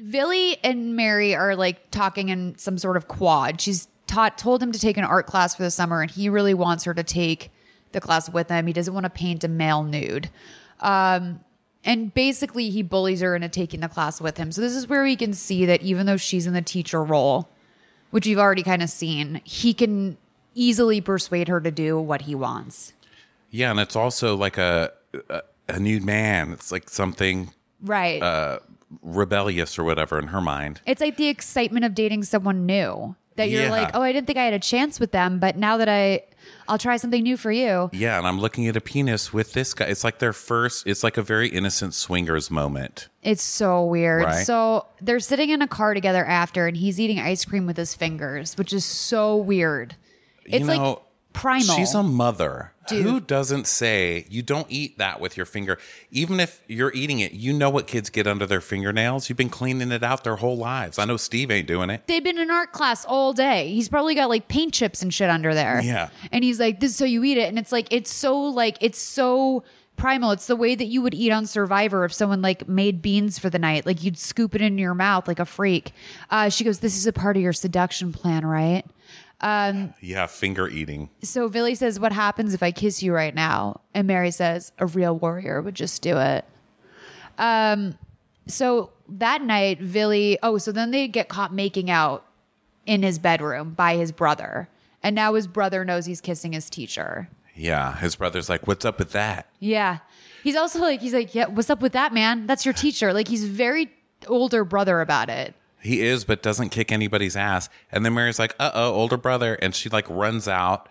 Billy 0.09 0.57
and 0.63 0.95
Mary 0.95 1.35
are 1.35 1.55
like 1.55 1.91
talking 1.91 2.29
in 2.29 2.57
some 2.57 2.79
sort 2.79 2.97
of 2.97 3.07
quad. 3.07 3.61
She's 3.61 3.87
taught 4.07 4.39
told 4.39 4.61
him 4.61 4.71
to 4.71 4.79
take 4.79 4.97
an 4.97 5.03
art 5.03 5.27
class 5.27 5.55
for 5.55 5.61
the 5.61 5.69
summer, 5.69 6.01
and 6.01 6.09
he 6.09 6.29
really 6.29 6.55
wants 6.55 6.83
her 6.85 6.95
to 6.95 7.03
take 7.03 7.51
the 7.91 8.01
class 8.01 8.27
with 8.27 8.49
him. 8.49 8.65
He 8.65 8.73
doesn't 8.73 8.93
want 8.93 9.03
to 9.03 9.09
paint 9.11 9.43
a 9.43 9.47
male 9.47 9.83
nude. 9.83 10.31
Um, 10.79 11.41
and 11.85 12.11
basically, 12.11 12.71
he 12.71 12.81
bullies 12.81 13.21
her 13.21 13.35
into 13.35 13.49
taking 13.49 13.81
the 13.81 13.87
class 13.87 14.19
with 14.19 14.37
him. 14.37 14.51
So 14.51 14.59
this 14.59 14.75
is 14.75 14.89
where 14.89 15.03
we 15.03 15.15
can 15.15 15.33
see 15.33 15.65
that 15.67 15.83
even 15.83 16.07
though 16.07 16.17
she's 16.17 16.47
in 16.47 16.53
the 16.53 16.61
teacher 16.61 17.03
role, 17.03 17.49
which 18.09 18.25
we've 18.25 18.39
already 18.39 18.63
kind 18.63 18.81
of 18.81 18.89
seen, 18.89 19.41
he 19.43 19.75
can 19.75 20.17
easily 20.55 21.01
persuade 21.01 21.49
her 21.49 21.61
to 21.61 21.69
do 21.69 21.99
what 21.99 22.23
he 22.23 22.33
wants. 22.33 22.93
Yeah, 23.51 23.69
and 23.69 23.79
it's 23.79 23.95
also 23.95 24.35
like 24.35 24.57
a 24.57 24.91
a, 25.29 25.41
a 25.69 25.79
nude 25.79 26.03
man. 26.03 26.51
It's 26.51 26.71
like 26.71 26.89
something 26.89 27.51
Right. 27.81 28.21
uh 28.21 28.59
rebellious 29.01 29.77
or 29.79 29.83
whatever 29.83 30.19
in 30.19 30.27
her 30.27 30.41
mind. 30.41 30.81
It's 30.85 31.01
like 31.01 31.17
the 31.17 31.27
excitement 31.27 31.83
of 31.85 31.95
dating 31.95 32.23
someone 32.23 32.65
new 32.65 33.15
that 33.35 33.49
you're 33.49 33.63
Yeah. 33.63 33.71
like, 33.71 33.89
oh, 33.95 34.01
I 34.03 34.11
didn't 34.11 34.27
think 34.27 34.37
I 34.37 34.43
had 34.45 34.53
a 34.53 34.59
chance 34.59 34.99
with 34.99 35.11
them, 35.11 35.39
but 35.39 35.57
now 35.57 35.77
that 35.77 35.89
I, 35.89 36.21
I'll 36.67 36.77
try 36.77 36.97
something 36.97 37.23
new 37.23 37.35
for 37.35 37.51
you. 37.51 37.89
Yeah, 37.91 38.19
and 38.19 38.27
I'm 38.27 38.39
looking 38.39 38.67
at 38.67 38.75
a 38.75 38.81
penis 38.81 39.33
with 39.33 39.53
this 39.53 39.73
guy. 39.73 39.85
It's 39.85 40.03
like 40.03 40.19
their 40.19 40.33
first. 40.33 40.85
It's 40.85 41.03
like 41.03 41.17
a 41.17 41.23
very 41.23 41.47
innocent 41.49 41.95
swingers 41.95 42.51
moment. 42.51 43.07
It's 43.23 43.41
so 43.41 43.83
weird. 43.83 44.25
Right. 44.25 44.45
So 44.45 44.85
they're 45.01 45.19
sitting 45.19 45.49
in 45.49 45.63
a 45.63 45.67
car 45.67 45.95
together 45.95 46.23
after, 46.23 46.67
and 46.67 46.77
he's 46.77 46.99
eating 46.99 47.19
ice 47.19 47.43
cream 47.45 47.65
with 47.65 47.77
his 47.77 47.95
fingers, 47.95 48.55
which 48.57 48.71
is 48.71 48.85
so 48.85 49.35
weird. 49.35 49.95
It's 50.45 50.59
you 50.59 50.65
know, 50.75 50.89
like 50.89 50.97
primal. 51.33 51.75
She's 51.75 51.93
a 51.93 52.03
mother. 52.03 52.71
Who 52.89 53.21
doesn't 53.21 53.65
say 53.65 54.25
you 54.29 54.41
don't 54.41 54.67
eat 54.69 54.97
that 54.97 55.21
with 55.21 55.37
your 55.37 55.45
finger? 55.45 55.79
Even 56.11 56.39
if 56.39 56.61
you're 56.67 56.91
eating 56.93 57.19
it, 57.19 57.31
you 57.31 57.53
know 57.53 57.69
what 57.69 57.87
kids 57.87 58.09
get 58.09 58.27
under 58.27 58.45
their 58.45 58.59
fingernails. 58.59 59.29
You've 59.29 59.37
been 59.37 59.49
cleaning 59.49 59.91
it 59.91 60.03
out 60.03 60.23
their 60.25 60.35
whole 60.35 60.57
lives. 60.57 60.99
I 60.99 61.05
know 61.05 61.15
Steve 61.15 61.49
ain't 61.49 61.67
doing 61.67 61.89
it. 61.89 62.05
They've 62.07 62.23
been 62.23 62.37
in 62.37 62.51
art 62.51 62.73
class 62.73 63.05
all 63.05 63.31
day. 63.31 63.69
He's 63.69 63.87
probably 63.87 64.15
got 64.15 64.27
like 64.27 64.49
paint 64.49 64.73
chips 64.73 65.01
and 65.01 65.13
shit 65.13 65.29
under 65.29 65.53
there. 65.53 65.81
Yeah. 65.81 66.09
And 66.31 66.43
he's 66.43 66.59
like, 66.59 66.81
this 66.81 66.93
is 66.93 66.99
how 66.99 67.05
you 67.05 67.23
eat 67.23 67.37
it. 67.37 67.47
And 67.47 67.57
it's 67.57 67.71
like, 67.71 67.87
it's 67.91 68.13
so 68.13 68.37
like, 68.37 68.77
it's 68.81 68.99
so 68.99 69.63
primal. 69.95 70.31
It's 70.31 70.47
the 70.47 70.55
way 70.57 70.75
that 70.75 70.85
you 70.85 71.01
would 71.01 71.13
eat 71.13 71.31
on 71.31 71.45
Survivor 71.45 72.03
if 72.03 72.11
someone 72.11 72.41
like 72.41 72.67
made 72.67 73.01
beans 73.01 73.39
for 73.39 73.49
the 73.49 73.59
night. 73.59 73.85
Like 73.85 74.03
you'd 74.03 74.17
scoop 74.17 74.55
it 74.55 74.61
in 74.61 74.77
your 74.77 74.93
mouth 74.93 75.27
like 75.27 75.39
a 75.39 75.45
freak. 75.45 75.93
Uh, 76.29 76.49
she 76.49 76.65
goes, 76.65 76.79
this 76.79 76.97
is 76.97 77.07
a 77.07 77.13
part 77.13 77.37
of 77.37 77.43
your 77.43 77.53
seduction 77.53 78.11
plan, 78.11 78.45
right? 78.45 78.85
Um, 79.43 79.93
Yeah, 80.01 80.25
finger 80.27 80.67
eating. 80.69 81.09
so 81.21 81.49
Billy 81.49 81.75
says, 81.75 81.99
What 81.99 82.13
happens 82.13 82.53
if 82.53 82.63
I 82.63 82.71
kiss 82.71 83.03
you 83.03 83.13
right 83.13 83.35
now? 83.35 83.81
And 83.93 84.07
Mary 84.07 84.31
says, 84.31 84.71
A 84.79 84.85
real 84.85 85.15
warrior 85.17 85.61
would 85.61 85.75
just 85.75 86.01
do 86.01 86.17
it. 86.17 86.45
Um, 87.37 87.97
so 88.47 88.91
that 89.09 89.41
night, 89.41 89.91
Billy, 89.91 90.37
oh, 90.41 90.57
so 90.57 90.71
then 90.71 90.91
they 90.91 91.07
get 91.07 91.27
caught 91.29 91.53
making 91.53 91.89
out 91.89 92.25
in 92.85 93.03
his 93.03 93.19
bedroom 93.19 93.71
by 93.73 93.95
his 93.95 94.11
brother. 94.11 94.69
And 95.01 95.15
now 95.15 95.33
his 95.33 95.47
brother 95.47 95.83
knows 95.83 96.05
he's 96.05 96.21
kissing 96.21 96.53
his 96.53 96.69
teacher. 96.69 97.29
Yeah, 97.55 97.97
his 97.97 98.15
brother's 98.15 98.49
like, 98.49 98.65
"What's 98.67 98.83
up 98.85 98.97
with 98.97 99.11
that?" 99.11 99.47
Yeah. 99.59 99.99
He's 100.43 100.55
also 100.55 100.79
like, 100.79 101.01
he's 101.01 101.13
like, 101.13 101.35
Yeah, 101.35 101.45
what's 101.47 101.69
up 101.69 101.81
with 101.81 101.93
that, 101.93 102.13
man? 102.13 102.47
That's 102.47 102.65
your 102.65 102.73
teacher. 102.73 103.13
Like, 103.13 103.27
he's 103.27 103.45
very 103.45 103.91
older 104.27 104.63
brother 104.65 105.01
about 105.01 105.29
it. 105.29 105.53
He 105.83 106.01
is, 106.01 106.23
but 106.25 106.41
doesn't 106.41 106.69
kick 106.69 106.91
anybody's 106.91 107.35
ass. 107.35 107.69
And 107.91 108.05
then 108.05 108.13
Mary's 108.13 108.39
like, 108.39 108.55
"Uh 108.59 108.71
oh, 108.73 108.93
older 108.93 109.17
brother," 109.17 109.55
and 109.55 109.75
she 109.75 109.89
like 109.89 110.09
runs 110.09 110.47
out 110.47 110.87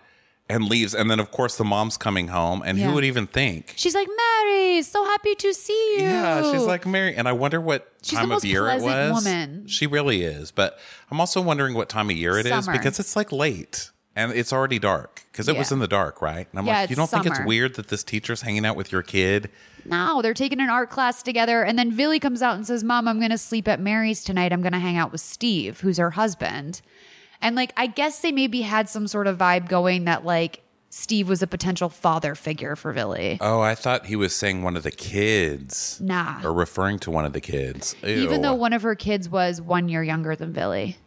and 0.49 0.65
leaves. 0.65 0.93
And 0.93 1.09
then 1.09 1.19
of 1.19 1.31
course 1.31 1.57
the 1.57 1.63
mom's 1.63 1.97
coming 1.97 2.27
home, 2.27 2.61
and 2.65 2.77
Yeah. 2.77 2.87
who 2.87 2.93
would 2.93 3.05
even 3.05 3.27
think? 3.27 3.73
She's 3.75 3.95
like, 3.95 4.07
Mary, 4.07 4.81
so 4.83 5.03
happy 5.05 5.35
to 5.35 5.53
see 5.53 5.95
you. 5.97 6.03
Yeah, 6.03 6.51
she's 6.51 6.63
like 6.63 6.85
Mary, 6.85 7.15
and 7.15 7.27
I 7.27 7.31
wonder 7.31 7.59
what 7.61 7.91
She's 8.03 8.11
the 8.11 8.17
time 8.17 8.29
most 8.29 8.43
of 8.43 8.49
year 8.51 8.67
it 8.69 8.79
pleasant 8.81 9.13
was. 9.13 9.23
woman. 9.25 9.67
She 9.67 9.87
really 9.87 10.21
is, 10.23 10.51
but 10.51 10.77
I'm 11.09 11.19
also 11.21 11.41
wondering 11.41 11.73
what 11.75 11.87
time 11.89 12.09
of 12.09 12.15
year 12.17 12.37
it 12.37 12.45
is 12.45 12.65
Summer. 12.65 12.77
because 12.77 12.99
it's 12.99 13.15
like 13.15 13.31
late 13.31 13.89
and 14.15 14.31
it's 14.31 14.53
already 14.53 14.79
dark 14.79 15.23
because 15.31 15.47
it 15.47 15.57
was 15.57 15.71
in 15.71 15.79
the 15.79 15.87
dark, 15.87 16.21
right? 16.21 16.47
And 16.51 16.59
I'm 16.59 16.65
Yeah, 16.67 16.81
like, 16.81 16.89
you 16.89 16.95
don't 16.95 17.09
think 17.09 17.25
it's 17.25 17.39
weird 17.45 17.75
that 17.75 17.87
this 17.87 18.03
teacher's 18.03 18.41
hanging 18.41 18.65
out 18.65 18.75
with 18.75 18.91
your 18.91 19.01
kid? 19.01 19.49
No, 19.85 20.21
they're 20.21 20.33
taking 20.33 20.59
an 20.61 20.69
art 20.69 20.89
class 20.89 21.23
together. 21.23 21.63
And 21.63 21.77
then 21.77 21.95
Billy 21.95 22.19
comes 22.19 22.41
out 22.41 22.55
and 22.55 22.65
says, 22.65 22.83
Mom, 22.83 23.07
I'm 23.07 23.19
going 23.19 23.31
to 23.31 23.37
sleep 23.37 23.67
at 23.67 23.79
Mary's 23.79 24.23
tonight. 24.23 24.53
I'm 24.53 24.61
going 24.61 24.73
to 24.73 24.79
hang 24.79 24.97
out 24.97 25.11
with 25.11 25.21
Steve, 25.21 25.81
who's 25.81 25.97
her 25.97 26.11
husband. 26.11 26.81
And 27.41 27.55
like, 27.55 27.73
I 27.75 27.87
guess 27.87 28.21
they 28.21 28.31
maybe 28.31 28.61
had 28.61 28.87
some 28.87 29.07
sort 29.07 29.27
of 29.27 29.37
vibe 29.37 29.67
going 29.67 30.05
that 30.05 30.23
like 30.23 30.61
Steve 30.89 31.27
was 31.27 31.41
a 31.41 31.47
potential 31.47 31.89
father 31.89 32.35
figure 32.35 32.75
for 32.75 32.93
Billy. 32.93 33.39
Oh, 33.41 33.61
I 33.61 33.73
thought 33.73 34.05
he 34.05 34.15
was 34.15 34.35
saying 34.35 34.61
one 34.61 34.77
of 34.77 34.83
the 34.83 34.91
kids. 34.91 35.99
Nah. 35.99 36.39
Or 36.43 36.53
referring 36.53 36.99
to 36.99 37.11
one 37.11 37.25
of 37.25 37.33
the 37.33 37.41
kids. 37.41 37.95
Even 38.03 38.41
though 38.43 38.53
one 38.53 38.73
of 38.73 38.83
her 38.83 38.93
kids 38.95 39.27
was 39.27 39.59
one 39.59 39.89
year 39.89 40.03
younger 40.03 40.35
than 40.35 40.53
Billy. 40.53 40.97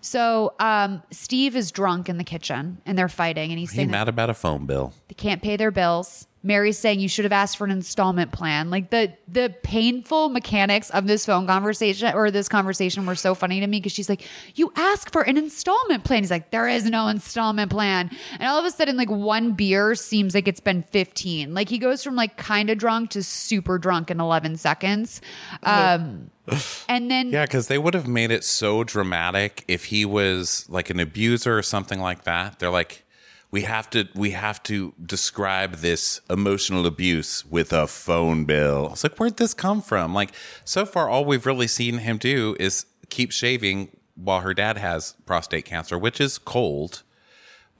So 0.00 0.54
um, 0.58 1.02
Steve 1.10 1.56
is 1.56 1.70
drunk 1.70 2.08
in 2.08 2.18
the 2.18 2.24
kitchen 2.24 2.80
and 2.86 2.98
they're 2.98 3.08
fighting. 3.08 3.50
And 3.50 3.58
he's 3.58 3.70
he 3.70 3.76
saying 3.76 3.90
mad 3.90 4.08
about 4.08 4.30
a 4.30 4.34
phone 4.34 4.66
bill. 4.66 4.92
they 5.08 5.14
can't 5.14 5.42
pay 5.42 5.56
their 5.56 5.70
bills. 5.70 6.26
Mary's 6.42 6.78
saying 6.78 7.00
you 7.00 7.08
should 7.08 7.26
have 7.26 7.32
asked 7.32 7.58
for 7.58 7.64
an 7.64 7.70
installment 7.70 8.32
plan. 8.32 8.70
Like 8.70 8.90
the 8.90 9.12
the 9.28 9.54
painful 9.62 10.30
mechanics 10.30 10.88
of 10.90 11.06
this 11.06 11.26
phone 11.26 11.46
conversation 11.46 12.12
or 12.14 12.30
this 12.30 12.48
conversation 12.48 13.04
were 13.04 13.14
so 13.14 13.34
funny 13.34 13.60
to 13.60 13.66
me 13.66 13.78
because 13.78 13.92
she's 13.92 14.08
like, 14.08 14.26
"You 14.54 14.72
ask 14.74 15.12
for 15.12 15.22
an 15.22 15.36
installment 15.36 16.04
plan." 16.04 16.22
He's 16.22 16.30
like, 16.30 16.50
"There 16.50 16.66
is 16.66 16.86
no 16.86 17.08
installment 17.08 17.70
plan." 17.70 18.10
And 18.38 18.48
all 18.48 18.58
of 18.58 18.64
a 18.64 18.70
sudden, 18.70 18.96
like 18.96 19.10
one 19.10 19.52
beer 19.52 19.94
seems 19.94 20.34
like 20.34 20.48
it's 20.48 20.60
been 20.60 20.82
fifteen. 20.82 21.52
Like 21.52 21.68
he 21.68 21.78
goes 21.78 22.02
from 22.02 22.16
like 22.16 22.38
kind 22.38 22.70
of 22.70 22.78
drunk 22.78 23.10
to 23.10 23.22
super 23.22 23.78
drunk 23.78 24.10
in 24.10 24.18
eleven 24.18 24.56
seconds. 24.56 25.20
Um, 25.62 26.30
and 26.88 27.10
then 27.10 27.30
Yeah, 27.30 27.44
because 27.44 27.68
they 27.68 27.78
would 27.78 27.94
have 27.94 28.08
made 28.08 28.30
it 28.30 28.44
so 28.44 28.82
dramatic 28.82 29.64
if 29.68 29.86
he 29.86 30.06
was 30.06 30.66
like 30.70 30.88
an 30.88 31.00
abuser 31.00 31.56
or 31.56 31.62
something 31.62 32.00
like 32.00 32.24
that. 32.24 32.58
They're 32.58 32.70
like, 32.70 33.04
we 33.50 33.62
have 33.62 33.90
to, 33.90 34.08
we 34.14 34.30
have 34.30 34.62
to 34.64 34.94
describe 35.04 35.76
this 35.76 36.20
emotional 36.30 36.86
abuse 36.86 37.44
with 37.44 37.72
a 37.72 37.86
phone 37.86 38.44
bill. 38.44 38.90
It's 38.92 39.02
like, 39.02 39.16
where'd 39.16 39.36
this 39.38 39.54
come 39.54 39.82
from? 39.82 40.14
Like, 40.14 40.32
so 40.64 40.86
far, 40.86 41.08
all 41.08 41.24
we've 41.24 41.46
really 41.46 41.66
seen 41.66 41.98
him 41.98 42.18
do 42.18 42.56
is 42.60 42.86
keep 43.08 43.32
shaving 43.32 43.90
while 44.14 44.40
her 44.40 44.54
dad 44.54 44.78
has 44.78 45.14
prostate 45.26 45.64
cancer, 45.64 45.98
which 45.98 46.20
is 46.20 46.38
cold. 46.38 47.02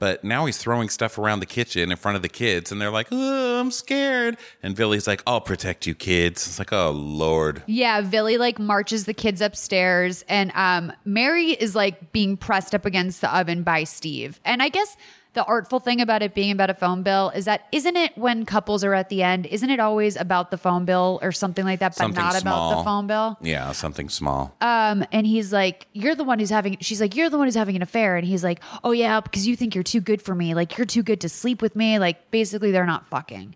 But 0.00 0.24
now 0.24 0.46
he's 0.46 0.56
throwing 0.56 0.88
stuff 0.88 1.18
around 1.18 1.40
the 1.40 1.46
kitchen 1.46 1.90
in 1.92 1.96
front 1.98 2.16
of 2.16 2.22
the 2.22 2.28
kids, 2.30 2.72
and 2.72 2.80
they're 2.80 2.90
like, 2.90 3.08
oh, 3.12 3.60
I'm 3.60 3.70
scared. 3.70 4.38
And 4.62 4.74
Billy's 4.74 5.06
like, 5.06 5.22
I'll 5.26 5.42
protect 5.42 5.86
you, 5.86 5.94
kids. 5.94 6.46
It's 6.46 6.58
like, 6.58 6.72
oh, 6.72 6.90
Lord. 6.90 7.62
Yeah, 7.66 8.00
Billy 8.00 8.38
like 8.38 8.58
marches 8.58 9.04
the 9.04 9.12
kids 9.12 9.42
upstairs 9.42 10.24
and 10.26 10.52
um 10.54 10.90
Mary 11.04 11.50
is 11.50 11.76
like 11.76 12.12
being 12.12 12.38
pressed 12.38 12.74
up 12.74 12.86
against 12.86 13.20
the 13.20 13.36
oven 13.36 13.62
by 13.62 13.84
Steve. 13.84 14.40
And 14.42 14.62
I 14.62 14.70
guess 14.70 14.96
the 15.32 15.44
artful 15.44 15.78
thing 15.78 16.00
about 16.00 16.22
it 16.22 16.34
being 16.34 16.50
about 16.50 16.70
a 16.70 16.74
phone 16.74 17.04
bill 17.04 17.30
is 17.30 17.44
that 17.44 17.66
isn't 17.70 17.96
it 17.96 18.18
when 18.18 18.44
couples 18.44 18.82
are 18.82 18.94
at 18.94 19.08
the 19.10 19.22
end, 19.22 19.46
isn't 19.46 19.70
it 19.70 19.78
always 19.78 20.16
about 20.16 20.50
the 20.50 20.58
phone 20.58 20.84
bill 20.84 21.20
or 21.22 21.30
something 21.30 21.64
like 21.64 21.78
that, 21.78 21.90
but 21.92 21.96
Something 21.98 22.20
not 22.24 22.40
about 22.40 22.78
the 22.78 22.82
phone 22.84 23.06
bill? 23.06 23.38
Yeah, 23.40 23.70
something 23.72 24.08
small. 24.08 24.56
Um, 24.60 25.04
and 25.12 25.24
he's 25.26 25.52
like, 25.52 25.86
You're 25.92 26.16
the 26.16 26.24
one 26.24 26.40
who's 26.40 26.50
having 26.50 26.78
she's 26.80 27.00
like, 27.00 27.14
You're 27.14 27.30
the 27.30 27.38
one 27.38 27.46
who's 27.46 27.54
having 27.54 27.76
an 27.76 27.82
affair. 27.82 28.16
And 28.16 28.26
he's 28.26 28.42
like, 28.42 28.60
Oh 28.82 28.90
yeah, 28.90 29.20
because 29.20 29.46
you 29.46 29.54
think 29.54 29.74
you're 29.76 29.84
too 29.84 30.00
good 30.00 30.20
for 30.20 30.34
me. 30.34 30.54
Like 30.54 30.76
you're 30.76 30.84
too 30.86 31.04
good 31.04 31.20
to 31.20 31.28
sleep 31.28 31.62
with 31.62 31.76
me. 31.76 31.98
Like 32.00 32.30
basically 32.32 32.72
they're 32.72 32.84
not 32.86 33.06
fucking. 33.08 33.54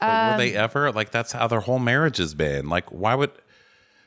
But 0.00 0.06
were 0.08 0.32
Um, 0.32 0.38
they 0.38 0.54
ever 0.54 0.90
like? 0.92 1.10
That's 1.10 1.32
how 1.32 1.46
their 1.46 1.60
whole 1.60 1.78
marriage 1.78 2.16
has 2.16 2.34
been. 2.34 2.68
Like, 2.68 2.90
why 2.90 3.14
would? 3.14 3.30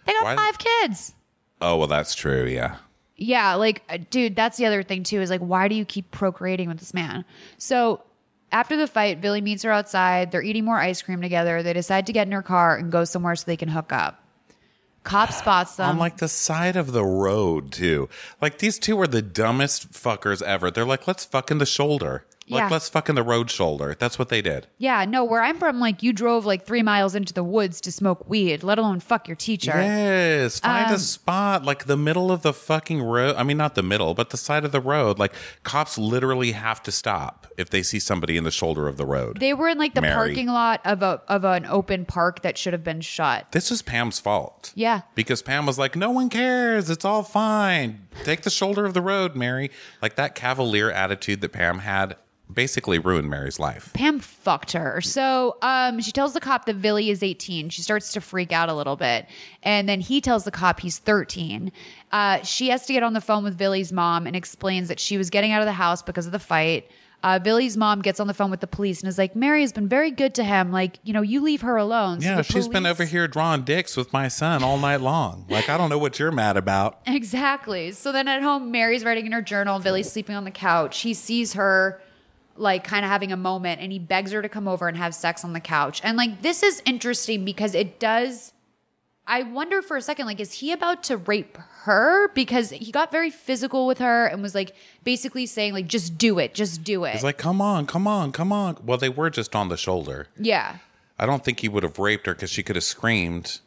They 0.05 0.13
got 0.13 0.23
why- 0.23 0.35
five 0.35 0.57
kids. 0.57 1.13
Oh 1.61 1.77
well, 1.77 1.87
that's 1.87 2.15
true. 2.15 2.45
Yeah. 2.45 2.77
Yeah, 3.17 3.55
like, 3.55 3.83
uh, 3.89 3.97
dude, 4.09 4.35
that's 4.35 4.57
the 4.57 4.65
other 4.65 4.83
thing 4.83 5.03
too 5.03 5.21
is 5.21 5.29
like, 5.29 5.41
why 5.41 5.67
do 5.67 5.75
you 5.75 5.85
keep 5.85 6.11
procreating 6.11 6.67
with 6.67 6.79
this 6.79 6.93
man? 6.93 7.23
So 7.57 8.01
after 8.51 8.75
the 8.75 8.87
fight, 8.87 9.21
Billy 9.21 9.41
meets 9.41 9.63
her 9.63 9.71
outside. 9.71 10.31
They're 10.31 10.41
eating 10.41 10.65
more 10.65 10.77
ice 10.77 11.01
cream 11.01 11.21
together. 11.21 11.63
They 11.63 11.73
decide 11.73 12.07
to 12.07 12.13
get 12.13 12.27
in 12.27 12.33
her 12.33 12.41
car 12.41 12.75
and 12.75 12.91
go 12.91 13.05
somewhere 13.05 13.35
so 13.35 13.45
they 13.45 13.57
can 13.57 13.69
hook 13.69 13.91
up. 13.91 14.21
Cop 15.03 15.31
spots 15.31 15.75
them. 15.75 15.91
On 15.91 15.97
like 15.97 16.17
the 16.17 16.27
side 16.27 16.75
of 16.75 16.91
the 16.91 17.05
road 17.05 17.71
too. 17.71 18.09
Like 18.41 18.57
these 18.57 18.79
two 18.79 18.99
are 18.99 19.07
the 19.07 19.21
dumbest 19.21 19.91
fuckers 19.91 20.41
ever. 20.41 20.71
They're 20.71 20.83
like, 20.83 21.07
let's 21.07 21.23
fuck 21.23 21.51
in 21.51 21.59
the 21.59 21.65
shoulder. 21.65 22.25
Like 22.47 22.59
Yeah. 22.61 22.67
let's 22.69 22.87
fuck 22.89 23.09
in 23.09 23.15
the 23.15 23.23
road 23.23 23.49
shoulder. 23.49 23.95
That's 23.97 24.19
what 24.19 24.29
they 24.29 24.41
did. 24.41 24.67
yeah, 24.77 25.03
no, 25.05 25.23
where 25.23 25.41
I'm 25.41 25.57
from, 25.57 25.79
like, 25.79 26.03
you 26.03 26.13
drove 26.13 26.45
like 26.45 26.63
three 26.65 26.83
miles 26.83 27.15
into 27.15 27.33
the 27.33 27.43
woods 27.43 27.81
to 27.81 27.91
smoke 27.91 28.29
weed, 28.29 28.61
let 28.61 28.77
alone 28.77 28.99
fuck 28.99 29.27
your 29.27 29.35
teacher. 29.35 29.71
Yes, 29.75 30.59
find 30.59 30.87
Um, 30.87 30.93
a 30.93 30.99
spot 30.99 31.63
like 31.65 31.85
the 31.85 31.97
middle 31.97 32.31
of 32.31 32.43
the 32.43 32.53
fucking 32.53 33.01
road. 33.01 33.35
I 33.35 33.41
mean, 33.43 33.57
not 33.57 33.73
the 33.73 33.81
middle, 33.81 34.13
but 34.13 34.29
the 34.29 34.37
side 34.37 34.63
of 34.63 34.71
the 34.71 34.79
road. 34.79 35.17
Like 35.17 35.33
cops 35.63 35.97
literally 35.97 36.51
have 36.51 36.83
to 36.83 36.91
stop 36.91 37.47
if 37.57 37.71
they 37.71 37.81
see 37.81 37.97
somebody 37.97 38.37
in 38.37 38.43
the 38.43 38.51
shoulder 38.51 38.87
of 38.87 38.97
the 38.97 39.05
road. 39.07 39.39
They 39.39 39.53
were 39.55 39.67
in 39.69 39.79
like 39.79 39.95
the 39.95 40.01
Mary. 40.01 40.13
parking 40.13 40.47
lot 40.47 40.81
of 40.85 41.01
a 41.01 41.21
of 41.27 41.45
an 41.45 41.65
open 41.65 42.05
park 42.05 42.43
that 42.43 42.57
should 42.59 42.73
have 42.73 42.83
been 42.83 43.01
shut. 43.01 43.51
This 43.53 43.71
is 43.71 43.81
Pam's 43.81 44.19
fault. 44.19 44.71
Yeah. 44.75 45.01
Because 45.15 45.41
Pam 45.41 45.65
was 45.65 45.79
like, 45.79 45.95
no 45.95 46.11
one 46.11 46.29
cares. 46.29 46.91
It's 46.91 47.05
all 47.05 47.23
fine. 47.23 48.07
Take 48.23 48.41
the 48.43 48.49
shoulder 48.51 48.85
of 48.85 48.93
the 48.93 49.01
road, 49.01 49.35
Mary. 49.35 49.71
Like 50.01 50.15
that 50.17 50.35
cavalier 50.35 50.91
attitude 50.91 51.41
that 51.41 51.49
Pam 51.51 51.79
had 51.79 52.15
basically 52.53 52.99
ruined 52.99 53.29
Mary's 53.29 53.59
life. 53.59 53.91
Pam 53.93 54.19
fucked 54.19 54.71
her. 54.73 55.01
So 55.01 55.57
um, 55.61 55.99
she 56.01 56.11
tells 56.11 56.33
the 56.33 56.39
cop 56.39 56.65
that 56.65 56.81
Billy 56.81 57.09
is 57.09 57.23
18. 57.23 57.69
She 57.69 57.81
starts 57.81 58.11
to 58.13 58.21
freak 58.21 58.51
out 58.51 58.69
a 58.69 58.73
little 58.73 58.95
bit. 58.95 59.25
And 59.63 59.89
then 59.89 59.99
he 60.01 60.21
tells 60.21 60.43
the 60.43 60.51
cop 60.51 60.79
he's 60.79 60.97
13. 60.99 61.71
Uh, 62.11 62.41
she 62.43 62.69
has 62.69 62.85
to 62.85 62.93
get 62.93 63.03
on 63.03 63.13
the 63.13 63.21
phone 63.21 63.43
with 63.43 63.57
Billy's 63.57 63.91
mom 63.91 64.27
and 64.27 64.35
explains 64.35 64.87
that 64.87 64.99
she 64.99 65.17
was 65.17 65.29
getting 65.29 65.51
out 65.51 65.61
of 65.61 65.65
the 65.65 65.73
house 65.73 66.01
because 66.01 66.25
of 66.25 66.31
the 66.31 66.39
fight. 66.39 66.89
Uh, 67.23 67.39
Billy's 67.39 67.75
mom 67.75 68.03
gets 68.03 68.19
on 68.19 68.27
the 68.27 68.35
phone 68.35 68.51
with 68.51 68.59
the 68.59 68.67
police 68.67 69.01
and 69.01 69.09
is 69.09 69.17
like, 69.17 69.35
Mary 69.35 69.61
has 69.61 69.73
been 69.73 69.87
very 69.87 70.11
good 70.11 70.35
to 70.35 70.43
him. 70.43 70.71
Like, 70.71 70.99
you 71.03 71.11
know, 71.11 71.23
you 71.23 71.41
leave 71.41 71.61
her 71.61 71.75
alone. 71.75 72.21
So 72.21 72.27
Yeah, 72.27 72.41
she's 72.43 72.67
been 72.67 72.85
over 72.85 73.03
here 73.03 73.27
drawing 73.27 73.63
dicks 73.63 73.97
with 73.97 74.13
my 74.13 74.27
son 74.27 74.63
all 74.63 74.77
night 74.77 75.01
long. 75.01 75.47
Like, 75.49 75.67
I 75.67 75.75
don't 75.75 75.89
know 75.89 75.97
what 75.97 76.19
you're 76.19 76.31
mad 76.31 76.55
about. 76.55 76.99
Exactly. 77.07 77.91
So 77.93 78.11
then 78.11 78.27
at 78.27 78.43
home, 78.43 78.69
Mary's 78.71 79.03
writing 79.03 79.25
in 79.25 79.31
her 79.31 79.41
journal. 79.41 79.79
Billy's 79.79 80.11
sleeping 80.11 80.35
on 80.35 80.43
the 80.43 80.51
couch. 80.51 80.99
He 81.01 81.15
sees 81.15 81.53
her 81.53 81.99
like 82.55 82.83
kind 82.83 83.03
of 83.03 83.11
having 83.11 83.31
a 83.31 83.37
moment 83.37 83.81
and 83.81 83.91
he 83.91 83.99
begs 83.99 84.31
her 84.31 84.41
to 84.41 84.49
come 84.49 84.67
over 84.67 84.87
and 84.87 84.97
have 84.97 85.13
sex 85.13 85.43
on 85.43 85.53
the 85.53 85.59
couch. 85.59 86.01
And 86.03 86.17
like 86.17 86.41
this 86.41 86.63
is 86.63 86.81
interesting 86.85 87.45
because 87.45 87.75
it 87.75 87.99
does 87.99 88.53
I 89.27 89.41
wonder 89.41 89.81
for 89.81 89.97
a 89.97 90.01
second 90.01 90.27
like 90.27 90.39
is 90.39 90.53
he 90.53 90.71
about 90.71 91.03
to 91.03 91.17
rape 91.17 91.57
her 91.83 92.29
because 92.33 92.69
he 92.69 92.91
got 92.91 93.11
very 93.11 93.29
physical 93.31 93.87
with 93.87 93.97
her 93.97 94.27
and 94.27 94.41
was 94.41 94.55
like 94.55 94.75
basically 95.03 95.45
saying 95.45 95.73
like 95.73 95.87
just 95.87 96.17
do 96.17 96.39
it, 96.39 96.53
just 96.53 96.83
do 96.83 97.03
it. 97.05 97.13
He's 97.13 97.23
like, 97.23 97.37
come 97.37 97.61
on, 97.61 97.87
come 97.87 98.07
on, 98.07 98.31
come 98.31 98.51
on. 98.51 98.77
Well, 98.85 98.97
they 98.97 99.09
were 99.09 99.29
just 99.29 99.55
on 99.55 99.69
the 99.69 99.77
shoulder. 99.77 100.27
yeah. 100.39 100.77
I 101.17 101.25
don't 101.25 101.45
think 101.45 101.61
he 101.61 101.69
would 101.69 101.83
have 101.83 101.97
raped 101.97 102.25
her 102.25 102.33
because 102.33 102.49
she 102.49 102.61
could 102.61 102.75
have 102.75 102.83
screamed. 102.83 103.61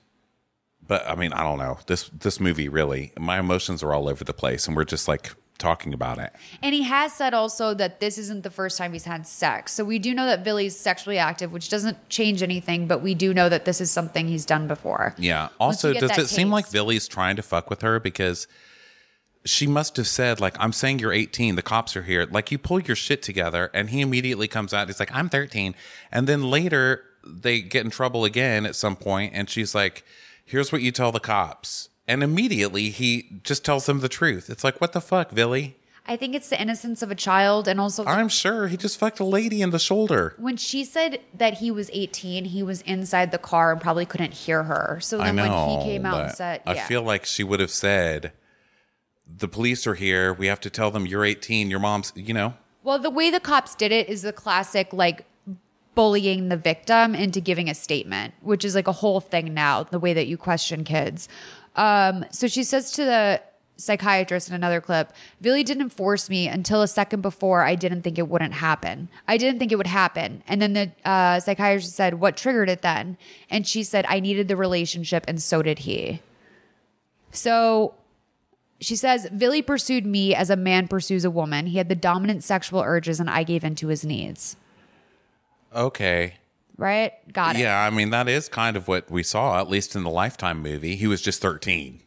But 0.86 1.08
I 1.08 1.14
mean, 1.14 1.32
I 1.32 1.42
don't 1.42 1.58
know. 1.58 1.78
This 1.86 2.10
this 2.10 2.40
movie 2.40 2.68
really, 2.68 3.12
my 3.18 3.38
emotions 3.38 3.82
are 3.82 3.94
all 3.94 4.06
over 4.08 4.22
the 4.22 4.34
place, 4.34 4.66
and 4.66 4.76
we're 4.76 4.84
just 4.84 5.08
like 5.08 5.34
talking 5.58 5.92
about 5.92 6.18
it. 6.18 6.32
And 6.62 6.74
he 6.74 6.82
has 6.84 7.12
said 7.12 7.34
also 7.34 7.74
that 7.74 8.00
this 8.00 8.16
isn't 8.18 8.42
the 8.42 8.50
first 8.50 8.78
time 8.78 8.92
he's 8.92 9.04
had 9.04 9.26
sex. 9.26 9.72
So 9.72 9.84
we 9.84 9.98
do 9.98 10.14
know 10.14 10.26
that 10.26 10.44
Billy's 10.44 10.76
sexually 10.76 11.18
active, 11.18 11.52
which 11.52 11.68
doesn't 11.68 12.08
change 12.08 12.42
anything, 12.42 12.86
but 12.86 13.02
we 13.02 13.14
do 13.14 13.34
know 13.34 13.48
that 13.48 13.64
this 13.64 13.80
is 13.80 13.90
something 13.90 14.28
he's 14.28 14.46
done 14.46 14.68
before. 14.68 15.14
Yeah. 15.18 15.48
Also, 15.58 15.92
does 15.92 16.16
it 16.16 16.28
seem 16.28 16.50
like. 16.50 16.70
Billy's 16.70 17.08
trying 17.08 17.36
to 17.36 17.42
fuck 17.42 17.70
with 17.70 17.82
her 17.82 17.98
because 17.98 18.46
she 19.44 19.66
must 19.66 19.96
have 19.96 20.06
said 20.06 20.40
like 20.40 20.54
I'm 20.60 20.72
saying 20.72 20.98
you're 20.98 21.12
18, 21.12 21.56
the 21.56 21.62
cops 21.62 21.96
are 21.96 22.02
here. 22.02 22.26
Like 22.30 22.50
you 22.52 22.58
pull 22.58 22.80
your 22.80 22.96
shit 22.96 23.22
together 23.22 23.70
and 23.72 23.90
he 23.90 24.00
immediately 24.00 24.48
comes 24.48 24.74
out 24.74 24.88
he's 24.88 25.00
like 25.00 25.14
I'm 25.14 25.28
13. 25.28 25.74
And 26.12 26.26
then 26.26 26.50
later 26.50 27.04
they 27.26 27.60
get 27.60 27.84
in 27.84 27.90
trouble 27.90 28.24
again 28.24 28.66
at 28.66 28.76
some 28.76 28.96
point 28.96 29.32
and 29.34 29.48
she's 29.48 29.74
like 29.74 30.04
here's 30.44 30.72
what 30.72 30.82
you 30.82 30.92
tell 30.92 31.12
the 31.12 31.20
cops. 31.20 31.88
And 32.08 32.22
immediately 32.22 32.90
he 32.90 33.40
just 33.44 33.64
tells 33.64 33.86
them 33.86 34.00
the 34.00 34.08
truth. 34.08 34.50
It's 34.50 34.64
like 34.64 34.80
what 34.80 34.92
the 34.92 35.00
fuck, 35.00 35.34
Billy? 35.34 35.76
I 36.10 36.16
think 36.16 36.34
it's 36.34 36.48
the 36.48 36.60
innocence 36.60 37.02
of 37.02 37.10
a 37.10 37.14
child 37.14 37.68
and 37.68 37.78
also 37.78 38.02
I'm 38.06 38.30
sure 38.30 38.66
he 38.68 38.78
just 38.78 38.98
fucked 38.98 39.20
a 39.20 39.24
lady 39.24 39.60
in 39.60 39.70
the 39.70 39.78
shoulder. 39.78 40.34
when 40.38 40.56
she 40.56 40.82
said 40.82 41.20
that 41.34 41.58
he 41.58 41.70
was 41.70 41.90
18, 41.92 42.46
he 42.46 42.62
was 42.62 42.80
inside 42.82 43.30
the 43.30 43.38
car 43.38 43.72
and 43.72 43.80
probably 43.80 44.06
couldn't 44.06 44.32
hear 44.32 44.62
her. 44.62 44.98
So 45.02 45.20
I 45.20 45.26
then 45.26 45.36
know. 45.36 45.66
when 45.66 45.80
he 45.80 45.84
came 45.84 46.06
out 46.06 46.20
and 46.20 46.28
but 46.28 46.36
said, 46.36 46.62
I 46.66 46.76
yeah. 46.76 46.86
feel 46.86 47.02
like 47.02 47.26
she 47.26 47.44
would 47.44 47.60
have 47.60 47.70
said, 47.70 48.32
"The 49.26 49.48
police 49.48 49.86
are 49.86 49.94
here. 49.94 50.32
We 50.32 50.46
have 50.46 50.60
to 50.60 50.70
tell 50.70 50.90
them 50.90 51.04
you're 51.04 51.26
18. 51.26 51.68
Your 51.68 51.80
mom's, 51.80 52.14
you 52.16 52.32
know." 52.32 52.54
Well, 52.82 52.98
the 52.98 53.10
way 53.10 53.28
the 53.30 53.40
cops 53.40 53.74
did 53.74 53.92
it 53.92 54.08
is 54.08 54.22
the 54.22 54.32
classic 54.32 54.94
like 54.94 55.26
bullying 55.94 56.48
the 56.48 56.56
victim 56.56 57.14
into 57.14 57.40
giving 57.40 57.68
a 57.68 57.74
statement, 57.74 58.32
which 58.40 58.64
is 58.64 58.74
like 58.74 58.86
a 58.86 58.92
whole 58.92 59.20
thing 59.20 59.52
now, 59.52 59.82
the 59.82 59.98
way 59.98 60.14
that 60.14 60.28
you 60.28 60.36
question 60.36 60.84
kids. 60.84 61.28
Um, 61.76 62.24
so 62.30 62.48
she 62.48 62.64
says 62.64 62.90
to 62.92 63.04
the 63.04 63.42
psychiatrist 63.78 64.48
in 64.48 64.54
another 64.54 64.80
clip, 64.80 65.12
Billy 65.40 65.62
didn't 65.62 65.90
force 65.90 66.28
me 66.28 66.48
until 66.48 66.82
a 66.82 66.88
second 66.88 67.22
before 67.22 67.62
I 67.62 67.76
didn't 67.76 68.02
think 68.02 68.18
it 68.18 68.28
wouldn't 68.28 68.54
happen. 68.54 69.08
I 69.26 69.36
didn't 69.36 69.60
think 69.60 69.72
it 69.72 69.76
would 69.76 69.86
happen. 69.86 70.42
And 70.48 70.60
then 70.60 70.72
the 70.72 70.90
uh, 71.04 71.40
psychiatrist 71.40 71.94
said, 71.94 72.14
What 72.14 72.36
triggered 72.36 72.68
it 72.68 72.82
then? 72.82 73.16
And 73.48 73.66
she 73.66 73.84
said, 73.84 74.04
I 74.08 74.20
needed 74.20 74.48
the 74.48 74.56
relationship, 74.56 75.24
and 75.28 75.40
so 75.40 75.62
did 75.62 75.80
he. 75.80 76.20
So 77.30 77.94
she 78.80 78.96
says, 78.96 79.28
Billy 79.30 79.62
pursued 79.62 80.06
me 80.06 80.34
as 80.34 80.50
a 80.50 80.56
man 80.56 80.88
pursues 80.88 81.24
a 81.24 81.30
woman. 81.30 81.66
He 81.66 81.78
had 81.78 81.88
the 81.88 81.94
dominant 81.94 82.44
sexual 82.44 82.80
urges, 82.80 83.20
and 83.20 83.30
I 83.30 83.44
gave 83.44 83.64
in 83.64 83.74
to 83.76 83.88
his 83.88 84.04
needs. 84.04 84.56
Okay. 85.74 86.37
Right? 86.78 87.12
Got 87.32 87.56
it. 87.56 87.60
Yeah, 87.60 87.78
I 87.78 87.90
mean 87.90 88.10
that 88.10 88.28
is 88.28 88.48
kind 88.48 88.76
of 88.76 88.88
what 88.88 89.10
we 89.10 89.22
saw, 89.22 89.60
at 89.60 89.68
least 89.68 89.94
in 89.94 90.04
the 90.04 90.10
Lifetime 90.10 90.62
movie. 90.62 90.96
He 90.96 91.06
was 91.06 91.20
just 91.20 91.42
13. 91.42 92.00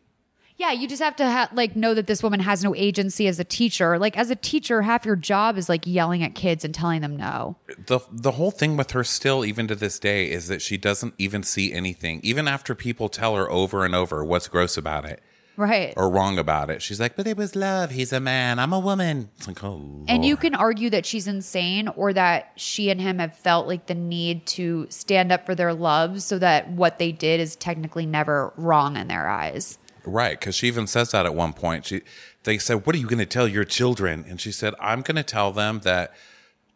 Yeah, 0.55 0.71
you 0.71 0.87
just 0.87 1.01
have 1.01 1.15
to 1.15 1.29
ha- 1.29 1.49
like 1.53 1.75
know 1.75 1.93
that 1.93 2.07
this 2.07 2.21
woman 2.21 2.39
has 2.39 2.63
no 2.63 2.75
agency 2.75 3.27
as 3.27 3.39
a 3.39 3.43
teacher. 3.43 3.97
Like 3.97 4.17
as 4.17 4.29
a 4.29 4.35
teacher, 4.35 4.83
half 4.83 5.05
your 5.05 5.15
job 5.15 5.57
is 5.57 5.67
like 5.67 5.85
yelling 5.85 6.23
at 6.23 6.35
kids 6.35 6.63
and 6.63 6.73
telling 6.73 7.01
them 7.01 7.17
no. 7.17 7.57
the 7.87 7.99
The 8.11 8.31
whole 8.31 8.51
thing 8.51 8.77
with 8.77 8.91
her, 8.91 9.03
still 9.03 9.43
even 9.43 9.67
to 9.67 9.75
this 9.75 9.99
day, 9.99 10.29
is 10.29 10.47
that 10.47 10.61
she 10.61 10.77
doesn't 10.77 11.15
even 11.17 11.43
see 11.43 11.73
anything, 11.73 12.19
even 12.23 12.47
after 12.47 12.75
people 12.75 13.09
tell 13.09 13.35
her 13.35 13.49
over 13.49 13.83
and 13.83 13.95
over 13.95 14.23
what's 14.23 14.47
gross 14.47 14.77
about 14.77 15.03
it 15.03 15.21
Right. 15.57 15.93
or 15.97 16.09
wrong 16.09 16.39
about 16.39 16.69
it. 16.69 16.81
She's 16.81 16.99
like, 16.99 17.15
"But 17.15 17.27
it 17.27 17.37
was 17.37 17.55
love. 17.55 17.91
He's 17.91 18.11
a 18.13 18.19
man. 18.19 18.57
I'm 18.57 18.73
a 18.73 18.79
woman." 18.79 19.29
It's 19.37 19.47
like, 19.47 19.63
oh, 19.63 20.05
And 20.07 20.25
you 20.25 20.35
can 20.37 20.55
argue 20.55 20.89
that 20.89 21.05
she's 21.05 21.27
insane 21.27 21.87
or 21.89 22.13
that 22.13 22.51
she 22.55 22.89
and 22.89 22.99
him 22.99 23.19
have 23.19 23.37
felt 23.37 23.67
like 23.67 23.87
the 23.87 23.95
need 23.95 24.45
to 24.47 24.87
stand 24.89 25.31
up 25.31 25.45
for 25.45 25.53
their 25.53 25.73
love 25.73 26.21
so 26.21 26.39
that 26.39 26.69
what 26.71 26.97
they 26.99 27.11
did 27.11 27.39
is 27.39 27.55
technically 27.55 28.05
never 28.05 28.53
wrong 28.55 28.97
in 28.97 29.07
their 29.07 29.29
eyes. 29.29 29.77
Right, 30.03 30.39
because 30.39 30.55
she 30.55 30.67
even 30.67 30.87
says 30.87 31.11
that 31.11 31.25
at 31.25 31.35
one 31.35 31.53
point. 31.53 31.85
She, 31.85 32.01
they 32.43 32.57
said, 32.57 32.85
"What 32.85 32.95
are 32.95 32.99
you 32.99 33.05
going 33.07 33.19
to 33.19 33.25
tell 33.25 33.47
your 33.47 33.65
children?" 33.65 34.25
And 34.27 34.41
she 34.41 34.51
said, 34.51 34.73
"I'm 34.79 35.01
going 35.01 35.17
to 35.17 35.23
tell 35.23 35.51
them 35.51 35.81
that 35.83 36.13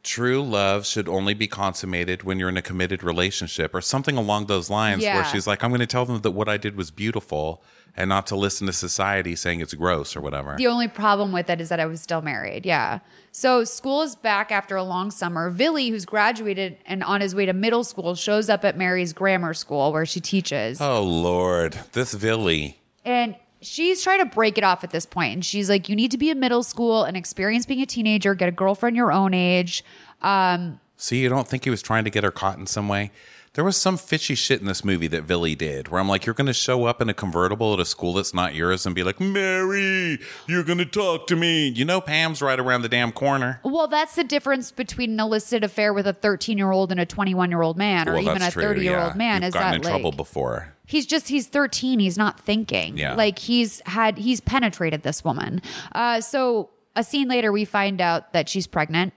true 0.03 0.43
love 0.43 0.85
should 0.85 1.09
only 1.09 1.33
be 1.33 1.47
consummated 1.47 2.21
when 2.21 2.37
you're 2.37 2.49
in 2.49 2.57
a 2.57 2.61
committed 2.61 3.03
relationship, 3.03 3.73
or 3.73 3.81
something 3.81 4.17
along 4.17 4.45
those 4.45 4.69
lines." 4.69 5.01
Yeah. 5.01 5.15
Where 5.15 5.25
she's 5.25 5.47
like, 5.47 5.63
"I'm 5.63 5.71
going 5.71 5.79
to 5.79 5.87
tell 5.87 6.05
them 6.05 6.21
that 6.21 6.31
what 6.31 6.47
I 6.47 6.57
did 6.57 6.75
was 6.75 6.91
beautiful, 6.91 7.63
and 7.97 8.09
not 8.09 8.27
to 8.27 8.35
listen 8.35 8.67
to 8.67 8.73
society 8.73 9.35
saying 9.35 9.61
it's 9.61 9.73
gross 9.73 10.15
or 10.15 10.21
whatever." 10.21 10.55
The 10.57 10.67
only 10.67 10.87
problem 10.87 11.31
with 11.31 11.49
it 11.49 11.61
is 11.61 11.69
that 11.69 11.79
I 11.79 11.85
was 11.85 12.01
still 12.01 12.21
married. 12.21 12.65
Yeah. 12.65 12.99
So 13.31 13.63
school 13.63 14.01
is 14.01 14.15
back 14.15 14.51
after 14.51 14.75
a 14.75 14.83
long 14.83 15.11
summer. 15.11 15.49
Billy, 15.49 15.89
who's 15.89 16.05
graduated 16.05 16.77
and 16.85 17.03
on 17.03 17.21
his 17.21 17.35
way 17.35 17.45
to 17.45 17.53
middle 17.53 17.83
school, 17.83 18.15
shows 18.15 18.49
up 18.49 18.63
at 18.63 18.77
Mary's 18.77 19.11
grammar 19.13 19.53
school 19.53 19.91
where 19.91 20.05
she 20.05 20.19
teaches. 20.21 20.79
oh 20.79 21.03
Lord, 21.03 21.77
this 21.93 22.13
Vili. 22.13 22.79
And 23.03 23.35
she's 23.61 24.01
trying 24.03 24.19
to 24.19 24.25
break 24.25 24.57
it 24.57 24.63
off 24.63 24.83
at 24.83 24.91
this 24.91 25.05
point. 25.05 25.33
And 25.33 25.45
she's 25.45 25.69
like, 25.69 25.89
you 25.89 25.95
need 25.95 26.11
to 26.11 26.17
be 26.17 26.29
in 26.29 26.39
middle 26.39 26.63
school 26.63 27.03
and 27.03 27.17
experience 27.17 27.65
being 27.65 27.81
a 27.81 27.85
teenager, 27.85 28.35
get 28.35 28.47
a 28.47 28.51
girlfriend 28.51 28.95
your 28.95 29.11
own 29.11 29.33
age. 29.33 29.83
Um, 30.21 30.79
See, 30.97 31.17
you 31.21 31.27
don't 31.29 31.47
think 31.47 31.65
he 31.65 31.69
was 31.69 31.81
trying 31.81 32.05
to 32.05 32.09
get 32.09 32.23
her 32.23 32.31
caught 32.31 32.57
in 32.57 32.67
some 32.67 32.87
way? 32.87 33.11
There 33.55 33.63
was 33.63 33.77
some 33.77 33.95
fishy 33.95 34.35
shit 34.35 34.59
in 34.59 34.67
this 34.67 34.83
movie 34.83 35.07
that 35.07 35.23
Vili 35.23 35.55
did 35.55 35.87
where 35.87 36.01
I'm 36.01 36.09
like, 36.09 36.25
you're 36.25 36.35
going 36.35 36.47
to 36.47 36.53
show 36.53 36.83
up 36.83 37.01
in 37.01 37.07
a 37.07 37.13
convertible 37.13 37.73
at 37.73 37.79
a 37.79 37.85
school 37.85 38.11
that's 38.11 38.33
not 38.33 38.53
yours 38.53 38.85
and 38.85 38.93
be 38.93 39.01
like, 39.01 39.21
Mary, 39.21 40.19
you're 40.45 40.65
going 40.65 40.77
to 40.77 40.85
talk 40.85 41.25
to 41.27 41.37
me. 41.37 41.69
You 41.69 41.85
know, 41.85 42.01
Pam's 42.01 42.41
right 42.41 42.59
around 42.59 42.81
the 42.81 42.89
damn 42.89 43.13
corner. 43.13 43.61
well, 43.63 43.87
that's 43.87 44.15
the 44.15 44.25
difference 44.25 44.71
between 44.71 45.11
an 45.11 45.19
illicit 45.21 45.63
affair 45.63 45.93
with 45.93 46.05
a 46.05 46.11
13 46.11 46.57
year 46.57 46.71
old 46.71 46.91
and 46.91 46.99
a 46.99 47.05
21 47.05 47.49
year 47.49 47.61
old 47.61 47.77
man, 47.77 48.09
or 48.09 48.15
well, 48.15 48.23
even 48.23 48.41
a 48.41 48.51
30 48.51 48.81
year 48.81 48.99
old 48.99 49.13
yeah. 49.13 49.17
man. 49.17 49.41
You've 49.41 49.47
is 49.47 49.53
gotten 49.53 49.71
that 49.71 49.75
in 49.77 49.81
like, 49.83 49.91
trouble 50.01 50.11
before. 50.11 50.73
He's 50.85 51.05
just 51.05 51.29
he's 51.29 51.47
13. 51.47 51.99
He's 51.99 52.17
not 52.17 52.37
thinking. 52.41 52.97
Yeah. 52.97 53.15
Like 53.15 53.39
he's 53.39 53.81
had 53.85 54.17
he's 54.17 54.41
penetrated 54.41 55.03
this 55.03 55.23
woman. 55.23 55.61
Uh, 55.93 56.19
so 56.19 56.71
a 56.93 57.05
scene 57.05 57.29
later, 57.29 57.53
we 57.53 57.63
find 57.63 58.01
out 58.01 58.33
that 58.33 58.49
she's 58.49 58.67
pregnant. 58.67 59.13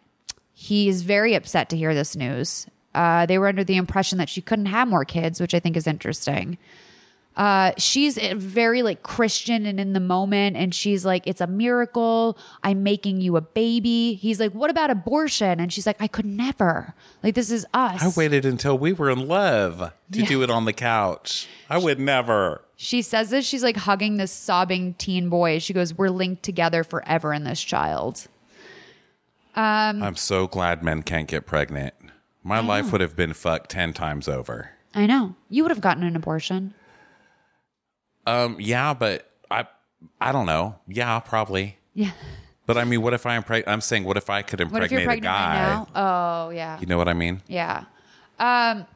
He 0.53 0.89
is 0.89 1.03
very 1.03 1.35
upset 1.35 1.69
to 1.71 1.77
hear 1.77 1.93
this 1.93 2.15
news. 2.15 2.69
Uh, 2.99 3.27
they 3.27 3.39
were 3.39 3.47
under 3.47 3.63
the 3.63 3.77
impression 3.77 4.19
that 4.19 4.29
she 4.29 4.41
couldn't 4.43 4.67
have 4.67 4.89
more 4.89 5.05
kids, 5.05 5.41
which 5.41 5.55
I 5.55 5.61
think 5.61 5.77
is 5.77 5.87
interesting. 5.87 6.59
Uh, 7.37 7.71
she's 7.79 8.19
very 8.35 8.83
like 8.83 9.05
Christian 9.05 9.65
and 9.67 9.79
in 9.79 9.93
the 9.93 10.01
moment, 10.01 10.57
and 10.57 10.75
she's 10.75 11.05
like, 11.05 11.25
"It's 11.25 11.41
a 11.41 11.47
miracle. 11.47 12.37
I'm 12.65 12.83
making 12.83 13.21
you 13.21 13.37
a 13.37 13.41
baby." 13.41 14.15
He's 14.15 14.41
like, 14.41 14.51
"What 14.51 14.69
about 14.71 14.91
abortion?" 14.91 15.61
And 15.61 15.73
she's 15.73 15.87
like, 15.87 16.03
"I 16.03 16.09
could 16.09 16.25
never. 16.27 16.95
Like 17.23 17.37
this 17.37 17.53
is 17.53 17.65
us." 17.73 18.03
I 18.03 18.09
waited 18.21 18.45
until 18.45 18.77
we 18.77 18.93
were 18.93 19.11
in 19.11 19.29
love 19.29 19.93
to 20.11 20.19
Yeah. 20.21 20.27
do 20.27 20.43
it 20.43 20.51
on 20.51 20.65
the 20.65 20.73
couch. 20.73 21.47
I 21.71 21.79
would 21.79 22.01
never. 22.01 22.63
She 22.75 23.01
says 23.03 23.31
this. 23.31 23.47
She's 23.47 23.63
like 23.63 23.77
hugging 23.77 24.17
this 24.17 24.33
sobbing 24.33 24.95
teen 24.95 25.29
boy. 25.29 25.61
She 25.61 25.73
goes, 25.73 25.95
"We're 25.95 26.11
linked 26.11 26.43
together 26.43 26.83
forever 26.83 27.33
in 27.33 27.45
this 27.45 27.61
child." 27.63 28.27
Um, 29.55 30.03
I'm 30.03 30.17
so 30.17 30.49
glad 30.49 30.83
men 30.83 31.03
can't 31.05 31.29
get 31.29 31.47
pregnant. 31.47 31.95
My 32.49 32.59
I 32.59 32.61
life 32.61 32.87
know. 32.87 32.93
would 32.93 33.01
have 33.03 33.15
been 33.15 33.35
fucked 33.35 33.71
10 33.71 33.93
times 33.93 34.27
over. 34.27 34.71
I 34.95 35.05
know 35.07 35.35
you 35.51 35.63
would 35.65 35.71
have 35.71 35.83
gotten 35.83 36.03
an 36.03 36.17
abortion. 36.17 36.73
Um, 38.27 38.57
yeah, 38.59 38.95
but 38.95 39.31
I, 39.51 39.67
I 40.21 40.33
don't 40.33 40.47
know. 40.47 40.77
Yeah, 40.87 41.21
probably. 41.21 41.77
Yeah. 41.93 42.13
But 42.65 42.79
I 42.79 42.85
mean, 42.85 43.03
what 43.03 43.13
if 43.15 43.27
I 43.27 43.39
impreg- 43.39 43.65
I'm 43.67 43.83
saying, 43.83 44.05
what 44.05 44.17
if 44.17 44.31
I 44.31 44.43
could 44.43 44.61
What 44.71 44.83
if 44.83 44.91
you're 44.91 45.01
impregnate 45.01 45.25
a 45.25 45.27
guy? 45.27 45.55
right 45.55 45.87
now? 45.95 46.47
Oh 46.47 46.51
yeah. 46.51 46.81
You 46.81 46.87
know 46.87 46.99
what 46.99 47.09
I 47.09 47.15
mean? 47.15 47.43
Yeah. 47.49 47.85
Um, 48.39 48.87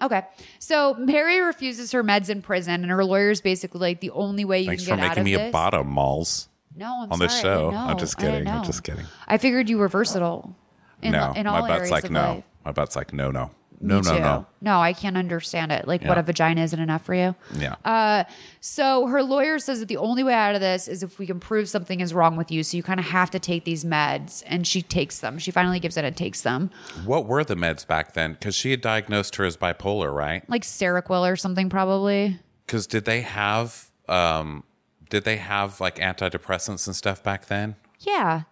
okay. 0.00 0.22
So 0.58 0.94
Mary 0.94 1.40
refuses 1.40 1.92
her 1.92 2.02
meds 2.02 2.30
in 2.30 2.42
prison, 2.42 2.82
and 2.82 2.90
her 2.90 3.04
lawyer's 3.04 3.40
basically 3.40 3.80
like 3.80 4.00
the 4.00 4.10
only 4.10 4.44
way 4.44 4.60
you 4.60 4.66
Thanks 4.66 4.86
can 4.86 4.96
get 4.96 5.04
out 5.04 5.18
of 5.18 5.24
this. 5.24 5.24
Thanks 5.24 5.30
for 5.30 5.38
making 5.38 5.42
me 5.44 5.48
a 5.48 5.52
bottom, 5.52 5.88
Malls. 5.88 6.48
No, 6.74 7.02
I'm 7.02 7.12
on 7.12 7.18
this 7.18 7.40
sorry, 7.40 7.52
I 7.52 7.70
show. 7.70 7.76
I'm 7.76 7.98
just 7.98 8.18
kidding. 8.18 8.48
I'm 8.48 8.64
just 8.64 8.82
kidding. 8.82 9.06
I 9.26 9.38
figured 9.38 9.68
you 9.68 9.78
were 9.78 9.88
versatile. 9.88 10.56
In, 11.02 11.12
no, 11.12 11.32
in 11.36 11.46
all 11.46 11.60
my 11.60 11.68
butt's 11.68 11.78
areas 11.78 11.90
like 11.90 12.10
no. 12.10 12.34
life. 12.34 12.44
My 12.66 12.72
butt's 12.72 12.96
like 12.96 13.12
no, 13.12 13.30
no, 13.30 13.52
no, 13.80 14.00
no, 14.00 14.18
no. 14.18 14.46
No, 14.60 14.80
I 14.80 14.92
can't 14.92 15.16
understand 15.16 15.70
it. 15.70 15.86
Like, 15.86 16.02
what 16.02 16.16
Yeah. 16.16 16.20
a 16.20 16.22
vagina 16.24 16.62
isn't 16.62 16.80
enough 16.80 17.04
for 17.04 17.14
you. 17.14 17.36
Yeah. 17.56 17.76
Uh, 17.84 18.24
so 18.60 19.06
her 19.06 19.22
lawyer 19.22 19.58
says 19.60 19.78
that 19.80 19.86
the 19.86 19.98
only 19.98 20.24
way 20.24 20.34
out 20.34 20.54
of 20.56 20.60
this 20.60 20.88
is 20.88 21.02
if 21.04 21.18
we 21.20 21.26
can 21.26 21.38
prove 21.38 21.68
something 21.68 22.00
is 22.00 22.12
wrong 22.12 22.36
with 22.36 22.50
you. 22.50 22.64
So 22.64 22.76
you 22.76 22.82
kind 22.82 22.98
of 22.98 23.06
have 23.06 23.30
to 23.30 23.38
take 23.38 23.64
these 23.64 23.84
meds, 23.84 24.42
and 24.46 24.66
she 24.66 24.82
takes 24.82 25.20
them. 25.20 25.38
She 25.38 25.50
finally 25.52 25.78
gives 25.78 25.96
in 25.96 26.04
and 26.04 26.16
takes 26.16 26.40
them, 26.42 26.70
What 27.04 27.26
were 27.26 27.44
the 27.44 27.54
meds 27.54 27.86
back 27.86 28.14
then? 28.14 28.32
Because 28.32 28.56
she 28.56 28.72
had 28.72 28.80
diagnosed 28.80 29.36
her 29.36 29.44
as 29.44 29.56
bipolar, 29.56 30.12
right? 30.12 30.42
like 30.50 30.62
Seroquel 30.64 31.30
or 31.30 31.36
something, 31.36 31.68
probably. 31.70 32.40
Because 32.66 32.88
did 32.88 33.04
they 33.04 33.20
have, 33.20 33.90
um, 34.08 34.64
did 35.08 35.22
they 35.24 35.36
have 35.36 35.80
like 35.80 35.96
antidepressants 35.96 36.88
and 36.88 36.96
stuff 36.96 37.22
back 37.22 37.46
then? 37.46 37.76
Yeah, 38.00 38.42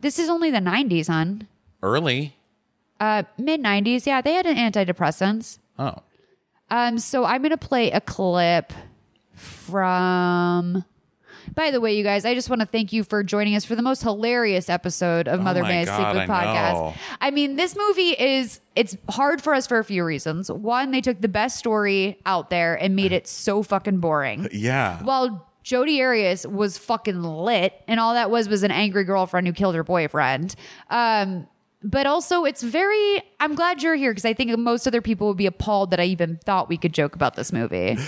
this 0.00 0.18
is 0.18 0.28
only 0.28 0.50
the 0.50 0.58
'90s, 0.58 1.06
hon. 1.08 1.46
Early. 1.82 2.34
Uh, 3.02 3.24
mid 3.36 3.60
'90s. 3.60 4.06
Yeah, 4.06 4.20
they 4.20 4.34
had 4.34 4.46
an 4.46 4.56
antidepressants. 4.56 5.58
Oh. 5.76 5.96
Um, 6.70 6.98
so 6.98 7.24
I'm 7.24 7.42
gonna 7.42 7.56
play 7.56 7.90
a 7.90 8.00
clip 8.00 8.72
from. 9.34 10.84
By 11.56 11.72
the 11.72 11.80
way, 11.80 11.96
you 11.96 12.04
guys, 12.04 12.24
I 12.24 12.34
just 12.34 12.48
want 12.48 12.60
to 12.60 12.66
thank 12.66 12.92
you 12.92 13.02
for 13.02 13.24
joining 13.24 13.56
us 13.56 13.64
for 13.64 13.74
the 13.74 13.82
most 13.82 14.02
hilarious 14.02 14.70
episode 14.70 15.26
of 15.26 15.40
Oh 15.40 15.42
Mother 15.42 15.62
my 15.62 15.68
May 15.68 15.80
I 15.80 15.84
Sleep 15.84 16.20
With 16.20 16.28
podcast. 16.28 16.72
know. 16.74 16.94
I 17.20 17.32
mean, 17.32 17.56
this 17.56 17.76
movie 17.76 18.10
is 18.10 18.60
it's 18.76 18.96
hard 19.10 19.42
for 19.42 19.52
us 19.52 19.66
for 19.66 19.78
a 19.78 19.84
few 19.84 20.04
reasons. 20.04 20.50
One, 20.50 20.92
they 20.92 21.00
took 21.00 21.20
the 21.20 21.28
best 21.28 21.58
story 21.58 22.20
out 22.24 22.48
there 22.50 22.76
and 22.76 22.94
made 22.94 23.10
it 23.12 23.26
so 23.26 23.62
fucking 23.64 23.98
boring. 23.98 24.48
Yeah. 24.52 25.02
While 25.02 25.48
Jodi 25.64 26.00
Arias 26.02 26.46
was 26.46 26.78
fucking 26.78 27.20
lit, 27.22 27.74
and 27.88 27.98
all 27.98 28.14
that 28.14 28.30
was 28.30 28.48
was 28.48 28.62
an 28.62 28.70
angry 28.70 29.04
girlfriend 29.04 29.46
who 29.46 29.52
killed 29.52 29.74
her 29.74 29.84
boyfriend. 29.84 30.54
Um, 30.90 31.48
but 31.84 32.06
also, 32.06 32.44
it's 32.44 32.62
very. 32.62 33.22
I'm 33.40 33.54
glad 33.54 33.82
you're 33.82 33.94
here 33.94 34.12
because 34.12 34.24
I 34.24 34.34
think 34.34 34.56
most 34.58 34.86
other 34.86 35.00
people 35.00 35.28
would 35.28 35.36
be 35.36 35.46
appalled 35.46 35.90
that 35.90 36.00
I 36.00 36.04
even 36.04 36.38
thought 36.44 36.68
we 36.68 36.76
could 36.76 36.92
joke 36.94 37.14
about 37.14 37.34
this 37.36 37.52
movie. 37.52 37.98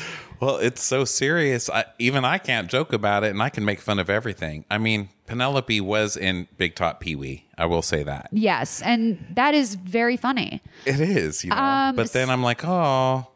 Well, 0.41 0.57
it's 0.57 0.83
so 0.83 1.05
serious. 1.05 1.71
I, 1.71 1.85
even 1.99 2.25
I 2.25 2.39
can't 2.39 2.69
joke 2.69 2.93
about 2.93 3.25
it, 3.25 3.31
and 3.31 3.41
I 3.43 3.49
can 3.49 3.65
make 3.65 3.81
fun 3.81 3.99
of 3.99 4.11
everything. 4.11 4.65
I 4.71 4.79
mean, 4.79 5.09
Penelope 5.27 5.81
was 5.81 6.17
in 6.17 6.49
Big 6.59 6.75
Top 6.75 7.01
Pee 7.01 7.15
Wee. 7.17 7.47
I 7.57 7.67
will 7.67 7.83
say 7.83 8.03
that 8.03 8.29
yes, 8.33 8.83
and 8.83 9.25
that 9.35 9.55
is 9.55 9.77
very 9.77 10.17
funny. 10.17 10.61
it 10.85 11.01
is. 11.01 11.45
You 11.45 11.51
know, 11.51 11.57
Um, 11.57 11.97
but 11.97 12.13
then 12.13 12.31
I'm 12.31 12.43
like, 12.43 12.65
oh, 12.65 13.27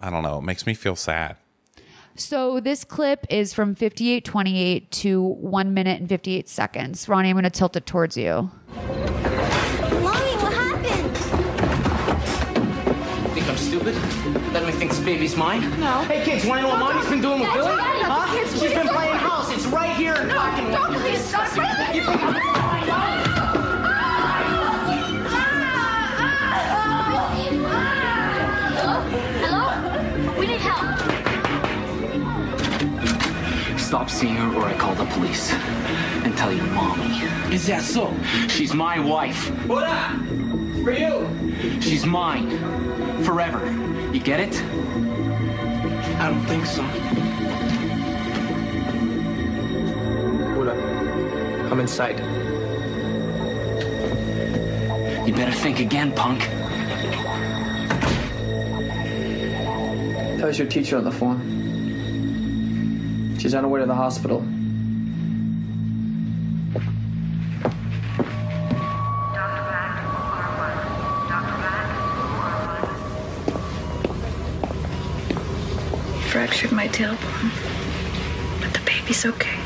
I 0.00 0.10
don't 0.10 0.22
know. 0.22 0.38
It 0.38 0.42
makes 0.44 0.66
me 0.66 0.74
feel 0.74 0.96
sad. 0.96 1.36
So 2.16 2.58
this 2.58 2.82
clip 2.82 3.24
is 3.30 3.54
from 3.54 3.76
58:28 3.76 4.90
to 4.90 5.22
one 5.22 5.72
minute 5.72 6.00
and 6.00 6.08
58 6.08 6.48
seconds. 6.48 7.08
Ronnie, 7.08 7.30
I'm 7.30 7.34
going 7.34 7.44
to 7.44 7.50
tilt 7.50 7.76
it 7.76 7.86
towards 7.86 8.16
you. 8.16 8.50
Let 14.78 14.86
think 14.86 14.96
this 14.96 15.04
baby's 15.04 15.36
mine? 15.36 15.62
No. 15.80 16.02
Hey 16.04 16.24
kids, 16.24 16.46
wanna 16.46 16.62
know 16.62 16.68
what 16.68 16.78
No, 16.78 16.84
mommy's 16.84 17.02
don't- 17.02 17.10
been 17.14 17.20
doing 17.20 17.40
with 17.40 17.52
Billy? 17.52 17.66
Daddy, 17.76 18.00
Huh? 18.00 18.32
kids, 18.32 18.50
She's 18.52 18.60
please 18.60 18.74
been 18.74 18.86
don't- 18.86 18.94
playing 18.94 19.16
house. 19.16 19.50
It's 19.52 19.66
right 19.66 19.90
here 19.96 20.14
in 20.14 20.28
No, 20.28 20.34
fucking 20.36 20.70
don't, 20.70 20.94
please, 20.94 21.18
stop. 21.24 21.48
You 21.96 22.04
think 22.04 22.22
I'm 22.22 22.34
Hello? 29.42 30.34
We 30.38 30.46
need 30.46 30.60
help. 30.60 30.98
Stop 33.78 34.10
seeing 34.10 34.36
her 34.36 34.54
or 34.56 34.64
I 34.66 34.74
call 34.74 34.94
the 34.94 35.04
police 35.06 35.52
and 36.24 36.36
tell 36.36 36.52
your 36.52 36.66
mommy. 36.66 37.22
Is 37.54 37.66
that 37.66 37.82
so? 37.82 38.14
She's 38.48 38.74
my 38.74 38.98
wife. 39.00 39.50
What 39.66 39.84
up? 39.84 40.12
For 40.88 40.94
you. 40.94 41.28
She's 41.82 42.06
mine. 42.06 42.48
Forever. 43.22 43.60
You 44.10 44.20
get 44.20 44.40
it? 44.40 44.58
I 46.18 46.30
don't 46.30 46.46
think 46.46 46.64
so. 46.64 46.82
What 50.56 50.68
up? 50.68 50.78
Come 51.68 51.80
inside. 51.80 52.20
You 55.28 55.34
better 55.34 55.52
think 55.52 55.80
again, 55.80 56.10
punk. 56.12 56.40
That 60.38 60.46
was 60.46 60.58
your 60.58 60.68
teacher 60.68 60.96
on 60.96 61.04
the 61.04 61.12
phone. 61.12 61.38
She's 63.38 63.52
on 63.54 63.64
her 63.64 63.68
way 63.68 63.80
to 63.80 63.86
the 63.86 63.94
hospital. 63.94 64.42
Fractured 76.58 76.76
my 76.76 76.88
tailbone. 76.88 77.50
But 78.60 78.74
the 78.74 78.80
baby's 78.80 79.24
okay. 79.24 79.60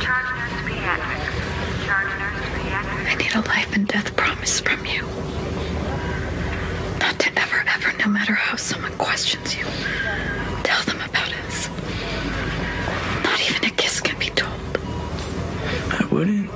Charge 0.00 0.24
nurse 0.24 0.56
pediatrics. 0.64 1.84
Charge 1.84 2.18
nurse 2.18 2.40
pediatrics. 2.56 3.10
I 3.10 3.14
need 3.14 3.34
a 3.34 3.40
life 3.46 3.76
and 3.76 3.86
death 3.86 4.16
promise 4.16 4.60
from 4.60 4.86
you. 4.86 5.02
Not 6.98 7.18
to 7.18 7.30
ever, 7.38 7.62
ever, 7.68 7.92
no 7.98 8.06
matter 8.06 8.32
how 8.32 8.56
someone 8.56 8.96
questions 8.96 9.54
you, 9.54 9.66
tell 10.62 10.82
them 10.84 11.02
about 11.02 11.30
us. 11.44 11.68
Not 13.22 13.38
even 13.50 13.64
a 13.66 13.70
kiss 13.72 14.00
can 14.00 14.18
be 14.18 14.30
told. 14.30 14.78
I 15.90 16.08
wouldn't. 16.10 16.50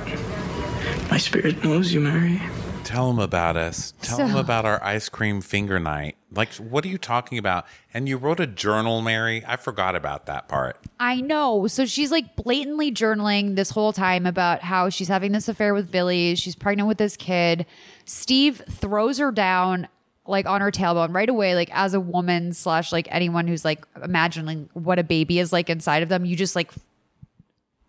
My 1.11 1.19
spirit 1.19 1.63
knows 1.63 1.93
you, 1.93 1.99
Mary. 1.99 2.41
Tell 2.93 3.07
them 3.07 3.19
about 3.19 3.57
us. 3.57 3.93
Tell 4.01 4.17
So- 4.17 4.27
them 4.27 4.35
about 4.35 4.65
our 4.65 4.83
ice 4.83 5.09
cream 5.09 5.41
finger 5.41 5.79
night. 5.79 6.15
Like, 6.31 6.53
what 6.55 6.85
are 6.85 6.87
you 6.87 6.97
talking 6.97 7.37
about? 7.37 7.65
And 7.93 8.07
you 8.07 8.17
wrote 8.17 8.39
a 8.39 8.47
journal, 8.47 9.01
Mary. 9.01 9.43
I 9.47 9.55
forgot 9.55 9.95
about 9.95 10.25
that 10.27 10.47
part. 10.47 10.77
I 10.99 11.21
know. 11.21 11.67
So 11.67 11.85
she's 11.85 12.11
like 12.11 12.35
blatantly 12.35 12.91
journaling 12.91 13.55
this 13.55 13.71
whole 13.71 13.93
time 13.93 14.25
about 14.25 14.61
how 14.61 14.89
she's 14.89 15.07
having 15.07 15.31
this 15.31 15.47
affair 15.47 15.73
with 15.73 15.91
Billy. 15.91 16.35
She's 16.35 16.55
pregnant 16.55 16.87
with 16.87 16.97
this 16.97 17.17
kid. 17.17 17.65
Steve 18.05 18.61
throws 18.69 19.17
her 19.17 19.31
down 19.31 19.87
like 20.25 20.45
on 20.45 20.61
her 20.61 20.71
tailbone 20.71 21.13
right 21.13 21.29
away, 21.29 21.53
like 21.55 21.69
as 21.73 21.93
a 21.93 21.99
woman 21.99 22.53
slash 22.53 22.91
like 22.91 23.07
anyone 23.11 23.47
who's 23.47 23.65
like 23.65 23.85
imagining 24.03 24.69
what 24.73 24.97
a 24.97 25.03
baby 25.03 25.37
is 25.39 25.51
like 25.51 25.69
inside 25.69 26.01
of 26.01 26.09
them. 26.09 26.25
You 26.25 26.35
just 26.35 26.55
like 26.55 26.71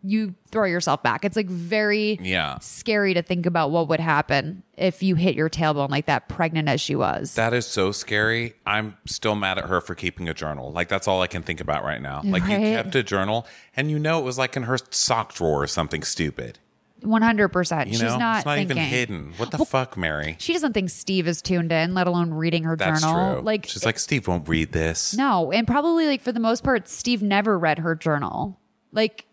you 0.07 0.35
throw 0.51 0.67
yourself 0.67 1.03
back. 1.03 1.25
It's 1.25 1.35
like 1.35 1.49
very 1.49 2.19
Yeah. 2.23 2.59
scary 2.61 3.15
to 3.15 3.23
think 3.23 3.47
about 3.47 3.71
what 3.71 3.89
would 3.89 4.01
happen 4.01 4.63
if 4.77 5.03
you 5.03 5.15
hit 5.15 5.35
your 5.35 5.49
tailbone 5.49 5.89
like 5.89 6.05
that, 6.07 6.29
pregnant 6.29 6.69
as 6.69 6.81
she 6.81 6.95
was. 6.95 7.35
That 7.37 7.55
is 7.55 7.67
so 7.67 7.91
scary. 7.91 8.53
I'm 8.67 8.99
still 9.07 9.35
mad 9.35 9.57
at 9.57 9.65
her 9.65 9.81
for 9.81 9.95
keeping 9.95 10.29
a 10.29 10.35
journal. 10.35 10.71
Like, 10.73 10.89
that's 10.89 11.09
all 11.09 11.23
I 11.23 11.27
can 11.27 11.43
think 11.43 11.61
about 11.61 11.85
right 11.85 12.03
now. 12.03 12.21
Like, 12.23 12.43
you 12.43 12.51
kept 12.59 12.95
a 12.95 13.03
journal 13.03 13.47
and 13.77 13.91
you 13.91 13.99
know 13.99 14.19
it 14.19 14.25
was 14.25 14.37
like 14.37 14.57
in 14.57 14.65
her 14.65 14.77
sock 14.91 15.33
drawer 15.35 15.63
or 15.63 15.67
something 15.67 16.03
stupid. 16.03 16.59
One 17.01 17.23
hundred 17.23 17.49
percent. 17.49 17.91
She's 17.91 18.01
know, 18.03 18.17
not 18.17 18.37
it's 18.39 18.47
not 18.47 18.55
thinking. 18.57 18.77
even 18.79 18.89
hidden. 18.89 19.33
What 19.37 19.51
the 19.51 19.59
fuck, 19.65 19.97
Mary? 19.97 20.37
She 20.39 20.53
doesn't 20.55 20.73
think 20.73 20.89
Steve 20.89 21.29
is 21.29 21.43
tuned 21.43 21.71
in, 21.71 21.93
let 21.93 22.07
alone 22.07 22.33
reading 22.33 22.65
her 22.65 22.77
That's 22.77 23.03
journal. 23.03 23.35
true. 23.37 23.43
Like 23.43 23.67
she's 23.67 23.85
like, 23.85 23.99
Steve 23.99 24.27
won't 24.27 24.49
read 24.49 24.73
this. 24.73 25.15
No, 25.15 25.53
and 25.53 25.67
probably 25.67 26.07
like 26.07 26.23
for 26.23 26.33
the 26.33 26.41
most 26.41 26.65
part, 26.65 26.89
Steve 26.89 27.23
never 27.23 27.59
read 27.59 27.79
her 27.81 27.95
journal. 27.95 28.59
Like 28.91 29.27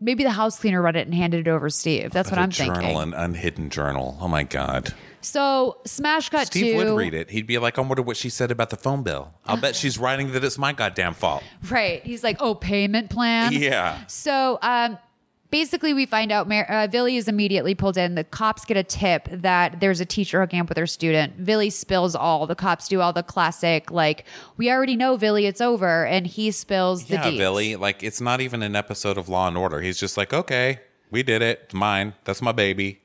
maybe 0.00 0.24
the 0.24 0.30
house 0.30 0.58
cleaner 0.58 0.82
read 0.82 0.96
it 0.96 1.06
and 1.06 1.14
handed 1.14 1.46
it 1.46 1.50
over 1.50 1.68
to 1.68 1.74
Steve. 1.74 2.10
That's 2.10 2.30
what 2.30 2.38
I'm 2.38 2.50
journal, 2.50 2.74
thinking. 2.74 2.96
an 2.96 3.14
unhidden 3.14 3.70
journal. 3.70 4.18
Oh 4.20 4.28
my 4.28 4.42
god. 4.42 4.94
So 5.20 5.78
smash 5.86 6.28
cut 6.28 6.48
Steve 6.48 6.78
to 6.78 6.92
would 6.92 6.98
read 6.98 7.14
it. 7.14 7.30
He'd 7.30 7.46
be 7.46 7.56
like, 7.58 7.78
I 7.78 7.80
wonder 7.80 8.02
what 8.02 8.16
she 8.16 8.28
said 8.28 8.50
about 8.50 8.70
the 8.70 8.76
phone 8.76 9.02
bill. 9.02 9.32
I'll 9.46 9.56
bet 9.56 9.74
she's 9.74 9.98
writing 9.98 10.32
that 10.32 10.44
it's 10.44 10.58
my 10.58 10.72
goddamn 10.72 11.14
fault. 11.14 11.42
right. 11.70 12.04
He's 12.04 12.22
like, 12.22 12.36
oh, 12.40 12.54
payment 12.54 13.08
plan. 13.08 13.52
Yeah. 13.52 14.04
So 14.06 14.58
um, 14.60 14.98
basically, 15.54 15.94
we 15.94 16.04
find 16.04 16.32
out 16.32 16.48
Mar- 16.48 16.68
uh, 16.68 16.88
Vili 16.88 17.16
is 17.16 17.28
immediately 17.28 17.76
pulled 17.76 17.96
in. 17.96 18.16
The 18.16 18.24
cops 18.24 18.64
get 18.64 18.76
a 18.76 18.82
tip 18.82 19.28
that 19.30 19.78
there's 19.78 20.00
a 20.00 20.04
teacher 20.04 20.40
hooking 20.40 20.58
up 20.58 20.68
with 20.68 20.76
her 20.76 20.86
student. 20.88 21.36
Vili 21.36 21.70
spills 21.70 22.16
all. 22.16 22.48
The 22.48 22.56
cops 22.56 22.88
do 22.88 23.00
all 23.00 23.12
the 23.12 23.22
classic, 23.22 23.92
like, 23.92 24.24
we 24.56 24.68
already 24.68 24.96
know, 24.96 25.16
Vili, 25.16 25.46
it's 25.46 25.60
over. 25.60 26.06
And 26.06 26.26
he 26.26 26.50
spills 26.50 27.04
the 27.04 27.14
yeah, 27.14 27.30
deets. 27.30 27.38
Billy. 27.38 27.76
Like, 27.76 28.02
it's 28.02 28.20
not 28.20 28.40
even 28.40 28.64
an 28.64 28.74
episode 28.74 29.16
of 29.16 29.28
Law 29.28 29.46
and 29.46 29.56
Order. 29.56 29.80
He's 29.80 29.96
just 29.96 30.16
like, 30.16 30.32
okay, 30.32 30.80
we 31.12 31.22
did 31.22 31.40
it. 31.40 31.60
It's 31.66 31.74
mine. 31.74 32.14
That's 32.24 32.42
my 32.42 32.50
baby. 32.50 33.00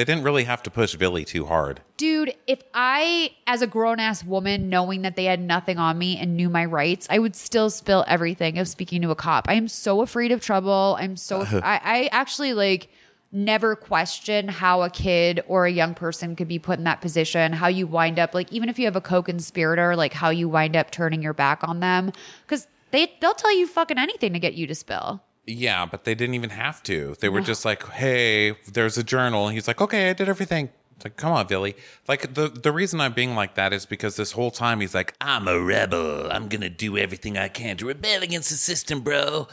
They 0.00 0.06
didn't 0.06 0.24
really 0.24 0.44
have 0.44 0.62
to 0.62 0.70
push 0.70 0.96
Billy 0.96 1.26
too 1.26 1.44
hard. 1.44 1.82
Dude, 1.98 2.32
if 2.46 2.62
I, 2.72 3.32
as 3.46 3.60
a 3.60 3.66
grown 3.66 4.00
ass 4.00 4.24
woman, 4.24 4.70
knowing 4.70 5.02
that 5.02 5.14
they 5.14 5.26
had 5.26 5.40
nothing 5.42 5.76
on 5.76 5.98
me 5.98 6.16
and 6.16 6.38
knew 6.38 6.48
my 6.48 6.64
rights, 6.64 7.06
I 7.10 7.18
would 7.18 7.36
still 7.36 7.68
spill 7.68 8.06
everything 8.08 8.56
of 8.56 8.66
speaking 8.66 9.02
to 9.02 9.10
a 9.10 9.14
cop. 9.14 9.46
I 9.46 9.52
am 9.56 9.68
so 9.68 10.00
afraid 10.00 10.32
of 10.32 10.40
trouble. 10.40 10.96
I'm 10.98 11.18
so, 11.18 11.42
I, 11.62 11.80
I 11.84 12.08
actually 12.12 12.54
like 12.54 12.88
never 13.30 13.76
question 13.76 14.48
how 14.48 14.80
a 14.80 14.88
kid 14.88 15.44
or 15.46 15.66
a 15.66 15.70
young 15.70 15.92
person 15.92 16.34
could 16.34 16.48
be 16.48 16.58
put 16.58 16.78
in 16.78 16.84
that 16.84 17.02
position, 17.02 17.52
how 17.52 17.68
you 17.68 17.86
wind 17.86 18.18
up, 18.18 18.32
like, 18.32 18.50
even 18.50 18.70
if 18.70 18.78
you 18.78 18.86
have 18.86 18.96
a 18.96 19.02
co 19.02 19.22
conspirator, 19.22 19.96
like 19.96 20.14
how 20.14 20.30
you 20.30 20.48
wind 20.48 20.76
up 20.76 20.90
turning 20.90 21.20
your 21.20 21.34
back 21.34 21.60
on 21.62 21.80
them. 21.80 22.10
Cause 22.46 22.68
they, 22.90 23.12
they'll 23.20 23.34
tell 23.34 23.54
you 23.54 23.66
fucking 23.66 23.98
anything 23.98 24.32
to 24.32 24.38
get 24.38 24.54
you 24.54 24.66
to 24.66 24.74
spill. 24.74 25.22
Yeah, 25.52 25.86
but 25.86 26.04
they 26.04 26.14
didn't 26.14 26.34
even 26.34 26.50
have 26.50 26.82
to. 26.84 27.14
They 27.20 27.28
were 27.28 27.40
just 27.40 27.64
like, 27.64 27.86
"Hey, 27.88 28.52
there's 28.72 28.96
a 28.98 29.04
journal." 29.04 29.46
And 29.46 29.54
he's 29.54 29.66
like, 29.68 29.80
"Okay, 29.80 30.10
I 30.10 30.12
did 30.12 30.28
everything." 30.28 30.70
It's 30.96 31.04
like, 31.04 31.16
"Come 31.16 31.32
on, 31.32 31.46
Billy." 31.46 31.74
Like 32.08 32.34
the 32.34 32.48
the 32.48 32.72
reason 32.72 33.00
I'm 33.00 33.12
being 33.12 33.34
like 33.34 33.54
that 33.54 33.72
is 33.72 33.86
because 33.86 34.16
this 34.16 34.32
whole 34.32 34.50
time 34.50 34.80
he's 34.80 34.94
like, 34.94 35.14
"I'm 35.20 35.48
a 35.48 35.58
rebel. 35.60 36.30
I'm 36.30 36.48
gonna 36.48 36.68
do 36.70 36.96
everything 36.98 37.36
I 37.38 37.48
can 37.48 37.76
to 37.78 37.86
rebel 37.86 38.22
against 38.22 38.50
the 38.50 38.56
system, 38.56 39.00
bro." 39.00 39.48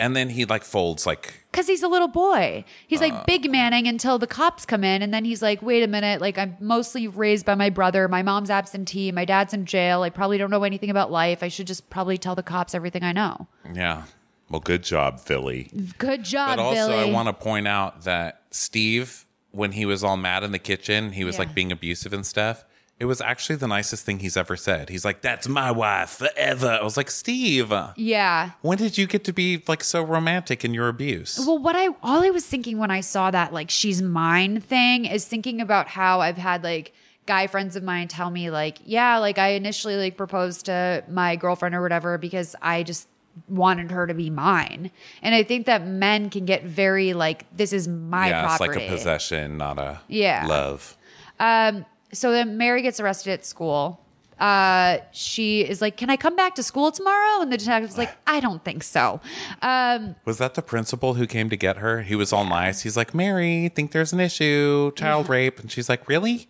And 0.00 0.14
then 0.14 0.28
he 0.28 0.44
like 0.44 0.62
folds 0.62 1.06
like, 1.06 1.42
Cause 1.52 1.66
he's 1.66 1.82
a 1.82 1.88
little 1.88 2.06
boy. 2.06 2.64
He's 2.86 3.00
Uh. 3.00 3.08
like 3.08 3.26
big 3.26 3.50
manning 3.50 3.88
until 3.88 4.16
the 4.16 4.28
cops 4.28 4.64
come 4.64 4.84
in. 4.84 5.02
And 5.02 5.12
then 5.12 5.24
he's 5.24 5.42
like, 5.42 5.60
wait 5.60 5.82
a 5.82 5.88
minute. 5.88 6.20
Like, 6.20 6.38
I'm 6.38 6.56
mostly 6.60 7.08
raised 7.08 7.44
by 7.44 7.56
my 7.56 7.68
brother. 7.68 8.06
My 8.06 8.22
mom's 8.22 8.48
absentee. 8.48 9.10
My 9.10 9.24
dad's 9.24 9.52
in 9.52 9.66
jail. 9.66 10.02
I 10.02 10.10
probably 10.10 10.38
don't 10.38 10.52
know 10.52 10.62
anything 10.62 10.88
about 10.88 11.10
life. 11.10 11.42
I 11.42 11.48
should 11.48 11.66
just 11.66 11.90
probably 11.90 12.16
tell 12.16 12.36
the 12.36 12.44
cops 12.44 12.76
everything 12.76 13.02
I 13.02 13.10
know. 13.10 13.48
"Yeah, 13.74 14.04
well, 14.50 14.60
good 14.60 14.82
job, 14.82 15.20
Philly. 15.20 15.70
Good 15.98 16.24
job, 16.24 16.56
but 16.56 16.62
also, 16.62 16.88
Billy. 16.88 17.10
I 17.10 17.12
want 17.12 17.28
to 17.28 17.32
point 17.32 17.68
out 17.68 18.04
that 18.04 18.42
Steve, 18.50 19.26
when 19.50 19.72
he 19.72 19.84
was 19.86 20.02
all 20.04 20.16
mad 20.16 20.42
in 20.44 20.52
the 20.52 20.58
kitchen, 20.58 21.12
he 21.12 21.24
was 21.24 21.34
Yeah. 21.36 21.40
like 21.40 21.54
being 21.54 21.72
abusive 21.72 22.12
and 22.12 22.24
stuff. 22.26 22.64
It 23.00 23.04
was 23.04 23.20
actually 23.20 23.54
the 23.56 23.68
nicest 23.68 24.04
thing 24.04 24.18
he's 24.18 24.36
ever 24.36 24.56
said. 24.56 24.88
He's 24.88 25.04
like, 25.04 25.20
"That's 25.22 25.46
my 25.46 25.70
wife 25.70 26.10
forever." 26.10 26.66
I 26.80 26.82
was 26.82 26.96
like, 26.96 27.12
"Steve, 27.12 27.72
yeah. 27.94 28.50
when 28.60 28.76
did 28.76 28.98
you 28.98 29.06
get 29.06 29.22
to 29.24 29.32
be 29.32 29.62
like 29.68 29.84
so 29.84 30.02
romantic 30.02 30.64
in 30.64 30.74
your 30.74 30.88
abuse?" 30.88 31.38
Well, 31.46 31.58
what 31.58 31.76
I 31.76 31.88
all 32.02 32.24
I 32.24 32.30
was 32.30 32.44
thinking 32.44 32.76
when 32.78 32.90
I 32.90 33.00
saw 33.00 33.30
that 33.30 33.52
like 33.52 33.70
she's 33.70 34.02
mine 34.02 34.60
thing 34.60 35.04
is 35.04 35.26
thinking 35.26 35.60
about 35.60 35.86
how 35.88 36.20
I've 36.20 36.38
had 36.38 36.64
like 36.64 36.92
guy 37.24 37.46
friends 37.46 37.76
of 37.76 37.84
mine 37.84 38.08
tell 38.08 38.30
me 38.30 38.50
like, 38.50 38.78
yeah, 38.84 39.18
like 39.18 39.38
I 39.38 39.50
initially 39.50 39.94
like 39.96 40.16
proposed 40.16 40.66
to 40.66 41.04
my 41.08 41.36
girlfriend 41.36 41.76
or 41.76 41.82
whatever 41.82 42.18
because 42.18 42.56
I 42.62 42.82
just 42.82 43.06
wanted 43.48 43.90
her 43.90 44.06
to 44.06 44.14
be 44.14 44.30
mine. 44.30 44.90
And 45.22 45.34
I 45.34 45.42
think 45.42 45.66
that 45.66 45.86
men 45.86 46.30
can 46.30 46.44
get 46.44 46.64
very 46.64 47.12
like, 47.14 47.44
this 47.56 47.72
is 47.72 47.86
my 47.88 48.28
yeah, 48.28 48.42
property. 48.46 48.70
it's 48.70 48.76
like 48.78 48.88
a 48.88 48.96
possession, 48.96 49.56
not 49.58 49.78
a 49.78 50.00
Yeah. 50.08 50.46
love. 50.46 50.96
Um, 51.38 51.84
so 52.12 52.32
then 52.32 52.56
Mary 52.58 52.82
gets 52.82 53.00
arrested 53.00 53.32
at 53.32 53.44
school. 53.44 54.00
Uh, 54.40 54.98
she 55.10 55.62
is 55.62 55.80
like, 55.80 55.96
"Can 55.96 56.10
I 56.10 56.16
come 56.16 56.36
back 56.36 56.54
to 56.54 56.62
school 56.62 56.92
tomorrow?" 56.92 57.42
And 57.42 57.52
the 57.52 57.56
detective's 57.56 57.98
like, 57.98 58.16
"I 58.26 58.38
don't 58.38 58.64
think 58.64 58.84
so." 58.84 59.20
Um, 59.62 60.14
Was 60.24 60.38
that 60.38 60.54
the 60.54 60.62
principal 60.62 61.14
who 61.14 61.26
came 61.26 61.50
to 61.50 61.56
get 61.56 61.78
her? 61.78 62.02
He 62.02 62.14
was 62.14 62.32
all 62.32 62.44
nice. 62.44 62.82
He's 62.82 62.96
like, 62.96 63.14
Mary, 63.14 63.68
think 63.74 63.90
there's 63.90 64.12
an 64.12 64.20
issue, 64.20 64.92
child 64.94 65.28
rape. 65.28 65.58
And 65.58 65.70
she's 65.72 65.88
like, 65.88 66.08
Really? 66.08 66.48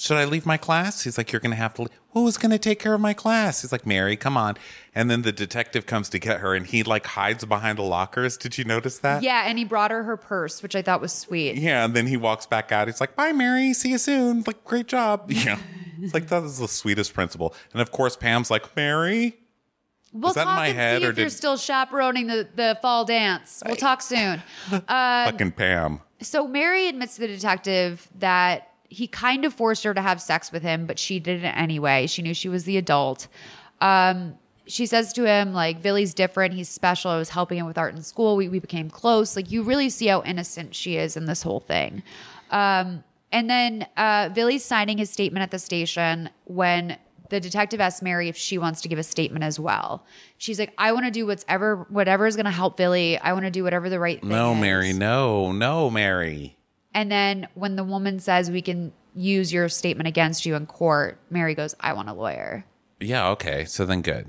Should 0.00 0.16
I 0.16 0.24
leave 0.24 0.46
my 0.46 0.56
class? 0.56 1.02
He's 1.02 1.18
like, 1.18 1.30
You're 1.30 1.40
going 1.40 1.50
to 1.50 1.56
have 1.56 1.74
to 1.74 1.82
leave. 1.82 1.90
Who's 2.12 2.38
going 2.38 2.52
to 2.52 2.58
take 2.58 2.78
care 2.78 2.94
of 2.94 3.00
my 3.02 3.12
class? 3.12 3.60
He's 3.60 3.70
like, 3.70 3.84
Mary, 3.86 4.16
come 4.16 4.34
on. 4.36 4.56
And 4.94 5.10
then 5.10 5.20
the 5.22 5.30
detective 5.30 5.84
comes 5.84 6.08
to 6.08 6.18
get 6.18 6.40
her 6.40 6.54
and 6.54 6.66
he 6.66 6.82
like 6.82 7.04
hides 7.04 7.44
behind 7.44 7.76
the 7.76 7.82
lockers. 7.82 8.38
Did 8.38 8.56
you 8.56 8.64
notice 8.64 8.98
that? 9.00 9.22
yeah, 9.22 9.42
and 9.46 9.58
he 9.58 9.64
brought 9.64 9.90
her 9.90 10.02
her 10.04 10.16
purse, 10.16 10.62
which 10.62 10.74
I 10.74 10.80
thought 10.80 11.02
was 11.02 11.12
sweet. 11.12 11.56
Yeah. 11.56 11.84
And 11.84 11.94
then 11.94 12.06
he 12.06 12.16
walks 12.16 12.46
back 12.46 12.72
out. 12.72 12.88
He's 12.88 12.98
like, 13.00 13.14
Bye, 13.14 13.32
Mary. 13.32 13.74
See 13.74 13.90
you 13.90 13.98
soon. 13.98 14.42
Like, 14.46 14.64
great 14.64 14.86
job. 14.86 15.30
Yeah. 15.30 15.58
It's 16.00 16.14
like, 16.14 16.28
that 16.28 16.44
is 16.44 16.58
the 16.58 16.66
sweetest 16.66 17.12
principal. 17.12 17.54
And 17.74 17.82
of 17.82 17.90
course, 17.92 18.16
Pam's 18.16 18.50
like, 18.50 18.74
Mary? 18.74 19.36
We'll 20.14 20.30
Is 20.30 20.34
that 20.36 20.40
in 20.42 20.46
talk 20.46 20.56
my 20.56 20.66
and 20.68 20.78
head 20.78 21.02
see 21.02 21.06
or 21.06 21.10
if 21.10 21.18
you're 21.18 21.28
still 21.28 21.58
chaperoning 21.58 22.26
the, 22.26 22.48
the 22.56 22.78
fall 22.80 23.04
dance. 23.04 23.62
We'll 23.66 23.76
talk 23.76 24.00
soon. 24.00 24.42
Uh, 24.72 24.80
Fucking 25.30 25.52
Pam. 25.52 26.00
so 26.22 26.48
Mary 26.48 26.88
admits 26.88 27.16
to 27.16 27.20
the 27.20 27.28
detective 27.28 28.08
that 28.18 28.69
he 28.90 29.06
kind 29.06 29.44
of 29.46 29.54
forced 29.54 29.84
her 29.84 29.94
to 29.94 30.02
have 30.02 30.20
sex 30.20 30.52
with 30.52 30.62
him, 30.62 30.84
but 30.84 30.98
she 30.98 31.18
did 31.18 31.42
it 31.42 31.46
anyway. 31.56 32.06
She 32.06 32.20
knew 32.22 32.34
she 32.34 32.48
was 32.50 32.64
the 32.64 32.76
adult. 32.76 33.28
Um, 33.80 34.34
she 34.66 34.84
says 34.84 35.12
to 35.14 35.24
him, 35.26 35.52
like, 35.54 35.80
Billy's 35.82 36.12
different. 36.12 36.54
He's 36.54 36.68
special. 36.68 37.10
I 37.10 37.16
was 37.16 37.30
helping 37.30 37.58
him 37.58 37.66
with 37.66 37.78
art 37.78 37.94
in 37.94 38.02
school. 38.02 38.36
We, 38.36 38.48
we 38.48 38.58
became 38.58 38.90
close. 38.90 39.34
Like, 39.36 39.50
you 39.50 39.62
really 39.62 39.88
see 39.90 40.06
how 40.08 40.22
innocent 40.22 40.74
she 40.74 40.96
is 40.96 41.16
in 41.16 41.24
this 41.24 41.42
whole 41.42 41.60
thing. 41.60 42.02
Um, 42.50 43.02
and 43.32 43.48
then 43.48 43.86
uh, 43.96 44.28
Billy's 44.30 44.64
signing 44.64 44.98
his 44.98 45.08
statement 45.08 45.42
at 45.42 45.50
the 45.50 45.58
station 45.58 46.30
when 46.44 46.98
the 47.30 47.38
detective 47.40 47.80
asks 47.80 48.02
Mary 48.02 48.28
if 48.28 48.36
she 48.36 48.58
wants 48.58 48.80
to 48.80 48.88
give 48.88 48.98
a 48.98 49.04
statement 49.04 49.44
as 49.44 49.58
well. 49.58 50.04
She's 50.36 50.58
like, 50.58 50.72
I 50.76 50.92
want 50.92 51.04
to 51.06 51.12
do 51.12 51.26
whatever 51.26 51.86
whatever 51.88 52.26
is 52.26 52.34
going 52.34 52.46
to 52.46 52.50
help 52.50 52.76
Billy. 52.76 53.18
I 53.18 53.32
want 53.34 53.44
to 53.44 53.52
do 53.52 53.62
whatever 53.62 53.88
the 53.88 54.00
right 54.00 54.20
thing 54.20 54.30
No, 54.30 54.52
is. 54.54 54.60
Mary. 54.60 54.92
No, 54.92 55.52
no, 55.52 55.90
Mary. 55.90 56.56
And 56.94 57.10
then 57.10 57.48
when 57.54 57.76
the 57.76 57.84
woman 57.84 58.18
says 58.18 58.50
we 58.50 58.62
can 58.62 58.92
use 59.14 59.52
your 59.52 59.68
statement 59.68 60.08
against 60.08 60.46
you 60.46 60.54
in 60.54 60.66
court, 60.66 61.18
Mary 61.30 61.54
goes, 61.54 61.74
I 61.80 61.92
want 61.92 62.08
a 62.08 62.12
lawyer. 62.12 62.64
Yeah, 63.00 63.28
okay. 63.30 63.64
So 63.64 63.86
then 63.86 64.02
good. 64.02 64.26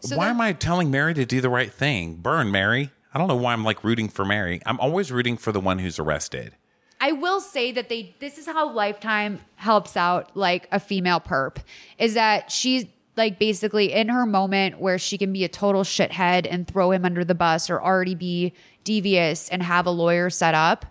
So 0.00 0.16
why 0.16 0.26
then- 0.26 0.36
am 0.36 0.40
I 0.40 0.52
telling 0.52 0.90
Mary 0.90 1.14
to 1.14 1.26
do 1.26 1.40
the 1.40 1.50
right 1.50 1.72
thing? 1.72 2.14
Burn 2.16 2.50
Mary. 2.50 2.90
I 3.12 3.18
don't 3.18 3.28
know 3.28 3.36
why 3.36 3.52
I'm 3.52 3.64
like 3.64 3.82
rooting 3.84 4.08
for 4.08 4.24
Mary. 4.24 4.60
I'm 4.66 4.78
always 4.80 5.10
rooting 5.10 5.36
for 5.36 5.50
the 5.52 5.60
one 5.60 5.78
who's 5.78 5.98
arrested. 5.98 6.54
I 7.00 7.12
will 7.12 7.40
say 7.40 7.72
that 7.72 7.88
they 7.88 8.14
this 8.18 8.38
is 8.38 8.46
how 8.46 8.70
Lifetime 8.72 9.40
helps 9.56 9.96
out 9.96 10.36
like 10.36 10.68
a 10.72 10.80
female 10.80 11.20
perp 11.20 11.58
is 11.96 12.14
that 12.14 12.50
she's 12.50 12.86
like 13.16 13.38
basically 13.38 13.92
in 13.92 14.08
her 14.08 14.26
moment 14.26 14.80
where 14.80 14.98
she 14.98 15.18
can 15.18 15.32
be 15.32 15.44
a 15.44 15.48
total 15.48 15.82
shithead 15.82 16.46
and 16.48 16.66
throw 16.66 16.90
him 16.92 17.04
under 17.04 17.24
the 17.24 17.34
bus 17.34 17.70
or 17.70 17.82
already 17.82 18.14
be 18.14 18.52
devious 18.84 19.48
and 19.48 19.62
have 19.62 19.86
a 19.86 19.90
lawyer 19.90 20.30
set 20.30 20.54
up. 20.54 20.86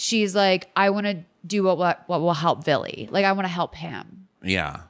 She's 0.00 0.32
like, 0.32 0.70
I 0.76 0.90
want 0.90 1.06
to 1.06 1.24
do 1.44 1.64
what, 1.64 1.76
what 1.76 2.04
what 2.06 2.20
will 2.20 2.34
help 2.34 2.64
Billy. 2.64 3.08
Like 3.10 3.24
I 3.24 3.32
want 3.32 3.46
to 3.46 3.52
help 3.52 3.74
him. 3.74 4.28
Yeah. 4.44 4.82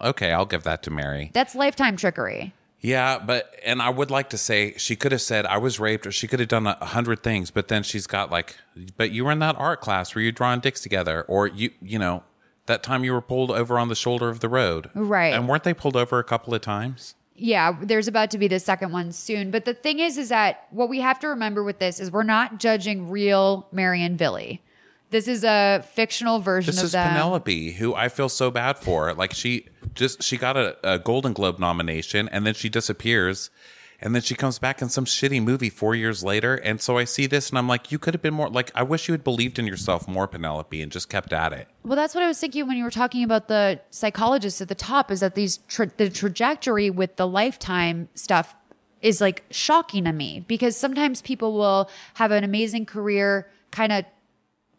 Okay, 0.00 0.30
I'll 0.30 0.46
give 0.46 0.62
that 0.62 0.84
to 0.84 0.90
Mary. 0.90 1.32
That's 1.32 1.56
Lifetime 1.56 1.96
trickery. 1.96 2.54
Yeah, 2.78 3.18
but 3.18 3.52
and 3.64 3.82
I 3.82 3.90
would 3.90 4.12
like 4.12 4.30
to 4.30 4.38
say 4.38 4.74
she 4.76 4.94
could 4.94 5.10
have 5.10 5.20
said 5.20 5.46
I 5.46 5.58
was 5.58 5.80
raped, 5.80 6.06
or 6.06 6.12
she 6.12 6.28
could 6.28 6.38
have 6.38 6.48
done 6.48 6.68
a 6.68 6.78
a 6.80 6.86
hundred 6.86 7.24
things. 7.24 7.50
But 7.50 7.66
then 7.66 7.82
she's 7.82 8.06
got 8.06 8.30
like, 8.30 8.56
but 8.96 9.10
you 9.10 9.24
were 9.24 9.32
in 9.32 9.40
that 9.40 9.56
art 9.58 9.80
class 9.80 10.14
where 10.14 10.22
you're 10.22 10.30
drawing 10.30 10.60
dicks 10.60 10.80
together, 10.80 11.22
or 11.22 11.48
you, 11.48 11.70
you 11.80 11.98
know, 11.98 12.22
that 12.66 12.84
time 12.84 13.02
you 13.02 13.12
were 13.12 13.20
pulled 13.20 13.50
over 13.50 13.80
on 13.80 13.88
the 13.88 13.96
shoulder 13.96 14.28
of 14.28 14.38
the 14.38 14.48
road, 14.48 14.90
Right. 14.94 15.34
And 15.34 15.48
weren't 15.48 15.64
they 15.64 15.74
pulled 15.74 15.96
over 15.96 16.20
a 16.20 16.24
couple 16.24 16.54
of 16.54 16.60
times? 16.60 17.16
Yeah, 17.42 17.76
there's 17.82 18.06
about 18.06 18.30
to 18.30 18.38
be 18.38 18.46
the 18.46 18.60
second 18.60 18.92
one 18.92 19.10
soon. 19.10 19.50
But 19.50 19.64
the 19.64 19.74
thing 19.74 19.98
is, 19.98 20.16
is 20.16 20.28
that 20.28 20.68
what 20.70 20.88
we 20.88 21.00
have 21.00 21.18
to 21.20 21.28
remember 21.28 21.64
with 21.64 21.80
this 21.80 21.98
is 21.98 22.12
we're 22.12 22.22
not 22.22 22.58
judging 22.58 23.10
real 23.10 23.66
Mary 23.72 24.04
and 24.04 24.16
Billy. 24.16 24.62
This 25.10 25.26
is 25.26 25.42
a 25.42 25.84
fictional 25.92 26.38
version 26.38 26.70
This 26.70 26.78
of 26.78 26.84
is 26.86 26.92
them. 26.92 27.08
Penelope, 27.08 27.72
who 27.72 27.94
I 27.94 28.08
feel 28.08 28.28
so 28.28 28.52
bad 28.52 28.78
for. 28.78 29.12
Like 29.14 29.34
she 29.34 29.66
just 29.94 30.22
she 30.22 30.36
got 30.36 30.56
a, 30.56 30.76
a 30.84 30.98
Golden 31.00 31.32
Globe 31.32 31.58
nomination 31.58 32.28
and 32.28 32.46
then 32.46 32.54
she 32.54 32.68
disappears. 32.68 33.50
And 34.02 34.14
then 34.14 34.22
she 34.22 34.34
comes 34.34 34.58
back 34.58 34.82
in 34.82 34.88
some 34.88 35.04
shitty 35.04 35.42
movie 35.42 35.70
four 35.70 35.94
years 35.94 36.22
later. 36.24 36.56
And 36.56 36.80
so 36.80 36.98
I 36.98 37.04
see 37.04 37.26
this 37.26 37.50
and 37.50 37.58
I'm 37.58 37.68
like, 37.68 37.92
you 37.92 37.98
could 37.98 38.14
have 38.14 38.22
been 38.22 38.34
more 38.34 38.48
like 38.48 38.70
I 38.74 38.82
wish 38.82 39.08
you 39.08 39.12
had 39.12 39.24
believed 39.24 39.58
in 39.58 39.66
yourself 39.66 40.08
more, 40.08 40.26
Penelope, 40.26 40.80
and 40.82 40.90
just 40.90 41.08
kept 41.08 41.32
at 41.32 41.52
it. 41.52 41.68
Well, 41.84 41.96
that's 41.96 42.14
what 42.14 42.24
I 42.24 42.28
was 42.28 42.38
thinking 42.38 42.66
when 42.66 42.76
you 42.76 42.84
were 42.84 42.90
talking 42.90 43.22
about 43.24 43.48
the 43.48 43.80
psychologists 43.90 44.60
at 44.60 44.68
the 44.68 44.74
top. 44.74 45.10
Is 45.10 45.20
that 45.20 45.34
these 45.34 45.58
tra- 45.68 45.92
the 45.96 46.10
trajectory 46.10 46.90
with 46.90 47.16
the 47.16 47.26
lifetime 47.26 48.08
stuff 48.14 48.54
is 49.00 49.20
like 49.20 49.44
shocking 49.50 50.04
to 50.04 50.12
me 50.12 50.44
because 50.46 50.76
sometimes 50.76 51.22
people 51.22 51.54
will 51.54 51.90
have 52.14 52.30
an 52.30 52.44
amazing 52.44 52.86
career, 52.86 53.48
kind 53.70 53.92
of 53.92 54.04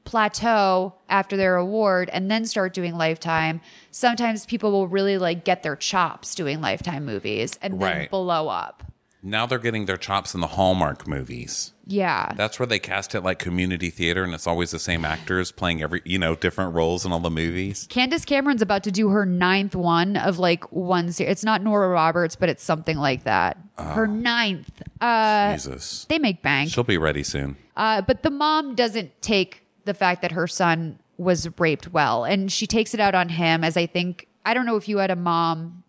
plateau 0.06 0.94
after 1.10 1.38
their 1.38 1.56
award 1.56 2.10
and 2.12 2.30
then 2.30 2.45
start 2.45 2.74
doing 2.74 2.95
lifetime 2.98 3.62
sometimes 3.90 4.45
people 4.45 4.70
will 4.72 4.88
really 4.88 5.18
like 5.18 5.45
get 5.45 5.64
their 5.64 5.78
chops 5.78 6.36
doing 6.36 6.60
lifetime 6.60 7.06
movies 7.06 7.58
and 7.62 7.80
then 7.82 7.98
Right. 8.00 8.12
blow 8.12 8.50
up 8.50 8.84
Now 9.26 9.45
they're 9.45 9.58
getting 9.58 9.86
their 9.86 9.98
chops 9.98 10.36
in 10.36 10.41
the 10.41 10.48
Hallmark 10.48 11.08
movies. 11.08 11.72
yeah 11.88 12.34
That's 12.36 12.60
where 12.60 12.66
they 12.68 12.80
cast 12.80 13.16
it 13.16 13.22
like 13.22 13.40
community 13.40 13.90
theater 13.90 14.24
and 14.24 14.34
it's 14.34 14.45
always 14.45 14.72
the 14.72 14.80
same 14.80 15.06
actors 15.06 15.52
playing 15.52 15.82
every 15.82 16.02
you 16.04 16.20
know, 16.20 16.36
different 16.36 16.76
roles 16.76 17.06
in 17.06 17.12
all 17.14 17.20
the 17.20 17.30
movies. 17.32 17.88
Candace 17.90 18.26
Cameron's 18.26 18.62
about 18.62 18.84
to 18.84 18.91
do 18.91 19.10
her 19.10 19.26
ninth 19.26 19.76
one 19.76 20.18
of 20.18 20.40
like 20.40 20.70
one 20.72 21.12
series. 21.12 21.32
It's 21.32 21.44
not 21.44 21.64
Nora 21.64 21.88
Roberts, 21.90 22.36
but 22.36 22.50
it's 22.50 22.64
something 22.64 22.98
like 22.98 23.24
that. 23.24 23.58
her 23.78 24.08
ninth. 24.08 24.82
Uh, 25.00 25.54
Jesus. 25.54 26.06
they 26.10 26.20
make 26.20 26.41
bank. 26.41 26.70
She'll 26.70 26.84
be 26.84 26.98
ready 26.98 27.24
soon. 27.24 27.58
Uh, 27.76 28.02
but 28.02 28.24
the 28.24 28.30
mom 28.30 28.76
doesn't 28.76 29.22
take 29.22 29.64
the 29.86 29.94
fact 29.94 30.22
that 30.22 30.32
her 30.34 30.48
son 30.48 31.00
was 31.18 31.48
raped 31.60 31.91
well, 31.91 32.24
and 32.24 32.52
she 32.52 32.66
takes 32.68 32.94
it 32.94 33.00
out 33.00 33.16
on 33.16 33.30
him. 33.30 33.64
As 33.64 33.78
I 33.78 33.86
think, 33.86 34.28
I 34.45 34.54
don't 34.54 34.66
know 34.66 34.76
if 34.78 34.88
you 34.88 34.98
had 35.00 35.12
a 35.12 35.16
mom. 35.16 35.83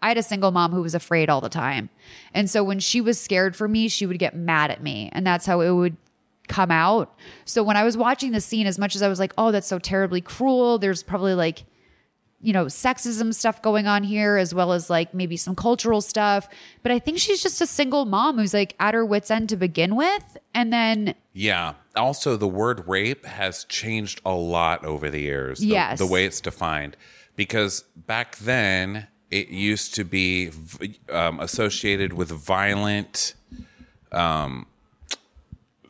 I 0.00 0.08
had 0.08 0.18
a 0.18 0.22
single 0.22 0.50
mom 0.50 0.72
who 0.72 0.82
was 0.82 0.94
afraid 0.94 1.28
all 1.28 1.40
the 1.40 1.48
time, 1.48 1.90
and 2.32 2.48
so 2.48 2.62
when 2.62 2.78
she 2.80 3.00
was 3.00 3.20
scared 3.20 3.56
for 3.56 3.68
me, 3.68 3.88
she 3.88 4.06
would 4.06 4.18
get 4.18 4.36
mad 4.36 4.70
at 4.70 4.82
me, 4.82 5.10
and 5.12 5.26
that's 5.26 5.46
how 5.46 5.60
it 5.60 5.70
would 5.70 5.96
come 6.48 6.70
out. 6.70 7.14
So 7.44 7.62
when 7.62 7.76
I 7.76 7.84
was 7.84 7.96
watching 7.96 8.32
the 8.32 8.40
scene, 8.40 8.66
as 8.66 8.78
much 8.78 8.94
as 8.94 9.02
I 9.02 9.08
was 9.08 9.18
like, 9.18 9.32
"Oh, 9.36 9.50
that's 9.50 9.66
so 9.66 9.78
terribly 9.78 10.20
cruel," 10.20 10.78
there's 10.78 11.02
probably 11.02 11.34
like 11.34 11.64
you 12.40 12.52
know, 12.52 12.66
sexism 12.66 13.34
stuff 13.34 13.60
going 13.62 13.86
on 13.88 14.04
here, 14.04 14.36
as 14.36 14.54
well 14.54 14.72
as 14.72 14.88
like 14.88 15.12
maybe 15.12 15.36
some 15.36 15.56
cultural 15.56 16.00
stuff. 16.00 16.48
But 16.82 16.92
I 16.92 16.98
think 16.98 17.18
she's 17.18 17.42
just 17.42 17.60
a 17.60 17.66
single 17.66 18.04
mom 18.04 18.38
who's 18.38 18.54
like 18.54 18.76
at 18.78 18.94
her 18.94 19.04
wits' 19.04 19.30
end 19.30 19.48
to 19.48 19.56
begin 19.56 19.96
with. 19.96 20.36
And 20.54 20.72
then, 20.72 21.14
Yeah. 21.32 21.74
Also, 21.96 22.36
the 22.36 22.46
word 22.46 22.86
rape 22.86 23.26
has 23.26 23.64
changed 23.64 24.20
a 24.24 24.34
lot 24.34 24.84
over 24.84 25.10
the 25.10 25.20
years. 25.20 25.58
The, 25.58 25.66
Yes. 25.66 25.98
The 25.98 26.06
way 26.06 26.24
it's 26.26 26.40
defined. 26.40 26.96
Because 27.34 27.82
back 27.96 28.36
then, 28.36 29.08
it 29.30 29.48
used 29.48 29.94
to 29.96 30.04
be 30.04 30.50
um, 31.10 31.38
associated 31.40 32.12
with 32.12 32.30
violent, 32.30 33.34
um, 34.12 34.66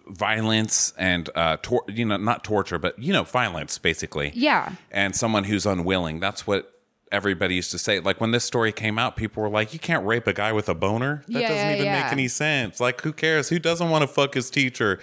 violence 0.08 0.92
and, 0.98 1.28
uh, 1.34 1.56
tor- 1.62 1.84
you 1.88 2.04
know, 2.04 2.16
not 2.16 2.42
torture, 2.44 2.78
but, 2.78 2.98
you 2.98 3.12
know, 3.12 3.22
violence, 3.24 3.78
basically. 3.78 4.32
yeah, 4.34 4.72
And 4.90 5.14
someone 5.14 5.44
who's 5.44 5.66
unwilling. 5.66 6.18
That's 6.20 6.46
what 6.46 6.72
everybody 7.12 7.54
used 7.54 7.70
to 7.72 7.78
say. 7.78 8.00
Like 8.00 8.20
when 8.20 8.30
this 8.32 8.44
story 8.44 8.72
came 8.72 8.98
out, 8.98 9.16
people 9.16 9.42
were 9.42 9.48
like, 9.50 9.72
you 9.72 9.78
can't 9.78 10.04
rape 10.06 10.26
a 10.26 10.32
guy 10.32 10.52
with 10.52 10.68
a 10.68 10.74
boner. 10.74 11.22
That 11.28 11.40
Yeah, 11.40 11.48
doesn't 11.48 11.56
yeah, 11.66 11.72
even 11.74 11.84
yeah. 11.86 12.02
make 12.02 12.12
any 12.12 12.28
sense. 12.28 12.80
Like, 12.80 13.00
who 13.02 13.12
cares? 13.12 13.48
Who 13.50 13.58
doesn't 13.58 13.88
want 13.90 14.02
to 14.02 14.08
fuck 14.08 14.34
his 14.34 14.50
teacher? 14.50 14.98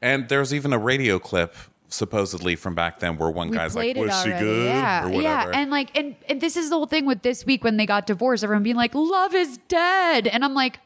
And 0.00 0.28
there's 0.28 0.52
even 0.54 0.72
a 0.72 0.78
radio 0.78 1.18
clip 1.18 1.54
supposedly 1.94 2.56
from 2.56 2.74
back 2.74 3.00
then 3.00 3.16
where 3.16 3.30
one 3.30 3.48
we 3.50 3.56
guy's 3.56 3.74
like, 3.74 3.96
was 3.96 4.22
she 4.22 4.30
good? 4.30 4.66
Yeah, 4.66 5.06
or 5.06 5.22
yeah. 5.22 5.50
And 5.54 5.70
like, 5.70 5.96
and, 5.96 6.16
and 6.28 6.40
this 6.40 6.56
is 6.56 6.70
the 6.70 6.76
whole 6.76 6.86
thing 6.86 7.06
with 7.06 7.22
this 7.22 7.46
week 7.46 7.64
when 7.64 7.76
they 7.76 7.86
got 7.86 8.06
divorced, 8.06 8.44
everyone 8.44 8.62
being 8.62 8.76
like, 8.76 8.94
love 8.94 9.34
is 9.34 9.58
dead. 9.68 10.26
And 10.26 10.44
I'm 10.44 10.54
like, 10.54 10.80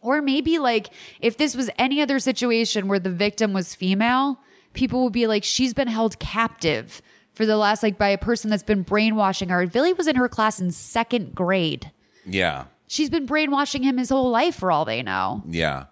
or 0.00 0.22
maybe 0.22 0.58
like 0.58 0.90
if 1.20 1.36
this 1.36 1.54
was 1.54 1.68
any 1.76 2.00
other 2.00 2.18
situation 2.18 2.88
where 2.88 2.98
the 2.98 3.10
victim 3.10 3.52
was 3.52 3.74
female, 3.74 4.40
people 4.72 5.04
would 5.04 5.12
be 5.12 5.26
like, 5.26 5.44
she's 5.44 5.74
been 5.74 5.88
held 5.88 6.18
captive 6.18 7.02
for 7.32 7.46
the 7.46 7.56
last, 7.56 7.82
like, 7.82 7.96
by 7.96 8.08
a 8.08 8.18
person 8.18 8.50
that's 8.50 8.62
been 8.62 8.82
brainwashing 8.82 9.48
her. 9.48 9.66
Billy 9.66 9.92
was 9.92 10.06
in 10.06 10.16
her 10.16 10.28
class 10.28 10.60
in 10.60 10.70
second 10.70 11.34
grade. 11.34 11.90
yeah. 12.26 12.64
She's 12.86 13.08
been 13.08 13.24
brainwashing 13.24 13.84
him 13.84 13.98
his 13.98 14.08
whole 14.08 14.30
life 14.30 14.56
for 14.56 14.72
all 14.72 14.84
they 14.84 15.00
know. 15.00 15.44
Yeah. 15.46 15.84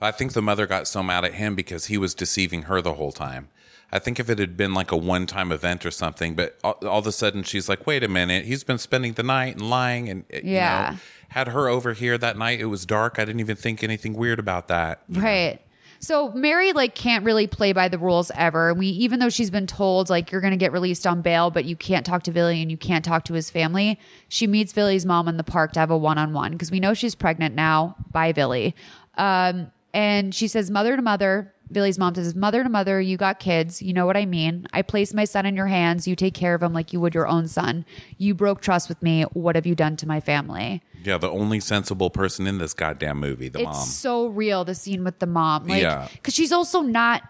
I 0.00 0.12
think 0.12 0.34
the 0.34 0.40
mother 0.40 0.68
got 0.68 0.86
so 0.86 1.02
mad 1.02 1.24
at 1.24 1.34
him 1.34 1.56
because 1.56 1.86
he 1.86 1.98
was 1.98 2.14
deceiving 2.14 2.62
her 2.62 2.80
the 2.80 2.94
whole 2.94 3.10
time. 3.10 3.48
I 3.90 3.98
think 3.98 4.20
if 4.20 4.28
it 4.28 4.38
had 4.38 4.56
been 4.56 4.74
like 4.74 4.92
a 4.92 4.96
one 4.96 5.26
time 5.26 5.50
event 5.50 5.86
or 5.86 5.90
something, 5.90 6.34
but 6.34 6.58
all, 6.62 6.78
all 6.86 6.98
of 6.98 7.06
a 7.06 7.12
sudden 7.12 7.42
she's 7.42 7.68
like, 7.68 7.86
wait 7.86 8.04
a 8.04 8.08
minute, 8.08 8.44
he's 8.44 8.64
been 8.64 8.78
spending 8.78 9.14
the 9.14 9.22
night 9.22 9.54
and 9.56 9.70
lying 9.70 10.08
and, 10.08 10.24
you 10.32 10.40
Yeah. 10.44 10.90
know, 10.92 10.98
had 11.30 11.48
her 11.48 11.68
over 11.68 11.92
here 11.94 12.16
that 12.18 12.36
night. 12.38 12.60
It 12.60 12.66
was 12.66 12.84
dark. 12.86 13.18
I 13.18 13.24
didn't 13.24 13.40
even 13.40 13.56
think 13.56 13.82
anything 13.84 14.14
weird 14.14 14.38
about 14.38 14.68
that. 14.68 15.02
Right. 15.08 15.60
So 16.00 16.30
Mary 16.32 16.72
like 16.72 16.94
can't 16.94 17.24
really 17.24 17.46
play 17.48 17.72
by 17.72 17.88
the 17.88 17.98
rules 17.98 18.30
ever. 18.36 18.72
We 18.72 18.86
even 18.88 19.18
though 19.18 19.30
she's 19.30 19.50
been 19.50 19.66
told 19.66 20.08
like 20.10 20.30
you're 20.30 20.40
going 20.40 20.52
to 20.52 20.56
get 20.58 20.70
released 20.72 21.06
on 21.06 21.22
bail, 21.22 21.50
but 21.50 21.64
you 21.64 21.74
can't 21.74 22.06
talk 22.06 22.22
to 22.24 22.30
Billy 22.30 22.62
and 22.62 22.70
you 22.70 22.76
can't 22.76 23.04
talk 23.04 23.24
to 23.24 23.34
his 23.34 23.50
family. 23.50 23.98
She 24.28 24.46
meets 24.46 24.72
Billy's 24.72 25.04
mom 25.04 25.26
in 25.28 25.38
the 25.38 25.44
park 25.44 25.72
to 25.72 25.80
have 25.80 25.90
a 25.90 25.96
one-on-one 25.98 26.52
because 26.52 26.70
we 26.70 26.78
know 26.78 26.94
she's 26.94 27.14
pregnant 27.16 27.54
now 27.56 27.96
by 28.12 28.30
Billy. 28.32 28.76
Um, 29.16 29.72
and 29.92 30.32
she 30.34 30.46
says 30.46 30.70
mother 30.70 30.94
to 30.94 31.02
mother. 31.02 31.52
Billy's 31.70 31.98
mom 31.98 32.14
says 32.14 32.34
mother 32.34 32.62
to 32.62 32.68
mother, 32.68 33.00
you 33.00 33.16
got 33.16 33.38
kids. 33.38 33.82
You 33.82 33.92
know 33.92 34.06
what 34.06 34.16
I 34.16 34.24
mean. 34.26 34.66
I 34.72 34.82
place 34.82 35.12
my 35.12 35.24
son 35.24 35.46
in 35.46 35.54
your 35.56 35.66
hands. 35.66 36.08
You 36.08 36.16
take 36.16 36.34
care 36.34 36.54
of 36.54 36.62
him 36.62 36.72
like 36.72 36.92
you 36.92 37.00
would 37.00 37.14
your 37.14 37.28
own 37.28 37.48
son. 37.48 37.84
You 38.16 38.34
broke 38.34 38.60
trust 38.60 38.88
with 38.88 39.02
me. 39.02 39.22
What 39.32 39.54
have 39.54 39.66
you 39.66 39.74
done 39.74 39.96
to 39.96 40.06
my 40.08 40.20
family? 40.20 40.82
Yeah, 41.04 41.18
the 41.18 41.30
only 41.30 41.60
sensible 41.60 42.10
person 42.10 42.46
in 42.46 42.58
this 42.58 42.74
goddamn 42.74 43.18
movie, 43.20 43.48
the 43.48 43.62
mom. 43.62 43.70
it's 43.70 43.78
mom. 43.78 43.86
so 43.86 44.26
real 44.26 44.64
the 44.64 44.74
scene 44.74 45.04
with 45.04 45.18
the 45.20 45.26
mom 45.26 45.66
like 45.66 45.82
Yeah. 45.82 46.08
because 46.12 46.34
she's 46.34 46.52
also 46.52 46.80
not 46.80 47.22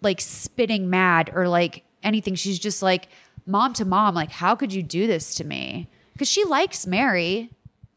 like 0.00 0.20
spitting 0.20 0.90
mad 0.90 1.30
or 1.34 1.46
like 1.48 1.84
anything 2.02 2.34
she's 2.34 2.58
just 2.58 2.82
like 2.82 3.08
mom 3.46 3.72
to 3.74 3.84
mom 3.84 4.14
like 4.14 4.30
how 4.30 4.56
could 4.56 4.72
you 4.72 4.82
do 4.82 5.06
this 5.06 5.34
to 5.36 5.44
me 5.44 5.88
because 6.12 6.28
she 6.28 6.42
likes 6.44 6.84
mary 6.86 7.50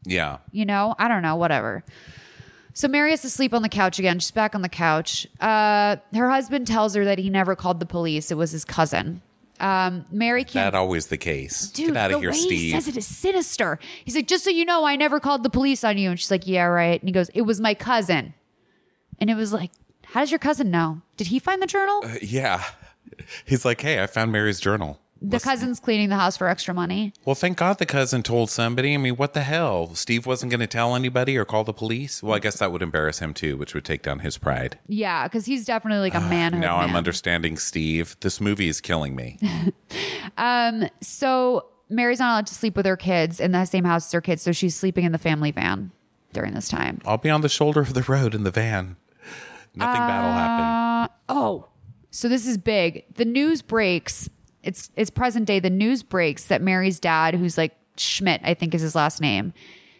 yeah. 0.04 0.38
you 0.52 0.64
know 0.64 0.94
i 1.00 1.08
don't 1.08 1.22
know 1.22 1.34
whatever 1.34 1.82
so 2.78 2.86
mary 2.88 3.12
is 3.12 3.24
asleep 3.24 3.52
on 3.54 3.62
the 3.62 3.68
couch 3.68 3.98
again 3.98 4.18
she's 4.18 4.30
back 4.30 4.54
on 4.54 4.60
the 4.62 4.68
couch 4.68 5.26
uh 5.40 5.96
her 6.14 6.28
husband 6.30 6.66
tells 6.66 6.94
her 6.94 7.04
that 7.04 7.18
he 7.18 7.30
never 7.30 7.56
called 7.56 7.80
the 7.80 7.86
police 7.86 8.30
it 8.30 8.36
was 8.36 8.50
his 8.52 8.64
cousin 8.64 9.22
um 9.60 10.04
mary 10.10 10.44
can't 10.44 10.72
That 10.72 10.74
always 10.78 11.06
the 11.06 11.16
case. 11.16 11.68
Dude, 11.70 11.94
Get 11.94 11.96
out 11.96 12.08
the 12.10 12.16
of 12.16 12.20
here, 12.20 12.30
way 12.32 12.36
he 12.36 12.42
Steve. 12.46 12.72
says 12.74 12.88
it 12.88 12.96
is 12.98 13.06
sinister. 13.06 13.78
He's 14.04 14.14
like, 14.14 14.26
just 14.28 14.44
so 14.44 14.50
you 14.50 14.66
know, 14.66 14.84
I 14.84 14.96
never 14.96 15.18
called 15.18 15.42
the 15.44 15.48
police 15.48 15.82
on 15.82 15.96
you. 15.96 16.10
And 16.10 16.20
she's 16.20 16.30
like, 16.30 16.46
yeah, 16.46 16.64
right. 16.64 17.00
And 17.00 17.08
he 17.08 17.12
goes, 17.12 17.30
it 17.30 17.40
was 17.42 17.58
my 17.58 17.72
cousin. 17.72 18.34
And 19.18 19.30
it 19.30 19.34
was 19.34 19.54
like, 19.54 19.70
how 20.04 20.20
does 20.20 20.30
your 20.30 20.38
cousin 20.38 20.70
know? 20.70 21.00
Did 21.16 21.28
he 21.28 21.38
find 21.38 21.62
the 21.62 21.66
journal? 21.66 22.02
Uh, 22.04 22.16
yeah. 22.20 22.64
He's 23.46 23.64
like, 23.64 23.80
hey, 23.80 24.02
I 24.02 24.06
found 24.06 24.30
Mary's 24.30 24.60
journal. 24.60 25.00
The 25.22 25.40
cousin's 25.40 25.80
cleaning 25.80 26.08
the 26.08 26.16
house 26.16 26.36
for 26.36 26.46
extra 26.48 26.74
money. 26.74 27.12
Well, 27.24 27.34
thank 27.34 27.56
God 27.56 27.78
the 27.78 27.86
cousin 27.86 28.22
told 28.22 28.50
somebody. 28.50 28.94
I 28.94 28.96
mean, 28.98 29.16
what 29.16 29.32
the 29.34 29.42
hell? 29.42 29.94
Steve 29.94 30.26
wasn't 30.26 30.50
going 30.50 30.60
to 30.60 30.66
tell 30.66 30.94
anybody 30.94 31.36
or 31.36 31.44
call 31.44 31.64
the 31.64 31.72
police? 31.72 32.22
Well, 32.22 32.34
I 32.34 32.38
guess 32.38 32.58
that 32.58 32.70
would 32.72 32.82
embarrass 32.82 33.18
him 33.18 33.32
too, 33.34 33.56
which 33.56 33.74
would 33.74 33.84
take 33.84 34.02
down 34.02 34.20
his 34.20 34.38
pride. 34.38 34.78
Yeah, 34.88 35.26
because 35.26 35.46
he's 35.46 35.64
definitely 35.64 36.00
like 36.10 36.14
a 36.14 36.20
manhood. 36.20 36.60
now 36.60 36.76
I'm 36.76 36.94
understanding 36.94 37.56
Steve. 37.56 38.16
This 38.20 38.40
movie 38.40 38.68
is 38.68 38.80
killing 38.80 39.14
me. 39.16 39.38
Um, 40.38 40.88
so 41.00 41.66
Mary's 41.88 42.18
not 42.18 42.32
allowed 42.32 42.46
to 42.48 42.54
sleep 42.54 42.76
with 42.76 42.84
her 42.84 42.96
kids 42.96 43.40
in 43.40 43.52
the 43.52 43.64
same 43.64 43.84
house 43.84 44.06
as 44.06 44.12
her 44.12 44.20
kids, 44.20 44.42
so 44.42 44.52
she's 44.52 44.76
sleeping 44.76 45.04
in 45.04 45.12
the 45.12 45.18
family 45.18 45.50
van 45.50 45.92
during 46.32 46.52
this 46.52 46.68
time. 46.68 47.00
I'll 47.06 47.16
be 47.16 47.30
on 47.30 47.40
the 47.40 47.48
shoulder 47.48 47.80
of 47.80 47.94
the 47.94 48.02
road 48.02 48.34
in 48.34 48.42
the 48.42 48.50
van. 48.50 48.96
Nothing 49.74 50.00
bad 50.00 50.22
will 50.22 50.32
happen. 50.32 50.64
Uh, 50.66 51.08
oh, 51.28 51.68
so 52.10 52.28
this 52.28 52.46
is 52.46 52.58
big. 52.58 53.04
The 53.14 53.24
news 53.24 53.62
breaks. 53.62 54.28
It's 54.66 54.90
it's 54.96 55.10
present 55.10 55.46
day. 55.46 55.60
The 55.60 55.70
news 55.70 56.02
breaks 56.02 56.46
that 56.46 56.60
Mary's 56.60 56.98
dad, 57.00 57.34
who's 57.34 57.56
like 57.56 57.76
Schmidt, 57.96 58.40
I 58.44 58.54
think 58.54 58.74
is 58.74 58.82
his 58.82 58.94
last 58.94 59.20
name. 59.20 59.52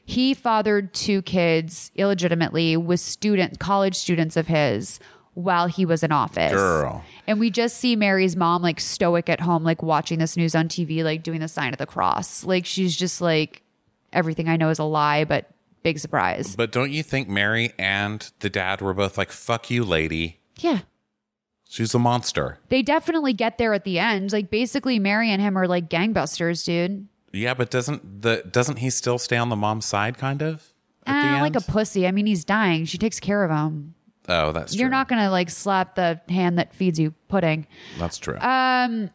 He 0.04 0.34
fathered 0.34 0.94
two 0.94 1.22
kids 1.22 1.90
illegitimately 1.94 2.76
with 2.76 3.00
student 3.00 3.58
college 3.58 3.96
students 3.96 4.36
of 4.36 4.46
his 4.46 5.00
while 5.34 5.66
he 5.66 5.84
was 5.84 6.02
in 6.02 6.12
office. 6.12 6.52
Girl. 6.52 7.04
And 7.26 7.38
we 7.38 7.50
just 7.50 7.76
see 7.76 7.94
Mary's 7.94 8.36
mom 8.36 8.62
like 8.62 8.80
stoic 8.80 9.28
at 9.28 9.40
home, 9.40 9.64
like 9.64 9.82
watching 9.82 10.18
this 10.18 10.36
news 10.36 10.54
on 10.54 10.68
TV, 10.68 11.04
like 11.04 11.22
doing 11.22 11.40
the 11.40 11.48
sign 11.48 11.72
of 11.72 11.78
the 11.78 11.86
cross. 11.86 12.44
Like 12.44 12.64
she's 12.64 12.96
just 12.96 13.20
like 13.20 13.62
everything 14.12 14.48
I 14.48 14.56
know 14.56 14.70
is 14.70 14.78
a 14.78 14.84
lie, 14.84 15.24
but 15.24 15.50
big 15.82 15.98
surprise. 15.98 16.56
But 16.56 16.72
don't 16.72 16.90
you 16.90 17.02
think 17.02 17.28
Mary 17.28 17.72
and 17.78 18.30
the 18.40 18.48
dad 18.48 18.80
were 18.80 18.94
both 18.94 19.18
like, 19.18 19.30
fuck 19.30 19.70
you, 19.70 19.84
lady? 19.84 20.40
Yeah. 20.58 20.80
She's 21.68 21.94
a 21.94 21.98
monster. 21.98 22.58
They 22.68 22.82
definitely 22.82 23.32
get 23.32 23.58
there 23.58 23.74
at 23.74 23.84
the 23.84 23.98
end. 23.98 24.32
Like 24.32 24.50
basically 24.50 24.98
Mary 24.98 25.30
and 25.30 25.42
him 25.42 25.56
are 25.58 25.66
like 25.66 25.88
gangbusters, 25.90 26.64
dude. 26.64 27.08
Yeah, 27.32 27.54
but 27.54 27.70
doesn't 27.70 28.22
the 28.22 28.44
doesn't 28.50 28.76
he 28.76 28.90
still 28.90 29.18
stay 29.18 29.36
on 29.36 29.48
the 29.48 29.56
mom's 29.56 29.84
side 29.84 30.16
kind 30.16 30.42
of? 30.42 30.72
Ah, 31.06 31.38
like 31.40 31.56
a 31.56 31.60
pussy. 31.60 32.06
I 32.06 32.10
mean, 32.10 32.26
he's 32.26 32.44
dying. 32.44 32.84
She 32.84 32.98
takes 32.98 33.20
care 33.20 33.44
of 33.44 33.50
him. 33.50 33.94
Oh, 34.28 34.52
that's 34.52 34.74
You're 34.74 34.88
not 34.88 35.08
gonna 35.08 35.30
like 35.30 35.50
slap 35.50 35.94
the 35.94 36.20
hand 36.28 36.58
that 36.58 36.74
feeds 36.74 36.98
you 36.98 37.12
pudding. 37.28 37.66
That's 37.98 38.18
true. 38.18 38.38
Um, 38.38 39.10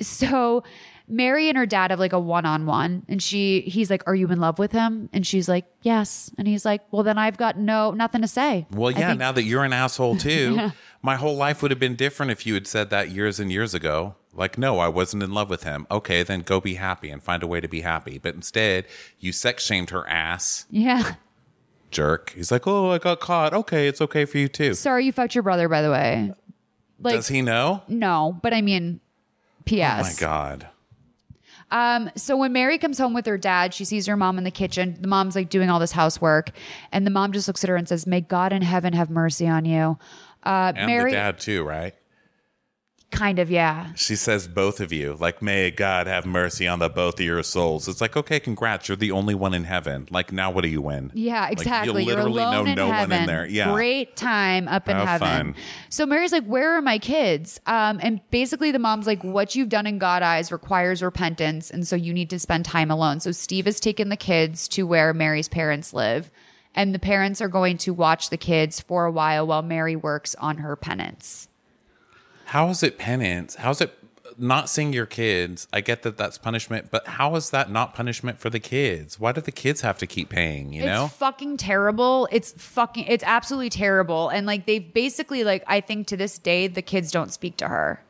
so 0.00 0.62
Mary 1.08 1.48
and 1.48 1.56
her 1.56 1.66
dad 1.66 1.90
have 1.90 2.00
like 2.00 2.12
a 2.12 2.18
one-on-one, 2.18 3.04
and 3.08 3.22
she 3.22 3.60
he's 3.62 3.90
like, 3.90 4.02
"Are 4.06 4.14
you 4.14 4.28
in 4.28 4.40
love 4.40 4.58
with 4.58 4.72
him?" 4.72 5.08
And 5.12 5.26
she's 5.26 5.48
like, 5.48 5.64
"Yes." 5.82 6.30
And 6.36 6.46
he's 6.46 6.64
like, 6.64 6.82
"Well, 6.90 7.02
then 7.02 7.18
I've 7.18 7.36
got 7.36 7.56
no 7.58 7.92
nothing 7.92 8.20
to 8.22 8.28
say." 8.28 8.66
Well, 8.72 8.90
yeah, 8.90 9.14
now 9.14 9.32
that 9.32 9.44
you're 9.44 9.64
an 9.64 9.72
asshole 9.72 10.16
too, 10.16 10.54
Yeah. 10.56 10.70
My 11.02 11.16
whole 11.16 11.36
life 11.36 11.60
would 11.60 11.72
have 11.72 11.80
been 11.80 11.96
different 11.96 12.30
if 12.30 12.46
you 12.46 12.54
had 12.54 12.66
said 12.66 12.90
that 12.90 13.10
years 13.10 13.40
and 13.40 13.50
years 13.50 13.74
ago. 13.74 14.14
Like, 14.32 14.56
no, 14.56 14.78
I 14.78 14.88
wasn't 14.88 15.22
in 15.22 15.34
love 15.34 15.50
with 15.50 15.64
him. 15.64 15.86
Okay, 15.90 16.22
then 16.22 16.40
go 16.40 16.60
be 16.60 16.74
happy 16.74 17.10
and 17.10 17.22
find 17.22 17.42
a 17.42 17.46
way 17.46 17.60
to 17.60 17.68
be 17.68 17.82
happy. 17.82 18.18
But 18.18 18.34
instead, 18.34 18.86
you 19.18 19.32
sex 19.32 19.66
shamed 19.66 19.90
her 19.90 20.08
ass, 20.08 20.64
yeah. 20.70 21.16
jerk. 21.90 22.32
He's 22.34 22.50
like, 22.50 22.66
oh, 22.66 22.92
I 22.92 22.98
got 22.98 23.20
caught. 23.20 23.52
Okay, 23.52 23.88
it's 23.88 24.00
okay 24.00 24.24
for 24.24 24.38
you 24.38 24.48
too. 24.48 24.74
Sorry, 24.74 25.04
you 25.04 25.12
fucked 25.12 25.34
your 25.34 25.42
brother, 25.42 25.68
by 25.68 25.82
the 25.82 25.90
way. 25.90 26.32
Like, 27.00 27.16
Does 27.16 27.28
he 27.28 27.42
know? 27.42 27.82
no, 27.88 28.38
but 28.42 28.54
I 28.54 28.62
mean, 28.62 29.00
P.S. 29.64 30.00
Oh 30.00 30.02
my 30.04 30.28
God. 30.28 30.68
Um, 31.72 32.10
so 32.16 32.36
when 32.36 32.52
Mary 32.52 32.78
comes 32.78 32.98
home 32.98 33.14
with 33.14 33.26
her 33.26 33.38
dad, 33.38 33.72
she 33.72 33.84
sees 33.84 34.06
her 34.06 34.16
mom 34.16 34.36
in 34.38 34.44
the 34.44 34.50
kitchen. 34.50 34.96
The 35.00 35.08
mom's 35.08 35.34
like 35.34 35.48
doing 35.48 35.70
all 35.70 35.80
this 35.80 35.92
housework, 35.92 36.50
and 36.92 37.06
the 37.06 37.10
mom 37.10 37.32
just 37.32 37.48
looks 37.48 37.64
at 37.64 37.70
her 37.70 37.76
and 37.76 37.88
says, 37.88 38.06
"May 38.06 38.20
God 38.20 38.52
in 38.52 38.62
heaven 38.62 38.92
have 38.92 39.10
mercy 39.10 39.48
on 39.48 39.64
you." 39.64 39.98
Uh, 40.44 40.72
And 40.74 40.86
Mary, 40.86 41.10
the 41.10 41.16
dad 41.16 41.38
too, 41.40 41.62
right? 41.64 41.94
kind 43.10 43.38
of, 43.38 43.50
yeah. 43.50 43.92
She 43.94 44.16
says 44.16 44.48
both 44.48 44.80
of 44.80 44.90
you. 44.90 45.18
Like, 45.20 45.42
may 45.42 45.70
God 45.70 46.06
have 46.06 46.24
mercy 46.24 46.66
on 46.66 46.78
the 46.78 46.88
both 46.88 47.20
of 47.20 47.26
your 47.26 47.42
souls. 47.42 47.86
It's 47.86 48.00
like, 48.00 48.16
okay, 48.16 48.40
congrats. 48.40 48.88
You're 48.88 48.96
the 48.96 49.10
only 49.12 49.34
one 49.34 49.52
in 49.52 49.64
heaven. 49.64 50.08
Like, 50.10 50.32
now 50.32 50.50
what 50.50 50.62
do 50.62 50.68
you 50.70 50.80
win? 50.80 51.10
Yeah, 51.12 51.42
Like, 51.42 51.52
exactly. 51.52 52.04
you 52.04 52.08
You're 52.08 52.16
literally 52.16 52.42
alone 52.42 52.64
know 52.64 52.70
in 52.70 52.76
no 52.76 52.90
heaven. 52.90 53.10
one 53.10 53.20
in 53.20 53.26
there. 53.26 53.44
Yeah. 53.46 53.70
Great 53.70 54.16
time 54.16 54.66
up 54.66 54.88
in 54.88 54.96
Have 54.96 55.20
heaven. 55.20 55.52
fun. 55.52 55.62
So 55.90 56.06
Mary's 56.06 56.32
like, 56.32 56.46
Where 56.46 56.72
are 56.72 56.80
my 56.80 56.98
kids? 56.98 57.60
Um, 57.66 58.00
and 58.02 58.22
basically 58.30 58.70
the 58.72 58.78
mom's 58.78 59.06
like, 59.06 59.22
What 59.22 59.54
you've 59.54 59.68
done 59.68 59.86
in 59.86 59.98
God 59.98 60.22
eyes 60.22 60.50
requires 60.50 61.02
repentance, 61.02 61.70
and 61.70 61.86
so 61.86 61.94
you 61.96 62.14
need 62.14 62.30
to 62.30 62.38
spend 62.38 62.64
time 62.64 62.90
alone. 62.90 63.20
So 63.20 63.30
Steve 63.30 63.66
has 63.66 63.78
taken 63.78 64.08
the 64.08 64.16
kids 64.16 64.66
to 64.68 64.86
where 64.86 65.12
Mary's 65.12 65.48
parents 65.50 65.92
live, 65.92 66.30
and 66.74 66.94
the 66.94 66.98
parents 66.98 67.40
are 67.40 67.48
going 67.48 67.78
to 67.78 67.92
watch 67.92 68.30
the 68.30 68.36
kids 68.36 68.80
for 68.80 69.04
a 69.04 69.12
while 69.12 69.46
while 69.46 69.62
Mary 69.62 69.96
works 69.96 70.34
on 70.36 70.58
her 70.58 70.76
penance. 70.76 71.48
How 72.46 72.68
is 72.68 72.82
it 72.82 72.98
penance? 72.98 73.56
How's 73.56 73.80
it 73.80 73.96
not 74.38 74.68
seeing 74.68 74.92
your 74.92 75.06
kids? 75.06 75.68
I 75.72 75.80
get 75.80 76.02
that 76.02 76.16
that's 76.16 76.38
punishment, 76.38 76.88
but 76.90 77.06
how 77.06 77.34
is 77.36 77.50
that 77.50 77.70
not 77.70 77.94
punishment 77.94 78.38
for 78.38 78.50
the 78.50 78.60
kids? 78.60 79.20
Why 79.20 79.32
do 79.32 79.40
the 79.40 79.52
kids 79.52 79.82
have 79.82 79.98
to 79.98 80.06
keep 80.06 80.28
paying? 80.28 80.72
You 80.72 80.84
know? 80.84 81.04
It's 81.06 81.14
fucking 81.14 81.58
terrible. 81.58 82.28
It's 82.30 82.52
fucking 82.52 83.04
it's 83.06 83.24
absolutely 83.24 83.70
terrible. 83.70 84.28
And 84.28 84.46
like 84.46 84.66
they've 84.66 84.92
basically 84.92 85.44
like 85.44 85.64
I 85.66 85.80
think 85.80 86.06
to 86.08 86.16
this 86.16 86.38
day 86.38 86.66
the 86.66 86.82
kids 86.82 87.10
don't 87.10 87.32
speak 87.32 87.56
to 87.58 87.68
her. 87.68 88.02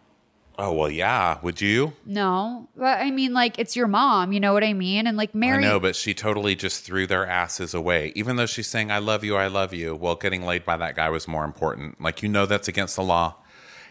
Oh 0.63 0.73
well, 0.73 0.91
yeah. 0.91 1.39
Would 1.43 1.61
you? 1.61 1.93
No. 2.07 2.69
But 2.77 3.01
I 3.01 3.11
mean 3.11 3.35
like 3.35 3.59
it's 3.59 3.75
your 3.75 3.89
mom, 3.89 4.33
you 4.33 4.41
know 4.41 4.53
what 4.53 4.63
I 4.65 4.73
mean? 4.73 5.07
And 5.07 5.17
like 5.17 5.35
Mary 5.35 5.65
I 5.65 5.69
know, 5.69 5.81
but 5.81 5.97
she 5.97 6.15
totally 6.15 6.55
just 6.55 6.85
threw 6.85 7.07
their 7.07 7.27
asses 7.27 7.75
away. 7.75 8.13
Even 8.15 8.37
though 8.37 8.47
she's 8.47 8.69
saying, 8.69 8.91
I 8.91 8.99
love 8.99 9.25
you, 9.25 9.37
I 9.37 9.49
love 9.49 9.75
you. 9.75 9.95
Well, 9.95 10.15
getting 10.15 10.47
laid 10.47 10.65
by 10.65 10.77
that 10.77 10.95
guy 10.95 11.11
was 11.11 11.27
more 11.27 11.45
important. 11.45 12.01
Like, 12.01 12.23
you 12.23 12.29
know, 12.29 12.47
that's 12.47 12.69
against 12.69 12.97
the 12.97 13.03
law. 13.03 13.35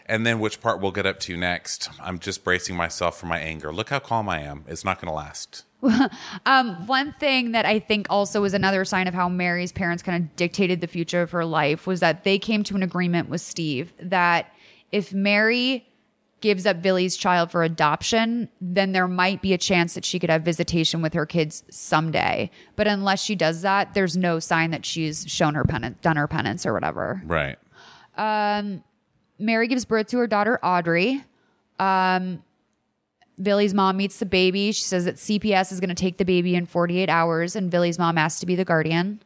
And 0.06 0.26
then 0.26 0.40
which 0.40 0.60
part 0.60 0.80
we'll 0.80 0.90
get 0.90 1.06
up 1.06 1.20
to 1.20 1.36
next. 1.36 1.90
I'm 2.00 2.18
just 2.18 2.42
bracing 2.42 2.74
myself 2.74 3.20
for 3.20 3.26
my 3.26 3.38
anger. 3.38 3.72
Look 3.72 3.90
how 3.90 4.00
calm 4.00 4.28
I 4.28 4.40
am. 4.40 4.64
It's 4.66 4.84
not 4.84 5.00
going 5.00 5.08
to 5.08 5.14
last. 5.14 5.64
um, 6.46 6.86
one 6.86 7.12
thing 7.20 7.52
that 7.52 7.66
I 7.66 7.78
think 7.78 8.06
also 8.08 8.40
was 8.40 8.54
another 8.54 8.84
sign 8.84 9.06
of 9.06 9.14
how 9.14 9.28
Mary's 9.28 9.72
parents 9.72 10.02
kind 10.02 10.22
of 10.22 10.36
dictated 10.36 10.80
the 10.80 10.86
future 10.86 11.22
of 11.22 11.30
her 11.32 11.44
life 11.44 11.86
was 11.86 12.00
that 12.00 12.24
they 12.24 12.38
came 12.38 12.64
to 12.64 12.74
an 12.76 12.82
agreement 12.82 13.28
with 13.28 13.40
Steve 13.40 13.92
that 14.00 14.52
if 14.90 15.12
Mary 15.12 15.86
gives 16.42 16.66
up 16.66 16.82
Billy's 16.82 17.16
child 17.16 17.50
for 17.50 17.62
adoption, 17.62 18.50
then 18.60 18.92
there 18.92 19.08
might 19.08 19.40
be 19.40 19.54
a 19.54 19.58
chance 19.58 19.94
that 19.94 20.04
she 20.04 20.18
could 20.18 20.28
have 20.28 20.42
visitation 20.42 21.00
with 21.00 21.14
her 21.14 21.24
kids 21.24 21.64
someday. 21.70 22.50
But 22.76 22.86
unless 22.86 23.22
she 23.22 23.34
does 23.34 23.62
that, 23.62 23.94
there's 23.94 24.16
no 24.16 24.38
sign 24.38 24.70
that 24.72 24.84
she's 24.84 25.24
shown 25.26 25.54
her 25.54 25.64
penance, 25.64 25.98
done 26.02 26.16
her 26.16 26.28
penance 26.28 26.66
or 26.66 26.74
whatever. 26.74 27.22
Right. 27.24 27.56
Um, 28.16 28.84
Mary 29.38 29.68
gives 29.68 29.84
birth 29.84 30.08
to 30.08 30.18
her 30.18 30.26
daughter 30.26 30.58
Audrey. 30.62 31.24
Um, 31.78 32.42
Billy's 33.40 33.72
mom 33.72 33.96
meets 33.96 34.18
the 34.18 34.26
baby. 34.26 34.72
She 34.72 34.82
says 34.82 35.06
that 35.06 35.16
CPS 35.16 35.72
is 35.72 35.80
going 35.80 35.88
to 35.88 35.94
take 35.94 36.18
the 36.18 36.24
baby 36.24 36.54
in 36.54 36.66
48 36.66 37.08
hours, 37.08 37.56
and 37.56 37.70
Billy's 37.70 37.98
mom 37.98 38.18
asks 38.18 38.40
to 38.40 38.46
be 38.46 38.54
the 38.54 38.64
guardian. 38.64 39.22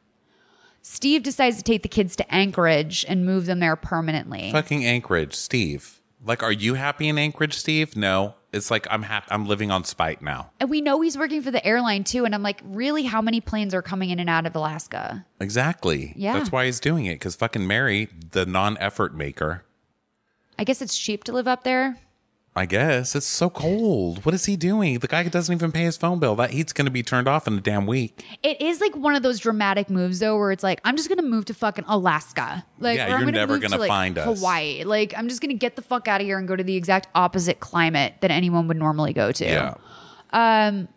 Steve 0.82 1.24
decides 1.24 1.56
to 1.56 1.64
take 1.64 1.82
the 1.82 1.88
kids 1.88 2.14
to 2.14 2.32
Anchorage 2.32 3.04
and 3.08 3.26
move 3.26 3.46
them 3.46 3.58
there 3.58 3.74
permanently. 3.74 4.52
Fucking 4.52 4.84
Anchorage, 4.84 5.34
Steve. 5.34 5.95
Like, 6.26 6.42
are 6.42 6.52
you 6.52 6.74
happy 6.74 7.08
in 7.08 7.18
Anchorage, 7.18 7.54
Steve? 7.54 7.96
No. 7.96 8.34
It's 8.52 8.70
like 8.70 8.86
I'm 8.90 9.02
happy. 9.02 9.26
I'm 9.30 9.46
living 9.46 9.70
on 9.70 9.84
spite 9.84 10.22
now. 10.22 10.50
And 10.58 10.68
we 10.68 10.80
know 10.80 11.00
he's 11.00 11.16
working 11.16 11.42
for 11.42 11.50
the 11.50 11.64
airline 11.64 12.04
too. 12.04 12.24
And 12.24 12.34
I'm 12.34 12.42
like, 12.42 12.60
really, 12.64 13.04
how 13.04 13.22
many 13.22 13.40
planes 13.40 13.74
are 13.74 13.82
coming 13.82 14.10
in 14.10 14.18
and 14.18 14.28
out 14.28 14.46
of 14.46 14.56
Alaska? 14.56 15.24
Exactly. 15.40 16.14
Yeah. 16.16 16.32
That's 16.32 16.50
why 16.50 16.64
he's 16.66 16.80
doing 16.80 17.06
it 17.06 17.14
because 17.14 17.36
fucking 17.36 17.66
Mary, 17.66 18.08
the 18.32 18.44
non-effort 18.46 19.14
maker. 19.14 19.64
I 20.58 20.64
guess 20.64 20.80
it's 20.80 20.98
cheap 20.98 21.24
to 21.24 21.32
live 21.32 21.46
up 21.46 21.64
there. 21.64 21.98
I 22.56 22.64
guess 22.64 23.14
it's 23.14 23.26
so 23.26 23.50
cold. 23.50 24.24
What 24.24 24.34
is 24.34 24.46
he 24.46 24.56
doing? 24.56 24.98
The 24.98 25.06
guy 25.08 25.22
who 25.22 25.28
doesn't 25.28 25.54
even 25.54 25.72
pay 25.72 25.82
his 25.84 25.98
phone 25.98 26.18
bill. 26.18 26.34
That 26.36 26.50
heat's 26.50 26.72
going 26.72 26.86
to 26.86 26.90
be 26.90 27.02
turned 27.02 27.28
off 27.28 27.46
in 27.46 27.52
a 27.58 27.60
damn 27.60 27.86
week. 27.86 28.24
It 28.42 28.62
is 28.62 28.80
like 28.80 28.96
one 28.96 29.14
of 29.14 29.22
those 29.22 29.38
dramatic 29.38 29.90
moves 29.90 30.20
though, 30.20 30.38
where 30.38 30.52
it's 30.52 30.62
like, 30.62 30.80
I'm 30.82 30.96
just 30.96 31.10
gonna 31.10 31.20
move 31.20 31.44
to 31.44 31.54
fucking 31.54 31.84
Alaska. 31.86 32.64
Like, 32.78 32.96
Yeah, 32.96 33.08
or 33.08 33.16
I'm 33.16 33.20
you're 33.20 33.26
gonna 33.26 33.32
never 33.32 33.58
gonna 33.58 33.76
like, 33.76 33.88
find 33.88 34.16
us. 34.16 34.38
Hawaii. 34.38 34.84
Like, 34.84 35.12
I'm 35.16 35.28
just 35.28 35.42
gonna 35.42 35.52
get 35.54 35.76
the 35.76 35.82
fuck 35.82 36.08
out 36.08 36.22
of 36.22 36.26
here 36.26 36.38
and 36.38 36.48
go 36.48 36.56
to 36.56 36.64
the 36.64 36.76
exact 36.76 37.08
opposite 37.14 37.60
climate 37.60 38.14
that 38.20 38.30
anyone 38.30 38.68
would 38.68 38.78
normally 38.78 39.12
go 39.12 39.32
to. 39.32 39.44
Yeah. 39.44 39.74
Um, 40.32 40.88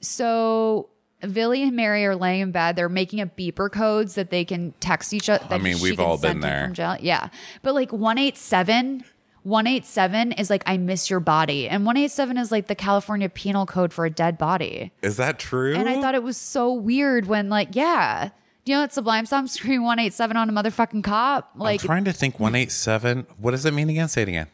so 0.00 0.88
Billy 1.32 1.62
and 1.62 1.76
Mary 1.76 2.04
are 2.04 2.16
laying 2.16 2.40
in 2.40 2.50
bed. 2.50 2.76
They're 2.76 2.88
making 2.88 3.20
up 3.20 3.36
beeper 3.36 3.70
codes 3.70 4.16
that 4.16 4.30
they 4.30 4.44
can 4.44 4.74
text 4.80 5.14
each 5.14 5.28
other. 5.28 5.46
I 5.48 5.58
mean, 5.58 5.78
we've 5.80 6.00
all 6.00 6.18
been 6.18 6.40
there. 6.40 6.64
From 6.66 6.74
jail. 6.74 6.96
Yeah, 7.00 7.28
but 7.62 7.74
like 7.74 7.92
one 7.92 8.18
eight 8.18 8.36
seven. 8.36 9.04
187 9.44 10.32
is 10.32 10.50
like 10.50 10.62
I 10.66 10.76
miss 10.76 11.08
your 11.08 11.20
body 11.20 11.68
and 11.68 11.84
187 11.86 12.36
is 12.38 12.50
like 12.50 12.66
the 12.66 12.74
California 12.74 13.28
penal 13.28 13.66
code 13.66 13.92
for 13.92 14.04
a 14.04 14.10
dead 14.10 14.36
body. 14.36 14.90
Is 15.02 15.16
that 15.18 15.38
true? 15.38 15.74
And 15.74 15.88
I 15.88 16.00
thought 16.00 16.14
it 16.14 16.22
was 16.22 16.36
so 16.36 16.72
weird 16.72 17.26
when 17.26 17.48
like 17.48 17.76
yeah, 17.76 18.30
Do 18.64 18.72
you 18.72 18.78
know 18.78 18.82
that 18.82 18.92
Sublime 18.92 19.26
song 19.26 19.46
scream 19.46 19.82
187 19.82 20.36
on 20.36 20.48
a 20.48 20.52
motherfucking 20.52 21.04
cop 21.04 21.50
like 21.54 21.82
I'm 21.82 21.86
trying 21.86 22.04
to 22.04 22.12
think. 22.12 22.40
One 22.40 22.54
eight 22.54 22.72
seven. 22.72 23.26
What 23.38 23.52
does 23.52 23.64
it 23.64 23.74
mean 23.74 23.90
again? 23.90 24.08
Say 24.08 24.22
it 24.22 24.28
again. 24.28 24.48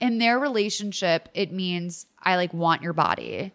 in 0.00 0.18
their 0.18 0.38
relationship, 0.38 1.28
it 1.34 1.52
means 1.52 2.06
I 2.22 2.36
like 2.36 2.52
want 2.52 2.82
your 2.82 2.92
body. 2.92 3.52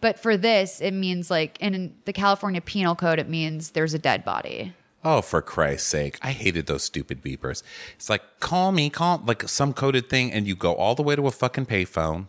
But 0.00 0.18
for 0.18 0.36
this, 0.36 0.80
it 0.80 0.92
means 0.92 1.30
like 1.30 1.56
in 1.60 1.94
the 2.06 2.12
California 2.12 2.60
Penal 2.60 2.96
Code, 2.96 3.20
it 3.20 3.28
means 3.28 3.70
there's 3.70 3.94
a 3.94 3.98
dead 4.00 4.24
body. 4.24 4.74
Oh, 5.04 5.20
for 5.20 5.42
Christ's 5.42 5.88
sake. 5.88 6.18
I 6.22 6.30
hated 6.30 6.66
those 6.66 6.84
stupid 6.84 7.22
beepers. 7.22 7.62
It's 7.96 8.08
like, 8.08 8.22
call 8.40 8.70
me, 8.70 8.88
call, 8.88 9.22
like 9.26 9.48
some 9.48 9.72
coded 9.72 10.08
thing, 10.08 10.32
and 10.32 10.46
you 10.46 10.54
go 10.54 10.74
all 10.74 10.94
the 10.94 11.02
way 11.02 11.16
to 11.16 11.26
a 11.26 11.30
fucking 11.32 11.66
payphone, 11.66 12.28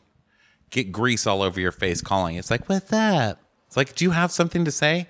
get 0.72 0.92
grease 0.92 1.28
all 1.28 1.42
over 1.44 1.60
your 1.60 1.72
face 1.72 2.02
calling. 2.02 2.36
It's 2.36 2.50
like, 2.50 2.68
what's 2.68 2.92
up? 2.92 3.40
It's 3.68 3.78
like, 3.78 3.96
do 3.96 4.06
you 4.06 4.12
have 4.12 4.32
something 4.32 4.66
to 4.66 4.72
say? 4.72 5.10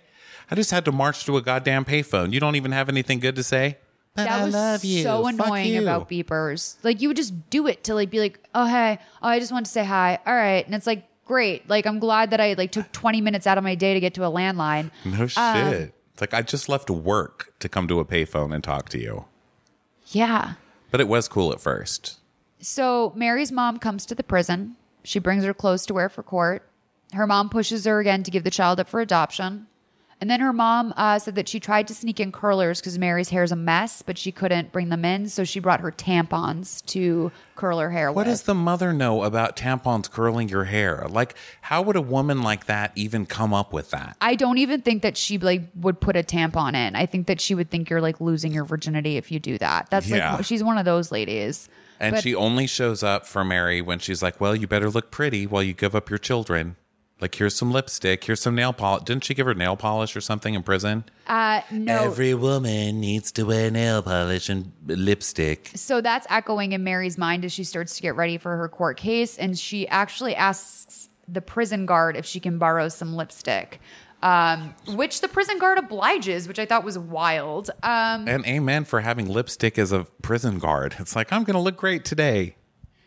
I 0.51 0.55
just 0.55 0.71
had 0.71 0.83
to 0.85 0.91
march 0.91 1.25
to 1.25 1.37
a 1.37 1.41
goddamn 1.41 1.85
payphone. 1.85 2.33
You 2.33 2.39
don't 2.39 2.55
even 2.55 2.73
have 2.73 2.89
anything 2.89 3.19
good 3.19 3.35
to 3.37 3.43
say? 3.43 3.77
But 4.15 4.25
that 4.25 4.41
I 4.41 4.45
was 4.45 4.53
love 4.53 4.83
you. 4.85 5.03
so 5.03 5.23
Fuck 5.23 5.33
annoying 5.33 5.73
you. 5.73 5.81
about 5.81 6.09
beepers. 6.09 6.75
Like 6.83 7.01
you 7.01 7.07
would 7.09 7.17
just 7.17 7.49
do 7.49 7.65
it 7.67 7.85
to 7.85 7.95
like 7.95 8.09
be 8.09 8.19
like, 8.19 8.39
oh 8.53 8.65
hey, 8.67 8.99
oh 9.21 9.27
I 9.27 9.39
just 9.39 9.51
want 9.51 9.65
to 9.65 9.71
say 9.71 9.83
hi. 9.83 10.19
All 10.27 10.35
right, 10.35 10.63
and 10.65 10.75
it's 10.75 10.85
like 10.85 11.05
great. 11.25 11.67
Like 11.67 11.87
I'm 11.87 11.97
glad 11.99 12.29
that 12.31 12.39
I 12.39 12.53
like 12.53 12.71
took 12.71 12.91
20 12.91 13.21
minutes 13.21 13.47
out 13.47 13.57
of 13.57 13.63
my 13.63 13.73
day 13.75 13.95
to 13.95 13.99
get 13.99 14.13
to 14.15 14.23
a 14.25 14.29
landline. 14.29 14.91
No 15.03 15.25
shit. 15.25 15.37
Um, 15.39 15.91
like, 16.23 16.33
I 16.33 16.41
just 16.41 16.69
left 16.69 16.89
work 16.89 17.53
to 17.59 17.67
come 17.67 17.85
to 17.89 17.99
a 17.99 18.05
payphone 18.05 18.55
and 18.55 18.63
talk 18.63 18.87
to 18.89 18.97
you. 18.97 19.25
Yeah. 20.07 20.53
But 20.89 21.01
it 21.01 21.09
was 21.09 21.27
cool 21.27 21.51
at 21.51 21.59
first. 21.59 22.19
So 22.59 23.11
Mary's 23.13 23.51
mom 23.51 23.77
comes 23.77 24.05
to 24.05 24.15
the 24.15 24.23
prison. 24.23 24.77
She 25.03 25.19
brings 25.19 25.43
her 25.43 25.53
clothes 25.53 25.85
to 25.87 25.93
wear 25.93 26.07
for 26.07 26.23
court. 26.23 26.65
Her 27.11 27.27
mom 27.27 27.49
pushes 27.49 27.83
her 27.83 27.99
again 27.99 28.23
to 28.23 28.31
give 28.31 28.45
the 28.45 28.49
child 28.49 28.79
up 28.79 28.87
for 28.87 29.01
adoption. 29.01 29.67
And 30.23 30.29
then 30.29 30.39
her 30.39 30.53
mom 30.53 30.93
uh, 30.95 31.19
said 31.19 31.35
that 31.35 31.49
she 31.49 31.59
tried 31.59 31.85
to 31.89 31.93
sneak 31.93 32.17
in 32.17 32.31
curlers 32.31 32.79
because 32.79 32.97
Mary's 32.97 33.27
hair 33.27 33.43
is 33.43 33.51
a 33.51 33.57
mess, 33.57 34.01
but 34.01 34.17
she 34.17 34.31
couldn't 34.31 34.71
bring 34.71 34.87
them 34.87 35.03
in. 35.03 35.27
So 35.27 35.43
she 35.43 35.59
brought 35.59 35.81
her 35.81 35.91
tampons 35.91 36.81
to 36.85 37.29
curl 37.57 37.79
her 37.79 37.89
hair 37.91 38.09
What 38.09 38.25
with. 38.25 38.27
does 38.27 38.43
the 38.43 38.55
mother 38.55 38.93
know 38.93 39.23
about 39.23 39.57
tampons 39.57 40.09
curling 40.09 40.47
your 40.47 40.63
hair? 40.63 41.05
Like, 41.09 41.35
how 41.59 41.81
would 41.81 41.97
a 41.97 42.01
woman 42.01 42.41
like 42.41 42.67
that 42.67 42.93
even 42.95 43.25
come 43.25 43.53
up 43.53 43.73
with 43.73 43.91
that? 43.91 44.15
I 44.21 44.35
don't 44.35 44.59
even 44.59 44.81
think 44.81 45.01
that 45.01 45.17
she 45.17 45.37
like 45.37 45.63
would 45.75 45.99
put 45.99 46.15
a 46.15 46.23
tampon 46.23 46.73
in. 46.73 46.95
I 46.95 47.05
think 47.05 47.27
that 47.27 47.41
she 47.41 47.53
would 47.53 47.69
think 47.69 47.89
you're 47.89 47.99
like 47.99 48.21
losing 48.21 48.53
your 48.53 48.63
virginity 48.63 49.17
if 49.17 49.29
you 49.29 49.39
do 49.41 49.57
that. 49.57 49.89
That's 49.89 50.07
Yeah. 50.07 50.35
like 50.37 50.45
she's 50.45 50.63
one 50.63 50.77
of 50.77 50.85
those 50.85 51.11
ladies. 51.11 51.67
And 51.99 52.15
But- 52.15 52.23
she 52.23 52.33
only 52.33 52.65
shows 52.65 53.03
up 53.03 53.27
for 53.27 53.43
Mary 53.43 53.81
when 53.81 53.99
she's 53.99 54.23
like, 54.23 54.39
well, 54.39 54.55
you 54.55 54.67
better 54.67 54.89
look 54.89 55.11
pretty 55.11 55.45
while 55.45 55.63
you 55.63 55.73
give 55.73 55.93
up 55.97 56.09
your 56.09 56.17
children. 56.19 56.77
Like, 57.23 57.35
here's 57.35 57.55
some 57.55 57.71
lipstick, 57.71 58.25
here's 58.25 58.41
some 58.41 58.53
nail 58.53 58.73
polish. 58.73 59.05
Didn't 59.05 59.23
she 59.23 59.33
give 59.33 59.45
her 59.45 59.53
nail 59.53 59.77
polish 59.77 60.13
or 60.17 60.19
something 60.19 60.55
in 60.55 60.61
prison? 60.61 61.05
uh 61.25 61.61
no 61.71 62.03
Every 62.03 62.33
woman 62.33 62.99
needs 62.99 63.31
to 63.31 63.43
wear 63.45 63.71
nail 63.71 64.01
polish 64.03 64.49
and 64.49 64.73
lipstick. 64.85 65.71
So 65.73 66.01
that's 66.01 66.27
echoing 66.29 66.73
in 66.73 66.83
Mary's 66.83 67.17
mind 67.17 67.45
as 67.45 67.53
she 67.53 67.63
starts 67.63 67.95
to 67.95 68.01
get 68.01 68.17
ready 68.17 68.37
for 68.37 68.57
her 68.57 68.67
court 68.67 68.97
case. 68.97 69.37
And 69.37 69.57
she 69.57 69.87
actually 69.87 70.35
asks 70.35 71.07
the 71.25 71.39
prison 71.39 71.85
guard 71.85 72.17
if 72.17 72.25
she 72.25 72.41
can 72.41 72.57
borrow 72.57 72.89
some 72.89 73.15
lipstick, 73.15 73.79
um, 74.21 74.75
which 74.89 75.21
the 75.21 75.29
prison 75.29 75.59
guard 75.59 75.77
obliges, 75.77 76.49
which 76.49 76.59
I 76.59 76.65
thought 76.65 76.83
was 76.83 76.99
wild. 76.99 77.69
Um, 77.83 78.27
And 78.27 78.45
amen 78.45 78.83
for 78.83 78.99
having 78.99 79.29
lipstick 79.29 79.79
as 79.79 79.93
a 79.93 80.03
prison 80.21 80.59
guard. 80.59 80.97
It's 80.99 81.15
like, 81.15 81.31
I'm 81.31 81.45
going 81.45 81.55
to 81.55 81.61
look 81.61 81.77
great 81.77 82.03
today. 82.03 82.57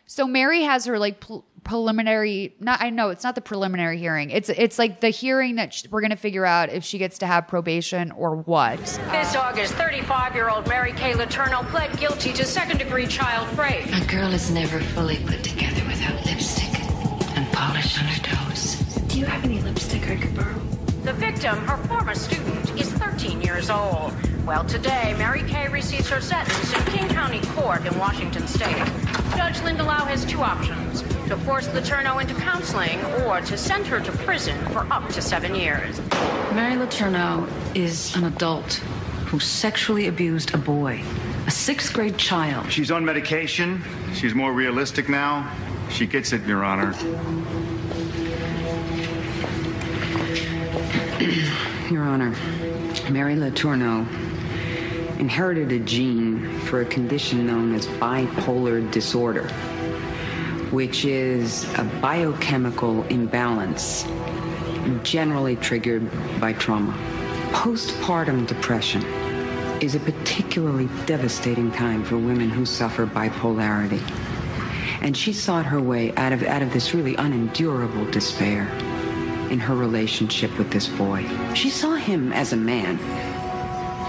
so 0.06 0.26
Mary 0.26 0.62
has 0.62 0.86
her 0.86 0.98
like 0.98 1.20
pl- 1.20 1.44
preliminary. 1.66 2.55
Not 2.60 2.80
I 2.80 2.90
know 2.90 3.10
it's 3.10 3.24
not 3.24 3.34
the 3.34 3.40
preliminary 3.40 3.98
hearing. 3.98 4.30
It's 4.30 4.48
it's 4.48 4.78
like 4.78 5.01
the 5.01 5.10
hearing 5.10 5.56
that 5.56 5.74
sh- 5.74 5.84
we're 5.90 6.01
gonna 6.01 6.16
figure 6.16 6.47
out 6.47 6.70
if 6.70 6.84
she 6.84 6.98
gets 6.98 7.18
to 7.18 7.26
have 7.26 7.48
probation 7.48 8.12
or 8.12 8.36
what. 8.36 8.78
This 8.78 9.34
August, 9.34 9.74
35 9.74 10.34
year 10.34 10.48
old 10.48 10.66
Mary 10.68 10.93
Kay 10.93 11.12
Letourneau 11.12 11.66
pled 11.68 11.97
guilty 11.98 12.32
to 12.32 12.44
second 12.44 12.78
degree 12.78 13.06
child 13.06 13.47
rape. 13.59 13.84
A 13.93 14.06
girl 14.06 14.32
is 14.32 14.51
never 14.51 14.80
fully 14.80 15.16
put 15.26 15.43
together 15.43 15.82
without 15.86 16.24
lipstick 16.24 16.72
and 17.36 17.52
polish 17.52 17.98
on 17.98 18.05
her 18.05 18.22
toes. 18.22 18.76
Do 19.09 19.18
you 19.18 19.26
have 19.26 19.44
any 19.44 19.60
lipstick 19.60 20.09
I 20.09 20.16
could 20.16 20.34
borrow? 20.34 20.76
The 21.07 21.12
victim, 21.12 21.57
her 21.69 21.77
former 21.87 22.16
student, 22.16 22.69
is 22.81 22.91
13 22.95 23.41
years 23.41 23.70
old. 23.70 24.12
Well, 24.45 24.65
today, 24.65 25.15
Mary 25.16 25.45
Kay 25.45 25.69
receives 25.69 26.09
her 26.09 26.20
sentence 26.20 26.74
in 26.74 26.85
King 26.87 27.09
County 27.09 27.39
Court 27.53 27.87
in 27.87 27.97
Washington 27.97 28.45
State. 28.49 28.85
Judge 29.37 29.62
Linda 29.62 29.85
Lau 29.85 30.05
has 30.05 30.24
two 30.24 30.43
options 30.43 31.03
to 31.28 31.37
force 31.37 31.69
Letourneau 31.69 32.20
into 32.20 32.35
counseling 32.35 32.99
or 33.23 33.41
to 33.43 33.57
send 33.57 33.87
her 33.87 34.01
to 34.01 34.11
prison 34.27 34.59
for 34.73 34.81
up 34.93 35.09
to 35.11 35.23
seven 35.23 35.55
years. 35.55 36.01
Mary 36.53 36.74
Letourneau 36.74 37.49
is 37.77 38.16
an 38.16 38.24
adult 38.24 38.74
who 39.27 39.39
sexually 39.39 40.09
abused 40.09 40.55
a 40.55 40.59
boy, 40.59 41.01
a 41.47 41.53
sixth 41.53 41.93
grade 41.93 42.19
child. 42.19 42.69
She's 42.73 42.91
on 42.91 43.05
medication. 43.05 43.81
She's 44.12 44.35
more 44.35 44.53
realistic 44.53 45.09
now. 45.09 45.55
She 45.89 46.05
gets 46.05 46.33
it, 46.33 46.45
Your 46.47 46.65
Honor. 46.65 46.93
Your 51.90 52.02
Honor, 52.02 52.34
Mary 53.10 53.36
Letourneau 53.36 54.06
inherited 55.18 55.72
a 55.72 55.78
gene 55.78 56.59
for 56.60 56.82
a 56.82 56.84
condition 56.84 57.47
known 57.47 57.74
as 57.74 57.86
bipolar 57.86 58.90
disorder, 58.90 59.48
which 60.70 61.06
is 61.06 61.64
a 61.78 61.84
biochemical 62.02 63.02
imbalance 63.05 64.05
generally 65.02 65.56
triggered 65.56 66.10
by 66.38 66.52
trauma. 66.52 66.93
Postpartum 67.52 68.47
depression 68.47 69.02
is 69.80 69.94
a 69.94 70.01
particularly 70.01 70.90
devastating 71.06 71.72
time 71.72 72.05
for 72.05 72.18
women 72.18 72.51
who 72.51 72.66
suffer 72.66 73.06
bipolarity. 73.06 74.02
And 75.01 75.16
she 75.16 75.32
sought 75.32 75.64
her 75.64 75.80
way 75.80 76.14
out 76.16 76.34
of, 76.34 76.43
out 76.43 76.60
of 76.60 76.74
this 76.74 76.93
really 76.93 77.14
unendurable 77.16 78.05
despair 78.10 78.70
in 79.51 79.59
her 79.59 79.74
relationship 79.74 80.56
with 80.59 80.70
this 80.70 80.89
boy. 80.89 81.27
She 81.55 81.70
saw 81.70 81.94
him 81.94 82.32
as 82.32 82.52
a 82.52 82.56
man. 82.56 82.98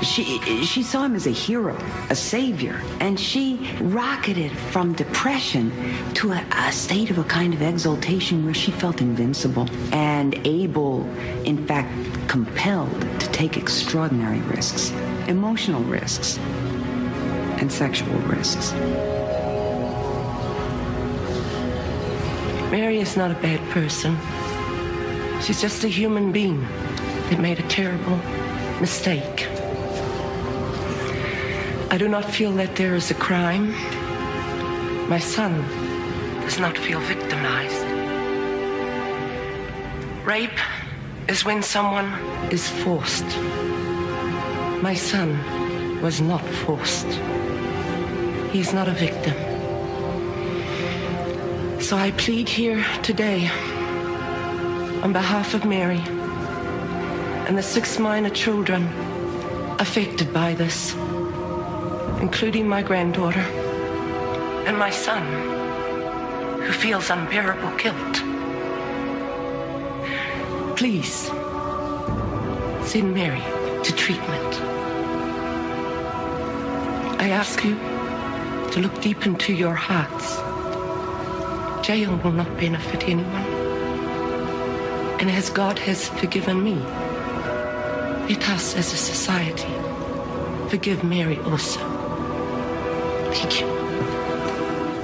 She, 0.03 0.39
she 0.64 0.84
saw 0.84 1.05
him 1.05 1.15
as 1.15 1.26
a 1.26 1.31
hero, 1.31 1.76
a 2.11 2.15
savior, 2.15 2.80
and 2.99 3.19
she 3.19 3.68
rocketed 3.81 4.51
from 4.51 4.93
depression 4.93 5.72
to 6.14 6.34
a, 6.34 6.45
a 6.51 6.72
state 6.72 7.09
of 7.09 7.18
a 7.18 7.23
kind 7.23 7.51
of 7.53 7.64
exaltation 7.64 8.45
where 8.45 8.53
she 8.53 8.69
felt 8.69 9.01
invincible 9.01 9.68
and 9.91 10.35
able, 10.45 11.03
in 11.45 11.65
fact, 11.65 11.91
compelled 12.27 13.01
to 13.19 13.27
take 13.31 13.57
extraordinary 13.57 14.41
risks, 14.41 14.91
emotional 15.27 15.81
risks, 15.84 16.38
and 17.59 17.72
sexual 17.72 18.14
risks. 18.19 18.73
Mary 22.69 22.99
is 22.99 23.18
not 23.18 23.31
a 23.31 23.35
bad 23.35 23.61
person. 23.72 24.15
She's 25.41 25.61
just 25.61 25.84
a 25.84 25.88
human 25.88 26.31
being 26.31 26.61
that 27.30 27.39
made 27.39 27.59
a 27.59 27.68
terrible 27.69 28.18
mistake. 28.81 29.47
I 31.89 31.97
do 31.97 32.07
not 32.07 32.26
feel 32.26 32.51
that 32.53 32.76
there 32.76 32.95
is 32.95 33.11
a 33.11 33.14
crime. 33.14 33.72
My 35.07 35.19
son 35.19 35.61
does 36.41 36.59
not 36.59 36.77
feel 36.77 36.99
victimized. 37.01 37.85
Rape 40.26 40.59
is 41.30 41.45
when 41.45 41.64
someone 41.64 42.11
is 42.51 42.68
forced. 42.68 43.26
My 44.81 44.95
son 44.95 46.01
was 46.01 46.19
not 46.19 46.43
forced. 46.65 47.07
He's 48.51 48.73
not 48.73 48.88
a 48.88 48.93
victim. 48.93 49.35
So 51.81 51.95
I 51.95 52.11
plead 52.11 52.49
here 52.49 52.85
today 53.01 53.49
on 55.03 55.14
behalf 55.14 55.53
of 55.53 55.64
Mary 55.65 56.02
and 57.48 57.57
the 57.57 57.64
six 57.64 57.99
minor 57.99 58.30
children 58.30 58.84
affected 59.80 60.34
by 60.34 60.53
this, 60.56 60.94
including 62.19 62.68
my 62.68 62.82
granddaughter 62.82 63.45
and 64.68 64.78
my 64.78 64.90
son, 64.90 65.24
who 66.61 66.74
feels 66.74 67.10
unbearable 67.10 67.78
guilt. 67.78 68.24
Please 70.78 71.30
send 72.90 73.14
Mary 73.14 73.44
to 73.84 73.94
treatment. 73.95 74.53
I 77.22 77.30
ask 77.30 77.64
you 77.64 77.76
to 78.72 78.80
look 78.80 78.99
deep 79.02 79.26
into 79.26 79.53
your 79.53 79.76
hearts. 79.76 80.38
Jail 81.86 82.18
will 82.18 82.32
not 82.32 82.49
benefit 82.57 83.07
anyone. 83.07 83.47
And 85.19 85.30
as 85.31 85.49
God 85.49 85.80
has 85.80 86.07
forgiven 86.10 86.64
me, 86.64 86.76
let 88.30 88.49
us 88.49 88.76
as 88.76 88.94
a 88.94 88.98
society 88.98 89.73
forgive 90.69 91.03
Mary 91.03 91.38
also. 91.39 91.80
Thank 93.34 93.61
you. 93.61 93.68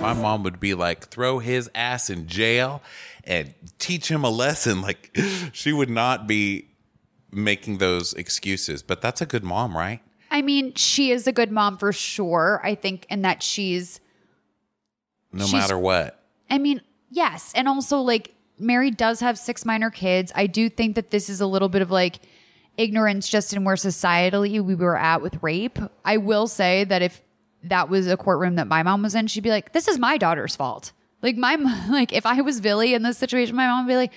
My 0.01 0.13
mom 0.13 0.43
would 0.43 0.59
be 0.59 0.73
like, 0.73 1.07
throw 1.07 1.39
his 1.39 1.69
ass 1.73 2.09
in 2.09 2.27
jail 2.27 2.81
and 3.23 3.53
teach 3.79 4.09
him 4.11 4.23
a 4.23 4.29
lesson. 4.29 4.81
Like, 4.83 5.17
she 5.53 5.71
would 5.71 5.89
not 5.89 6.27
be 6.27 6.67
making 7.31 7.77
those 7.77 8.13
excuses. 8.13 8.83
But 8.83 9.01
that's 9.01 9.21
a 9.21 9.25
good 9.25 9.43
mom, 9.43 9.75
right? 9.77 10.01
I 10.29 10.41
mean, 10.41 10.73
she 10.75 11.11
is 11.11 11.25
a 11.25 11.31
good 11.31 11.51
mom 11.51 11.77
for 11.77 11.93
sure. 11.93 12.59
I 12.63 12.75
think, 12.75 13.05
and 13.09 13.23
that 13.23 13.41
she's, 13.41 13.99
No 15.31 15.45
She's- 15.45 15.53
matter 15.61 15.77
what. 15.79 16.19
I 16.49 16.57
mean, 16.57 16.81
yes. 17.09 17.51
And 17.55 17.67
also, 17.69 17.99
like, 17.99 18.32
Mary 18.59 18.91
does 18.91 19.19
have 19.19 19.37
six 19.37 19.65
minor 19.65 19.89
kids. 19.89 20.31
I 20.35 20.47
do 20.47 20.69
think 20.69 20.95
that 20.95 21.11
this 21.11 21.29
is 21.29 21.41
a 21.41 21.47
little 21.47 21.69
bit 21.69 21.81
of 21.81 21.91
like 21.91 22.19
ignorance 22.77 23.29
just 23.29 23.53
in 23.53 23.63
where 23.63 23.75
societally 23.75 24.61
we 24.61 24.75
were 24.75 24.97
at 24.97 25.21
with 25.21 25.41
rape. 25.41 25.79
I 26.03 26.17
will 26.17 26.47
say 26.47 26.83
that 26.85 27.01
if 27.01 27.21
that 27.63 27.89
was 27.89 28.07
a 28.07 28.17
courtroom 28.17 28.55
that 28.55 28.67
my 28.67 28.83
mom 28.83 29.03
was 29.03 29.15
in, 29.15 29.27
she'd 29.27 29.43
be 29.43 29.49
like, 29.49 29.73
this 29.73 29.87
is 29.87 29.97
my 29.97 30.17
daughter's 30.17 30.55
fault. 30.55 30.91
Like, 31.21 31.37
my, 31.37 31.55
like, 31.89 32.13
if 32.13 32.25
I 32.25 32.41
was 32.41 32.59
Billy 32.61 32.93
in 32.93 33.03
this 33.03 33.17
situation, 33.17 33.55
my 33.55 33.67
mom 33.67 33.85
would 33.85 33.91
be 33.91 33.95
like, 33.95 34.11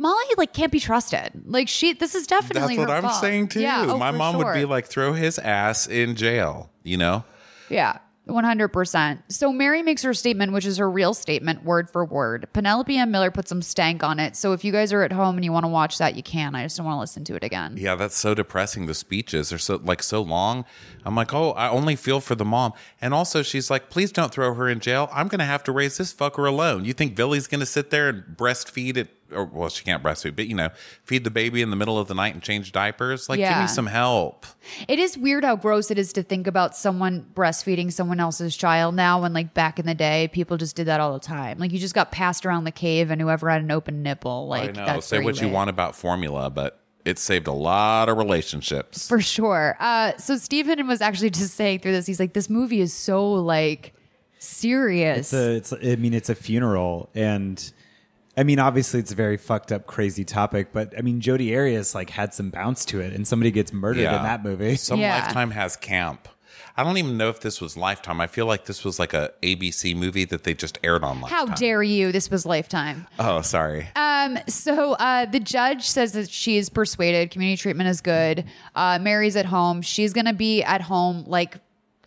Molly, 0.00 0.24
like, 0.36 0.52
can't 0.52 0.70
be 0.70 0.78
trusted. 0.78 1.32
Like, 1.44 1.68
she, 1.68 1.92
this 1.92 2.14
is 2.14 2.26
definitely 2.26 2.76
That's 2.76 2.88
what 2.88 2.96
I'm 2.96 3.02
fault. 3.02 3.20
saying 3.20 3.48
too. 3.48 3.60
Yeah, 3.60 3.86
oh, 3.88 3.98
My 3.98 4.12
mom 4.12 4.36
would 4.38 4.54
be 4.54 4.64
like, 4.64 4.86
throw 4.86 5.12
his 5.12 5.38
ass 5.38 5.86
in 5.88 6.14
jail, 6.14 6.70
you 6.84 6.96
know? 6.96 7.24
Yeah, 7.68 7.98
100%. 8.28 9.22
So 9.28 9.52
Mary 9.52 9.82
makes 9.82 10.02
her 10.02 10.14
statement, 10.14 10.52
which 10.52 10.66
is 10.66 10.76
her 10.78 10.90
real 10.90 11.14
statement, 11.14 11.64
word 11.64 11.90
for 11.90 12.04
word. 12.04 12.48
Penelope 12.52 12.96
Ann 12.96 13.10
Miller 13.10 13.30
put 13.30 13.48
some 13.48 13.62
stank 13.62 14.02
on 14.02 14.18
it. 14.20 14.36
So 14.36 14.52
if 14.52 14.64
you 14.64 14.72
guys 14.72 14.92
are 14.92 15.02
at 15.02 15.12
home 15.12 15.36
and 15.36 15.44
you 15.44 15.52
want 15.52 15.64
to 15.64 15.68
watch 15.68 15.98
that, 15.98 16.14
you 16.14 16.22
can. 16.22 16.54
I 16.54 16.62
just 16.64 16.76
don't 16.76 16.86
want 16.86 16.96
to 16.96 17.00
listen 17.00 17.24
to 17.24 17.34
it 17.34 17.44
again. 17.44 17.76
Yeah, 17.76 17.94
that's 17.94 18.16
so 18.16 18.34
depressing. 18.34 18.86
The 18.86 18.94
speeches 18.94 19.52
are 19.52 19.58
so 19.58 19.80
like 19.82 20.02
so 20.02 20.22
long. 20.22 20.64
I'm 21.04 21.14
like, 21.14 21.32
oh, 21.32 21.52
I 21.52 21.68
only 21.68 21.96
feel 21.96 22.20
for 22.20 22.34
the 22.34 22.44
mom. 22.44 22.72
And 23.00 23.14
also, 23.14 23.42
she's 23.42 23.70
like, 23.70 23.90
please 23.90 24.12
don't 24.12 24.32
throw 24.32 24.54
her 24.54 24.68
in 24.68 24.80
jail. 24.80 25.08
I'm 25.12 25.28
gonna 25.28 25.46
have 25.46 25.64
to 25.64 25.72
raise 25.72 25.96
this 25.96 26.12
fucker 26.12 26.46
alone. 26.46 26.84
You 26.84 26.92
think 26.92 27.16
Billy's 27.16 27.46
gonna 27.46 27.66
sit 27.66 27.90
there 27.90 28.08
and 28.08 28.24
breastfeed 28.36 28.96
it? 28.96 29.10
Or 29.32 29.44
well, 29.44 29.68
she 29.68 29.84
can't 29.84 30.02
breastfeed, 30.02 30.36
but 30.36 30.46
you 30.46 30.54
know, 30.54 30.70
feed 31.04 31.24
the 31.24 31.30
baby 31.30 31.60
in 31.60 31.70
the 31.70 31.76
middle 31.76 31.98
of 31.98 32.08
the 32.08 32.14
night 32.14 32.34
and 32.34 32.42
change 32.42 32.72
diapers. 32.72 33.28
Like, 33.28 33.38
give 33.38 33.58
me 33.58 33.66
some 33.66 33.86
help. 33.86 34.46
It 34.88 34.98
is 34.98 35.18
weird 35.18 35.44
how 35.44 35.56
gross 35.56 35.90
it 35.90 35.98
is 35.98 36.12
to 36.14 36.22
think 36.22 36.46
about 36.46 36.76
someone 36.76 37.26
breastfeeding 37.34 37.92
someone 37.92 38.20
else's 38.20 38.56
child 38.56 38.94
now 38.94 39.20
when 39.22 39.32
like 39.32 39.52
back 39.54 39.78
in 39.78 39.86
the 39.86 39.94
day, 39.94 40.28
people 40.32 40.56
just 40.56 40.76
did 40.76 40.86
that 40.86 41.00
all 41.00 41.12
the 41.12 41.20
time. 41.20 41.58
Like 41.58 41.72
you 41.72 41.78
just 41.78 41.94
got 41.94 42.10
passed 42.10 42.46
around 42.46 42.64
the 42.64 42.70
cave 42.72 43.10
and 43.10 43.20
whoever 43.20 43.50
had 43.50 43.62
an 43.62 43.70
open 43.70 44.02
nipple, 44.02 44.46
like 44.48 44.70
I 44.70 44.72
know. 44.72 44.86
that's 44.86 45.06
Say 45.06 45.20
what 45.20 45.40
you 45.40 45.48
went. 45.48 45.54
want 45.54 45.70
about 45.70 45.94
formula, 45.94 46.48
but 46.50 46.80
it 47.04 47.18
saved 47.18 47.46
a 47.46 47.52
lot 47.52 48.08
of 48.08 48.16
relationships. 48.18 49.08
For 49.08 49.20
sure. 49.20 49.76
Uh, 49.80 50.16
so 50.18 50.36
Stephen 50.36 50.86
was 50.86 51.00
actually 51.00 51.30
just 51.30 51.54
saying 51.54 51.80
through 51.80 51.92
this, 51.92 52.06
he's 52.06 52.20
like, 52.20 52.32
this 52.34 52.50
movie 52.50 52.80
is 52.80 52.92
so 52.92 53.32
like 53.32 53.94
serious. 54.38 55.32
It's 55.32 55.72
a, 55.72 55.76
it's, 55.78 55.92
I 55.92 55.96
mean, 55.96 56.14
it's 56.14 56.28
a 56.28 56.34
funeral, 56.34 57.10
and 57.14 57.72
I 58.38 58.44
mean, 58.44 58.60
obviously, 58.60 59.00
it's 59.00 59.10
a 59.10 59.16
very 59.16 59.36
fucked 59.36 59.72
up, 59.72 59.86
crazy 59.86 60.24
topic. 60.24 60.68
But 60.72 60.94
I 60.96 61.02
mean, 61.02 61.20
Jodi 61.20 61.54
Arias 61.56 61.94
like 61.94 62.10
had 62.10 62.32
some 62.32 62.50
bounce 62.50 62.84
to 62.86 63.00
it, 63.00 63.12
and 63.12 63.26
somebody 63.26 63.50
gets 63.50 63.72
murdered 63.72 64.04
in 64.04 64.22
that 64.22 64.44
movie. 64.44 64.76
Some 64.76 65.00
Lifetime 65.00 65.50
has 65.50 65.76
camp. 65.76 66.28
I 66.76 66.84
don't 66.84 66.96
even 66.96 67.16
know 67.16 67.28
if 67.28 67.40
this 67.40 67.60
was 67.60 67.76
Lifetime. 67.76 68.20
I 68.20 68.28
feel 68.28 68.46
like 68.46 68.66
this 68.66 68.84
was 68.84 69.00
like 69.00 69.12
a 69.12 69.32
ABC 69.42 69.96
movie 69.96 70.24
that 70.26 70.44
they 70.44 70.54
just 70.54 70.78
aired 70.84 71.02
on 71.02 71.20
Lifetime. 71.20 71.48
How 71.48 71.54
dare 71.56 71.82
you? 71.82 72.12
This 72.12 72.30
was 72.30 72.46
Lifetime. 72.46 73.08
Oh, 73.18 73.42
sorry. 73.42 73.88
Um, 73.96 74.38
so 74.46 74.92
uh, 74.92 75.24
the 75.24 75.40
judge 75.40 75.82
says 75.82 76.12
that 76.12 76.30
she 76.30 76.56
is 76.56 76.68
persuaded 76.68 77.32
community 77.32 77.60
treatment 77.60 77.88
is 77.88 78.00
good. 78.00 78.44
Uh, 78.76 79.00
Mary's 79.00 79.34
at 79.34 79.46
home. 79.46 79.82
She's 79.82 80.12
gonna 80.12 80.32
be 80.32 80.62
at 80.62 80.80
home 80.80 81.24
like 81.26 81.56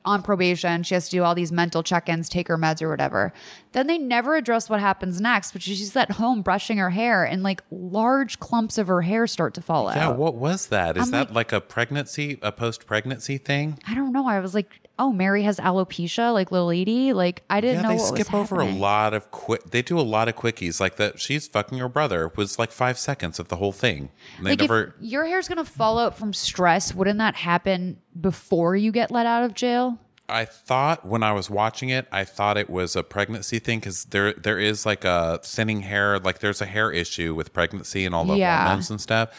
on 0.05 0.23
probation. 0.23 0.83
She 0.83 0.93
has 0.93 1.09
to 1.09 1.11
do 1.11 1.23
all 1.23 1.35
these 1.35 1.51
mental 1.51 1.83
check-ins, 1.83 2.29
take 2.29 2.47
her 2.47 2.57
meds 2.57 2.81
or 2.81 2.89
whatever. 2.89 3.33
Then 3.73 3.87
they 3.87 3.97
never 3.97 4.35
address 4.35 4.69
what 4.69 4.79
happens 4.81 5.21
next, 5.21 5.53
which 5.53 5.67
is 5.67 5.77
she's 5.77 5.95
at 5.95 6.11
home 6.11 6.41
brushing 6.41 6.77
her 6.77 6.89
hair 6.89 7.23
and 7.23 7.41
like 7.41 7.63
large 7.71 8.39
clumps 8.39 8.77
of 8.77 8.87
her 8.87 9.01
hair 9.01 9.27
start 9.27 9.53
to 9.53 9.61
fall 9.61 9.87
out. 9.87 9.95
Yeah, 9.95 10.09
what 10.09 10.35
was 10.35 10.67
that? 10.67 10.97
Is 10.97 11.05
I'm 11.05 11.11
that 11.11 11.33
like, 11.33 11.51
a 11.53 11.61
pregnancy, 11.61 12.37
a 12.41 12.51
post 12.51 12.85
pregnancy 12.85 13.37
thing? 13.37 13.79
I 13.87 13.95
don't 13.95 14.11
know. 14.11 14.27
I 14.27 14.39
was 14.41 14.53
like, 14.53 14.89
oh, 14.99 15.13
Mary 15.13 15.43
has 15.43 15.57
alopecia, 15.57 16.33
like 16.33 16.51
little 16.51 16.67
lady. 16.67 17.13
Like 17.13 17.43
I 17.49 17.61
didn't 17.61 17.77
yeah, 17.77 17.81
know 17.83 17.89
they 17.89 17.95
what 18.03 18.11
was 18.11 18.19
skip 18.21 18.33
over 18.33 18.59
a 18.59 18.65
lot 18.65 19.13
of 19.13 19.31
quick. 19.31 19.63
They 19.71 19.81
do 19.81 19.97
a 19.97 20.01
lot 20.01 20.27
of 20.27 20.35
quickies, 20.35 20.79
like 20.81 20.97
that. 20.97 21.19
She's 21.21 21.47
fucking 21.47 21.77
her 21.77 21.89
brother 21.89 22.31
was 22.35 22.59
like 22.59 22.71
five 22.71 22.99
seconds 22.99 23.39
of 23.39 23.47
the 23.47 23.55
whole 23.55 23.71
thing. 23.71 24.09
And 24.37 24.45
they 24.45 24.51
Like 24.51 24.59
never. 24.59 24.83
if 24.83 24.93
your 24.99 25.25
hair's 25.25 25.47
gonna 25.47 25.63
fall 25.65 25.97
out 25.97 26.17
from 26.17 26.33
stress, 26.33 26.93
wouldn't 26.93 27.19
that 27.19 27.35
happen 27.35 27.99
before 28.19 28.75
you 28.75 28.91
get 28.91 29.11
let 29.11 29.25
out 29.25 29.43
of 29.43 29.53
jail? 29.53 29.97
I 30.31 30.45
thought 30.45 31.05
when 31.05 31.23
I 31.23 31.33
was 31.33 31.49
watching 31.49 31.89
it, 31.89 32.07
I 32.11 32.23
thought 32.23 32.57
it 32.57 32.69
was 32.69 32.95
a 32.95 33.03
pregnancy 33.03 33.59
thing 33.59 33.79
because 33.79 34.05
there 34.05 34.33
there 34.33 34.57
is 34.59 34.85
like 34.85 35.03
a 35.05 35.39
thinning 35.43 35.81
hair, 35.81 36.17
like 36.19 36.39
there's 36.39 36.61
a 36.61 36.65
hair 36.65 36.91
issue 36.91 37.35
with 37.35 37.53
pregnancy 37.53 38.05
and 38.05 38.15
all 38.15 38.25
the 38.25 38.37
Yeah. 38.37 38.63
hormones 38.65 38.89
and 38.89 38.99
stuff. 39.01 39.29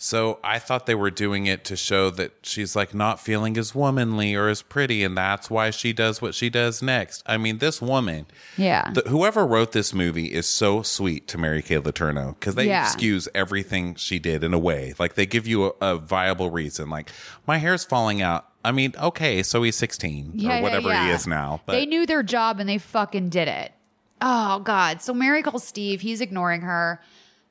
So 0.00 0.38
I 0.44 0.60
thought 0.60 0.86
they 0.86 0.94
were 0.94 1.10
doing 1.10 1.46
it 1.46 1.64
to 1.64 1.76
show 1.76 2.08
that 2.10 2.30
she's 2.42 2.76
like 2.76 2.94
not 2.94 3.18
feeling 3.18 3.58
as 3.58 3.74
womanly 3.74 4.32
or 4.36 4.46
as 4.48 4.62
pretty, 4.62 5.02
and 5.02 5.16
that's 5.18 5.50
why 5.50 5.70
she 5.70 5.92
does 5.92 6.22
what 6.22 6.36
she 6.36 6.48
does 6.48 6.80
next. 6.80 7.20
I 7.26 7.36
mean, 7.36 7.58
this 7.58 7.82
woman, 7.82 8.26
Yeah. 8.56 8.90
the, 8.92 9.00
whoever 9.08 9.44
wrote 9.44 9.72
this 9.72 9.92
movie 9.92 10.26
is 10.32 10.46
so 10.46 10.82
sweet 10.82 11.26
to 11.28 11.36
Mary 11.38 11.62
Kay 11.62 11.78
Letourneau 11.78 12.38
because 12.38 12.54
they 12.54 12.68
Yeah. 12.68 12.84
excuse 12.84 13.26
everything 13.34 13.96
she 13.96 14.20
did 14.20 14.44
in 14.44 14.54
a 14.54 14.58
way. 14.58 14.94
Like 15.00 15.14
they 15.16 15.26
give 15.26 15.48
you 15.48 15.64
a, 15.66 15.72
a 15.80 15.96
viable 15.96 16.50
reason. 16.50 16.88
Like 16.88 17.10
my 17.44 17.58
hair's 17.58 17.84
falling 17.84 18.22
out. 18.22 18.46
I 18.64 18.72
mean, 18.72 18.92
okay, 18.98 19.42
so 19.42 19.62
he's 19.62 19.76
16 19.76 20.32
Yeah, 20.34 20.48
or 20.48 20.54
yeah, 20.56 20.62
whatever 20.62 20.94
he 20.94 21.10
is 21.10 21.26
now. 21.26 21.60
But 21.64 21.72
they 21.72 21.86
knew 21.86 22.06
their 22.06 22.22
job 22.22 22.60
and 22.60 22.68
they 22.68 22.78
fucking 22.78 23.28
did 23.28 23.48
it. 23.48 23.72
Oh 24.20 24.60
God. 24.60 25.00
So 25.00 25.14
Mary 25.14 25.42
calls 25.42 25.64
Steve. 25.66 26.00
He's 26.00 26.20
ignoring 26.20 26.62
her. 26.62 27.00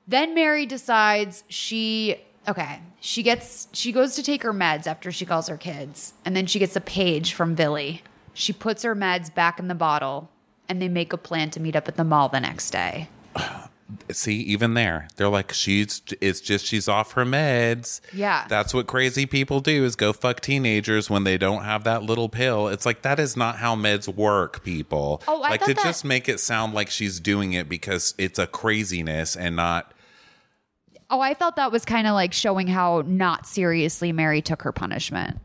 Then 0.08 0.36
Mary 0.36 0.66
decides 0.66 1.44
she 1.48 2.18
okay. 2.48 2.80
She 3.00 3.24
gets 3.24 3.68
she 3.72 3.92
goes 3.92 4.16
to 4.16 4.24
take 4.24 4.44
her 4.44 4.54
meds 4.54 4.86
after 4.86 5.12
she 5.12 5.26
calls 5.26 5.48
her 5.48 5.58
kids, 5.58 6.14
and 6.26 6.36
then 6.36 6.46
she 6.46 6.60
gets 6.60 6.76
a 6.76 6.82
page 6.82 7.34
from 7.34 7.56
Billy. 7.56 8.04
She 8.34 8.54
puts 8.54 8.84
her 8.84 8.96
meds 8.96 9.34
back 9.34 9.60
in 9.60 9.68
the 9.68 9.76
bottle, 9.76 10.30
and 10.70 10.82
they 10.82 10.90
make 10.90 11.14
a 11.14 11.18
plan 11.18 11.50
to 11.52 11.60
meet 11.60 11.76
up 11.76 11.88
at 11.88 11.96
the 11.96 12.04
mall 12.04 12.30
the 12.30 12.40
next 12.40 12.72
day. 12.72 13.10
see, 14.12 14.36
even 14.42 14.74
there, 14.74 15.08
they're 15.16 15.30
like, 15.30 15.54
she's, 15.54 16.02
it's 16.22 16.42
just 16.42 16.66
she's 16.66 16.88
off 16.88 17.14
her 17.14 17.26
meds. 17.26 18.02
Yeah. 18.14 18.46
That's 18.50 18.74
what 18.74 18.88
crazy 18.88 19.26
people 19.26 19.60
do 19.60 19.86
is 19.86 19.96
go 19.96 20.14
fuck 20.14 20.42
teenagers 20.42 21.10
when 21.10 21.24
they 21.24 21.38
don't 21.38 21.64
have 21.64 21.84
that 21.86 22.04
little 22.04 22.30
pill. 22.30 22.68
It's 22.68 22.86
like, 22.86 23.02
that 23.04 23.20
is 23.20 23.38
not 23.38 23.58
how 23.58 23.76
meds 23.76 24.08
work, 24.14 24.64
people. 24.64 25.22
Oh, 25.28 25.42
I 25.42 25.52
like 25.52 25.64
to 25.66 25.74
that- 25.74 25.84
just 25.84 26.04
make 26.06 26.28
it 26.28 26.40
sound 26.40 26.74
like 26.74 26.90
she's 26.90 27.20
doing 27.20 27.54
it 27.54 27.70
because 27.70 28.14
it's 28.18 28.40
a 28.40 28.48
craziness 28.48 29.36
and 29.36 29.56
not. 29.56 29.94
Oh, 31.10 31.22
I 31.22 31.34
felt 31.34 31.56
that 31.56 31.72
was 31.72 31.86
kind 31.86 32.06
of 32.06 32.14
like 32.14 32.34
showing 32.34 32.68
how 32.68 33.04
not 33.06 33.48
seriously 33.48 34.12
Mary 34.12 34.42
took 34.42 34.64
her 34.64 34.74
punishment. 34.74 35.40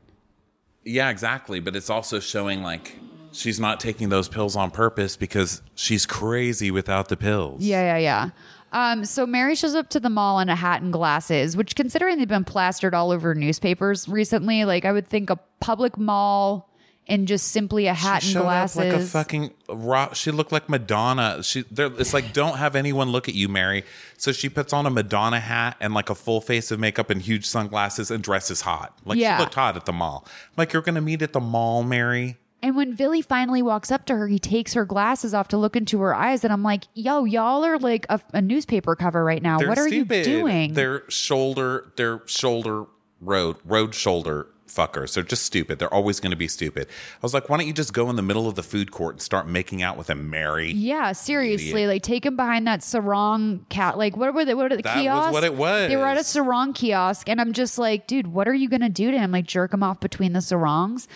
Yeah, 0.84 1.10
exactly. 1.10 1.60
But 1.60 1.76
it's 1.76 1.88
also 1.90 2.18
showing 2.18 2.62
like 2.64 2.96
she's 3.32 3.58
not 3.60 3.80
taking 3.80 4.08
those 4.08 4.28
pills 4.28 4.56
on 4.56 4.70
purpose 4.70 5.16
because 5.16 5.62
she's 5.74 6.06
crazy 6.06 6.70
without 6.70 7.08
the 7.08 7.16
pills. 7.16 7.62
Yeah, 7.62 7.96
yeah, 7.96 7.98
yeah. 7.98 8.30
Um, 8.72 9.04
so 9.04 9.26
Mary 9.26 9.54
shows 9.54 9.74
up 9.74 9.90
to 9.90 10.00
the 10.00 10.08
mall 10.08 10.40
in 10.40 10.48
a 10.48 10.56
hat 10.56 10.80
and 10.82 10.92
glasses, 10.92 11.56
which 11.56 11.74
considering 11.76 12.18
they've 12.18 12.26
been 12.28 12.44
plastered 12.44 12.94
all 12.94 13.10
over 13.10 13.34
newspapers 13.34 14.08
recently, 14.08 14.64
like 14.64 14.84
I 14.84 14.92
would 14.92 15.06
think 15.06 15.28
a 15.28 15.38
public 15.60 15.98
mall 15.98 16.70
and 17.08 17.26
just 17.28 17.48
simply 17.48 17.88
a 17.88 17.92
hat 17.94 18.22
she 18.22 18.34
and 18.36 18.44
glasses. 18.44 18.78
up 18.78 18.84
like 18.84 18.92
a 18.94 19.04
fucking 19.04 19.50
rock. 19.68 20.14
She 20.14 20.30
looked 20.30 20.52
like 20.52 20.68
Madonna. 20.68 21.42
She, 21.42 21.64
there, 21.70 21.86
it's 21.98 22.14
like 22.14 22.32
don't 22.32 22.56
have 22.56 22.74
anyone 22.76 23.10
look 23.10 23.28
at 23.28 23.34
you, 23.34 23.48
Mary. 23.48 23.84
So 24.16 24.32
she 24.32 24.48
puts 24.48 24.72
on 24.72 24.86
a 24.86 24.90
Madonna 24.90 25.40
hat 25.40 25.76
and 25.80 25.92
like 25.94 26.08
a 26.08 26.14
full 26.14 26.40
face 26.40 26.70
of 26.70 26.78
makeup 26.80 27.10
and 27.10 27.20
huge 27.20 27.44
sunglasses 27.44 28.10
and 28.10 28.22
dresses 28.22 28.62
hot. 28.62 28.96
Like 29.04 29.18
Yeah. 29.18 29.36
she 29.36 29.42
looked 29.42 29.54
hot 29.54 29.76
at 29.76 29.84
the 29.84 29.92
mall. 29.92 30.26
Like 30.56 30.72
you're 30.72 30.80
gonna 30.80 31.00
meet 31.02 31.20
at 31.22 31.32
the 31.32 31.40
mall, 31.40 31.82
Mary. 31.82 32.38
And 32.62 32.76
when 32.76 32.94
Billy 32.94 33.22
finally 33.22 33.60
walks 33.60 33.90
up 33.90 34.06
to 34.06 34.16
her, 34.16 34.28
he 34.28 34.38
takes 34.38 34.74
her 34.74 34.84
glasses 34.84 35.34
off 35.34 35.48
to 35.48 35.56
look 35.56 35.74
into 35.74 36.00
her 36.00 36.14
eyes. 36.14 36.44
And 36.44 36.52
I'm 36.52 36.62
like, 36.62 36.84
yo, 36.94 37.24
y'all 37.24 37.64
are 37.64 37.78
like 37.78 38.06
a, 38.08 38.20
a 38.32 38.40
newspaper 38.40 38.94
cover 38.94 39.24
right 39.24 39.42
now. 39.42 39.58
They're 39.58 39.68
what 39.68 39.78
are 39.78 39.88
stupid. 39.88 40.26
you 40.26 40.40
doing? 40.40 40.74
They're 40.74 41.02
shoulder, 41.10 41.92
they're 41.96 42.22
shoulder 42.26 42.84
road, 43.20 43.56
road 43.64 43.94
shoulder 43.94 44.46
fuckers. 44.68 45.14
They're 45.14 45.22
just 45.22 45.44
stupid. 45.44 45.78
They're 45.78 45.92
always 45.92 46.18
going 46.20 46.30
to 46.30 46.36
be 46.36 46.48
stupid. 46.48 46.86
I 46.88 47.18
was 47.20 47.34
like, 47.34 47.48
why 47.48 47.58
don't 47.58 47.66
you 47.66 47.72
just 47.72 47.92
go 47.92 48.08
in 48.10 48.16
the 48.16 48.22
middle 48.22 48.48
of 48.48 48.54
the 48.54 48.62
food 48.62 48.90
court 48.90 49.16
and 49.16 49.22
start 49.22 49.46
making 49.46 49.82
out 49.82 49.96
with 49.96 50.08
a 50.08 50.14
Mary? 50.14 50.72
yeah, 50.72 51.12
seriously. 51.12 51.70
Idiot. 51.70 51.88
Like, 51.88 52.02
take 52.02 52.24
him 52.24 52.36
behind 52.36 52.66
that 52.66 52.82
sarong 52.82 53.66
cat. 53.68 53.98
Like, 53.98 54.16
what 54.16 54.32
were 54.34 54.44
they? 54.44 54.54
What 54.54 54.72
are 54.72 54.76
the 54.76 54.82
That 54.82 54.96
was 54.96 55.02
kiosks? 55.02 55.32
what 55.32 55.44
it 55.44 55.54
was. 55.54 55.88
They 55.88 55.96
were 55.96 56.06
at 56.06 56.16
a 56.16 56.24
sarong 56.24 56.72
kiosk. 56.72 57.28
And 57.28 57.40
I'm 57.40 57.52
just 57.52 57.78
like, 57.78 58.06
dude, 58.06 58.28
what 58.28 58.48
are 58.48 58.54
you 58.54 58.68
going 58.68 58.80
to 58.82 58.88
do 58.88 59.10
to 59.10 59.18
him? 59.18 59.30
Like, 59.32 59.46
jerk 59.46 59.74
him 59.74 59.82
off 59.82 60.00
between 60.00 60.32
the 60.32 60.40
sarongs? 60.40 61.06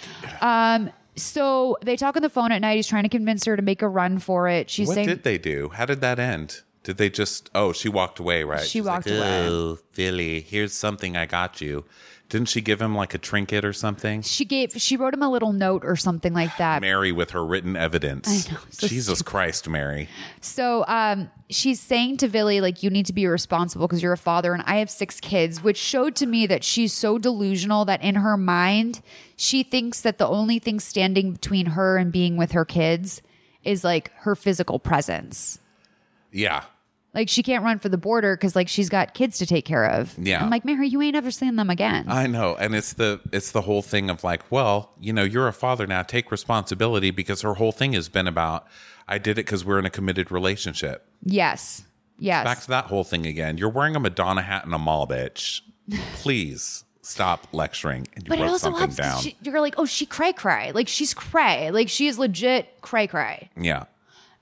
Um, 0.40 0.90
so 1.16 1.76
they 1.82 1.97
talk 1.97 2.16
on 2.16 2.22
the 2.22 2.30
phone 2.30 2.52
at 2.52 2.60
night. 2.60 2.76
He's 2.76 2.86
trying 2.86 3.05
to 3.05 3.09
convince 3.09 3.44
her 3.44 3.56
to 3.56 3.62
make 3.62 3.82
a 3.82 3.88
run 3.88 4.18
for 4.18 4.48
it. 4.48 4.70
She's 4.70 4.88
what 4.88 4.94
saying, 4.94 5.09
did 5.09 5.22
they 5.24 5.38
do? 5.38 5.70
How 5.70 5.86
did 5.86 6.01
that 6.01 6.18
end? 6.18 6.62
Did 6.82 6.98
they 6.98 7.10
just? 7.10 7.51
Oh, 7.55 7.72
she 7.72 7.88
walked 7.88 8.20
away, 8.20 8.44
right? 8.44 8.60
She 8.60 8.78
She's 8.78 8.84
walked 8.84 9.06
like, 9.06 9.18
away. 9.18 9.48
Oh, 9.48 9.78
Philly, 9.93 10.40
here's 10.40 10.72
something 10.72 11.16
I 11.16 11.26
got 11.26 11.60
you. 11.60 11.84
Didn't 12.28 12.48
she 12.48 12.60
give 12.60 12.82
him 12.82 12.94
like 12.94 13.14
a 13.14 13.18
trinket 13.18 13.64
or 13.64 13.72
something? 13.72 14.22
she 14.22 14.44
gave, 14.44 14.72
she 14.72 14.96
wrote 14.96 15.14
him 15.14 15.22
a 15.22 15.30
little 15.30 15.52
note 15.52 15.84
or 15.84 15.94
something 15.94 16.34
like 16.34 16.56
that. 16.56 16.80
Mary 16.80 17.12
with 17.12 17.30
her 17.30 17.44
written 17.44 17.76
evidence. 17.76 18.48
I 18.48 18.52
know, 18.52 18.58
so 18.70 18.88
Jesus 18.88 19.22
Christ, 19.22 19.68
Mary. 19.68 20.08
So 20.40 20.84
um, 20.88 21.30
she's 21.48 21.78
saying 21.78 22.16
to 22.18 22.28
Billy, 22.28 22.60
like, 22.60 22.82
you 22.82 22.90
need 22.90 23.06
to 23.06 23.12
be 23.12 23.28
responsible 23.28 23.86
because 23.86 24.02
you're 24.02 24.12
a 24.12 24.18
father 24.18 24.52
and 24.52 24.64
I 24.66 24.78
have 24.78 24.90
six 24.90 25.20
kids, 25.20 25.62
which 25.62 25.76
showed 25.76 26.16
to 26.16 26.26
me 26.26 26.46
that 26.46 26.64
she's 26.64 26.92
so 26.92 27.16
delusional 27.16 27.84
that 27.84 28.02
in 28.02 28.16
her 28.16 28.36
mind, 28.36 29.02
she 29.36 29.62
thinks 29.62 30.00
that 30.00 30.18
the 30.18 30.26
only 30.26 30.58
thing 30.58 30.80
standing 30.80 31.32
between 31.32 31.66
her 31.66 31.96
and 31.96 32.10
being 32.10 32.36
with 32.36 32.52
her 32.52 32.64
kids 32.64 33.22
is 33.62 33.84
like 33.84 34.10
her 34.18 34.34
physical 34.34 34.80
presence. 34.80 35.60
Yeah. 36.32 36.64
Like 37.16 37.30
she 37.30 37.43
can't 37.43 37.64
run 37.64 37.78
for 37.78 37.88
the 37.88 37.97
border 37.97 38.36
because 38.36 38.55
like 38.55 38.68
she's 38.68 38.90
got 38.90 39.14
kids 39.14 39.38
to 39.38 39.47
take 39.47 39.64
care 39.64 39.86
of. 39.86 40.14
Yeah. 40.18 40.44
I'm 40.44 40.51
like, 40.51 40.66
Mary, 40.66 40.86
you 40.86 41.01
ain't 41.01 41.16
ever 41.16 41.30
seeing 41.30 41.56
them 41.56 41.70
again. 41.70 42.05
I 42.09 42.26
know. 42.26 42.56
And 42.56 42.74
it's 42.74 42.93
the 42.93 43.20
it's 43.32 43.52
the 43.52 43.62
whole 43.62 43.80
thing 43.80 44.10
of 44.10 44.22
like, 44.22 44.43
well, 44.52 44.93
you 45.01 45.14
know, 45.14 45.24
you're 45.24 45.48
a 45.48 45.52
father 45.55 45.86
now, 45.86 46.02
take 46.02 46.30
responsibility 46.30 47.10
because 47.10 47.40
her 47.40 47.55
whole 47.55 47.72
thing 47.72 47.94
has 47.94 48.10
been 48.10 48.26
about 48.26 48.66
I 49.09 49.16
did 49.16 49.32
it 49.32 49.47
because 49.47 49.64
we're 49.64 49.78
in 49.78 49.86
a 49.86 49.90
committed 49.90 50.30
relationship. 50.30 51.09
yes. 51.24 51.82
Yes. 52.18 52.44
Back 52.44 52.60
to 52.62 52.68
that 52.68 52.86
whole 52.86 53.05
thing 53.05 53.26
again. 53.26 53.59
You're 53.59 53.68
wearing 53.68 53.94
a 53.94 54.01
Madonna 54.01 54.40
hat 54.40 54.64
and 54.64 54.74
a 54.74 54.78
mall 54.78 55.06
bitch. 55.06 55.60
Please 56.14 56.84
stop 57.02 57.47
lecturing 57.52 58.09
and 58.14 58.24
you 58.24 58.28
but 58.30 58.38
it 58.38 58.43
wrote 58.43 58.48
also 58.51 58.70
something 58.70 58.80
helps. 58.80 58.97
down. 58.97 59.20
She, 59.20 59.36
you're 59.43 59.60
like, 59.60 59.74
oh, 59.78 59.84
she 59.84 60.06
cray 60.06 60.32
cray. 60.32 60.72
Like 60.72 60.88
she's 60.88 61.14
cray. 61.14 61.70
Like 61.70 61.88
she 61.88 62.09
is 62.09 62.18
legit 62.18 62.80
cray 62.80 63.06
cray. 63.06 63.51
yeah. 63.56 63.84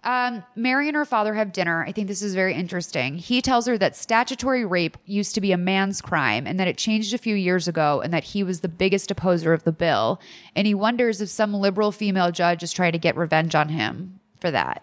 Um, 0.04 0.44
Mary 0.54 0.88
and 0.88 0.96
her 0.96 1.06
father 1.06 1.34
have 1.34 1.52
dinner. 1.52 1.82
I 1.84 1.92
think 1.92 2.08
this 2.08 2.20
is 2.20 2.34
very 2.34 2.54
interesting. 2.54 3.16
He 3.16 3.40
tells 3.40 3.66
her 3.66 3.78
that 3.78 3.96
statutory 3.96 4.64
rape 4.64 4.98
used 5.06 5.34
to 5.34 5.40
be 5.40 5.50
a 5.50 5.56
man's 5.56 6.02
crime 6.02 6.46
and 6.46 6.60
that 6.60 6.68
it 6.68 6.76
changed 6.76 7.14
a 7.14 7.18
few 7.18 7.34
years 7.34 7.66
ago 7.66 8.02
and 8.02 8.12
that 8.12 8.24
he 8.24 8.42
was 8.42 8.60
the 8.60 8.68
biggest 8.68 9.10
opposer 9.10 9.54
of 9.54 9.64
the 9.64 9.72
bill. 9.72 10.20
And 10.54 10.66
he 10.66 10.74
wonders 10.74 11.22
if 11.22 11.30
some 11.30 11.54
liberal 11.54 11.90
female 11.90 12.30
judge 12.30 12.62
is 12.62 12.72
trying 12.72 12.92
to 12.92 12.98
get 12.98 13.16
revenge 13.16 13.54
on 13.54 13.70
him 13.70 14.20
for 14.40 14.50
that. 14.50 14.82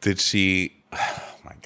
Did 0.00 0.20
she 0.20 0.84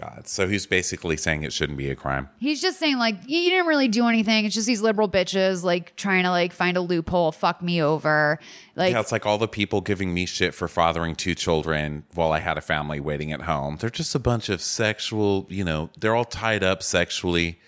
god. 0.01 0.27
So 0.27 0.49
he's 0.49 0.67
basically 0.67 1.17
saying 1.17 1.43
it 1.43 1.53
shouldn't 1.53 1.79
be 1.79 1.91
a 1.91 1.97
crime. 1.97 2.29
He's 2.39 2.61
just 2.61 2.79
saying, 2.79 2.99
like, 2.99 3.17
you 3.27 3.51
didn't 3.51 3.67
really 3.67 3.89
do 3.89 4.07
anything. 4.07 4.45
It's 4.47 4.55
just 4.55 4.67
these 4.67 4.81
liberal 4.81 5.09
bitches, 5.09 5.63
like, 5.63 5.95
trying 5.97 6.25
to, 6.25 6.31
like, 6.31 6.53
find 6.53 6.77
a 6.77 6.81
loophole, 6.81 7.33
fuck 7.33 7.63
me 7.63 7.83
over. 7.83 8.39
Like, 8.77 8.93
yeah, 8.93 9.01
it's 9.01 9.13
like 9.13 9.27
all 9.27 9.39
the 9.39 9.49
people 9.49 9.81
giving 9.81 10.15
me 10.15 10.27
shit 10.27 10.55
for 10.55 10.69
fathering 10.69 11.15
two 11.15 11.35
children 11.35 12.05
while 12.15 12.33
I 12.33 12.39
had 12.41 12.57
a 12.57 12.63
family 12.63 13.01
waiting 13.01 13.33
at 13.33 13.43
home. 13.43 13.77
They're 13.81 13.91
just 13.91 14.15
a 14.15 14.19
bunch 14.19 14.49
of 14.49 14.63
sexual, 14.63 15.47
you 15.51 15.65
know, 15.65 15.91
they're 15.99 16.15
all 16.17 16.25
tied 16.25 16.65
up 16.65 16.83
sexually. 16.83 17.59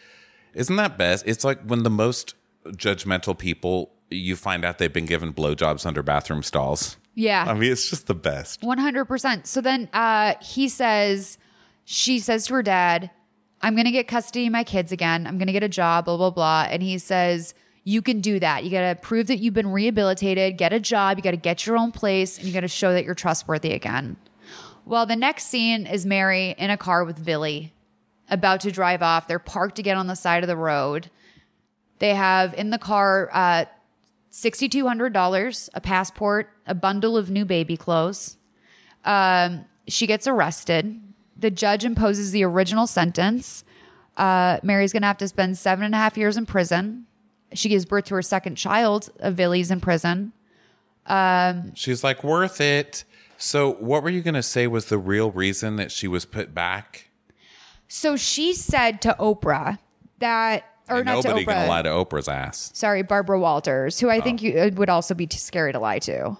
Isn't 0.54 0.76
that 0.76 0.96
best? 0.98 1.24
It's 1.26 1.44
like 1.44 1.60
when 1.62 1.82
the 1.82 1.90
most 1.90 2.34
judgmental 2.66 3.36
people 3.36 3.90
you 4.10 4.36
find 4.36 4.64
out 4.64 4.78
they've 4.78 4.92
been 4.92 5.06
given 5.06 5.32
blowjobs 5.32 5.86
under 5.86 6.02
bathroom 6.02 6.42
stalls. 6.42 6.96
yeah. 7.14 7.44
I 7.48 7.54
mean, 7.54 7.72
it's 7.72 7.88
just 7.88 8.06
the 8.06 8.14
best. 8.14 8.60
100%. 8.60 9.46
So 9.46 9.60
then 9.60 9.88
uh, 9.92 10.34
he 10.42 10.68
says, 10.68 11.38
she 11.84 12.18
says 12.18 12.46
to 12.46 12.54
her 12.54 12.62
dad, 12.62 13.10
I'm 13.60 13.74
going 13.74 13.84
to 13.84 13.92
get 13.92 14.08
custody 14.08 14.46
of 14.46 14.52
my 14.52 14.64
kids 14.64 14.92
again. 14.92 15.26
I'm 15.26 15.38
going 15.38 15.46
to 15.46 15.52
get 15.52 15.62
a 15.62 15.68
job, 15.68 16.06
blah, 16.06 16.16
blah, 16.16 16.30
blah. 16.30 16.66
And 16.68 16.82
he 16.82 16.98
says, 16.98 17.54
You 17.84 18.02
can 18.02 18.20
do 18.20 18.40
that. 18.40 18.64
You 18.64 18.70
got 18.70 18.94
to 18.94 19.00
prove 19.00 19.28
that 19.28 19.38
you've 19.38 19.54
been 19.54 19.70
rehabilitated, 19.70 20.58
get 20.58 20.72
a 20.72 20.80
job, 20.80 21.16
you 21.16 21.22
got 21.22 21.30
to 21.32 21.36
get 21.36 21.66
your 21.66 21.76
own 21.76 21.92
place, 21.92 22.38
and 22.38 22.46
you 22.46 22.52
got 22.52 22.60
to 22.60 22.68
show 22.68 22.92
that 22.92 23.04
you're 23.04 23.14
trustworthy 23.14 23.72
again. 23.72 24.16
Well, 24.84 25.06
the 25.06 25.16
next 25.16 25.44
scene 25.44 25.86
is 25.86 26.04
Mary 26.04 26.56
in 26.58 26.70
a 26.70 26.76
car 26.76 27.04
with 27.04 27.24
Billy, 27.24 27.72
about 28.28 28.60
to 28.62 28.72
drive 28.72 29.00
off. 29.00 29.28
They're 29.28 29.38
parked 29.38 29.78
again 29.78 29.96
on 29.96 30.08
the 30.08 30.16
side 30.16 30.42
of 30.42 30.48
the 30.48 30.56
road. 30.56 31.10
They 32.00 32.14
have 32.14 32.52
in 32.54 32.70
the 32.70 32.78
car 32.78 33.30
uh, 33.32 33.66
$6,200, 34.32 35.68
a 35.74 35.80
passport, 35.80 36.50
a 36.66 36.74
bundle 36.74 37.16
of 37.16 37.30
new 37.30 37.44
baby 37.44 37.76
clothes. 37.76 38.38
Um, 39.04 39.66
she 39.86 40.08
gets 40.08 40.26
arrested. 40.26 41.00
The 41.42 41.50
judge 41.50 41.84
imposes 41.84 42.30
the 42.32 42.42
original 42.44 42.86
sentence. 42.86 43.64
Uh, 44.16 44.58
Mary's 44.62 44.92
going 44.92 45.02
to 45.02 45.06
have 45.08 45.18
to 45.18 45.28
spend 45.28 45.58
seven 45.58 45.84
and 45.84 45.94
a 45.94 45.98
half 45.98 46.16
years 46.16 46.36
in 46.36 46.46
prison. 46.46 47.06
She 47.52 47.68
gives 47.68 47.84
birth 47.84 48.06
to 48.06 48.14
her 48.14 48.22
second 48.22 48.56
child. 48.56 49.10
Billy's 49.36 49.70
in 49.70 49.80
prison. 49.80 50.32
Um, 51.06 51.74
She's 51.74 52.02
like, 52.04 52.22
worth 52.24 52.60
it. 52.60 53.04
So, 53.38 53.72
what 53.74 54.02
were 54.02 54.10
you 54.10 54.22
going 54.22 54.34
to 54.34 54.42
say 54.42 54.66
was 54.68 54.86
the 54.86 54.98
real 54.98 55.30
reason 55.32 55.76
that 55.76 55.90
she 55.90 56.08
was 56.08 56.24
put 56.24 56.54
back? 56.54 57.08
so 57.88 58.16
she 58.16 58.54
said 58.54 59.02
to 59.02 59.14
Oprah 59.20 59.78
that, 60.20 60.64
or 60.88 60.98
Ain't 60.98 61.06
not 61.06 61.22
to 61.22 61.28
Oprah. 61.28 61.44
gonna 61.44 61.66
lie 61.66 61.82
to 61.82 61.90
Oprah's 61.90 62.26
ass. 62.26 62.70
Sorry, 62.72 63.02
Barbara 63.02 63.38
Walters, 63.38 64.00
who 64.00 64.08
I 64.08 64.18
Oh. 64.18 64.20
think 64.22 64.40
you, 64.40 64.58
uh, 64.58 64.70
would 64.74 64.88
also 64.88 65.12
be 65.12 65.26
too 65.26 65.36
scary 65.36 65.72
to 65.72 65.78
lie 65.78 65.98
to. 65.98 66.38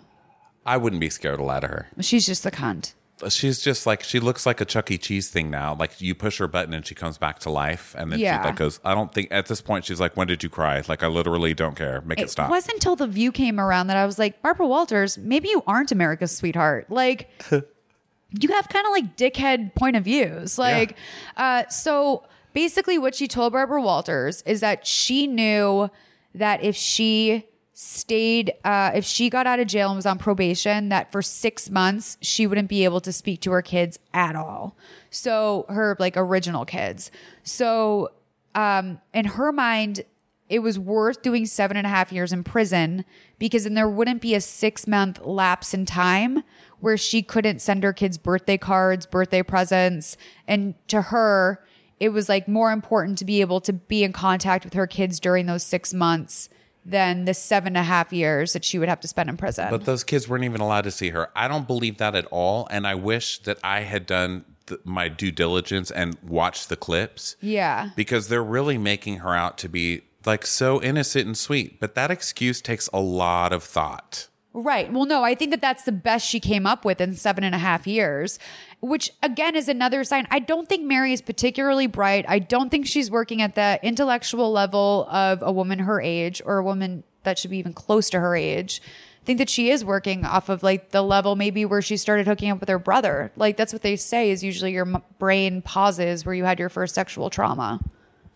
I 0.64 0.78
wouldn't 0.78 1.00
be 1.00 1.10
scared 1.10 1.38
to 1.40 1.44
lie 1.44 1.60
to 1.60 1.66
her. 1.66 1.88
She's 2.00 2.24
just 2.24 2.46
a 2.46 2.50
cunt. 2.50 2.94
She's 3.30 3.60
just 3.60 3.86
like 3.86 4.02
she 4.02 4.18
looks 4.20 4.46
like 4.46 4.60
a 4.60 4.64
Chuck 4.64 4.90
E. 4.90 4.98
Cheese 4.98 5.28
thing 5.30 5.50
now. 5.50 5.74
Like 5.74 6.00
you 6.00 6.14
push 6.14 6.38
her 6.38 6.48
button 6.48 6.72
and 6.74 6.86
she 6.86 6.94
comes 6.94 7.18
back 7.18 7.38
to 7.40 7.50
life, 7.50 7.94
and 7.98 8.10
then 8.12 8.18
Yeah. 8.18 8.40
she 8.42 8.46
like 8.48 8.56
goes. 8.56 8.80
I 8.84 8.94
don't 8.94 9.12
think 9.12 9.28
at 9.30 9.46
this 9.46 9.60
point 9.60 9.84
she's 9.84 10.00
like, 10.00 10.16
"When 10.16 10.26
did 10.26 10.42
you 10.42 10.48
cry?" 10.48 10.82
Like 10.88 11.02
I 11.02 11.06
literally 11.08 11.54
don't 11.54 11.76
care. 11.76 12.00
Make 12.02 12.18
it, 12.20 12.24
It 12.24 12.30
stop. 12.30 12.48
It 12.48 12.50
wasn't 12.52 12.74
until 12.74 12.96
the 12.96 13.06
view 13.06 13.32
came 13.32 13.58
around 13.60 13.86
that 13.88 13.96
I 13.96 14.06
was 14.06 14.18
like, 14.18 14.40
Barbara 14.42 14.66
Walters, 14.66 15.18
maybe 15.18 15.48
you 15.48 15.62
aren't 15.66 15.92
America's 15.92 16.36
sweetheart. 16.36 16.90
Like, 16.90 17.30
you 17.50 18.48
have 18.50 18.68
kind 18.68 18.86
of 18.86 18.92
like 18.92 19.16
dickhead 19.16 19.74
point 19.74 19.96
of 19.96 20.04
views. 20.04 20.58
Like, 20.58 20.96
uh, 21.36 21.66
so 21.68 22.24
basically, 22.54 22.98
what 22.98 23.14
she 23.14 23.28
told 23.28 23.52
Barbara 23.52 23.82
Walters 23.82 24.42
is 24.46 24.60
that 24.60 24.86
she 24.86 25.26
knew 25.26 25.90
that 26.34 26.62
if 26.64 26.74
she 26.76 27.46
stayed, 27.74 28.52
uh, 28.64 28.90
if 28.94 29.04
she 29.04 29.30
got 29.30 29.46
out 29.46 29.58
of 29.58 29.66
jail 29.66 29.88
and 29.88 29.96
was 29.96 30.06
on 30.06 30.18
probation, 30.18 30.90
that 30.90 31.10
for 31.10 31.22
six 31.22 31.70
months 31.70 32.18
she 32.20 32.46
wouldn't 32.46 32.68
be 32.68 32.84
able 32.84 33.00
to 33.00 33.12
speak 33.12 33.40
to 33.42 33.50
her 33.52 33.62
kids 33.62 33.98
at 34.12 34.36
all. 34.36 34.76
So 35.10 35.66
her 35.68 35.96
like 35.98 36.16
original 36.16 36.64
kids. 36.64 37.10
So 37.42 38.12
um, 38.54 39.00
in 39.14 39.24
her 39.24 39.52
mind, 39.52 40.04
it 40.48 40.58
was 40.58 40.78
worth 40.78 41.22
doing 41.22 41.46
seven 41.46 41.78
and 41.78 41.86
a 41.86 41.90
half 41.90 42.12
years 42.12 42.30
in 42.30 42.44
prison 42.44 43.06
because 43.38 43.64
then 43.64 43.72
there 43.72 43.88
wouldn't 43.88 44.20
be 44.20 44.34
a 44.34 44.40
six 44.40 44.86
month 44.86 45.18
lapse 45.22 45.72
in 45.72 45.86
time 45.86 46.42
where 46.80 46.98
she 46.98 47.22
couldn't 47.22 47.62
send 47.62 47.82
her 47.84 47.92
kids 47.94 48.18
birthday 48.18 48.58
cards, 48.58 49.06
birthday 49.06 49.42
presents. 49.42 50.18
And 50.46 50.74
to 50.88 51.00
her, 51.00 51.64
it 51.98 52.10
was 52.10 52.28
like 52.28 52.48
more 52.48 52.70
important 52.70 53.16
to 53.18 53.24
be 53.24 53.40
able 53.40 53.62
to 53.62 53.72
be 53.72 54.04
in 54.04 54.12
contact 54.12 54.64
with 54.64 54.74
her 54.74 54.86
kids 54.86 55.18
during 55.20 55.46
those 55.46 55.62
six 55.62 55.94
months 55.94 56.50
than 56.84 57.24
the 57.24 57.34
seven 57.34 57.68
and 57.68 57.78
a 57.78 57.82
half 57.82 58.12
years 58.12 58.52
that 58.52 58.64
she 58.64 58.78
would 58.78 58.88
have 58.88 59.00
to 59.00 59.08
spend 59.08 59.28
in 59.28 59.36
prison. 59.36 59.68
But 59.70 59.84
those 59.84 60.04
kids 60.04 60.28
weren't 60.28 60.44
even 60.44 60.60
allowed 60.60 60.84
to 60.84 60.90
see 60.90 61.10
her. 61.10 61.30
I 61.36 61.48
don't 61.48 61.66
believe 61.66 61.98
that 61.98 62.14
at 62.14 62.26
all, 62.26 62.66
and 62.70 62.86
I 62.86 62.94
wish 62.94 63.38
that 63.40 63.58
I 63.62 63.80
had 63.80 64.06
done 64.06 64.44
th- 64.66 64.80
my 64.84 65.08
due 65.08 65.30
diligence 65.30 65.90
and 65.90 66.16
watched 66.22 66.68
the 66.68 66.76
clips 66.76 67.36
yeah. 67.40 67.90
because 67.96 68.28
they're 68.28 68.42
really 68.42 68.78
making 68.78 69.18
her 69.18 69.34
out 69.34 69.58
to 69.58 69.68
be 69.68 70.02
like 70.24 70.46
so 70.46 70.82
innocent 70.82 71.26
and 71.26 71.36
sweet. 71.36 71.80
But 71.80 71.94
that 71.94 72.10
excuse 72.10 72.60
takes 72.60 72.88
a 72.92 73.00
lot 73.00 73.52
of 73.52 73.62
thought. 73.62 74.28
Right. 74.54 74.92
Well, 74.92 75.06
no, 75.06 75.24
I 75.24 75.34
think 75.34 75.50
that 75.52 75.62
that's 75.62 75.84
the 75.84 75.92
best 75.92 76.26
she 76.28 76.38
came 76.38 76.66
up 76.66 76.84
with 76.84 77.00
in 77.00 77.14
seven 77.14 77.42
and 77.42 77.54
a 77.54 77.58
half 77.58 77.86
years, 77.86 78.38
which 78.80 79.10
again 79.22 79.56
is 79.56 79.66
another 79.68 80.04
sign. 80.04 80.26
I 80.30 80.40
don't 80.40 80.68
think 80.68 80.84
Mary 80.84 81.12
is 81.14 81.22
particularly 81.22 81.86
bright. 81.86 82.26
I 82.28 82.38
don't 82.38 82.68
think 82.68 82.86
she's 82.86 83.10
working 83.10 83.40
at 83.40 83.54
the 83.54 83.80
intellectual 83.82 84.52
level 84.52 85.06
of 85.10 85.42
a 85.42 85.50
woman 85.50 85.80
her 85.80 86.00
age 86.02 86.42
or 86.44 86.58
a 86.58 86.64
woman 86.64 87.02
that 87.22 87.38
should 87.38 87.50
be 87.50 87.58
even 87.58 87.72
close 87.72 88.10
to 88.10 88.20
her 88.20 88.36
age. 88.36 88.82
I 89.22 89.24
think 89.24 89.38
that 89.38 89.48
she 89.48 89.70
is 89.70 89.84
working 89.84 90.24
off 90.26 90.48
of 90.48 90.62
like 90.62 90.90
the 90.90 91.00
level 91.00 91.34
maybe 91.36 91.64
where 91.64 91.80
she 91.80 91.96
started 91.96 92.26
hooking 92.26 92.50
up 92.50 92.60
with 92.60 92.68
her 92.68 92.78
brother. 92.78 93.32
Like 93.36 93.56
that's 93.56 93.72
what 93.72 93.82
they 93.82 93.96
say 93.96 94.30
is 94.30 94.42
usually 94.44 94.72
your 94.72 94.86
m- 94.86 95.02
brain 95.18 95.62
pauses 95.62 96.26
where 96.26 96.34
you 96.34 96.44
had 96.44 96.58
your 96.58 96.68
first 96.68 96.94
sexual 96.94 97.30
trauma. 97.30 97.80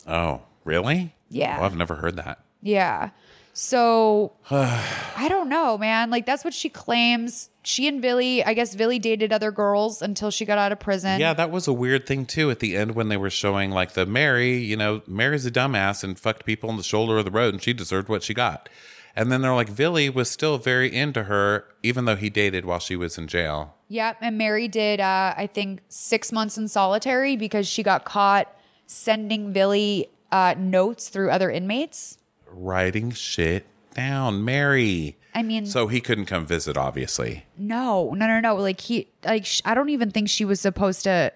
Oh, 0.07 0.43
really? 0.65 1.15
Yeah. 1.29 1.59
Oh, 1.61 1.65
I've 1.65 1.77
never 1.77 1.97
heard 1.97 2.17
that. 2.17 2.39
Yeah. 2.63 3.11
So 3.59 4.35
I 4.51 5.29
don't 5.31 5.49
know, 5.49 5.79
man. 5.79 6.11
Like 6.11 6.27
that's 6.27 6.45
what 6.45 6.53
she 6.53 6.69
claims. 6.69 7.49
She 7.63 7.89
and 7.89 8.03
Billy, 8.03 8.45
I 8.45 8.53
guess 8.53 8.77
Billy 8.77 8.99
dated 8.99 9.33
other 9.33 9.51
girls 9.51 10.03
until 10.03 10.31
she 10.31 10.45
got 10.45 10.59
out 10.59 10.73
of 10.73 10.79
prison. 10.79 11.19
Yeah, 11.19 11.33
that 11.33 11.51
was 11.51 11.67
a 11.67 11.73
weird 11.73 12.07
thing 12.07 12.27
too. 12.27 12.51
At 12.51 12.59
the 12.59 12.77
end, 12.77 12.95
when 12.95 13.09
they 13.09 13.17
were 13.17 13.31
showing 13.31 13.71
like 13.71 13.93
the 13.95 14.05
Mary, 14.05 14.59
you 14.59 14.77
know, 14.77 15.01
Mary's 15.07 15.47
a 15.47 15.51
dumbass 15.51 16.05
and 16.05 16.21
fucked 16.21 16.45
people 16.45 16.69
on 16.69 16.77
the 16.77 16.83
shoulder 16.83 17.17
of 17.17 17.25
the 17.25 17.31
road, 17.31 17.55
and 17.55 17.63
she 17.63 17.73
deserved 17.73 18.11
what 18.11 18.23
she 18.23 18.35
got. 18.35 18.69
And 19.17 19.33
then 19.33 19.41
they're 19.41 19.55
like, 19.55 19.75
Billy 19.75 20.11
was 20.11 20.31
still 20.31 20.59
very 20.59 20.95
into 20.95 21.23
her, 21.23 21.65
even 21.83 22.05
though 22.05 22.17
he 22.17 22.29
dated 22.29 22.67
while 22.67 22.79
she 22.79 22.95
was 22.95 23.17
in 23.17 23.27
jail. 23.27 23.75
Yep. 23.89 24.19
And 24.21 24.37
Mary 24.37 24.69
did, 24.69 25.01
uh, 25.01 25.33
I 25.35 25.47
think, 25.47 25.81
six 25.89 26.31
months 26.31 26.59
in 26.59 26.69
solitary 26.69 27.37
because 27.37 27.67
she 27.67 27.83
got 27.83 28.05
caught 28.05 28.55
sending 28.87 29.55
Billy 29.55 30.11
uh, 30.31 30.55
notes 30.59 31.09
through 31.09 31.31
other 31.31 31.51
inmates. 31.51 32.19
Writing 32.59 33.11
shit 33.11 33.67
down, 33.95 34.45
Mary. 34.45 35.17
I 35.35 35.43
mean, 35.43 35.67
So 35.67 35.89
he 35.89 36.01
couldn't 36.01 36.25
come 36.27 36.47
visit, 36.47 36.77
obviously. 36.79 37.45
no, 37.59 38.15
no, 38.15 38.27
no, 38.27 38.41
no. 38.41 38.55
Like 38.57 38.81
he, 38.81 39.09
like 39.25 39.45
sh- 39.45 39.61
I 39.65 39.75
don't 39.75 39.91
even 39.91 40.11
think 40.11 40.29
she 40.31 40.45
was 40.47 40.61
supposed 40.61 41.05
to. 41.05 41.33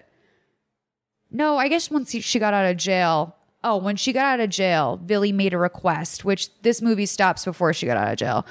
No, 1.29 1.57
I 1.57 1.67
guess 1.67 1.89
once 1.91 2.11
she 2.11 2.39
got 2.39 2.53
out 2.53 2.65
of 2.69 2.77
jail. 2.77 3.35
Oh, 3.63 3.77
when 3.77 3.95
she 3.95 4.11
got 4.11 4.25
out 4.25 4.39
of 4.39 4.49
jail, 4.49 4.97
Billy 4.97 5.31
made 5.31 5.53
a 5.53 5.57
request, 5.57 6.25
which 6.25 6.49
this 6.63 6.81
movie 6.81 7.05
stops 7.05 7.45
before 7.45 7.73
she 7.73 7.85
got 7.85 7.95
out 7.97 8.11
of 8.11 8.17
jail. 8.17 8.45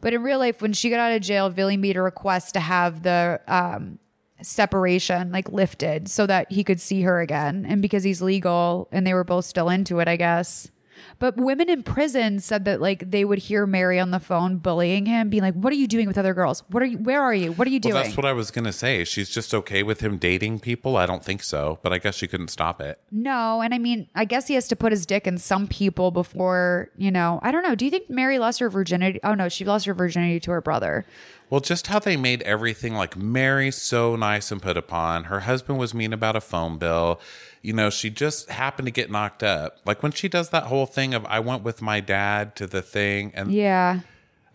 But 0.00 0.14
in 0.14 0.22
real 0.22 0.38
life, 0.38 0.62
when 0.62 0.72
she 0.72 0.90
got 0.90 1.00
out 1.00 1.12
of 1.12 1.22
jail, 1.22 1.50
Billy 1.50 1.76
made 1.76 1.96
a 1.96 2.02
request 2.02 2.54
to 2.54 2.60
have 2.60 3.02
the 3.02 3.40
um, 3.48 3.98
separation 4.42 5.32
like 5.32 5.48
lifted 5.50 6.08
so 6.08 6.26
that 6.26 6.52
he 6.52 6.62
could 6.62 6.80
see 6.80 7.02
her 7.02 7.20
again. 7.20 7.66
And 7.68 7.82
because 7.82 8.04
he's 8.04 8.22
legal 8.22 8.88
and 8.92 9.04
they 9.04 9.12
were 9.14 9.24
both 9.24 9.44
still 9.44 9.68
into 9.68 9.98
it, 9.98 10.06
I 10.06 10.16
guess. 10.16 10.70
But 11.18 11.36
women 11.36 11.68
in 11.68 11.82
prison 11.82 12.40
said 12.40 12.64
that 12.64 12.80
like 12.80 13.10
they 13.10 13.24
would 13.24 13.38
hear 13.38 13.66
Mary 13.66 13.98
on 14.00 14.10
the 14.10 14.20
phone 14.20 14.56
bullying 14.58 15.06
him, 15.06 15.30
being 15.30 15.42
like, 15.42 15.54
"What 15.54 15.72
are 15.72 15.76
you 15.76 15.86
doing 15.86 16.06
with 16.06 16.18
other 16.18 16.34
girls? 16.34 16.62
What 16.70 16.82
are 16.82 16.86
you? 16.86 16.98
Where 16.98 17.22
are 17.22 17.34
you? 17.34 17.52
What 17.52 17.66
are 17.66 17.70
you 17.70 17.80
doing?" 17.80 17.94
Well, 17.94 18.04
that's 18.04 18.16
what 18.16 18.26
I 18.26 18.32
was 18.32 18.50
gonna 18.50 18.72
say. 18.72 19.04
She's 19.04 19.30
just 19.30 19.54
okay 19.54 19.82
with 19.82 20.00
him 20.00 20.18
dating 20.18 20.60
people. 20.60 20.96
I 20.96 21.06
don't 21.06 21.24
think 21.24 21.42
so, 21.42 21.78
but 21.82 21.92
I 21.92 21.98
guess 21.98 22.14
she 22.14 22.26
couldn't 22.26 22.48
stop 22.48 22.80
it. 22.80 22.98
no, 23.10 23.60
and 23.62 23.72
I 23.74 23.78
mean, 23.78 24.08
I 24.14 24.24
guess 24.24 24.48
he 24.48 24.54
has 24.54 24.68
to 24.68 24.76
put 24.76 24.92
his 24.92 25.06
dick 25.06 25.26
in 25.26 25.38
some 25.38 25.66
people 25.66 26.10
before 26.10 26.90
you 26.96 27.10
know. 27.10 27.40
I 27.42 27.52
don't 27.52 27.62
know. 27.62 27.74
Do 27.74 27.84
you 27.84 27.90
think 27.90 28.10
Mary 28.10 28.38
lost 28.38 28.60
her 28.60 28.68
virginity? 28.68 29.20
Oh 29.22 29.34
no, 29.34 29.48
she 29.48 29.64
lost 29.64 29.86
her 29.86 29.94
virginity 29.94 30.40
to 30.40 30.50
her 30.50 30.60
brother. 30.60 31.04
Well, 31.50 31.60
just 31.60 31.86
how 31.88 31.98
they 31.98 32.16
made 32.16 32.42
everything 32.42 32.94
like 32.94 33.16
Mary 33.16 33.70
so 33.70 34.16
nice 34.16 34.50
and 34.50 34.60
put 34.62 34.76
upon. 34.76 35.24
Her 35.24 35.40
husband 35.40 35.78
was 35.78 35.94
mean 35.94 36.12
about 36.12 36.34
a 36.36 36.40
phone 36.40 36.78
bill. 36.78 37.20
You 37.64 37.72
know, 37.72 37.88
she 37.88 38.10
just 38.10 38.50
happened 38.50 38.84
to 38.84 38.92
get 38.92 39.10
knocked 39.10 39.42
up. 39.42 39.78
Like 39.86 40.02
when 40.02 40.12
she 40.12 40.28
does 40.28 40.50
that 40.50 40.64
whole 40.64 40.84
thing 40.84 41.14
of 41.14 41.24
I 41.24 41.40
went 41.40 41.62
with 41.62 41.80
my 41.80 41.98
dad 41.98 42.54
to 42.56 42.66
the 42.66 42.82
thing 42.82 43.32
and 43.34 43.50
Yeah. 43.50 44.00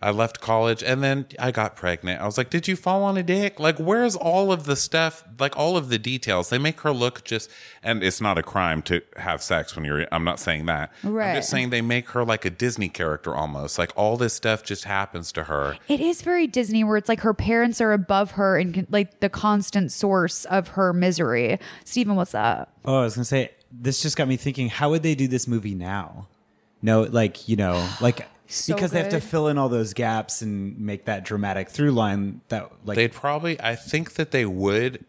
I 0.02 0.10
left 0.12 0.40
college 0.40 0.82
and 0.82 1.02
then 1.02 1.26
I 1.38 1.50
got 1.50 1.76
pregnant. 1.76 2.20
I 2.22 2.26
was 2.26 2.38
like, 2.38 2.48
Did 2.48 2.66
you 2.66 2.74
fall 2.76 3.02
on 3.02 3.16
a 3.18 3.22
dick? 3.22 3.60
Like, 3.60 3.78
where's 3.78 4.16
all 4.16 4.50
of 4.50 4.64
the 4.64 4.76
stuff? 4.76 5.24
Like, 5.38 5.56
all 5.56 5.76
of 5.76 5.90
the 5.90 5.98
details. 5.98 6.48
They 6.48 6.58
make 6.58 6.80
her 6.80 6.92
look 6.92 7.22
just, 7.24 7.50
and 7.82 8.02
it's 8.02 8.20
not 8.20 8.38
a 8.38 8.42
crime 8.42 8.80
to 8.82 9.02
have 9.16 9.42
sex 9.42 9.76
when 9.76 9.84
you're, 9.84 10.06
I'm 10.10 10.24
not 10.24 10.40
saying 10.40 10.66
that. 10.66 10.90
Right. 11.02 11.08
I'm 11.10 11.14
Right. 11.14 11.34
just 11.36 11.50
saying 11.50 11.68
they 11.70 11.82
make 11.82 12.08
her 12.10 12.24
like 12.24 12.44
a 12.46 12.50
Disney 12.50 12.88
character 12.88 13.34
almost. 13.34 13.78
Like, 13.78 13.92
all 13.94 14.16
this 14.16 14.32
stuff 14.32 14.62
just 14.64 14.84
happens 14.84 15.32
to 15.32 15.44
her. 15.44 15.76
It 15.88 16.00
is 16.00 16.22
very 16.22 16.46
Disney, 16.46 16.82
where 16.82 16.96
it's 16.96 17.08
like 17.08 17.20
her 17.20 17.34
parents 17.34 17.80
are 17.80 17.92
above 17.92 18.32
her 18.32 18.56
and 18.58 18.86
like 18.90 19.20
the 19.20 19.28
constant 19.28 19.92
source 19.92 20.44
of 20.46 20.68
her 20.68 20.92
misery. 20.94 21.58
Steven, 21.84 22.16
what's 22.16 22.34
up? 22.34 22.72
Oh, 22.86 23.00
I 23.00 23.04
was 23.04 23.16
gonna 23.16 23.24
say 23.26 23.50
this 23.70 24.00
just 24.02 24.16
got 24.16 24.26
me 24.28 24.36
thinking. 24.36 24.68
How 24.70 24.88
would 24.90 25.02
they 25.02 25.14
do 25.14 25.28
this 25.28 25.46
movie 25.46 25.74
now? 25.74 26.26
No, 26.82 27.02
like 27.02 27.48
you 27.48 27.56
know, 27.56 27.86
like 28.00 28.26
So 28.50 28.74
because 28.74 28.90
they 28.90 28.98
have 28.98 29.10
to 29.10 29.20
fill 29.20 29.48
in 29.48 29.58
all 29.58 29.68
those 29.68 29.94
gaps 29.94 30.42
and 30.42 30.78
make 30.78 31.04
that 31.04 31.24
dramatic 31.24 31.68
through 31.68 31.92
line. 31.92 32.40
That 32.48 32.70
like 32.84 32.96
They'd 32.96 33.12
probably, 33.12 33.60
I 33.60 33.76
think 33.76 34.14
that 34.14 34.32
they 34.32 34.44
would 34.44 35.04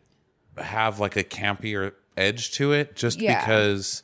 have 0.57 0.99
like 0.99 1.15
a 1.15 1.23
campier 1.23 1.93
edge 2.15 2.51
to 2.51 2.71
it 2.71 2.95
just 2.95 3.19
Yeah. 3.19 3.39
because 3.39 4.03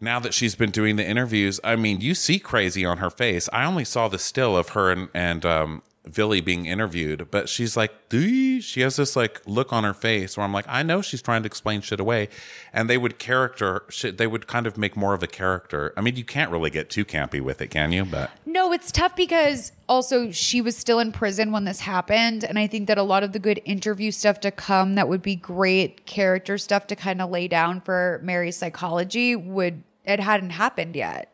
now 0.00 0.18
that 0.20 0.32
she's 0.32 0.54
been 0.54 0.70
doing 0.70 0.96
the 0.96 1.06
interviews, 1.06 1.60
I 1.62 1.76
mean, 1.76 2.00
you 2.00 2.14
see 2.14 2.38
crazy 2.38 2.84
on 2.84 2.98
her 2.98 3.10
face. 3.10 3.48
I 3.52 3.64
only 3.64 3.84
saw 3.84 4.08
the 4.08 4.18
still 4.18 4.56
of 4.56 4.70
her 4.70 4.90
and, 4.90 5.08
and 5.12 5.44
um, 5.44 5.82
Vili 6.10 6.40
being 6.40 6.66
interviewed, 6.66 7.30
but 7.30 7.48
she's 7.48 7.76
like, 7.76 8.08
"Dee." 8.08 8.50
she 8.60 8.80
has 8.82 8.96
this 8.96 9.16
like 9.16 9.40
look 9.46 9.72
on 9.72 9.84
her 9.84 9.94
face 9.94 10.36
where 10.36 10.44
I'm 10.44 10.52
like, 10.52 10.64
I 10.68 10.82
know 10.82 11.02
she's 11.02 11.22
trying 11.22 11.42
to 11.42 11.46
explain 11.46 11.80
shit 11.80 12.00
away. 12.00 12.28
And 12.72 12.88
they 12.88 12.98
would 12.98 13.18
character 13.18 13.84
they 14.02 14.26
would 14.26 14.46
kind 14.46 14.66
of 14.66 14.76
make 14.76 14.96
more 14.96 15.14
of 15.14 15.22
a 15.22 15.26
character. 15.26 15.92
I 15.96 16.00
mean, 16.00 16.16
you 16.16 16.24
can't 16.24 16.50
really 16.50 16.70
get 16.70 16.90
too 16.90 17.04
campy 17.04 17.40
with 17.40 17.60
it, 17.60 17.68
can 17.68 17.92
you? 17.92 18.04
But 18.04 18.30
No, 18.46 18.72
it's 18.72 18.92
tough 18.92 19.16
because 19.16 19.72
also 19.88 20.30
she 20.30 20.60
was 20.60 20.76
still 20.76 20.98
in 20.98 21.12
prison 21.12 21.52
when 21.52 21.64
this 21.64 21.80
happened. 21.80 22.44
And 22.44 22.58
I 22.58 22.66
think 22.66 22.86
that 22.88 22.98
a 22.98 23.02
lot 23.02 23.22
of 23.22 23.32
the 23.32 23.38
good 23.38 23.60
interview 23.64 24.10
stuff 24.10 24.40
to 24.40 24.50
come 24.50 24.94
that 24.94 25.08
would 25.08 25.22
be 25.22 25.36
great 25.36 26.06
character 26.06 26.58
stuff 26.58 26.86
to 26.88 26.96
kind 26.96 27.20
of 27.20 27.30
lay 27.30 27.48
down 27.48 27.80
for 27.80 28.20
Mary's 28.22 28.56
psychology 28.56 29.36
would, 29.36 29.82
it 30.04 30.20
hadn't 30.20 30.50
happened 30.50 30.96
yet. 30.96 31.32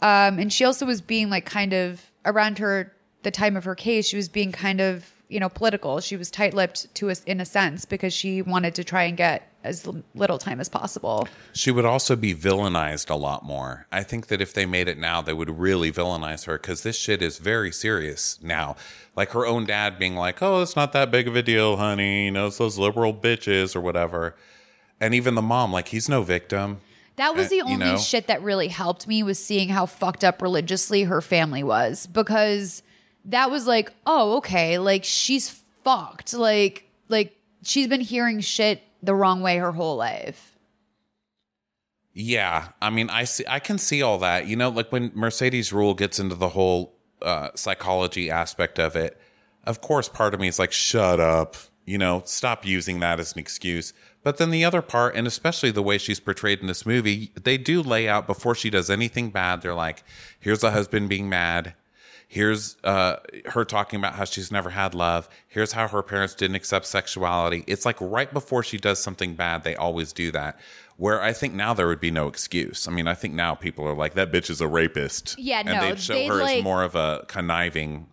Um, 0.00 0.38
and 0.38 0.52
she 0.52 0.64
also 0.64 0.86
was 0.86 1.00
being 1.00 1.28
like 1.28 1.44
kind 1.44 1.72
of 1.72 2.04
around 2.24 2.58
her, 2.58 2.92
the 3.22 3.30
time 3.30 3.56
of 3.56 3.64
her 3.64 3.74
case, 3.74 4.06
she 4.08 4.16
was 4.16 4.28
being 4.28 4.52
kind 4.52 4.80
of, 4.80 5.10
you 5.28 5.40
know, 5.40 5.48
political. 5.48 6.00
She 6.00 6.16
was 6.16 6.30
tight 6.30 6.54
lipped 6.54 6.92
to 6.96 7.10
us 7.10 7.22
in 7.24 7.40
a 7.40 7.44
sense 7.44 7.84
because 7.84 8.12
she 8.12 8.42
wanted 8.42 8.74
to 8.76 8.84
try 8.84 9.02
and 9.04 9.16
get 9.16 9.52
as 9.64 9.86
little 10.14 10.38
time 10.38 10.60
as 10.60 10.68
possible. 10.68 11.28
She 11.52 11.70
would 11.70 11.84
also 11.84 12.14
be 12.16 12.32
villainized 12.34 13.10
a 13.10 13.16
lot 13.16 13.44
more. 13.44 13.86
I 13.90 14.02
think 14.04 14.28
that 14.28 14.40
if 14.40 14.54
they 14.54 14.64
made 14.66 14.88
it 14.88 14.96
now, 14.98 15.20
they 15.20 15.32
would 15.32 15.58
really 15.58 15.90
villainize 15.92 16.46
her 16.46 16.56
because 16.56 16.84
this 16.84 16.96
shit 16.96 17.20
is 17.22 17.38
very 17.38 17.72
serious 17.72 18.38
now. 18.40 18.76
Like 19.16 19.30
her 19.32 19.44
own 19.44 19.66
dad 19.66 19.98
being 19.98 20.14
like, 20.14 20.40
oh, 20.42 20.62
it's 20.62 20.76
not 20.76 20.92
that 20.92 21.10
big 21.10 21.26
of 21.26 21.34
a 21.34 21.42
deal, 21.42 21.76
honey. 21.76 22.26
You 22.26 22.30
know, 22.30 22.46
it's 22.46 22.58
those 22.58 22.78
liberal 22.78 23.12
bitches 23.12 23.74
or 23.74 23.80
whatever. 23.80 24.36
And 25.00 25.12
even 25.12 25.34
the 25.34 25.42
mom, 25.42 25.72
like, 25.72 25.88
he's 25.88 26.08
no 26.08 26.22
victim. 26.22 26.80
That 27.16 27.34
was 27.34 27.46
Uh, 27.46 27.50
the 27.50 27.56
you 27.56 27.64
only 27.64 27.78
know? 27.78 27.98
shit 27.98 28.28
that 28.28 28.42
really 28.42 28.68
helped 28.68 29.08
me 29.08 29.24
was 29.24 29.44
seeing 29.44 29.68
how 29.70 29.86
fucked 29.86 30.22
up 30.22 30.40
religiously 30.40 31.02
her 31.02 31.20
family 31.20 31.64
was 31.64 32.06
because 32.06 32.82
that 33.28 33.50
was 33.50 33.66
like, 33.66 33.92
oh, 34.06 34.36
okay, 34.38 34.78
like 34.78 35.04
she's 35.04 35.62
fucked. 35.84 36.34
Like 36.34 36.88
like 37.08 37.36
she's 37.62 37.86
been 37.86 38.00
hearing 38.00 38.40
shit 38.40 38.82
the 39.02 39.14
wrong 39.14 39.40
way 39.40 39.58
her 39.58 39.72
whole 39.72 39.96
life. 39.96 40.56
Yeah, 42.12 42.70
I 42.82 42.90
mean, 42.90 43.10
I 43.10 43.24
see, 43.24 43.44
I 43.48 43.60
can 43.60 43.78
see 43.78 44.02
all 44.02 44.18
that. 44.18 44.46
You 44.48 44.56
know, 44.56 44.70
like 44.70 44.90
when 44.90 45.12
Mercedes 45.14 45.70
Ruehl 45.70 45.96
gets 45.96 46.18
into 46.18 46.34
the 46.34 46.48
whole 46.48 46.98
uh, 47.22 47.50
psychology 47.54 48.30
aspect 48.30 48.78
of 48.78 48.96
it. 48.96 49.20
Of 49.64 49.80
course, 49.80 50.08
part 50.08 50.34
of 50.34 50.40
me 50.40 50.48
is 50.48 50.58
like, 50.58 50.72
"Shut 50.72 51.20
up," 51.20 51.56
you 51.84 51.98
know, 51.98 52.22
stop 52.24 52.64
using 52.64 53.00
that 53.00 53.20
as 53.20 53.32
an 53.32 53.38
excuse. 53.38 53.92
But 54.22 54.38
then 54.38 54.50
the 54.50 54.64
other 54.64 54.82
part, 54.82 55.14
and 55.14 55.26
especially 55.26 55.70
the 55.70 55.82
way 55.82 55.98
she's 55.98 56.20
portrayed 56.20 56.60
in 56.60 56.66
this 56.66 56.86
movie, 56.86 57.32
they 57.40 57.58
do 57.58 57.82
lay 57.82 58.08
out 58.08 58.26
before 58.26 58.54
she 58.54 58.70
does 58.70 58.90
anything 58.90 59.30
bad. 59.30 59.62
They're 59.62 59.74
like, 59.74 60.02
"Here's 60.40 60.64
a 60.64 60.70
husband 60.70 61.08
being 61.08 61.28
mad." 61.28 61.74
Here's 62.30 62.76
uh, 62.84 63.16
her 63.46 63.64
talking 63.64 63.98
about 63.98 64.14
how 64.14 64.24
she's 64.24 64.52
never 64.52 64.68
had 64.68 64.94
love. 64.94 65.30
Here's 65.48 65.72
how 65.72 65.88
her 65.88 66.02
parents 66.02 66.34
didn't 66.34 66.56
accept 66.56 66.84
sexuality. 66.84 67.64
It's 67.66 67.86
like 67.86 67.96
right 68.00 68.30
before 68.30 68.62
she 68.62 68.76
does 68.76 68.98
something 68.98 69.34
bad, 69.34 69.64
they 69.64 69.74
always 69.74 70.12
do 70.12 70.30
that. 70.32 70.60
Where 70.98 71.22
I 71.22 71.32
think 71.32 71.54
now 71.54 71.72
there 71.72 71.86
would 71.86 72.00
be 72.00 72.10
no 72.10 72.28
excuse. 72.28 72.86
I 72.86 72.90
mean, 72.90 73.06
I 73.08 73.14
think 73.14 73.32
now 73.32 73.54
people 73.54 73.86
are 73.86 73.94
like, 73.94 74.12
that 74.14 74.30
bitch 74.30 74.50
is 74.50 74.60
a 74.60 74.68
rapist. 74.68 75.38
Yeah, 75.38 75.60
and 75.60 75.68
no, 75.68 75.80
they'd 75.80 75.98
show 75.98 76.12
they'd, 76.14 76.28
her 76.28 76.34
like- 76.34 76.58
as 76.58 76.64
more 76.64 76.82
of 76.82 76.94
a 76.94 77.24
conniving 77.28 78.08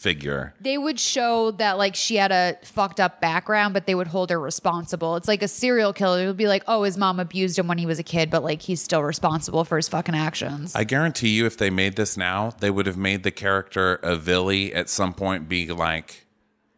figure. 0.00 0.54
They 0.60 0.78
would 0.78 0.98
show 0.98 1.50
that 1.52 1.76
like 1.76 1.94
she 1.94 2.16
had 2.16 2.32
a 2.32 2.56
fucked 2.62 2.98
up 2.98 3.20
background, 3.20 3.74
but 3.74 3.86
they 3.86 3.94
would 3.94 4.06
hold 4.06 4.30
her 4.30 4.40
responsible. 4.40 5.16
It's 5.16 5.28
like 5.28 5.42
a 5.42 5.48
serial 5.48 5.92
killer. 5.92 6.22
It 6.22 6.26
would 6.26 6.38
be 6.38 6.48
like, 6.48 6.64
oh, 6.66 6.84
his 6.84 6.96
mom 6.96 7.20
abused 7.20 7.58
him 7.58 7.68
when 7.68 7.76
he 7.76 7.84
was 7.84 7.98
a 7.98 8.02
kid, 8.02 8.30
but 8.30 8.42
like 8.42 8.62
he's 8.62 8.80
still 8.82 9.02
responsible 9.02 9.64
for 9.64 9.76
his 9.76 9.88
fucking 9.88 10.14
actions. 10.14 10.74
I 10.74 10.84
guarantee 10.84 11.28
you, 11.28 11.44
if 11.44 11.58
they 11.58 11.68
made 11.68 11.96
this 11.96 12.16
now, 12.16 12.54
they 12.60 12.70
would 12.70 12.86
have 12.86 12.96
made 12.96 13.22
the 13.22 13.30
character 13.30 13.94
of 13.96 14.22
Vili 14.22 14.72
at 14.74 14.88
some 14.88 15.12
point 15.12 15.48
be 15.48 15.68
like, 15.70 16.26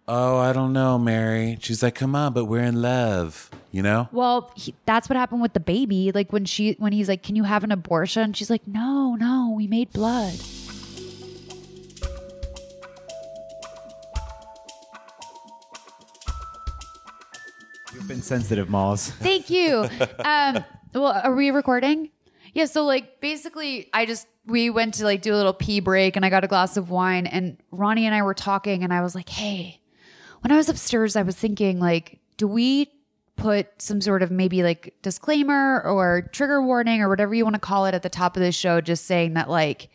"Oh, 0.08 0.38
I 0.38 0.52
don't 0.52 0.72
know, 0.72 0.98
Mary." 0.98 1.58
She's 1.60 1.82
like, 1.82 1.94
"Come 1.94 2.16
on, 2.16 2.32
but 2.32 2.46
we're 2.46 2.64
in 2.64 2.82
love," 2.82 3.50
you 3.70 3.82
know. 3.82 4.08
Well, 4.10 4.50
he, 4.56 4.74
that's 4.84 5.08
what 5.08 5.16
happened 5.16 5.42
with 5.42 5.52
the 5.52 5.60
baby. 5.60 6.10
Like 6.12 6.32
when 6.32 6.44
she 6.44 6.72
when 6.78 6.92
he's 6.92 7.08
like, 7.08 7.22
"Can 7.22 7.36
you 7.36 7.44
have 7.44 7.62
an 7.62 7.70
abortion?" 7.70 8.32
She's 8.32 8.50
like, 8.50 8.66
"No, 8.66 9.14
no, 9.14 9.54
we 9.56 9.68
made 9.68 9.92
blood." 9.92 10.34
You've 18.02 18.08
been 18.08 18.22
sensitive, 18.22 18.68
Malls. 18.68 19.10
Thank 19.20 19.48
you. 19.48 19.88
Um, 20.24 20.64
well, 20.92 21.20
are 21.22 21.36
we 21.36 21.52
recording? 21.52 22.10
Yeah. 22.52 22.64
So 22.64 22.84
like 22.84 23.20
basically, 23.20 23.90
I 23.94 24.06
just 24.06 24.26
we 24.44 24.70
went 24.70 24.94
to 24.94 25.04
like 25.04 25.22
do 25.22 25.32
a 25.32 25.36
little 25.36 25.52
pee 25.52 25.78
break, 25.78 26.16
and 26.16 26.24
I 26.24 26.28
got 26.28 26.42
a 26.42 26.48
glass 26.48 26.76
of 26.76 26.90
wine, 26.90 27.28
and 27.28 27.58
Ronnie 27.70 28.04
and 28.06 28.12
I 28.12 28.22
were 28.22 28.34
talking, 28.34 28.82
and 28.82 28.92
I 28.92 29.02
was 29.02 29.14
like, 29.14 29.28
"Hey, 29.28 29.80
when 30.40 30.50
I 30.50 30.56
was 30.56 30.68
upstairs, 30.68 31.14
I 31.14 31.22
was 31.22 31.36
thinking 31.36 31.78
like, 31.78 32.18
do 32.36 32.48
we?" 32.48 32.90
Put 33.34 33.68
some 33.80 34.00
sort 34.00 34.22
of 34.22 34.30
maybe 34.30 34.62
like 34.62 34.94
disclaimer 35.02 35.80
or 35.82 36.28
trigger 36.32 36.60
warning 36.60 37.00
or 37.00 37.08
whatever 37.08 37.34
you 37.34 37.44
want 37.44 37.54
to 37.54 37.60
call 37.60 37.86
it 37.86 37.94
at 37.94 38.02
the 38.02 38.10
top 38.10 38.36
of 38.36 38.42
the 38.42 38.52
show, 38.52 38.80
just 38.80 39.06
saying 39.06 39.34
that 39.34 39.48
like 39.48 39.88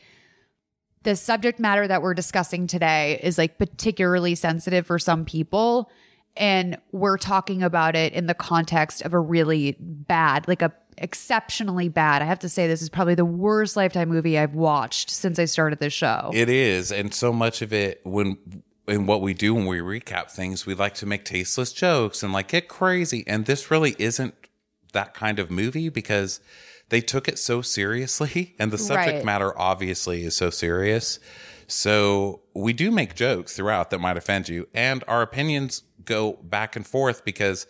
the 1.04 1.16
subject 1.16 1.60
matter 1.60 1.88
that 1.88 2.02
we're 2.02 2.16
discussing 2.16 2.68
today 2.68 3.20
is 3.22 3.38
like 3.38 3.58
particularly 3.58 4.34
sensitive 4.34 4.88
for 4.88 4.98
some 4.98 5.24
people. 5.24 5.90
And 6.40 6.78
we're 6.92 7.18
talking 7.18 7.64
about 7.64 7.96
it 7.96 8.14
in 8.14 8.28
the 8.28 8.34
context 8.34 9.02
of 9.02 9.14
a 9.14 9.20
really 9.20 9.76
bad, 9.80 10.48
like 10.48 10.62
a 10.62 10.72
exceptionally 10.98 11.90
bad. 11.90 12.22
I 12.22 12.26
have 12.26 12.40
to 12.40 12.50
say, 12.50 12.68
this 12.68 12.82
is 12.82 12.90
probably 12.90 13.16
the 13.16 13.26
worst 13.26 13.76
Lifetime 13.76 14.10
movie 14.10 14.38
I've 14.38 14.56
watched 14.56 15.10
since 15.10 15.38
I 15.40 15.46
started 15.46 15.80
this 15.80 15.94
show. 15.94 16.32
It 16.34 16.50
is, 16.50 16.92
and 16.92 17.14
so 17.14 17.32
much 17.32 17.62
of 17.62 17.72
it 17.74 18.02
when 18.04 18.38
in 18.88 19.06
what 19.06 19.22
we 19.22 19.34
do 19.34 19.54
when 19.54 19.66
we 19.66 19.80
recap 19.80 20.32
things, 20.32 20.66
we 20.66 20.74
like 20.74 20.96
to 20.96 21.06
make 21.06 21.26
tasteless 21.26 21.74
jokes 21.74 22.24
and 22.24 22.32
like 22.32 22.48
get 22.48 22.68
crazy. 22.68 23.24
And 23.28 23.46
this 23.46 23.70
really 23.70 23.96
isn't 24.00 24.34
that 24.94 25.14
kind 25.14 25.40
of 25.40 25.52
movie 25.52 25.90
because 25.90 26.40
they 26.90 27.02
took 27.02 27.28
it 27.28 27.38
so 27.38 27.62
seriously, 27.62 28.56
and 28.60 28.72
the 28.72 28.78
subject 28.78 29.18
Right. 29.18 29.26
matter 29.26 29.58
obviously 29.60 30.24
is 30.24 30.36
so 30.36 30.50
serious. 30.50 31.20
So 31.68 32.42
we 32.54 32.74
do 32.74 32.92
make 32.92 33.14
jokes 33.16 33.56
throughout 33.56 33.90
that 33.90 34.00
might 34.00 34.18
offend 34.18 34.50
you, 34.50 34.68
and 34.74 35.04
our 35.08 35.22
opinions 35.22 35.84
go 36.04 36.34
back 36.44 36.76
and 36.76 36.86
forth 36.86 37.24
because. 37.26 37.68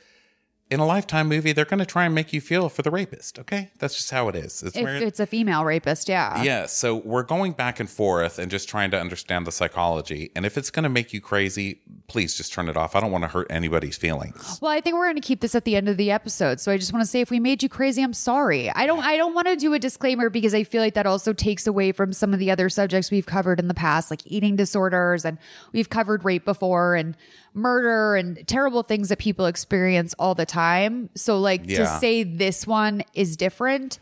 In 0.69 0.79
a 0.79 0.85
lifetime 0.85 1.27
movie, 1.27 1.53
they're 1.53 1.65
going 1.65 1.79
to 1.79 1.85
try 1.85 2.05
and 2.05 2.13
make 2.13 2.33
you 2.33 2.41
feel 2.41 2.67
for 2.67 2.81
the 2.81 2.91
rapist. 2.91 3.39
Okay, 3.39 3.71
that's 3.79 3.95
just 3.95 4.11
how 4.11 4.27
it 4.27 4.35
is. 4.35 4.63
It's 4.63 4.75
if 4.75 4.85
it's 4.85 5.19
a 5.19 5.25
female 5.25 5.63
rapist, 5.63 6.09
yeah. 6.09 6.43
yeah, 6.43 6.65
so 6.65 6.95
we're 6.95 7.23
going 7.23 7.53
back 7.53 7.79
and 7.79 7.89
forth 7.89 8.37
and 8.37 8.51
just 8.51 8.67
trying 8.67 8.91
to 8.91 8.99
understand 8.99 9.47
the 9.47 9.51
psychology. 9.51 10.31
And 10.35 10.45
if 10.45 10.57
it's 10.57 10.69
going 10.69 10.83
to 10.83 10.89
make 10.89 11.13
you 11.13 11.21
crazy, 11.21 11.81
please 12.07 12.35
just 12.35 12.51
turn 12.51 12.67
it 12.67 12.75
off. 12.75 12.95
I 12.95 12.99
don't 12.99 13.11
want 13.11 13.23
to 13.23 13.29
hurt 13.29 13.47
anybody's 13.49 13.97
feelings. 13.97 14.59
Well, 14.61 14.71
I 14.71 14.81
think 14.81 14.95
we're 14.95 15.05
going 15.05 15.15
to 15.15 15.21
keep 15.21 15.39
this 15.39 15.55
at 15.55 15.63
the 15.63 15.75
end 15.75 15.87
of 15.87 15.97
the 15.97 16.11
episode. 16.11 16.59
So 16.59 16.71
I 16.71 16.77
just 16.77 16.91
want 16.91 17.03
to 17.03 17.09
say 17.09 17.21
if 17.21 17.31
we 17.31 17.39
made 17.39 17.63
you 17.63 17.69
crazy, 17.69 18.03
I'm 18.03 18.13
sorry. 18.13 18.69
I 18.69 18.85
don't 18.85 19.03
I 19.03 19.15
don't 19.15 19.33
want 19.33 19.47
to 19.47 19.55
do 19.55 19.73
a 19.73 19.79
disclaimer 19.79 20.29
because 20.29 20.53
I 20.53 20.63
feel 20.63 20.81
like 20.81 20.95
that 20.95 21.05
also 21.05 21.33
takes 21.33 21.67
away 21.67 21.91
from 21.91 22.11
some 22.11 22.33
of 22.33 22.39
the 22.39 22.51
other 22.51 22.69
subjects 22.69 23.09
we've 23.09 23.25
covered 23.25 23.59
in 23.59 23.67
the 23.67 23.73
past 23.73 24.11
like 24.11 24.21
eating 24.25 24.55
disorders 24.55 25.23
and 25.23 25.37
we've 25.71 25.89
covered 25.89 26.25
rape 26.25 26.45
before 26.45 26.95
and 26.95 27.15
murder 27.57 28.15
and 28.15 28.47
terrible 28.47 28.83
things 28.83 29.09
that 29.09 29.19
people 29.19 29.47
experience 29.47 30.13
all 30.19 30.35
the 30.35 30.45
time. 30.45 31.09
So 31.15 31.39
like 31.39 31.67
to 31.67 31.85
say 31.85 32.23
this 32.23 32.65
one 32.65 33.03
is 33.13 33.35
different, 33.35 33.99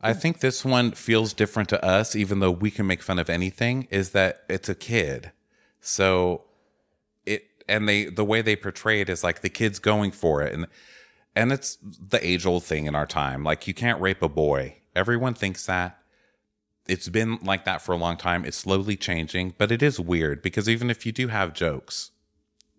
I 0.00 0.12
think 0.12 0.40
this 0.40 0.64
one 0.64 0.92
feels 0.92 1.32
different 1.32 1.68
to 1.70 1.84
us, 1.84 2.14
even 2.14 2.40
though 2.40 2.50
we 2.50 2.70
can 2.70 2.86
make 2.86 3.02
fun 3.02 3.18
of 3.18 3.30
anything, 3.30 3.88
is 3.90 4.10
that 4.10 4.44
it's 4.48 4.68
a 4.68 4.74
kid. 4.74 5.32
So 5.80 6.44
it, 7.24 7.44
and 7.68 7.88
they, 7.88 8.04
the 8.04 8.24
way 8.24 8.42
they 8.42 8.56
portray 8.56 9.00
it 9.00 9.08
is 9.08 9.24
like 9.24 9.40
the 9.40 9.48
kid's 9.48 9.78
going 9.78 10.12
for 10.12 10.42
it. 10.42 10.52
And, 10.52 10.66
and 11.34 11.50
it's 11.50 11.78
the 11.82 12.24
age 12.24 12.46
old 12.46 12.64
thing 12.64 12.86
in 12.86 12.94
our 12.94 13.06
time. 13.06 13.42
Like 13.42 13.66
you 13.66 13.74
can't 13.74 14.00
rape 14.00 14.22
a 14.22 14.28
boy. 14.28 14.76
Everyone 14.94 15.34
thinks 15.34 15.66
that. 15.66 15.98
It's 16.86 17.08
been 17.08 17.38
like 17.42 17.64
that 17.64 17.82
for 17.82 17.92
a 17.92 17.96
long 17.98 18.16
time. 18.16 18.44
It's 18.44 18.56
slowly 18.56 18.96
changing, 18.96 19.54
but 19.58 19.72
it 19.72 19.82
is 19.82 19.98
weird 19.98 20.40
because 20.40 20.68
even 20.68 20.88
if 20.88 21.04
you 21.04 21.10
do 21.10 21.28
have 21.28 21.52
jokes, 21.52 22.12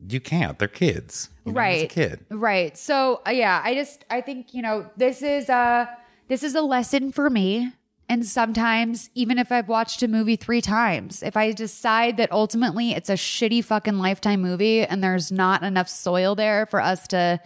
you 0.07 0.19
can't. 0.19 0.59
They're 0.59 0.67
kids. 0.67 1.29
You 1.45 1.53
know, 1.53 1.59
right 1.59 1.89
kid. 1.89 2.25
right 2.29 2.77
so 2.77 3.21
uh, 3.25 3.29
yeah 3.29 3.61
i 3.63 3.73
just 3.73 4.03
i 4.09 4.19
think 4.19 4.53
you 4.53 4.61
know 4.61 4.89
this 4.97 5.21
is 5.21 5.47
a 5.47 5.89
this 6.27 6.43
is 6.43 6.55
a 6.55 6.61
lesson 6.61 7.13
for 7.13 7.29
me 7.29 7.71
and 8.09 8.25
sometimes 8.25 9.09
even 9.15 9.39
if 9.39 9.49
i've 9.49 9.69
watched 9.69 10.03
a 10.03 10.09
movie 10.09 10.35
three 10.35 10.59
times 10.59 11.23
if 11.23 11.37
i 11.37 11.53
decide 11.53 12.17
that 12.17 12.29
ultimately 12.33 12.91
it's 12.91 13.09
a 13.09 13.13
shitty 13.13 13.63
fucking 13.63 13.97
lifetime 13.97 14.41
movie 14.41 14.81
and 14.81 15.01
there's 15.01 15.31
not 15.31 15.63
enough 15.63 15.87
soil 15.87 16.35
there 16.35 16.65
for 16.65 16.81
us 16.81 17.07
to 17.07 17.39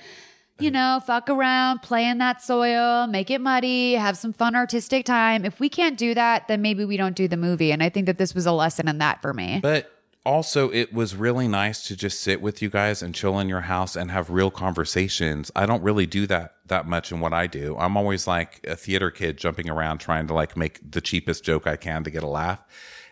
you 0.59 0.71
know 0.71 0.99
fuck 1.05 1.29
around 1.29 1.83
play 1.83 2.07
in 2.07 2.17
that 2.17 2.41
soil 2.41 3.05
make 3.05 3.29
it 3.29 3.39
muddy 3.39 3.93
have 3.93 4.17
some 4.17 4.33
fun 4.33 4.55
artistic 4.55 5.05
time 5.05 5.45
if 5.45 5.59
we 5.59 5.69
can't 5.69 5.95
do 5.95 6.15
that 6.15 6.47
then 6.47 6.59
maybe 6.59 6.85
we 6.85 6.97
don't 6.97 7.15
do 7.15 7.27
the 7.27 7.37
movie 7.37 7.71
and 7.71 7.83
i 7.83 7.89
think 7.89 8.07
that 8.07 8.17
this 8.17 8.33
was 8.33 8.47
a 8.47 8.51
lesson 8.51 8.87
in 8.87 8.97
that 8.97 9.21
for 9.21 9.31
me 9.31 9.59
But 9.61 9.91
also, 10.23 10.69
it 10.69 10.93
was 10.93 11.15
really 11.15 11.47
nice 11.47 11.87
to 11.87 11.95
just 11.95 12.21
sit 12.21 12.41
with 12.41 12.61
you 12.61 12.69
guys 12.69 13.01
and 13.01 13.15
chill 13.15 13.39
in 13.39 13.49
your 13.49 13.61
house 13.61 13.95
and 13.95 14.11
have 14.11 14.29
real 14.29 14.51
conversations. 14.51 15.51
I 15.55 15.65
don't 15.65 15.81
really 15.81 16.05
do 16.05 16.27
that 16.27 16.55
that 16.67 16.87
much 16.87 17.11
in 17.11 17.19
what 17.19 17.33
I 17.33 17.47
do. 17.47 17.75
I'm 17.77 17.97
always 17.97 18.27
like 18.27 18.65
a 18.67 18.75
theater 18.75 19.09
kid 19.11 19.37
jumping 19.37 19.69
around 19.69 19.97
trying 19.97 20.27
to 20.27 20.33
like 20.33 20.55
make 20.55 20.79
the 20.89 21.01
cheapest 21.01 21.43
joke 21.43 21.65
I 21.67 21.75
can 21.75 22.03
to 22.03 22.11
get 22.11 22.23
a 22.23 22.27
laugh. 22.27 22.61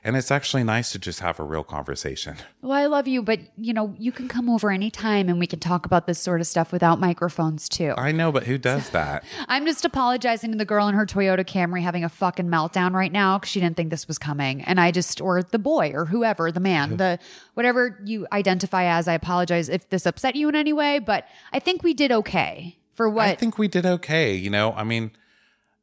And 0.03 0.15
it's 0.15 0.31
actually 0.31 0.63
nice 0.63 0.91
to 0.93 0.99
just 0.99 1.19
have 1.19 1.39
a 1.39 1.43
real 1.43 1.63
conversation. 1.63 2.37
Well, 2.61 2.77
I 2.77 2.87
love 2.87 3.07
you, 3.07 3.23
but 3.23 3.39
you 3.57 3.73
know, 3.73 3.95
you 3.97 4.11
can 4.11 4.27
come 4.27 4.49
over 4.49 4.69
anytime 4.69 5.29
and 5.29 5.39
we 5.39 5.47
can 5.47 5.59
talk 5.59 5.85
about 5.85 6.07
this 6.07 6.19
sort 6.19 6.41
of 6.41 6.45
stuff 6.45 6.73
without 6.73 6.99
microphones 6.99 7.69
too. 7.69 7.93
I 7.97 8.11
know, 8.11 8.33
but 8.33 8.43
who 8.43 8.57
does 8.57 8.89
that? 8.91 9.23
I'm 9.47 9.65
just 9.65 9.85
apologizing 9.85 10.51
to 10.51 10.57
the 10.57 10.65
girl 10.65 10.87
in 10.89 10.93
her 10.93 11.05
Toyota 11.05 11.45
Camry 11.45 11.81
having 11.81 12.03
a 12.03 12.09
fucking 12.09 12.47
meltdown 12.47 12.91
right 12.91 13.11
now 13.11 13.39
because 13.39 13.49
she 13.49 13.61
didn't 13.61 13.77
think 13.77 13.91
this 13.91 14.07
was 14.09 14.17
coming. 14.17 14.61
And 14.63 14.79
I 14.79 14.91
just, 14.91 15.21
or 15.21 15.41
the 15.41 15.57
boy 15.57 15.91
or 15.95 16.05
whoever, 16.05 16.51
the 16.51 16.59
man, 16.59 16.97
the 16.97 17.17
whatever 17.53 17.99
you 18.03 18.27
identify 18.33 18.83
as, 18.83 19.07
I 19.07 19.13
apologize 19.13 19.69
if 19.69 19.89
this 19.89 20.05
upset 20.05 20.35
you 20.35 20.49
in 20.49 20.55
any 20.55 20.73
way, 20.73 20.99
but 20.99 21.25
I 21.53 21.59
think 21.59 21.81
we 21.81 21.93
did 21.93 22.11
okay 22.11 22.77
for 22.93 23.09
what. 23.09 23.29
I 23.29 23.35
think 23.35 23.57
we 23.57 23.69
did 23.69 23.85
okay. 23.85 24.35
You 24.35 24.49
know, 24.49 24.73
I 24.73 24.83
mean, 24.83 25.11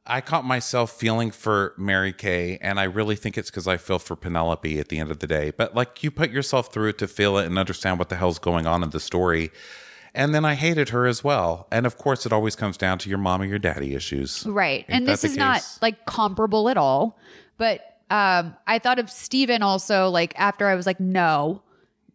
I 0.07 0.21
caught 0.21 0.45
myself 0.45 0.93
feeling 0.93 1.31
for 1.31 1.75
Mary 1.77 2.13
Kay, 2.13 2.59
and 2.61 2.79
I 2.79 2.85
really 2.85 3.17
think 3.17 3.37
it's 3.37 3.51
because 3.51 3.67
I 3.67 3.77
feel 3.77 3.99
for 3.99 4.17
Penelope 4.17 4.79
at 4.79 4.89
the 4.89 4.99
end 4.99 5.11
of 5.11 5.19
the 5.19 5.27
day. 5.27 5.53
But 5.57 5.75
like, 5.75 6.03
you 6.03 6.11
put 6.11 6.31
yourself 6.31 6.73
through 6.73 6.91
it 6.91 6.99
to 6.99 7.09
feel 7.09 7.39
it 7.39 7.47
and 7.47 7.59
understand 7.59 7.99
what 7.99 8.09
the 8.09 8.17
hell's 8.17 8.39
going 8.39 8.67
on 8.67 8.83
in 8.83 8.91
the 8.91 9.01
story. 9.01 9.51
And 10.15 10.35
then 10.35 10.47
I 10.47 10.55
hated 10.55 10.89
her 10.89 11.07
as 11.07 11.23
well. 11.23 11.69
And 11.71 11.85
of 11.85 11.99
course, 11.99 12.25
it 12.25 12.33
always 12.33 12.57
comes 12.57 12.79
down 12.79 12.99
to 13.01 13.11
your 13.11 13.19
mom 13.19 13.43
or 13.43 13.45
your 13.45 13.59
daddy 13.59 13.95
issues. 13.95 14.47
Right. 14.47 14.81
Ain't 14.89 14.91
and 14.91 15.07
this 15.07 15.25
is 15.25 15.37
not 15.37 15.63
like 15.83 16.07
comparable 16.07 16.71
at 16.71 16.79
all. 16.79 17.19
But 17.59 17.81
um 18.09 18.57
I 18.67 18.79
thought 18.79 18.99
of 18.99 19.11
Steven 19.11 19.63
also 19.63 20.09
like 20.09 20.33
after 20.39 20.69
I 20.69 20.75
was 20.75 20.87
like, 20.87 21.01
no, 21.01 21.63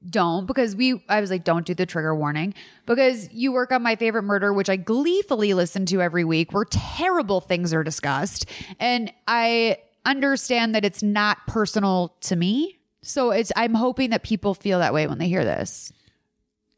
don't 0.09 0.45
because 0.47 0.75
we 0.75 1.03
I 1.07 1.21
was 1.21 1.29
like, 1.29 1.43
don't 1.43 1.65
do 1.65 1.73
the 1.73 1.85
trigger 1.85 2.15
warning. 2.15 2.53
Because 2.85 3.31
you 3.31 3.51
work 3.51 3.71
on 3.71 3.83
my 3.83 3.95
favorite 3.95 4.23
murder, 4.23 4.51
which 4.53 4.69
I 4.69 4.75
gleefully 4.75 5.53
listen 5.53 5.85
to 5.87 6.01
every 6.01 6.23
week, 6.23 6.53
where 6.53 6.65
terrible 6.65 7.39
things 7.41 7.73
are 7.73 7.83
discussed. 7.83 8.45
And 8.79 9.11
I 9.27 9.77
understand 10.05 10.73
that 10.75 10.83
it's 10.83 11.03
not 11.03 11.45
personal 11.47 12.15
to 12.21 12.35
me. 12.35 12.79
So 13.03 13.31
it's 13.31 13.51
I'm 13.55 13.73
hoping 13.75 14.09
that 14.11 14.23
people 14.23 14.53
feel 14.53 14.79
that 14.79 14.93
way 14.93 15.05
when 15.07 15.17
they 15.19 15.27
hear 15.27 15.45
this. 15.45 15.91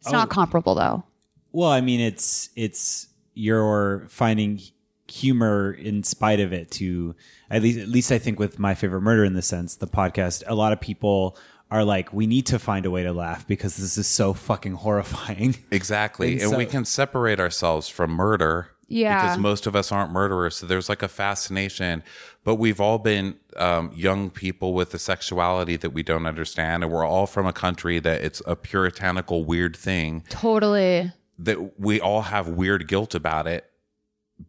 It's 0.01 0.11
not 0.11 0.27
Oh. 0.27 0.31
comparable 0.31 0.75
though. 0.75 1.03
Well, 1.51 1.69
I 1.69 1.81
mean, 1.81 1.99
it's 1.99 2.49
it's 2.55 3.07
you're 3.33 4.05
finding 4.09 4.59
humor 5.07 5.71
in 5.71 6.03
spite 6.03 6.39
of 6.39 6.51
it. 6.53 6.71
To 6.71 7.15
at 7.49 7.61
least, 7.61 7.79
at 7.79 7.87
least 7.87 8.11
I 8.11 8.17
think 8.17 8.39
with 8.39 8.57
my 8.59 8.73
favorite 8.73 9.01
murder 9.01 9.23
in 9.23 9.33
the 9.33 9.41
sense 9.41 9.75
the 9.75 9.87
podcast, 9.87 10.43
a 10.47 10.55
lot 10.55 10.73
of 10.73 10.81
people 10.81 11.37
are 11.73 11.83
like, 11.83 12.13
we 12.13 12.27
need 12.27 12.45
to 12.45 12.59
find 12.59 12.85
a 12.85 12.91
way 12.91 13.01
to 13.03 13.11
laugh 13.11 13.47
because 13.47 13.77
this 13.77 13.97
is 13.97 14.05
so 14.07 14.33
fucking 14.33 14.73
horrifying. 14.73 15.55
Exactly. 15.71 16.33
And 16.33 16.41
And, 16.43 16.51
so- 16.51 16.57
we 16.57 16.65
can 16.67 16.85
separate 16.85 17.39
ourselves 17.39 17.89
from 17.89 18.11
murder. 18.11 18.69
Yeah. 18.87 19.23
Because 19.23 19.37
most 19.39 19.65
of 19.65 19.75
us 19.75 19.91
aren't 19.91 20.11
murderers. 20.11 20.55
So 20.57 20.67
there's 20.67 20.87
like 20.87 21.01
a 21.01 21.07
fascination. 21.07 22.03
But 22.43 22.55
we've 22.55 22.79
all 22.79 22.99
been 22.99 23.37
um, 23.57 23.91
young 23.95 24.29
people 24.29 24.73
with 24.75 24.93
a 24.93 24.99
sexuality 24.99 25.77
that 25.77 25.89
we 25.91 26.03
don't 26.03 26.27
understand. 26.27 26.83
And 26.83 26.91
we're 26.93 27.05
all 27.05 27.25
from 27.25 27.47
a 27.47 27.53
country 27.53 27.99
that 27.99 28.21
it's 28.23 28.41
a 28.45 28.55
puritanical, 28.55 29.43
weird 29.45 29.75
thing 29.75 30.23
Totally. 30.29 31.11
that 31.39 31.79
we 31.79 31.99
all 31.99 32.21
have 32.23 32.47
weird 32.49 32.87
guilt 32.87 33.15
about 33.15 33.47
it. 33.47 33.65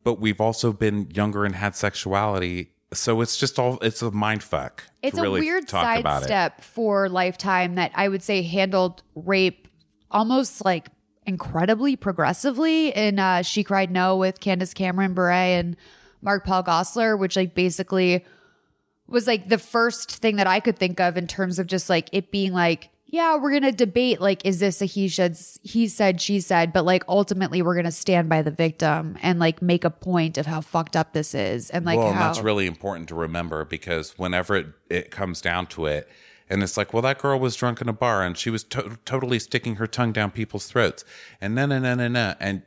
But 0.03 0.21
we've 0.21 0.41
also 0.43 0.73
been 0.75 1.11
younger 1.11 1.47
and 1.47 1.55
had 1.55 1.75
sexuality. 1.75 2.74
So 2.95 3.21
it's 3.21 3.37
just 3.37 3.59
all, 3.59 3.79
it's 3.81 4.03
a 4.03 4.11
mind 4.11 4.43
fuck. 4.43 4.85
It's 5.03 5.19
really 5.19 5.41
a 5.41 5.43
weird 5.43 5.69
talk 5.69 6.01
about 6.01 6.23
it. 6.23 6.29
sidestep 6.29 6.63
for 6.63 7.09
Lifetime 7.09 7.75
that 7.75 7.93
I 7.95 8.09
would 8.09 8.23
say 8.23 8.43
handled 8.43 9.03
rape 9.15 9.69
almost 10.11 10.65
like 10.65 10.89
incredibly 11.27 11.97
progressively 11.97 12.89
in 12.89 13.19
uh, 13.19 13.43
She 13.43 13.65
Cried 13.65 13.91
No 13.91 14.17
with 14.17 14.41
Candace 14.41 14.75
Cameron 14.75 15.15
Bure 15.15 15.31
and 15.31 15.77
Mark 16.23 16.45
Paul 16.45 16.63
Gosselaar, 16.63 17.19
which 17.19 17.37
like 17.37 17.55
basically 17.55 18.25
was 19.07 19.27
like 19.27 19.49
the 19.49 19.59
first 19.59 20.11
thing 20.11 20.37
that 20.37 20.47
I 20.47 20.61
could 20.61 20.79
think 20.79 21.01
of 21.01 21.17
in 21.17 21.27
terms 21.27 21.59
of 21.59 21.67
just 21.67 21.91
like 21.91 22.09
it 22.13 22.31
being 22.31 22.53
like, 22.53 22.91
yeah, 23.15 23.37
we're 23.37 23.53
gonna 23.53 23.71
debate 23.71 24.21
like, 24.21 24.45
is 24.45 24.59
this 24.59 24.83
a 24.83 24.87
he 24.87 25.07
should 25.07 25.39
he 25.63 25.87
said 25.87 26.21
she 26.21 26.41
said, 26.41 26.73
but 26.73 26.85
like 26.85 27.05
ultimately 27.07 27.63
we're 27.63 27.77
gonna 27.77 27.93
stand 27.93 28.29
by 28.29 28.43
the 28.43 28.51
victim 28.51 29.17
and 29.23 29.39
like 29.39 29.63
make 29.63 29.85
a 29.85 29.91
point 29.91 30.37
of 30.37 30.47
how 30.47 30.61
fucked 30.61 30.97
up 30.97 31.13
this 31.13 31.33
is 31.33 31.71
and 31.71 31.87
like 31.87 31.97
well, 31.97 32.09
and 32.09 32.17
how 32.17 32.27
that's 32.27 32.41
really 32.41 32.67
important 32.67 33.09
to 33.09 33.15
remember 33.15 33.65
because 33.65 34.19
whenever 34.19 34.57
it, 34.57 34.67
it 34.91 35.11
comes 35.13 35.41
down 35.41 35.69
to 35.69 35.87
it, 35.87 36.09
and 36.51 36.61
it's 36.61 36.77
like, 36.77 36.93
well, 36.93 37.03
that 37.03 37.21
girl 37.21 37.39
was 37.39 37.55
drunk 37.55 37.81
in 37.81 37.89
a 37.89 37.93
bar 37.93 38.25
and 38.25 38.37
she 38.37 38.51
was 38.51 38.65
to- 38.65 38.99
totally 39.05 39.39
sticking 39.39 39.77
her 39.77 39.87
tongue 39.87 40.13
down 40.13 40.33
people's 40.33 40.67
throats, 40.67 41.05
and 41.41 41.55
na 41.55 41.67
na 41.67 41.79
na 41.79 41.95
na 41.95 42.09
na. 42.09 42.35
and 42.41 42.63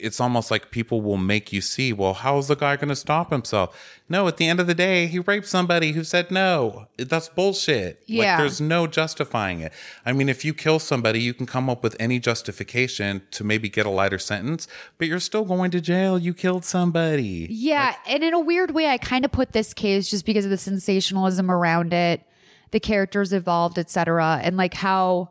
it's 0.00 0.20
almost 0.20 0.50
like 0.50 0.70
people 0.70 1.00
will 1.00 1.16
make 1.16 1.52
you 1.52 1.60
see, 1.60 1.92
well, 1.92 2.14
how's 2.14 2.48
the 2.48 2.56
guy 2.56 2.76
going 2.76 2.88
to 2.88 2.96
stop 2.96 3.30
himself? 3.30 3.98
No, 4.08 4.26
at 4.26 4.36
the 4.36 4.46
end 4.46 4.60
of 4.60 4.66
the 4.66 4.74
day, 4.74 5.06
he 5.06 5.18
raped 5.18 5.46
somebody 5.46 5.92
who 5.92 6.04
said 6.04 6.30
no. 6.30 6.86
That's 6.96 7.28
bullshit. 7.28 8.02
Yeah. 8.06 8.32
Like, 8.32 8.38
there's 8.38 8.60
no 8.60 8.86
justifying 8.86 9.60
it. 9.60 9.72
I 10.06 10.12
mean, 10.12 10.28
if 10.28 10.44
you 10.44 10.54
kill 10.54 10.78
somebody, 10.78 11.20
you 11.20 11.34
can 11.34 11.46
come 11.46 11.68
up 11.68 11.82
with 11.82 11.96
any 12.00 12.18
justification 12.18 13.22
to 13.32 13.44
maybe 13.44 13.68
get 13.68 13.86
a 13.86 13.90
lighter 13.90 14.18
sentence, 14.18 14.66
but 14.96 15.08
you're 15.08 15.20
still 15.20 15.44
going 15.44 15.70
to 15.72 15.80
jail. 15.80 16.18
You 16.18 16.34
killed 16.34 16.64
somebody. 16.64 17.46
Yeah, 17.50 17.94
and 18.06 18.22
in 18.24 18.34
a 18.34 18.40
weird 18.40 18.70
way, 18.70 18.88
I 18.88 18.98
kind 18.98 19.24
of 19.24 19.32
put 19.32 19.52
this 19.52 19.74
case 19.74 20.10
just 20.10 20.24
because 20.24 20.44
of 20.44 20.50
the 20.50 20.58
sensationalism 20.58 21.50
around 21.50 21.92
it 21.92 22.22
the 22.70 22.80
characters 22.80 23.32
evolved, 23.32 23.78
etc., 23.78 24.40
and 24.42 24.56
like 24.56 24.74
how 24.74 25.30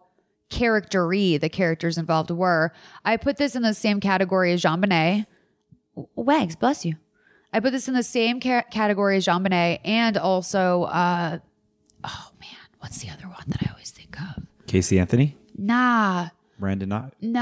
charactery 0.49 1.39
the 1.39 1.49
characters 1.49 1.97
involved 1.97 2.31
were. 2.31 2.71
I 3.05 3.17
put 3.17 3.37
this 3.37 3.55
in 3.55 3.61
the 3.63 3.73
same 3.73 3.99
category 3.99 4.51
as 4.53 4.61
JonBenét. 4.61 5.25
Wags, 6.15 6.55
bless 6.55 6.85
you. 6.85 6.95
I 7.53 7.59
put 7.59 7.71
this 7.71 7.87
in 7.87 7.93
the 7.93 8.03
same 8.03 8.39
ca- 8.39 8.63
category 8.71 9.17
as 9.17 9.25
JonBenét 9.25 9.79
and 9.83 10.17
also, 10.17 10.83
uh, 10.83 11.39
oh 12.03 12.29
man, 12.39 12.49
what's 12.79 12.99
the 12.99 13.09
other 13.09 13.25
one 13.27 13.43
that 13.47 13.63
I 13.65 13.71
always 13.71 13.91
think 13.91 14.19
of? 14.21 14.43
Casey 14.67 14.99
Anthony, 14.99 15.35
Nah, 15.57 16.29
Brandon 16.59 16.89
Knott. 16.89 17.13
no, 17.21 17.39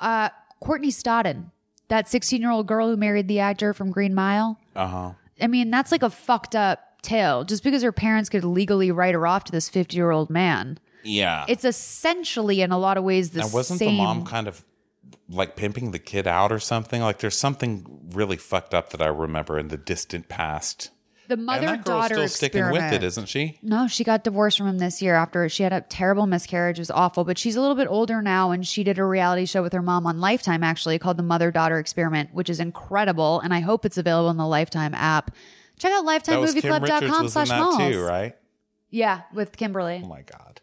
uh, 0.00 0.30
Courtney 0.60 0.88
Stodden, 0.90 1.50
that 1.88 2.08
16 2.08 2.40
year 2.40 2.50
old 2.50 2.66
girl 2.66 2.88
who 2.88 2.96
married 2.96 3.28
the 3.28 3.38
actor 3.40 3.72
from 3.74 3.90
Green 3.90 4.14
Mile. 4.14 4.58
Uh 4.74 4.86
huh. 4.86 5.10
I 5.40 5.46
mean, 5.46 5.70
that's 5.70 5.92
like 5.92 6.02
a 6.02 6.10
fucked 6.10 6.56
up 6.56 7.02
tale. 7.02 7.44
Just 7.44 7.62
because 7.62 7.82
her 7.82 7.92
parents 7.92 8.30
could 8.30 8.44
legally 8.44 8.90
write 8.90 9.14
her 9.14 9.26
off 9.26 9.44
to 9.44 9.52
this 9.52 9.68
50 9.68 9.94
year 9.96 10.10
old 10.10 10.30
man. 10.30 10.78
Yeah. 11.04 11.44
It's 11.48 11.64
essentially, 11.64 12.60
in 12.62 12.72
a 12.72 12.78
lot 12.78 12.96
of 12.96 13.04
ways, 13.04 13.30
the 13.30 13.42
and 13.42 13.52
wasn't 13.52 13.78
same. 13.78 13.96
the 13.96 14.02
mom 14.02 14.24
kind 14.24 14.48
of 14.48 14.64
like 15.28 15.56
pimping 15.56 15.90
the 15.90 15.98
kid 15.98 16.26
out 16.26 16.52
or 16.52 16.58
something? 16.58 17.00
Like 17.02 17.18
there's 17.18 17.38
something 17.38 18.10
really 18.12 18.36
fucked 18.36 18.74
up 18.74 18.90
that 18.90 19.00
I 19.02 19.06
remember 19.06 19.58
in 19.58 19.68
the 19.68 19.76
distant 19.76 20.28
past. 20.28 20.90
the 21.28 21.36
mother 21.36 21.76
daughter 21.78 22.14
still 22.14 22.28
sticking 22.28 22.60
experiment. 22.60 22.92
with 22.92 23.02
it, 23.02 23.06
isn't 23.06 23.28
she? 23.28 23.58
No, 23.62 23.86
she 23.88 24.04
got 24.04 24.24
divorced 24.24 24.58
from 24.58 24.66
him 24.66 24.78
this 24.78 25.00
year 25.00 25.14
after 25.14 25.48
she 25.48 25.62
had 25.62 25.72
a 25.72 25.80
terrible 25.80 26.26
miscarriage. 26.26 26.78
It 26.78 26.82
was 26.82 26.90
awful, 26.90 27.24
but 27.24 27.38
she's 27.38 27.56
a 27.56 27.60
little 27.60 27.76
bit 27.76 27.88
older 27.88 28.20
now, 28.20 28.50
and 28.50 28.66
she 28.66 28.84
did 28.84 28.98
a 28.98 29.04
reality 29.04 29.46
show 29.46 29.62
with 29.62 29.72
her 29.72 29.82
mom 29.82 30.06
on 30.06 30.20
Lifetime, 30.20 30.62
actually 30.62 30.98
called 30.98 31.16
the 31.16 31.22
Mother 31.22 31.50
Daughter 31.50 31.78
Experiment, 31.78 32.34
which 32.34 32.50
is 32.50 32.60
incredible, 32.60 33.40
and 33.40 33.54
I 33.54 33.60
hope 33.60 33.86
it's 33.86 33.96
available 33.96 34.30
in 34.30 34.36
the 34.36 34.46
Lifetime 34.46 34.94
app. 34.94 35.30
Check 35.78 35.92
out 35.92 36.04
That 36.04 36.40
was 36.40 36.54
Kim 36.54 36.70
lifetimemovieclub.com 36.70 37.28
slash 37.28 37.48
malls. 37.48 37.78
too, 37.78 38.02
right? 38.04 38.36
Yeah, 38.90 39.22
with 39.32 39.56
Kimberly. 39.56 40.02
Oh 40.04 40.08
my 40.08 40.22
god. 40.22 40.53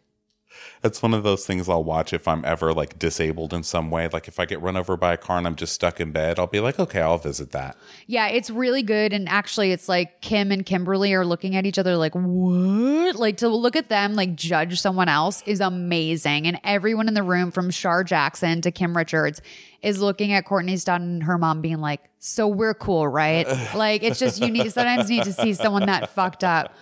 It's 0.84 1.02
one 1.02 1.14
of 1.14 1.22
those 1.22 1.46
things 1.46 1.68
I'll 1.68 1.84
watch 1.84 2.12
if 2.12 2.26
I'm 2.26 2.44
ever 2.44 2.72
like 2.72 2.98
disabled 2.98 3.54
in 3.54 3.62
some 3.62 3.90
way. 3.90 4.08
Like 4.08 4.28
if 4.28 4.40
I 4.40 4.46
get 4.46 4.60
run 4.60 4.76
over 4.76 4.96
by 4.96 5.12
a 5.12 5.16
car 5.16 5.38
and 5.38 5.46
I'm 5.46 5.54
just 5.54 5.72
stuck 5.72 6.00
in 6.00 6.12
bed, 6.12 6.38
I'll 6.38 6.46
be 6.46 6.60
like, 6.60 6.78
okay, 6.78 7.00
I'll 7.00 7.18
visit 7.18 7.52
that. 7.52 7.76
Yeah, 8.06 8.26
it's 8.28 8.50
really 8.50 8.82
good. 8.82 9.12
And 9.12 9.28
actually, 9.28 9.72
it's 9.72 9.88
like 9.88 10.20
Kim 10.20 10.50
and 10.50 10.66
Kimberly 10.66 11.14
are 11.14 11.24
looking 11.24 11.54
at 11.56 11.66
each 11.66 11.78
other 11.78 11.96
like, 11.96 12.14
what? 12.14 13.16
Like 13.16 13.36
to 13.38 13.48
look 13.48 13.76
at 13.76 13.88
them, 13.88 14.14
like 14.14 14.34
judge 14.34 14.80
someone 14.80 15.08
else 15.08 15.42
is 15.46 15.60
amazing. 15.60 16.46
And 16.46 16.58
everyone 16.64 17.08
in 17.08 17.14
the 17.14 17.22
room 17.22 17.50
from 17.50 17.70
Shar 17.70 18.02
Jackson 18.04 18.60
to 18.62 18.70
Kim 18.70 18.96
Richards 18.96 19.40
is 19.82 20.00
looking 20.00 20.32
at 20.32 20.44
Courtney 20.44 20.74
Stodden 20.74 20.96
and 20.96 21.22
her 21.24 21.38
mom 21.38 21.60
being 21.60 21.80
like, 21.80 22.00
so 22.18 22.46
we're 22.48 22.74
cool, 22.74 23.06
right? 23.06 23.46
like 23.74 24.02
it's 24.02 24.18
just, 24.18 24.40
you 24.40 24.50
need, 24.50 24.72
sometimes 24.72 25.08
need 25.08 25.24
to 25.24 25.32
see 25.32 25.54
someone 25.54 25.86
that 25.86 26.10
fucked 26.10 26.44
up. 26.44 26.74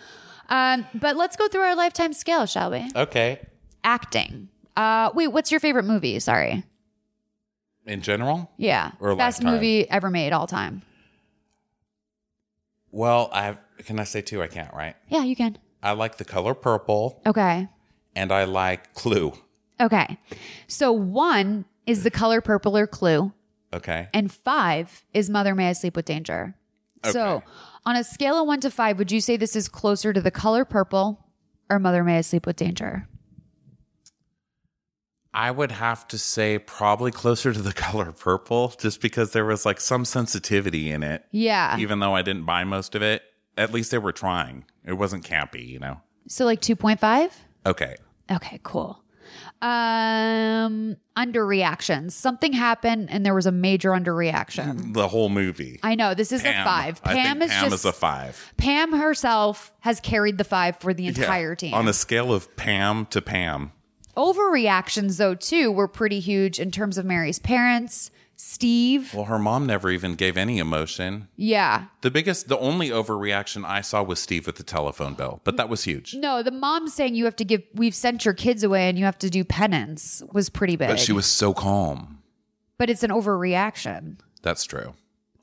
Um, 0.49 0.87
but 0.95 1.17
let's 1.17 1.37
go 1.37 1.49
through 1.49 1.63
our 1.63 1.77
lifetime 1.77 2.13
scale, 2.13 2.45
shall 2.45 2.71
we? 2.71 2.91
Okay. 2.95 3.41
Acting. 3.85 4.49
Uh, 4.77 5.11
wait, 5.15 5.29
what's 5.29 5.51
your 5.51 5.61
favorite 5.61 5.85
movie? 5.85 6.19
Sorry. 6.21 6.65
In 7.87 8.03
general? 8.03 8.51
Yeah. 8.57 8.93
Or 9.01 9.17
Best 9.17 9.41
lifetime? 9.43 9.55
movie 9.55 9.89
ever 9.91 10.11
made 10.11 10.33
all 10.33 10.47
time. 10.47 10.83
Well, 12.91 13.31
I 13.33 13.45
have, 13.45 13.59
can 13.85 13.99
I 14.01 14.05
say 14.05 14.21
two? 14.23 14.43
I 14.43 14.49
can't, 14.49 14.73
right? 14.75 14.97
Yeah, 15.09 15.23
you 15.25 15.37
can. 15.37 15.59
I 15.83 15.93
like 15.93 16.17
the 16.19 16.25
color 16.25 16.55
purple 16.55 17.21
Okay. 17.27 17.69
and 18.15 18.33
I 18.33 18.45
like 18.45 18.93
Clue. 18.95 19.33
Okay. 19.81 20.19
So 20.67 20.93
one 20.93 21.65
is 21.87 22.03
the 22.05 22.11
color 22.11 22.41
purple 22.41 22.77
or 22.77 22.87
clue, 22.87 23.33
Okay. 23.73 24.09
and 24.13 24.31
five 24.31 25.05
is 25.15 25.31
Mother 25.31 25.55
May 25.55 25.71
I 25.71 25.73
Sleep 25.73 25.97
with 25.97 26.05
Danger. 26.05 26.55
Okay. 27.05 27.13
So 27.13 27.43
on 27.87 27.97
a 27.97 28.05
scale 28.05 28.41
of 28.41 28.47
one 28.47 28.61
to 28.61 28.71
five, 28.71 28.99
would 28.99 29.11
you 29.11 29.21
say 29.23 29.37
this 29.39 29.57
is 29.57 29.69
closer 29.69 30.13
to 30.13 30.21
the 30.21 30.31
color 30.31 30.65
purple 30.67 31.25
or 31.71 31.79
Mother 31.79 32.05
May 32.05 32.19
I 32.19 32.21
Sleep 32.21 32.45
with 32.45 32.57
Danger? 32.57 33.09
I 35.33 35.51
would 35.51 35.71
have 35.73 36.09
to 36.09 36.19
say 36.19 36.59
probably 36.59 37.11
closer 37.13 37.53
to 37.53 37.63
the 37.63 37.73
color 37.87 38.13
purple 38.13 38.75
just 38.79 39.01
because 39.01 39.33
there 39.33 39.45
was 39.45 39.65
like 39.65 39.81
some 39.81 40.05
sensitivity 40.05 40.91
in 40.91 41.03
it. 41.03 41.25
Yeah. 41.31 41.77
Even 41.79 42.01
though 42.01 42.15
I 42.15 42.23
didn't 42.23 42.45
buy 42.45 42.65
most 42.65 42.95
of 42.95 43.03
it, 43.03 43.23
at 43.57 43.73
least 43.73 43.91
they 43.91 43.99
were 43.99 44.13
trying. 44.13 44.65
It 44.85 44.95
wasn't 44.95 45.25
campy, 45.25 45.67
you 45.67 45.79
know? 45.79 46.01
So 46.29 46.45
like 46.45 46.61
2.5? 46.61 47.31
Okay. 47.67 47.97
Okay, 48.31 48.61
cool. 48.63 49.03
Um 49.63 50.97
underreactions. 51.17 52.13
Something 52.13 52.53
happened 52.53 53.09
and 53.11 53.25
there 53.25 53.35
was 53.35 53.47
a 53.47 53.53
major 53.53 53.91
underreaction. 53.91 54.95
The 54.95 55.07
whole 55.09 55.29
movie. 55.29 55.79
I 55.83 55.95
know 55.95 56.15
this 56.15 56.33
is 56.33 56.41
a 56.41 56.45
Pam. 56.53 56.65
five. 56.65 57.01
I 57.05 57.15
Pam 57.15 57.39
think 57.39 57.51
is 57.51 57.57
Pam 57.57 57.65
just 57.71 57.75
is 57.75 57.85
a 57.85 57.93
five. 57.93 58.53
Pam 58.57 58.93
herself 58.93 59.73
has 59.81 60.01
carried 60.01 60.39
the 60.39 60.45
five 60.45 60.79
for 60.79 60.93
the 60.95 61.07
entire 61.07 61.51
Yeah. 61.51 61.55
team. 61.57 61.75
On 61.75 61.87
a 61.87 61.93
scale 61.93 62.33
of 62.33 62.57
Pam 62.57 63.07
to 63.07 63.21
Pam. 63.23 63.73
Overreactions, 64.17 65.19
though, 65.19 65.35
too, 65.35 65.71
were 65.71 65.89
pretty 65.89 66.21
huge 66.21 66.59
in 66.59 66.71
terms 66.71 66.99
of 66.99 67.05
Mary's 67.07 67.39
parents, 67.39 68.11
Steve. 68.37 69.13
Well, 69.15 69.27
her 69.27 69.39
mom 69.39 69.67
never 69.67 69.91
even 69.91 70.15
gave 70.15 70.37
any 70.37 70.59
emotion. 70.59 71.29
Yeah. 71.37 71.87
The 72.01 72.11
biggest, 72.11 72.49
the 72.49 72.59
only 72.59 72.89
overreaction 72.89 73.65
I 73.65 73.83
saw 73.83 74.03
was 74.03 74.19
Steve 74.19 74.47
with 74.47 74.57
the 74.57 74.63
telephone 74.63 75.15
bill, 75.15 75.41
but 75.45 75.57
that 75.59 75.69
was 75.69 75.85
huge. 75.85 76.15
No, 76.15 76.43
the 76.43 76.51
mom 76.51 76.89
saying 76.89 77.15
you 77.15 77.27
have 77.27 77.37
to 77.37 77.45
give, 77.45 77.63
we've 77.75 77.95
sent 77.95 78.25
your 78.25 78.35
kids 78.35 78.63
away 78.65 78.89
and 78.89 78.99
you 78.99 79.05
have 79.05 79.19
to 79.19 79.29
do 79.31 79.45
penance 79.45 80.23
was 80.33 80.49
pretty 80.49 80.77
big. 80.77 80.89
But 80.89 80.99
she 81.01 81.13
was 81.13 81.27
so 81.27 81.53
calm. 81.53 82.23
But 82.79 82.89
it's 82.89 83.03
an 83.03 83.11
overreaction. 83.11 84.17
That's 84.43 84.65
true. 84.65 84.95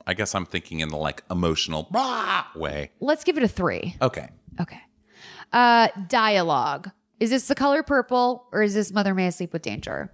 I 0.06 0.14
guess 0.14 0.34
I'm 0.34 0.46
thinking 0.46 0.80
in 0.80 0.88
the 0.88 0.96
like 0.96 1.22
emotional 1.30 1.88
way. 2.56 2.90
Let's 2.98 3.22
give 3.22 3.36
it 3.36 3.44
a 3.44 3.48
three. 3.48 3.94
Okay. 4.02 4.28
Okay. 4.60 4.80
Uh, 5.52 5.88
dialogue. 6.08 6.90
Is 7.20 7.30
this 7.30 7.48
the 7.48 7.54
color 7.54 7.82
purple 7.82 8.46
or 8.52 8.62
is 8.62 8.74
this 8.74 8.92
Mother 8.92 9.14
May 9.14 9.26
I 9.26 9.30
Sleep 9.30 9.52
with 9.52 9.62
Danger? 9.62 10.12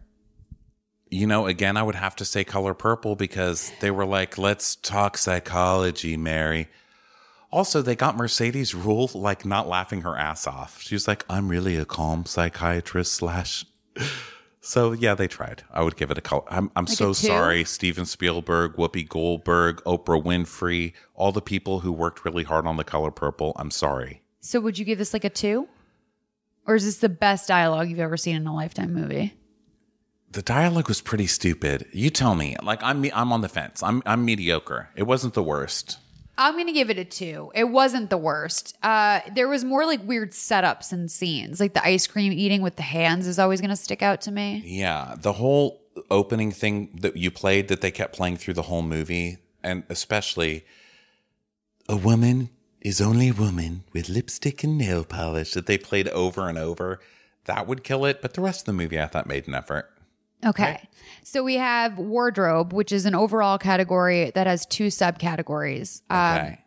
You 1.11 1.27
know, 1.27 1.47
again, 1.47 1.77
I 1.77 1.83
would 1.83 1.95
have 1.95 2.17
to 2.17 2.25
say 2.25 2.45
color 2.45 2.75
purple 2.75 3.15
because 3.15 3.73
they 3.81 3.91
were 3.91 4.07
like, 4.07 4.39
let's 4.39 4.75
talk 4.77 5.19
psychology, 5.19 6.17
Mary. 6.17 6.69
Also, 7.53 7.83
they 7.83 7.95
got 7.95 8.17
Mercedes 8.17 8.73
Ruehl 8.73 9.15
like 9.15 9.45
not 9.45 9.69
laughing 9.69 10.01
her 10.01 10.17
ass 10.17 10.47
off. 10.47 10.81
She 10.83 10.95
was 10.95 11.07
like, 11.07 11.25
I'm 11.29 11.49
really 11.49 11.77
a 11.77 11.85
calm 11.85 12.27
psychiatrist 12.27 13.13
slash. 13.13 13.65
So 14.67 14.93
yeah, 14.93 15.15
they 15.15 15.29
tried. 15.29 15.63
I 15.71 15.83
would 15.83 15.95
give 15.95 16.11
it 16.11 16.17
a 16.17 16.23
color. 16.23 16.45
I'm 16.49 16.71
I'm 16.75 16.87
Like 16.87 16.97
so 16.97 17.13
sorry, 17.13 17.65
Steven 17.65 18.07
Spielberg, 18.07 18.77
Whoopi 18.77 19.07
Goldberg, 19.07 19.85
Oprah 19.85 20.25
Winfrey, 20.25 20.95
all 21.15 21.33
the 21.33 21.43
people 21.43 21.81
who 21.81 21.93
worked 21.93 22.25
really 22.25 22.45
hard 22.45 22.67
on 22.67 22.79
the 22.79 22.83
color 22.83 23.11
purple. 23.11 23.53
I'm 23.57 23.71
sorry. 23.71 24.23
So 24.41 24.61
would 24.61 24.79
you 24.79 24.87
give 24.87 24.97
this 24.97 25.13
like 25.13 25.25
a 25.25 25.29
two? 25.29 25.69
Or 26.67 26.75
is 26.75 26.85
this 26.85 26.99
the 26.99 27.09
best 27.09 27.49
dialogue 27.49 27.89
you've 27.89 27.99
ever 27.99 28.17
seen 28.17 28.37
in 28.37 28.47
a 28.47 28.55
lifetime 28.55 28.95
movie? 28.95 29.35
The 30.31 30.43
dialogue 30.43 30.89
was 30.89 31.01
pretty 31.01 31.27
stupid. 31.27 31.87
You 31.93 32.11
tell 32.11 32.35
me. 32.35 32.57
Like 32.63 32.83
I'm 32.83 33.05
I'm 33.15 33.33
on 33.33 33.41
the 33.41 33.49
fence. 33.49 33.83
I'm 33.83 34.03
I'm 34.05 34.25
mediocre. 34.25 34.89
It 34.97 35.05
wasn't 35.05 35.35
the 35.35 35.43
worst. 35.43 35.99
I'm 36.37 36.57
gonna 36.57 36.73
give 36.73 36.91
it 36.91 36.99
a 36.99 37.05
two. 37.05 37.53
It 37.55 37.65
wasn't 37.65 38.11
the 38.11 38.19
worst. 38.19 38.77
Uh, 38.83 39.21
there 39.35 39.47
was 39.47 39.65
more 39.65 39.87
like 39.87 40.03
weird 40.03 40.33
setups 40.33 40.93
and 40.93 41.09
scenes, 41.09 41.61
like 41.61 41.75
the 41.75 41.87
ice 41.87 42.09
cream 42.09 42.33
eating 42.33 42.63
with 42.63 42.75
the 42.77 42.83
hands 42.83 43.29
is 43.29 43.39
always 43.39 43.61
gonna 43.61 43.77
stick 43.77 44.03
out 44.03 44.23
to 44.23 44.33
me. 44.33 44.63
Yeah, 44.67 45.15
the 45.17 45.35
whole 45.35 45.83
opening 46.11 46.51
thing 46.51 46.99
that 47.03 47.17
you 47.17 47.31
played 47.31 47.69
that 47.69 47.81
they 47.81 47.93
kept 47.93 48.17
playing 48.17 48.39
through 48.39 48.55
the 48.55 48.63
whole 48.63 48.83
movie, 48.83 49.39
and 49.63 49.85
especially 49.89 50.65
a 51.89 51.97
woman 51.97 52.51
is 52.85 53.01
only 53.01 53.31
a 53.31 53.35
woman 53.35 53.83
with 53.93 54.09
lipstick 54.09 54.63
and 54.63 54.79
nail 54.79 55.03
polish 55.05 55.53
that 55.55 55.67
they 55.67 55.79
played 55.79 56.07
over 56.09 56.49
and 56.49 56.59
over. 56.59 57.01
That 57.47 57.67
would 57.67 57.83
kill 57.83 58.05
it, 58.05 58.23
but 58.23 58.35
the 58.35 58.41
rest 58.43 58.61
of 58.61 58.67
the 58.67 58.73
movie 58.75 59.01
I 59.01 59.07
thought 59.07 59.27
made 59.27 59.49
an 59.49 59.55
effort. 59.55 59.91
Okay. 60.45 60.87
So 61.23 61.43
we 61.43 61.55
have 61.57 61.99
wardrobe, 61.99 62.73
which 62.75 62.93
is 62.93 63.07
an 63.07 63.15
overall 63.15 63.57
category 63.59 64.31
that 64.35 64.47
has 64.47 64.67
two 64.67 64.89
subcategories. 64.89 66.03
Um, 66.11 66.37
Okay. 66.37 66.59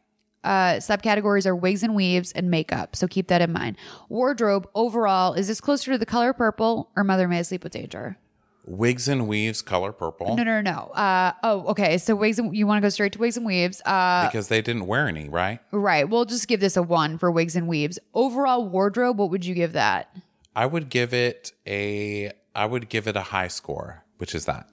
uh, 0.43 0.73
subcategories 0.77 1.45
are 1.45 1.55
wigs 1.55 1.83
and 1.83 1.95
weaves 1.95 2.31
and 2.31 2.49
makeup. 2.49 2.95
So 2.95 3.07
keep 3.07 3.27
that 3.27 3.41
in 3.43 3.53
mind. 3.53 3.77
Wardrobe 4.09 4.67
overall, 4.73 5.33
is 5.33 5.47
this 5.47 5.61
closer 5.61 5.91
to 5.91 5.97
the 5.99 6.05
color 6.07 6.33
purple 6.33 6.89
or 6.95 7.03
Mother 7.03 7.27
May 7.27 7.39
I 7.39 7.41
Sleep 7.43 7.63
with 7.63 7.73
Danger? 7.73 8.17
Wigs 8.67 9.07
and 9.07 9.29
weaves, 9.29 9.61
color 9.61 9.93
purple, 9.93 10.35
No, 10.35 10.43
no, 10.43 10.59
no. 10.59 10.91
Uh, 10.93 11.31
oh, 11.41 11.67
okay. 11.67 11.97
So 11.97 12.15
wigs 12.15 12.37
and 12.37 12.53
you 12.53 12.67
want 12.67 12.81
to 12.81 12.85
go 12.85 12.89
straight 12.89 13.13
to 13.13 13.19
wigs 13.19 13.37
and 13.37 13.45
weaves. 13.45 13.81
Uh, 13.85 14.27
because 14.27 14.49
they 14.49 14.61
didn't 14.61 14.87
wear 14.87 15.07
any, 15.07 15.29
right? 15.29 15.61
right. 15.71 16.07
We'll 16.09 16.25
just 16.25 16.49
give 16.49 16.59
this 16.59 16.75
a 16.75 16.83
one 16.83 17.17
for 17.17 17.31
wigs 17.31 17.55
and 17.55 17.69
weaves. 17.69 17.97
Overall 18.13 18.67
wardrobe, 18.67 19.17
what 19.19 19.29
would 19.29 19.45
you 19.45 19.55
give 19.55 19.71
that? 19.71 20.13
I 20.53 20.65
would 20.65 20.89
give 20.89 21.13
it 21.13 21.53
a 21.65 22.33
I 22.53 22.65
would 22.65 22.89
give 22.89 23.07
it 23.07 23.15
a 23.15 23.21
high 23.21 23.47
score, 23.47 24.03
which 24.17 24.35
is 24.35 24.45
that. 24.45 24.67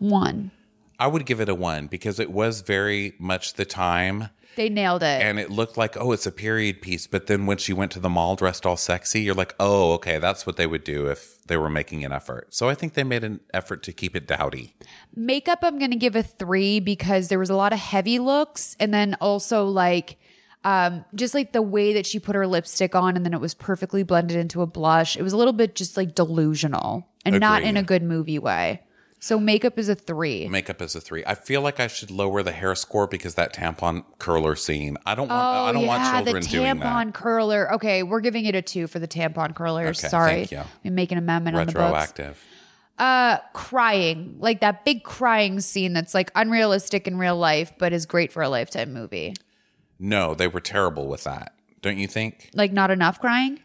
One. 0.00 0.50
I 0.98 1.06
would 1.06 1.26
give 1.26 1.40
it 1.40 1.48
a 1.48 1.54
1 1.54 1.86
because 1.88 2.18
it 2.20 2.30
was 2.30 2.60
very 2.60 3.14
much 3.18 3.54
the 3.54 3.64
time 3.64 4.28
They 4.56 4.68
nailed 4.68 5.02
it. 5.02 5.22
and 5.22 5.38
it 5.38 5.50
looked 5.50 5.76
like 5.76 5.96
oh 5.96 6.12
it's 6.12 6.26
a 6.26 6.32
period 6.32 6.80
piece 6.82 7.06
but 7.06 7.26
then 7.26 7.46
when 7.46 7.58
she 7.58 7.72
went 7.72 7.90
to 7.92 8.00
the 8.00 8.08
mall 8.08 8.36
dressed 8.36 8.66
all 8.66 8.76
sexy 8.76 9.22
you're 9.22 9.34
like 9.34 9.54
oh 9.58 9.92
okay 9.94 10.18
that's 10.18 10.46
what 10.46 10.56
they 10.56 10.66
would 10.66 10.84
do 10.84 11.06
if 11.08 11.42
they 11.46 11.56
were 11.56 11.70
making 11.70 12.04
an 12.04 12.12
effort 12.12 12.52
so 12.54 12.68
i 12.68 12.74
think 12.74 12.94
they 12.94 13.04
made 13.04 13.24
an 13.24 13.40
effort 13.54 13.82
to 13.82 13.92
keep 13.92 14.14
it 14.14 14.26
dowdy 14.26 14.74
Makeup, 15.14 15.58
I'm 15.62 15.78
going 15.78 15.90
to 15.90 15.96
give 15.96 16.16
a 16.16 16.22
three 16.22 16.80
because 16.80 17.28
there 17.28 17.38
was 17.38 17.50
a 17.50 17.54
lot 17.56 17.72
of 17.74 17.78
heavy 17.78 18.18
looks. 18.18 18.76
And 18.80 18.94
then 18.94 19.14
also, 19.20 19.66
like, 19.66 20.16
Um, 20.64 21.04
just 21.14 21.34
like 21.34 21.52
the 21.52 21.60
way 21.60 21.92
that 21.94 22.06
she 22.06 22.18
put 22.20 22.34
her 22.36 22.46
lipstick 22.46 22.94
on 22.94 23.16
and 23.16 23.26
then 23.26 23.34
it 23.34 23.40
was 23.40 23.52
perfectly 23.52 24.04
blended 24.04 24.36
into 24.38 24.62
a 24.62 24.66
blush. 24.66 25.16
It 25.16 25.22
was 25.22 25.32
a 25.32 25.36
little 25.36 25.52
bit 25.52 25.74
just 25.74 25.96
like 25.96 26.14
delusional 26.14 27.08
and 27.26 27.40
not 27.40 27.62
in 27.62 27.76
a 27.76 27.82
good 27.82 28.02
movie 28.04 28.38
way. 28.38 28.80
So 29.22 29.38
makeup 29.38 29.78
is 29.78 29.88
a 29.88 29.94
three. 29.94 30.48
Makeup 30.48 30.82
is 30.82 30.96
a 30.96 31.00
three. 31.00 31.22
I 31.24 31.36
feel 31.36 31.60
like 31.60 31.78
I 31.78 31.86
should 31.86 32.10
lower 32.10 32.42
the 32.42 32.50
hair 32.50 32.74
score 32.74 33.06
because 33.06 33.36
that 33.36 33.54
tampon 33.54 34.02
curler 34.18 34.56
scene. 34.56 34.96
I 35.06 35.14
don't 35.14 35.28
want. 35.28 35.40
Oh 35.40 35.64
I 35.64 35.72
don't 35.72 35.82
yeah, 35.82 35.86
want 35.86 36.24
the 36.24 36.32
children 36.32 36.44
doing 36.50 36.80
that. 36.80 36.84
tampon 36.84 37.14
curler. 37.14 37.72
Okay, 37.74 38.02
we're 38.02 38.20
giving 38.20 38.46
it 38.46 38.56
a 38.56 38.62
two 38.62 38.88
for 38.88 38.98
the 38.98 39.06
tampon 39.06 39.54
curlers. 39.54 40.00
Okay, 40.00 40.08
Sorry, 40.08 40.32
thank 40.44 40.50
you. 40.50 40.62
we 40.82 40.90
make 40.90 41.12
an 41.12 41.18
amendment 41.18 41.56
on 41.56 41.66
the 41.68 41.72
books. 41.72 41.84
Retroactive. 41.84 42.44
Uh, 42.98 43.38
crying 43.52 44.38
like 44.40 44.60
that 44.60 44.84
big 44.84 45.04
crying 45.04 45.60
scene 45.60 45.92
that's 45.92 46.14
like 46.14 46.32
unrealistic 46.34 47.06
in 47.06 47.16
real 47.16 47.36
life, 47.36 47.72
but 47.78 47.92
is 47.92 48.06
great 48.06 48.32
for 48.32 48.42
a 48.42 48.48
lifetime 48.48 48.92
movie. 48.92 49.34
No, 50.00 50.34
they 50.34 50.48
were 50.48 50.60
terrible 50.60 51.06
with 51.06 51.22
that. 51.22 51.54
Don't 51.80 51.96
you 51.96 52.08
think? 52.08 52.50
Like 52.54 52.72
not 52.72 52.90
enough 52.90 53.20
crying, 53.20 53.60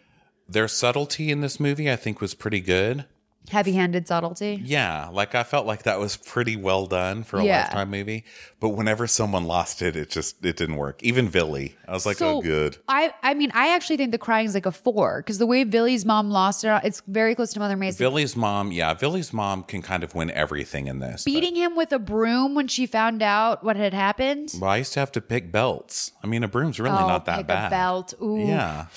Their 0.47 0.67
subtlety 0.67 1.31
in 1.31 1.41
this 1.41 1.59
movie, 1.59 1.91
I 1.91 1.95
think, 1.95 2.21
was 2.21 2.35
pretty 2.35 2.61
good. 2.61 3.05
Heavy-handed 3.49 4.07
subtlety. 4.07 4.61
Yeah, 4.63 5.09
like 5.11 5.35
I 5.35 5.43
felt 5.43 5.65
like 5.65 5.83
that 5.83 5.99
was 5.99 6.17
pretty 6.17 6.55
well 6.55 6.85
done 6.85 7.23
for 7.23 7.39
a 7.39 7.43
Yeah. 7.45 7.61
lifetime 7.63 7.89
movie. 7.89 8.25
But 8.59 8.69
whenever 8.69 9.05
someone 9.07 9.45
lost 9.45 9.81
it, 9.81 9.95
it 9.95 10.09
just 10.09 10.43
it 10.43 10.57
didn't 10.57 10.77
work. 10.77 11.01
Even 11.03 11.27
Billy, 11.29 11.75
I 11.87 11.91
was 11.91 12.05
like, 12.05 12.17
oh, 12.17 12.19
So, 12.19 12.37
oh, 12.37 12.41
good. 12.41 12.77
I 12.87 13.13
I 13.23 13.33
mean, 13.35 13.51
I 13.53 13.73
actually 13.75 13.97
think 13.97 14.11
the 14.11 14.17
crying 14.17 14.47
is 14.47 14.53
like 14.55 14.65
a 14.65 14.71
four 14.71 15.21
because 15.21 15.37
the 15.37 15.45
way 15.45 15.63
Billy's 15.63 16.05
mom 16.05 16.31
lost 16.31 16.63
it, 16.63 16.81
it's 16.83 17.01
very 17.07 17.35
close 17.35 17.53
to 17.53 17.59
Mother 17.59 17.77
Mason. 17.77 17.99
Billy's 18.03 18.35
mom, 18.35 18.71
yeah, 18.71 18.93
Billy's 18.93 19.31
mom 19.31 19.63
can 19.63 19.81
kind 19.81 20.03
of 20.03 20.15
win 20.15 20.31
everything 20.31 20.87
in 20.87 20.99
this. 20.99 21.23
Beating 21.23 21.55
him 21.55 21.75
with 21.75 21.91
a 21.91 21.99
broom 21.99 22.55
when 22.55 22.67
she 22.67 22.85
found 22.87 23.21
out 23.21 23.63
what 23.63 23.75
had 23.75 23.93
happened. 23.93 24.53
Well, 24.59 24.71
I 24.71 24.77
used 24.77 24.93
to 24.93 24.99
have 24.99 25.11
to 25.13 25.21
pick 25.21 25.51
belts. 25.51 26.11
I 26.23 26.27
mean, 26.27 26.43
a 26.43 26.47
broom's 26.47 26.79
really 26.79 26.97
Oh, 26.97 27.07
not 27.07 27.25
that 27.25 27.45
bad. 27.47 27.67
A 27.67 27.69
belt. 27.69 28.13
Ooh. 28.21 28.39
Yeah, 28.39 28.87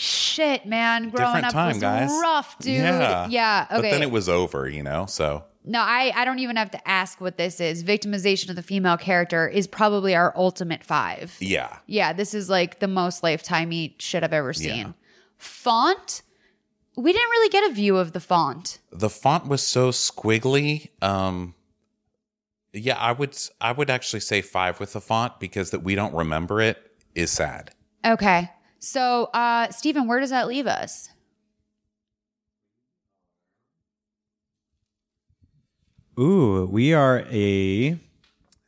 Shit, 0.00 0.64
man. 0.64 1.10
Growing 1.10 1.26
different 1.26 1.46
up 1.48 1.52
time, 1.52 1.74
was 1.74 1.78
guys. 1.78 2.10
rough, 2.22 2.58
dude. 2.58 2.78
Yeah, 2.78 3.28
Yeah. 3.28 3.66
Okay. 3.70 3.82
But 3.82 3.90
then 3.90 4.00
it 4.00 4.10
was 4.10 4.30
over, 4.30 4.66
you 4.66 4.82
know. 4.82 5.04
So 5.04 5.44
No, 5.62 5.80
I, 5.80 6.10
I 6.16 6.24
don't 6.24 6.38
even 6.38 6.56
have 6.56 6.70
to 6.70 6.88
ask 6.88 7.20
what 7.20 7.36
this 7.36 7.60
is. 7.60 7.84
Victimization 7.84 8.48
of 8.48 8.56
the 8.56 8.62
female 8.62 8.96
character 8.96 9.46
is 9.46 9.66
probably 9.66 10.14
our 10.14 10.32
ultimate 10.34 10.84
five. 10.84 11.36
yeah, 11.38 11.80
Yeah, 11.86 12.14
this 12.14 12.32
is 12.32 12.48
like 12.48 12.78
the 12.78 12.88
most 12.88 13.22
lifetimey 13.22 13.92
shit 14.00 14.24
I've 14.24 14.32
ever 14.32 14.54
seen. 14.54 14.86
Yeah. 14.86 14.92
Font? 15.36 16.22
We 16.96 17.12
didn't 17.12 17.30
really 17.30 17.50
get 17.50 17.70
a 17.70 17.74
view 17.74 17.98
of 17.98 18.12
the 18.12 18.20
font. 18.20 18.78
the 18.90 19.10
font 19.10 19.48
was 19.48 19.62
so 19.62 19.90
squiggly. 19.90 20.88
Um, 21.02 21.54
yeah, 22.72 22.96
I 22.96 23.12
would 23.12 23.36
I 23.60 23.72
would 23.72 23.90
actually 23.90 24.20
say 24.20 24.40
five 24.40 24.80
with 24.80 24.94
the 24.94 25.00
font 25.02 25.38
because 25.40 25.72
that 25.72 25.82
we 25.82 25.94
don't 25.94 26.14
remember 26.14 26.62
it 26.62 26.78
is 27.14 27.30
sad. 27.30 27.72
Okay. 28.02 28.48
So, 28.80 29.24
uh, 29.34 29.68
Stephen, 29.70 30.06
where 30.08 30.20
does 30.20 30.30
that 30.30 30.48
leave 30.48 30.66
us? 30.66 31.10
Ooh, 36.18 36.66
we 36.70 36.92
are 36.92 37.24
a 37.30 37.98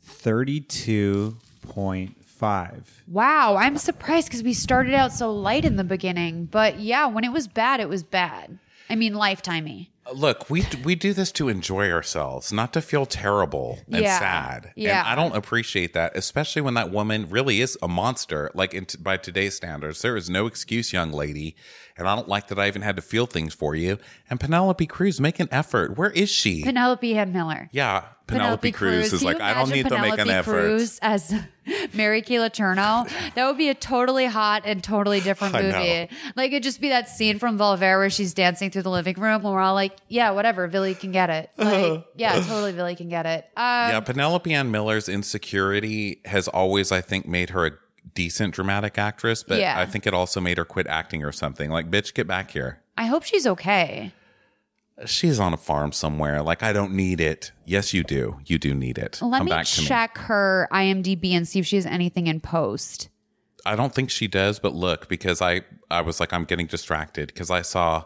32.5. 0.07 2.83
Wow, 3.09 3.57
I'm 3.57 3.79
surprised 3.79 4.29
because 4.29 4.43
we 4.43 4.53
started 4.53 4.95
out 4.95 5.13
so 5.13 5.33
light 5.33 5.65
in 5.65 5.77
the 5.77 5.85
beginning. 5.85 6.47
But 6.47 6.79
yeah, 6.79 7.07
when 7.07 7.25
it 7.25 7.33
was 7.33 7.49
bad, 7.49 7.81
it 7.81 7.89
was 7.89 8.03
bad. 8.03 8.59
I 8.91 8.97
mean, 8.97 9.15
lifetimey. 9.15 9.89
Look, 10.13 10.51
we 10.51 10.65
we 10.83 10.97
do 10.97 11.13
this 11.13 11.31
to 11.33 11.49
enjoy 11.49 11.91
ourselves, 11.91 12.53
not 12.53 12.73
to 12.73 12.83
feel 12.83 13.07
terrible 13.07 13.79
and 13.91 14.03
Yeah. 14.03 14.19
sad. 14.19 14.73
Yeah. 14.75 15.01
And 15.01 15.09
I 15.09 15.15
don't 15.15 15.37
appreciate 15.37 15.93
that, 15.93 16.17
especially 16.17 16.61
when 16.61 16.75
that 16.75 16.91
woman 16.91 17.29
really 17.31 17.61
is 17.61 17.79
a 17.81 17.87
monster. 17.89 18.51
Like 18.53 18.75
in 18.75 18.87
by 18.99 19.17
today's 19.17 19.55
standards, 19.55 20.03
there 20.03 20.17
is 20.17 20.29
no 20.29 20.47
excuse, 20.47 20.93
young 20.93 21.13
lady. 21.13 21.55
And 21.97 22.09
I 22.09 22.15
don't 22.17 22.29
like 22.29 22.49
that 22.49 22.59
I 22.59 22.67
even 22.69 22.83
had 22.83 22.97
to 22.97 23.03
feel 23.03 23.27
things 23.27 23.55
for 23.55 23.75
you. 23.75 23.99
And 24.31 24.41
Penelope 24.41 24.87
Cruz, 24.87 25.21
make 25.21 25.39
an 25.41 25.49
effort. 25.51 25.97
Where 25.97 26.11
is 26.11 26.31
she? 26.31 26.63
Penelope 26.63 27.17
Ann 27.17 27.33
Miller. 27.33 27.69
yeah, 27.73 28.05
Penelope, 28.27 28.73
Cruz 28.73 29.13
is 29.13 29.23
like, 29.23 29.41
I 29.41 29.53
don't 29.53 29.69
need 29.69 29.87
imagine 29.87 29.99
to 29.99 30.03
make 30.11 30.19
an 30.19 30.31
effort. 30.31 30.53
Penelope 30.53 30.63
effort. 30.63 30.69
Cruz 30.79 30.99
as 31.03 31.35
Mary 31.95 32.23
Kay 32.23 32.37
Letourneau. 32.37 33.07
That 33.35 33.47
would 33.47 33.59
be 33.59 33.69
a 33.69 33.75
totally 33.75 34.25
hot 34.25 34.63
and 34.65 34.83
totally 34.83 35.21
different 35.21 35.53
movie. 35.63 36.09
Like 36.35 36.53
it'd 36.53 36.63
just 36.63 36.81
be 36.81 36.89
that 36.89 37.09
scene 37.11 37.39
from 37.39 37.59
Volver 37.59 37.99
where 37.99 38.09
she's 38.09 38.33
dancing 38.33 38.71
through 38.71 38.83
the 38.83 38.91
living 38.91 39.17
room, 39.21 39.45
and 39.45 39.55
we're 39.55 39.61
all 39.61 39.75
like, 39.75 39.95
"Yeah, 40.09 40.31
whatever, 40.31 40.67
Billy 40.69 40.95
can 40.95 41.13
get 41.13 41.29
it." 41.31 41.51
Like, 41.63 42.05
yeah, 42.17 42.35
totally, 42.41 42.73
Billy 42.73 42.97
can 42.97 43.09
get 43.09 43.25
it. 43.27 43.45
Um, 43.57 43.91
yeah, 43.91 44.01
Penelope 44.01 44.53
Ann 44.53 44.71
Miller's 44.71 45.09
insecurity 45.09 46.21
has 46.25 46.49
always, 46.49 46.93
I 46.93 47.01
think, 47.01 47.27
made 47.27 47.51
her 47.51 47.67
a 47.67 47.71
decent 48.15 48.55
dramatic 48.55 48.99
actress, 48.99 49.43
but 49.43 49.59
Yeah. 49.59 49.79
I 49.79 49.87
think 49.87 50.07
it 50.07 50.15
also 50.15 50.41
made 50.41 50.59
her 50.59 50.65
quit 50.65 50.87
acting 50.87 51.25
or 51.25 51.33
something. 51.33 51.71
Like, 51.71 51.91
bitch, 51.91 52.15
get 52.15 52.27
back 52.27 52.51
here. 52.51 52.81
I 52.97 53.07
hope 53.07 53.23
she's 53.25 53.47
okay. 53.47 54.13
She's 55.07 55.41
on 55.41 55.53
a 55.55 55.57
farm 55.57 55.91
somewhere. 55.93 56.43
Like, 56.43 56.63
I 56.63 56.73
don't 56.73 56.93
need 56.93 57.21
it. 57.21 57.51
Yes, 57.65 57.95
you 57.95 58.05
do. 58.05 58.39
You 58.47 58.59
do 58.59 58.75
need 58.75 58.99
it. 58.99 59.21
Let 59.23 59.39
Come 59.39 59.47
me 59.47 59.51
back 59.51 59.67
to 59.67 59.81
me. 59.81 59.87
check 59.87 60.19
her 60.19 60.69
IMDb 60.71 61.33
and 61.33 61.49
see 61.49 61.59
if 61.59 61.67
she 61.67 61.77
has 61.77 61.87
anything 61.87 62.27
in 62.27 62.41
post. 62.41 63.09
I 63.65 63.75
don't 63.77 63.95
think 63.95 64.11
she 64.11 64.29
does, 64.29 64.59
but 64.59 64.75
look, 64.75 65.09
because 65.09 65.41
I, 65.41 65.63
I 65.91 66.03
was 66.03 66.21
like, 66.21 66.33
I'm 66.33 66.45
getting 66.45 66.67
distracted 66.67 67.29
because 67.29 67.51
I 67.51 67.63
saw 67.63 68.05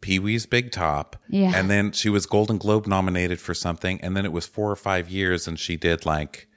Pee 0.00 0.18
Wee's 0.18 0.44
Big 0.46 0.72
Top. 0.72 1.16
Yeah. 1.28 1.52
And 1.54 1.70
then 1.70 1.92
she 1.92 2.08
was 2.08 2.26
Golden 2.26 2.58
Globe 2.58 2.86
nominated 2.86 3.38
for 3.40 3.54
something. 3.54 4.00
And 4.00 4.16
then 4.16 4.24
it 4.24 4.32
was 4.32 4.46
four 4.46 4.70
or 4.70 4.76
five 4.76 5.08
years 5.08 5.46
and 5.46 5.58
she 5.58 5.76
did 5.76 6.04
like 6.04 6.48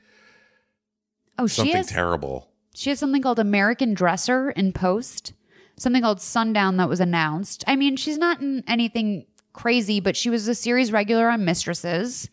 Oh, 1.38 1.46
she 1.48 1.56
something 1.58 1.76
has 1.76 1.88
terrible. 1.88 2.50
She 2.78 2.92
has 2.92 3.00
something 3.00 3.24
called 3.24 3.40
American 3.40 3.96
Dresser 3.96 4.52
in 4.52 4.72
post, 4.72 5.34
something 5.78 6.00
called 6.04 6.22
Sundown 6.22 6.78
that 6.78 6.88
was 6.88 7.00
announced. 7.00 7.64
I 7.66 7.76
mean, 7.76 7.96
she's 7.96 8.20
not 8.20 8.40
in 8.40 8.64
anything 8.68 9.26
crazy, 9.52 10.00
but 10.00 10.16
she 10.16 10.30
was 10.30 10.48
a 10.48 10.54
series 10.54 10.92
regular 10.92 11.28
on 11.28 11.44
Mistresses 11.44 12.30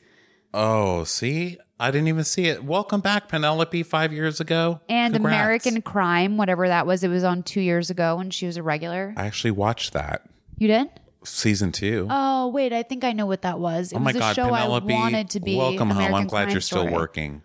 Oh, 0.52 1.02
see? 1.04 1.56
I 1.80 1.90
didn't 1.90 2.08
even 2.08 2.24
see 2.24 2.44
it. 2.44 2.62
Welcome 2.62 3.00
back, 3.00 3.28
Penelope, 3.28 3.82
five 3.84 4.12
years 4.12 4.38
ago. 4.38 4.80
and 4.86 5.14
Congrats. 5.14 5.34
American 5.34 5.80
Crime, 5.80 6.36
whatever 6.36 6.68
that 6.68 6.86
was. 6.86 7.02
It 7.02 7.08
was 7.08 7.24
on 7.24 7.42
two 7.42 7.62
years 7.62 7.88
ago 7.88 8.18
and 8.18 8.32
she 8.32 8.44
was 8.44 8.58
a 8.58 8.62
regular. 8.62 9.14
I 9.16 9.24
actually 9.24 9.52
watched 9.52 9.94
that 9.94 10.26
You 10.58 10.68
did? 10.68 10.90
season 11.24 11.72
two. 11.72 12.06
Oh, 12.10 12.48
wait, 12.48 12.74
I 12.74 12.82
think 12.82 13.02
I 13.02 13.12
know 13.12 13.24
what 13.24 13.40
that 13.42 13.58
was. 13.58 13.92
It 13.92 13.96
oh 13.96 14.00
was 14.00 14.04
my 14.14 14.18
a 14.18 14.20
God, 14.20 14.36
show 14.36 14.50
Penelope. 14.50 14.92
I 14.92 14.96
wanted 14.98 15.30
to 15.30 15.40
be. 15.40 15.56
welcome 15.56 15.88
home. 15.88 16.14
I'm 16.14 16.26
glad 16.26 16.42
Crime 16.44 16.50
you're 16.50 16.60
still 16.60 16.82
Story. 16.82 16.92
working. 16.92 17.42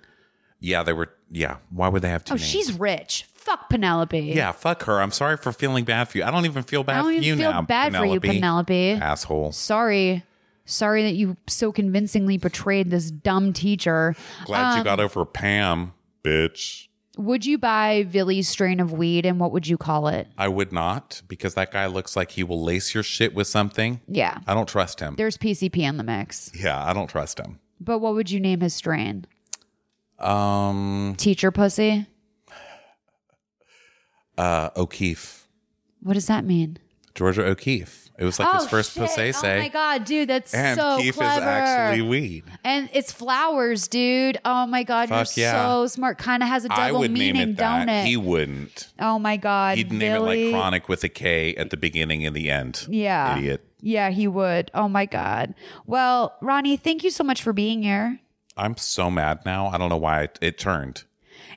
Yeah, 0.59 0.83
they 0.83 0.91
were. 0.91 1.13
Yeah. 1.31 1.57
Why 1.69 1.87
would 1.87 2.01
they 2.01 2.09
have 2.09 2.23
two 2.23 2.33
Oh, 2.33 2.35
names? 2.37 2.43
Oh, 2.47 2.51
she's 2.51 2.73
rich. 2.73 3.25
Fuck 3.35 3.69
Penelope. 3.69 4.19
Yeah, 4.19 4.51
fuck 4.51 4.83
her. 4.83 5.01
I'm 5.01 5.11
sorry 5.11 5.37
for 5.37 5.51
feeling 5.51 5.85
bad 5.85 6.09
for 6.09 6.17
you. 6.19 6.23
I 6.23 6.31
don't 6.31 6.45
even 6.45 6.63
feel 6.63 6.83
bad 6.83 6.93
I 6.93 6.97
don't 6.97 7.05
for 7.05 7.11
even 7.13 7.23
you 7.23 7.35
feel 7.37 7.51
now. 7.51 7.61
bad 7.61 7.95
for 7.95 8.05
you, 8.05 8.19
Penelope. 8.19 8.91
Asshole. 8.93 9.51
Sorry. 9.53 10.23
Sorry 10.65 11.03
that 11.03 11.15
you 11.15 11.35
so 11.47 11.71
convincingly 11.71 12.37
betrayed 12.37 12.91
this 12.91 13.09
dumb 13.09 13.53
teacher. 13.53 14.15
Glad 14.45 14.73
you 14.73 14.77
Um, 14.79 14.83
got 14.83 14.99
over 14.99 15.25
Pam, 15.25 15.93
bitch. 16.23 16.87
Would 17.17 17.45
you 17.45 17.57
buy 17.57 18.05
Vili's 18.07 18.47
strain 18.47 18.79
of 18.79 18.91
weed 18.93 19.25
and 19.25 19.39
what 19.39 19.51
would 19.51 19.67
you 19.67 19.77
call 19.77 20.07
it? 20.09 20.27
I 20.37 20.47
would 20.47 20.71
not 20.71 21.21
because 21.27 21.55
that 21.55 21.71
guy 21.71 21.87
looks 21.87 22.15
like 22.15 22.31
he 22.31 22.43
will 22.43 22.63
lace 22.63 22.93
your 22.93 23.03
shit 23.03 23.33
with 23.33 23.47
something. 23.47 23.99
Yeah. 24.07 24.37
I 24.47 24.53
don't 24.53 24.69
trust 24.69 24.99
him. 24.99 25.15
There's 25.17 25.37
PCP 25.37 25.77
in 25.79 25.97
the 25.97 26.03
mix. 26.03 26.51
yeah, 26.53 26.81
I 26.85 26.93
don't 26.93 27.07
trust 27.09 27.39
him. 27.39 27.59
But 27.81 27.99
what 27.99 28.13
would 28.13 28.29
you 28.29 28.39
name 28.39 28.61
his 28.61 28.73
strain? 28.73 29.25
Um, 30.21 31.15
Teacher 31.17 31.51
pussy? 31.51 32.05
uh, 34.37 34.69
O'Keeffe, 34.77 35.47
What 36.01 36.13
does 36.13 36.27
that 36.27 36.45
mean? 36.45 36.77
Georgia 37.15 37.45
O'Keeffe. 37.45 38.05
It 38.17 38.25
was 38.25 38.37
like 38.39 38.53
his 38.59 38.67
first 38.69 38.93
shit. 38.93 39.03
Posay 39.03 39.29
Oh 39.29 39.31
say. 39.31 39.59
my 39.59 39.69
god, 39.69 40.03
dude, 40.03 40.27
that's 40.29 40.53
and 40.53 40.77
so 40.77 40.97
Keefe 40.97 41.15
clever. 41.15 41.39
is 41.39 41.41
actually 41.47 42.01
weed. 42.01 42.43
and 42.65 42.89
it's 42.93 43.13
flowers, 43.13 43.87
dude. 43.87 44.37
Oh 44.43 44.65
my 44.65 44.83
god, 44.83 45.07
Fuck 45.07 45.35
you're 45.37 45.45
yeah. 45.47 45.65
so 45.65 45.87
smart. 45.87 46.17
Kind 46.17 46.43
of 46.43 46.49
has 46.49 46.65
a 46.65 46.69
double 46.69 46.99
would 46.99 47.11
meaning, 47.11 47.33
name 47.33 47.49
it 47.51 47.57
that. 47.57 47.85
don't 47.85 47.89
it? 47.89 48.05
He 48.05 48.17
wouldn't. 48.17 48.89
oh 48.99 49.19
my 49.19 49.37
god, 49.37 49.77
He'd 49.77 49.91
name 49.93 50.15
it 50.17 50.19
like 50.19 50.51
Chronic 50.51 50.89
with 50.89 51.03
a 51.05 51.09
K 51.09 51.55
at 51.55 51.69
the 51.69 51.77
beginning 51.77 52.25
and 52.25 52.35
the 52.35 52.49
end. 52.51 52.85
Yeah. 52.89 53.37
Idiot. 53.37 53.65
Yeah, 53.81 54.09
he 54.09 54.27
would. 54.27 54.69
Oh 54.73 54.89
my 54.89 55.05
god. 55.05 55.55
Well, 55.85 56.35
Ronnie, 56.41 56.75
thank 56.75 57.05
you 57.05 57.11
so 57.11 57.23
much 57.23 57.41
for 57.41 57.53
being 57.53 57.83
here. 57.83 58.19
I'm 58.59 58.77
so 58.77 59.09
mad 59.09 59.39
now. 59.45 59.67
I 59.67 59.77
don't 59.77 59.89
know 59.89 59.97
why 59.97 60.23
it, 60.23 60.39
it 60.41 60.57
turned. 60.57 61.03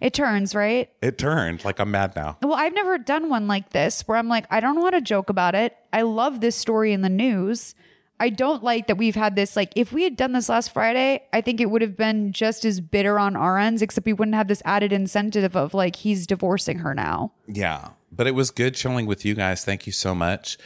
It 0.01 0.15
turns, 0.15 0.55
right? 0.55 0.91
It 1.01 1.19
turned. 1.19 1.65
Like 1.65 1.79
I'm 1.79 1.91
mad 1.91 2.17
now. 2.17 2.39
Well, 2.43 2.55
I've 2.55 2.75
never 2.75 2.99
done 2.99 3.29
one 3.29 3.47
like 3.47 3.71
this 3.71 4.03
where 4.09 4.19
I'm 4.19 4.29
like, 4.29 4.47
I 4.51 4.61
don't 4.61 4.81
want 4.81 4.95
to 4.95 5.01
joke 5.01 5.31
about 5.31 5.55
it. 5.55 5.77
I 5.93 6.03
love 6.03 6.41
this 6.41 6.57
story 6.57 6.93
in 6.93 7.03
the 7.03 7.09
news. 7.09 7.75
I 8.19 8.29
don't 8.29 8.63
like 8.63 8.87
that 8.87 8.99
we've 8.99 9.17
had 9.17 9.35
this. 9.35 9.57
Like, 9.57 9.73
if 9.75 9.93
we 9.93 10.05
had 10.05 10.17
done 10.17 10.33
this 10.33 10.49
last 10.49 10.73
Friday, 10.73 11.25
I 11.33 11.41
think 11.41 11.61
it 11.61 11.71
would 11.71 11.83
have 11.83 11.97
been 11.97 12.33
just 12.33 12.65
as 12.65 12.81
bitter 12.81 13.19
on 13.19 13.35
our 13.35 13.59
ends, 13.59 13.83
except 13.83 14.07
we 14.07 14.13
wouldn't 14.13 14.37
have 14.37 14.47
this 14.47 14.63
added 14.65 14.93
incentive 14.93 15.57
of 15.57 15.75
like, 15.75 15.97
he's 15.97 16.27
divorcing 16.27 16.79
her 16.81 16.95
now. 16.95 17.33
Yeah. 17.49 17.91
But 18.13 18.29
it 18.29 18.37
was 18.37 18.53
good 18.53 18.75
chilling 18.75 19.07
with 19.07 19.25
you 19.25 19.35
guys. 19.35 19.65
Thank 19.65 19.87
you 19.87 19.93
so 19.93 20.15
much. 20.15 20.57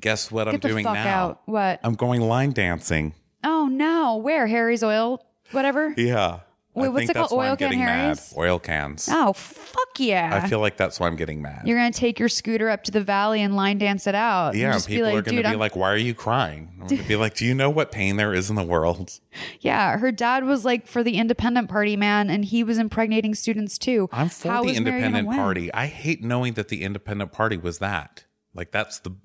Guess 0.00 0.30
what 0.30 0.48
I'm 0.48 0.58
the 0.58 0.68
doing 0.68 0.84
now? 0.84 1.06
out. 1.06 1.42
What? 1.46 1.80
I'm 1.82 1.94
going 1.94 2.20
line 2.20 2.52
dancing. 2.52 3.14
Oh, 3.42 3.68
no. 3.68 4.16
Where? 4.16 4.46
Harry's 4.46 4.82
Oil? 4.82 5.24
Whatever? 5.52 5.94
Yeah. 5.96 6.40
Wait, 6.74 6.86
I 6.86 6.88
what's 6.90 7.10
it 7.10 7.14
called? 7.14 7.32
Oil 7.32 7.56
can 7.56 7.70
getting 7.70 7.78
Harry's? 7.80 8.32
mad. 8.36 8.38
Oil 8.40 8.58
cans. 8.60 9.08
Oh 9.10 9.32
fuck 9.32 9.88
yeah! 9.98 10.40
I 10.40 10.48
feel 10.48 10.60
like 10.60 10.76
that's 10.76 11.00
why 11.00 11.08
I'm 11.08 11.16
getting 11.16 11.42
mad. 11.42 11.62
You're 11.66 11.76
gonna 11.76 11.90
take 11.90 12.20
your 12.20 12.28
scooter 12.28 12.68
up 12.70 12.84
to 12.84 12.92
the 12.92 13.00
valley 13.00 13.42
and 13.42 13.56
line 13.56 13.78
dance 13.78 14.06
it 14.06 14.14
out. 14.14 14.54
yeah, 14.54 14.72
just 14.74 14.86
people 14.86 15.06
like, 15.06 15.16
are 15.16 15.22
going 15.22 15.36
to 15.38 15.42
be 15.42 15.48
I'm- 15.48 15.58
like, 15.58 15.74
"Why 15.74 15.90
are 15.90 15.96
you 15.96 16.14
crying?" 16.14 16.68
I'm 16.80 16.86
going 16.86 17.02
to 17.02 17.08
be 17.08 17.16
like, 17.16 17.34
"Do 17.34 17.44
you 17.46 17.54
know 17.54 17.68
what 17.68 17.90
pain 17.90 18.16
there 18.16 18.32
is 18.32 18.48
in 18.48 18.54
the 18.54 18.62
world?" 18.62 19.18
Yeah, 19.60 19.98
her 19.98 20.12
dad 20.12 20.44
was 20.44 20.64
like 20.64 20.86
for 20.86 21.02
the 21.02 21.16
independent 21.16 21.68
party, 21.68 21.96
man, 21.96 22.30
and 22.30 22.44
he 22.44 22.62
was 22.62 22.78
impregnating 22.78 23.34
students 23.34 23.76
too. 23.76 24.08
I'm 24.12 24.28
for 24.28 24.48
How 24.48 24.62
the 24.64 24.74
independent 24.74 25.28
party. 25.30 25.72
I 25.74 25.86
hate 25.86 26.22
knowing 26.22 26.52
that 26.54 26.68
the 26.68 26.82
independent 26.84 27.32
party 27.32 27.56
was 27.56 27.78
that. 27.78 28.24
Like 28.54 28.70
that's 28.70 29.00
the 29.00 29.16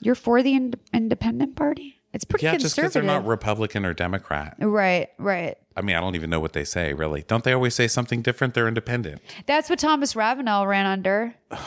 You're 0.00 0.14
for 0.14 0.42
the 0.44 0.54
ind- 0.54 0.78
independent 0.92 1.56
party? 1.56 1.97
It's 2.12 2.24
pretty 2.24 2.46
yeah, 2.46 2.56
just 2.56 2.74
because 2.76 2.94
they're 2.94 3.02
not 3.02 3.26
Republican 3.26 3.84
or 3.84 3.92
Democrat. 3.92 4.56
right, 4.58 5.08
right. 5.18 5.56
I 5.76 5.82
mean, 5.82 5.94
I 5.94 6.00
don't 6.00 6.14
even 6.14 6.30
know 6.30 6.40
what 6.40 6.54
they 6.54 6.64
say 6.64 6.92
really. 6.94 7.22
Don't 7.22 7.44
they 7.44 7.52
always 7.52 7.74
say 7.74 7.86
something 7.86 8.22
different? 8.22 8.54
They're 8.54 8.68
independent. 8.68 9.20
That's 9.46 9.68
what 9.68 9.78
Thomas 9.78 10.16
Ravenel 10.16 10.66
ran 10.66 10.86
under. 10.86 11.34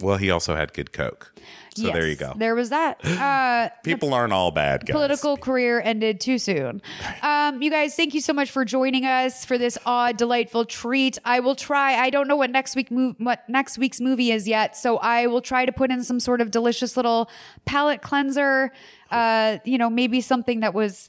Well, 0.00 0.16
he 0.16 0.28
also 0.28 0.56
had 0.56 0.72
good 0.72 0.92
coke. 0.92 1.32
So 1.76 1.90
there 1.90 2.06
you 2.06 2.16
go. 2.16 2.32
There 2.36 2.54
was 2.54 2.70
that. 2.70 3.00
Uh, 3.24 3.68
People 3.82 4.12
aren't 4.12 4.32
all 4.32 4.50
bad 4.50 4.84
guys. 4.86 4.92
political 4.92 5.36
career 5.36 5.80
ended 5.80 6.20
too 6.20 6.38
soon. 6.38 6.82
Um, 7.22 7.62
you 7.62 7.70
guys, 7.70 7.94
thank 7.94 8.12
you 8.14 8.20
so 8.20 8.32
much 8.32 8.50
for 8.50 8.64
joining 8.64 9.04
us 9.06 9.44
for 9.44 9.56
this 9.56 9.78
odd, 9.86 10.16
delightful 10.16 10.64
treat. 10.64 11.18
I 11.24 11.40
will 11.40 11.54
try. 11.54 11.94
I 11.96 12.10
don't 12.10 12.28
know 12.28 12.36
what 12.36 12.50
next 12.50 12.76
week 12.76 12.90
move 12.90 13.16
what 13.18 13.48
next 13.48 13.78
week's 13.78 14.00
movie 14.00 14.30
is 14.30 14.46
yet, 14.46 14.76
so 14.76 14.98
I 14.98 15.26
will 15.26 15.40
try 15.40 15.64
to 15.64 15.72
put 15.72 15.90
in 15.90 16.02
some 16.04 16.20
sort 16.20 16.40
of 16.40 16.50
delicious 16.50 16.96
little 16.96 17.30
palate 17.64 18.02
cleanser. 18.02 18.72
Uh, 19.10 19.58
you 19.64 19.78
know, 19.78 19.88
maybe 19.88 20.20
something 20.20 20.60
that 20.60 20.74
was 20.74 21.08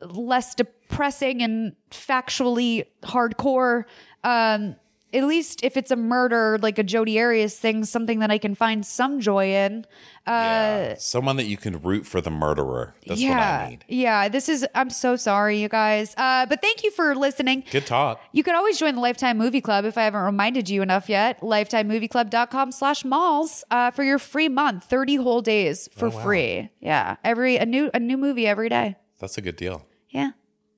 less 0.00 0.54
depressing 0.54 1.42
and 1.42 1.74
factually 1.90 2.86
hardcore. 3.02 3.84
Um, 4.24 4.76
at 5.12 5.24
least 5.24 5.64
if 5.64 5.76
it's 5.76 5.90
a 5.90 5.96
murder, 5.96 6.58
like 6.62 6.78
a 6.78 6.82
Jodi 6.82 7.20
Arias 7.20 7.58
thing, 7.58 7.84
something 7.84 8.18
that 8.20 8.30
I 8.30 8.38
can 8.38 8.54
find 8.54 8.84
some 8.86 9.20
joy 9.20 9.46
in. 9.54 9.84
Uh, 10.26 10.94
Someone 10.96 11.36
that 11.36 11.46
you 11.46 11.56
can 11.56 11.80
root 11.80 12.06
for 12.06 12.20
the 12.20 12.30
murderer. 12.30 12.94
That's 13.06 13.20
yeah, 13.20 13.30
what 13.30 13.66
I 13.66 13.68
need. 13.70 13.84
Yeah, 13.88 14.28
this 14.28 14.48
is 14.48 14.66
I'm 14.74 14.90
so 14.90 15.16
sorry, 15.16 15.58
you 15.60 15.68
guys. 15.68 16.14
Uh, 16.16 16.46
but 16.46 16.60
thank 16.62 16.84
you 16.84 16.90
for 16.90 17.14
listening. 17.16 17.64
Good 17.70 17.86
talk. 17.86 18.20
You 18.32 18.42
can 18.42 18.54
always 18.54 18.78
join 18.78 18.94
the 18.94 19.00
Lifetime 19.00 19.38
Movie 19.38 19.60
Club 19.60 19.84
if 19.84 19.96
I 19.98 20.02
haven't 20.02 20.20
reminded 20.20 20.68
you 20.68 20.82
enough 20.82 21.08
yet. 21.08 21.40
LifetimeMovieClub.com 21.40 22.72
slash 22.72 23.04
malls 23.04 23.64
uh, 23.70 23.90
for 23.90 24.04
your 24.04 24.18
free 24.18 24.48
month, 24.48 24.84
30 24.84 25.16
whole 25.16 25.40
days 25.42 25.88
for 25.96 26.06
Oh, 26.06 26.10
wow. 26.10 26.22
free. 26.22 26.70
Yeah. 26.80 27.16
Every 27.24 27.56
a 27.56 27.66
new 27.66 27.90
a 27.94 27.98
new 28.00 28.16
movie 28.16 28.46
every 28.46 28.68
day. 28.68 28.96
That's 29.18 29.38
a 29.38 29.42
good 29.42 29.56
deal. 29.56 29.86
Yeah. 30.10 30.30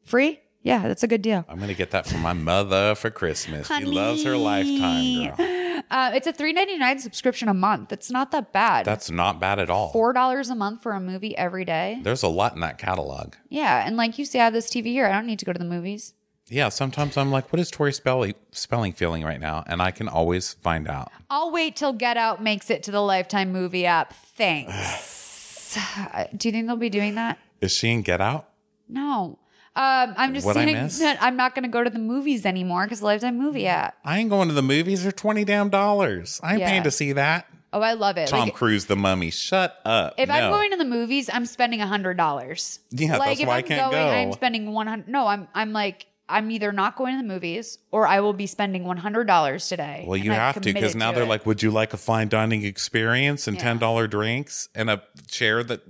Free? 0.05 0.41
Yeah, 0.63 0.87
that's 0.87 1.03
a 1.03 1.09
good 1.09 1.23
deal. 1.23 1.45
I'm 1.49 1.59
gonna 1.59 1.75
get 1.75 1.91
that 1.91 2.07
for 2.07 2.19
my 2.19 2.33
mother 2.33 2.95
for 2.95 3.11
Christmas. 3.11 3.67
She 3.67 3.85
loves 3.85 4.25
her 4.25 4.37
lifetime 4.37 5.35
girl. 5.37 5.59
Uh, 5.91 6.11
it's 6.15 6.27
a 6.27 6.33
$3.99 6.33 7.01
subscription 7.01 7.49
a 7.49 7.55
month. 7.55 7.93
It's 7.93 8.11
not 8.11 8.31
that 8.31 8.51
bad. 8.53 8.87
That's 8.87 9.11
not 9.11 9.39
bad 9.41 9.59
at 9.59 9.69
all. 9.69 9.91
Four 9.91 10.13
dollars 10.15 10.49
a 10.49 10.55
month 10.55 10.83
for 10.83 10.93
a 10.93 11.01
movie 11.01 11.37
every 11.37 11.65
day. 11.67 11.99
There's 12.03 12.23
a 12.23 12.29
lot 12.29 12.55
in 12.55 12.61
that 12.61 12.79
catalog. 12.79 13.35
Yeah, 13.51 13.85
and 13.87 13.97
like 13.97 14.19
you 14.19 14.25
see, 14.25 14.39
I 14.39 14.45
have 14.45 14.53
this 14.55 14.71
TV 14.71 14.87
here. 14.87 15.07
I 15.07 15.13
don't 15.13 15.27
need 15.27 15.39
to 15.41 15.45
go 15.45 15.53
to 15.53 15.59
the 15.59 15.65
movies. 15.67 16.15
Yeah, 16.49 16.69
sometimes 16.71 17.17
I'm 17.17 17.31
like, 17.31 17.53
what 17.53 17.61
is 17.61 17.71
Tori 17.71 17.93
Spelling, 17.93 18.35
Spelling 18.53 18.93
feeling 18.93 19.23
right 19.25 19.41
now? 19.41 19.65
And 19.67 19.83
I 19.83 19.91
can 19.91 20.09
always 20.09 20.55
find 20.55 20.89
out. 20.89 21.11
I'll 21.31 21.51
wait 21.51 21.77
till 21.77 21.93
Get 21.93 22.17
Out 22.17 22.43
makes 22.43 22.71
it 22.71 22.83
to 22.85 22.91
the 22.91 23.01
Lifetime 23.01 23.53
movie 23.53 23.85
app. 23.85 24.13
Thanks. 24.37 25.79
Do 26.37 26.49
you 26.49 26.53
think 26.53 26.67
they'll 26.67 26.77
be 26.77 26.91
doing 26.91 27.17
that? 27.17 27.39
Is 27.61 27.73
she 27.73 27.91
in 27.91 28.03
Get 28.03 28.21
Out? 28.21 28.49
No. 28.89 29.39
Um, 29.75 30.15
I'm 30.19 30.35
just 30.35 30.47
What'd 30.47 30.61
I 30.69 30.89
saying 30.89 31.17
I'm 31.21 31.37
not 31.37 31.55
going 31.55 31.63
to 31.63 31.69
go 31.71 31.83
to 31.83 31.89
the 31.89 31.99
movies 31.99 32.45
anymore 32.45 32.85
because 32.85 33.03
Lifetime 33.03 33.39
movie 33.39 33.67
app. 33.67 33.97
I 34.05 34.19
ain't 34.19 34.29
going 34.29 34.49
to 34.49 34.55
the 34.55 34.63
movies. 34.63 35.03
They're 35.03 35.13
twenty 35.13 35.45
damn 35.45 35.71
dollars. 35.71 36.41
I 36.43 36.53
ain't 36.53 36.61
Yeah. 36.61 36.69
paying 36.71 36.83
to 36.83 36.91
see 36.91 37.13
that. 37.13 37.47
Oh, 37.73 37.81
I 37.81 37.95
love 37.95 38.19
it. 38.19 38.29
Tom 38.29 38.49
Like, 38.49 38.55
Cruise, 38.55 38.85
the 38.85 38.97
Mummy. 38.97 39.31
Shut 39.31 39.79
up. 39.87 40.15
if 40.19 40.29
I'm 40.31 40.51
going 40.51 40.73
to 40.73 40.77
the 40.77 40.85
movies, 40.85 41.31
I'm 41.33 41.47
spending 41.47 41.81
a 41.81 41.87
hundred 41.87 42.19
dollars. 42.19 42.81
Yeah, 42.91 43.17
like 43.17 43.31
that's 43.31 43.41
if 43.41 43.49
why 43.49 43.55
I 43.55 43.59
I'm 43.59 43.65
can't 43.65 43.91
going, 43.91 44.07
go. 44.09 44.13
I'm 44.13 44.33
spending 44.35 44.73
one 44.75 44.87
hundred. 44.89 45.09
No, 45.09 45.27
I'm 45.27 45.49
I'm 45.55 45.73
like 45.73 46.05
I'm 46.29 46.51
either 46.51 46.71
not 46.73 46.97
going 46.97 47.15
to 47.17 47.23
the 47.23 47.29
movies 47.29 47.79
or 47.91 48.07
I 48.07 48.21
will 48.21 48.35
be 48.35 48.47
spending 48.47 48.85
one 48.85 48.99
hundred 48.99 49.25
dollars 49.27 49.69
today. 49.69 50.05
Well, 50.07 50.19
you 50.19 50.33
I've 50.35 50.55
to 50.55 50.61
because 50.61 50.95
now 50.95 51.13
they're 51.13 51.25
it. 51.25 51.29
like, 51.29 51.47
would 51.47 51.63
you 51.63 51.71
like 51.71 51.95
a 51.95 51.97
fine 51.97 52.29
dining 52.29 52.63
experience 52.65 53.49
and 53.49 53.57
Yeah. 53.57 53.63
ten 53.63 53.79
dollar 53.79 54.07
drinks 54.07 54.69
and 54.75 54.91
a 54.91 55.03
chair 55.29 55.65
that 55.65 55.81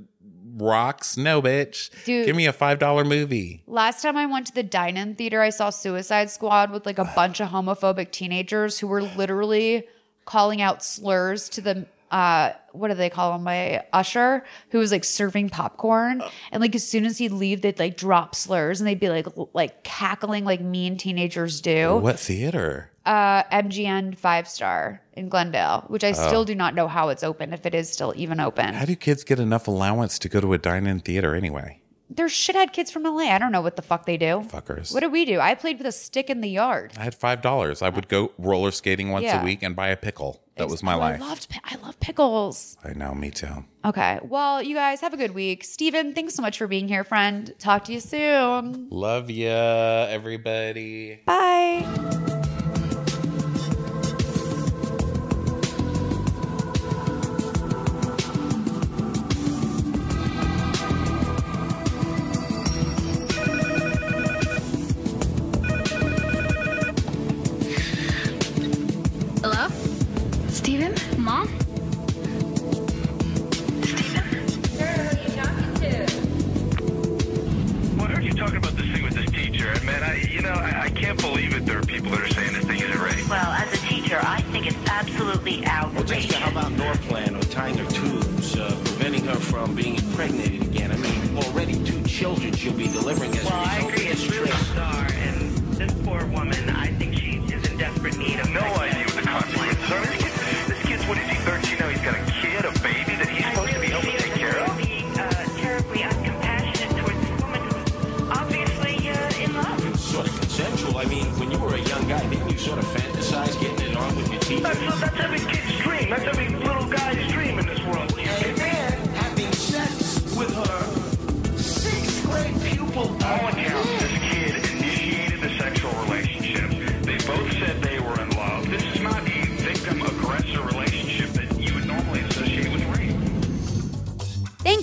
rocks? 0.62 1.16
No, 1.16 1.42
bitch. 1.42 1.90
Dude. 2.04 2.26
give 2.26 2.36
me 2.36 2.46
a 2.46 2.52
five 2.52 2.78
dollar 2.78 3.04
movie. 3.04 3.62
Last 3.66 4.02
time 4.02 4.16
I 4.16 4.26
went 4.26 4.46
to 4.46 4.54
the 4.54 4.62
dine-in 4.62 5.14
theater, 5.16 5.40
I 5.40 5.50
saw 5.50 5.70
Suicide 5.70 6.30
Squad 6.30 6.70
with 6.70 6.86
like 6.86 6.98
a 6.98 7.04
bunch 7.16 7.40
of 7.40 7.48
homophobic 7.48 8.10
teenagers 8.12 8.78
who 8.78 8.86
were 8.86 9.02
literally 9.02 9.84
calling 10.24 10.62
out 10.62 10.84
slurs 10.84 11.48
to 11.50 11.60
the 11.60 11.86
uh 12.12 12.52
what 12.72 12.88
do 12.88 12.94
they 12.94 13.08
call 13.08 13.34
him 13.34 13.42
my 13.42 13.82
usher 13.92 14.44
who 14.70 14.78
was 14.78 14.92
like 14.92 15.02
serving 15.02 15.48
popcorn 15.48 16.22
and 16.52 16.60
like 16.60 16.74
as 16.74 16.86
soon 16.86 17.06
as 17.06 17.16
he'd 17.18 17.32
leave 17.32 17.62
they'd 17.62 17.78
like 17.78 17.96
drop 17.96 18.34
slurs 18.34 18.80
and 18.80 18.86
they'd 18.86 19.00
be 19.00 19.08
like 19.08 19.26
like 19.54 19.82
cackling 19.82 20.44
like 20.44 20.60
mean 20.60 20.96
teenagers 20.98 21.60
do 21.62 21.96
What 21.96 22.20
theater? 22.20 22.91
Uh 23.04 23.42
mgn 23.44 24.16
five 24.16 24.46
star 24.48 25.00
in 25.14 25.28
glendale 25.28 25.84
which 25.88 26.04
i 26.04 26.10
Oh. 26.10 26.12
still 26.12 26.44
do 26.44 26.54
not 26.54 26.74
know 26.74 26.86
how 26.88 27.08
it's 27.08 27.24
open 27.24 27.52
if 27.52 27.66
it 27.66 27.74
is 27.74 27.90
still 27.92 28.12
even 28.16 28.38
open 28.40 28.74
How 28.74 28.84
do 28.84 28.94
kids 28.94 29.24
get 29.24 29.40
enough 29.40 29.66
allowance 29.66 30.18
to 30.20 30.28
go 30.28 30.40
to 30.40 30.52
a 30.52 30.58
dine-in 30.58 31.00
theater 31.00 31.34
anyway? 31.34 31.78
they're 32.14 32.26
shithead 32.26 32.72
kids 32.74 32.90
from 32.90 33.04
la 33.04 33.16
i 33.22 33.38
don't 33.38 33.52
know 33.52 33.62
what 33.62 33.76
the 33.76 33.82
fuck 33.82 34.04
they 34.04 34.18
do 34.18 34.44
Fuckers. 34.46 34.92
what 34.92 35.00
did 35.00 35.10
we 35.10 35.24
do 35.24 35.40
i 35.40 35.54
played 35.54 35.78
with 35.78 35.86
a 35.86 35.92
stick 35.92 36.28
in 36.30 36.42
the 36.42 36.50
yard 36.50 36.92
I 36.98 37.04
had 37.04 37.14
five 37.14 37.40
dollars. 37.42 37.80
I 37.82 37.88
would 37.88 38.06
go 38.08 38.32
roller 38.38 38.70
skating 38.70 39.10
once 39.10 39.24
Yeah. 39.24 39.40
a 39.40 39.44
week 39.44 39.62
and 39.62 39.74
buy 39.74 39.88
a 39.88 39.96
pickle. 39.96 40.42
That 40.56 40.68
was 40.68 40.82
my 40.82 40.92
Oh, 40.94 40.98
life. 40.98 41.22
I 41.22 41.24
loved 41.26 41.46
I 41.64 41.74
love 41.76 41.98
pickles. 42.00 42.76
I 42.84 42.92
know, 42.92 43.14
me 43.14 43.30
too. 43.30 43.64
Okay. 43.86 44.18
Well, 44.22 44.62
you 44.62 44.74
guys 44.76 45.00
have 45.00 45.14
a 45.14 45.16
good 45.16 45.32
week. 45.34 45.64
Steven, 45.64 46.12
thanks 46.12 46.34
so 46.34 46.42
much 46.42 46.58
for 46.58 46.66
being 46.66 46.86
here, 46.88 47.02
friend. 47.04 47.54
Talk 47.58 47.84
to 47.84 47.92
you 47.94 48.00
soon. 48.00 48.88
Love 48.90 49.30
ya, 49.30 50.06
everybody. 50.10 51.22
Bye. 51.24 52.81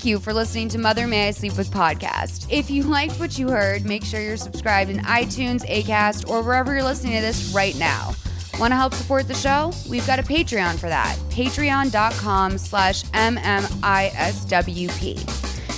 You 0.10 0.19
for 0.19 0.34
listening 0.34 0.68
to 0.68 0.80
Mother 0.80 1.06
May 1.06 1.27
I 1.27 1.31
Sleep 1.31 1.56
With 1.56 1.69
podcast. 1.69 2.48
If 2.49 2.72
you 2.72 2.81
liked 2.84 3.19
what 3.19 3.38
you 3.38 3.49
heard, 3.49 3.86
make 3.86 4.03
sure 4.03 4.19
you're 4.19 4.38
subscribed 4.38 4.90
in 4.90 4.98
iTunes, 4.98 5.64
Acast, 5.69 6.27
or 6.27 6.41
wherever 6.41 6.73
you're 6.73 6.84
listening 6.84 7.14
to 7.14 7.22
this 7.22 7.53
right 7.53 7.77
now. 7.77 8.15
Want 8.60 8.72
to 8.72 8.76
help 8.76 8.95
support 8.95 9.27
the 9.27 9.36
show? 9.36 9.72
We've 9.88 10.06
got 10.07 10.18
a 10.18 10.23
Patreon 10.23 10.80
for 10.80 10.90
that. 10.90 11.15
Patreon.com 11.30 12.57
slash 12.57 13.03
MMISWP. 13.03 14.27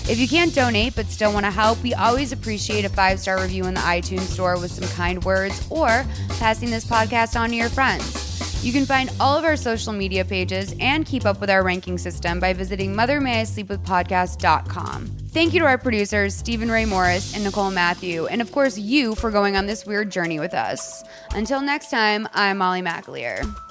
If 0.10 0.18
you 0.18 0.28
can't 0.28 0.56
donate 0.56 0.96
but 0.96 1.08
still 1.08 1.34
want 1.34 1.46
to 1.46 1.52
help, 1.52 1.84
we 1.84 1.94
always 1.94 2.32
appreciate 2.32 2.86
a 2.86 2.90
five 2.90 3.20
star 3.20 3.42
review 3.42 3.66
in 3.66 3.74
the 3.74 3.82
iTunes 3.82 4.22
store 4.22 4.58
with 4.58 4.72
some 4.72 4.88
kind 4.96 5.22
words 5.26 5.62
or 5.70 6.06
passing 6.40 6.72
this 6.72 6.86
podcast 6.86 7.38
on 7.40 7.50
to 7.50 7.56
your 7.56 7.70
friends. 7.70 8.21
You 8.62 8.72
can 8.72 8.86
find 8.86 9.12
all 9.20 9.38
of 9.38 9.44
our 9.44 9.56
social 9.56 9.92
media 9.92 10.24
pages 10.24 10.76
and 10.80 11.04
keep 11.06 11.26
up 11.26 11.42
with 11.42 11.50
our 11.50 11.64
ranking 11.64 11.98
system 11.98 12.40
by 12.40 12.54
visiting 12.54 12.94
mothermayisleepwithpodcast.com. 12.94 15.06
Thank 15.30 15.54
you 15.54 15.60
to 15.62 15.66
our 15.66 15.80
producers, 15.80 16.36
Stephen 16.36 16.70
Ray 16.70 16.86
Morris 16.86 17.34
and 17.34 17.44
Nicole 17.44 17.72
Matthew, 17.72 18.28
and 18.28 18.42
of 18.42 18.52
course, 18.52 18.78
you 18.78 19.16
for 19.16 19.32
going 19.32 19.56
on 19.56 19.66
this 19.66 19.86
weird 19.86 20.12
journey 20.12 20.40
with 20.40 20.54
us. 20.54 21.04
Until 21.34 21.62
next 21.62 21.90
time, 21.90 22.28
I'm 22.34 22.60
Molly 22.60 22.82
McAleer. 22.82 23.71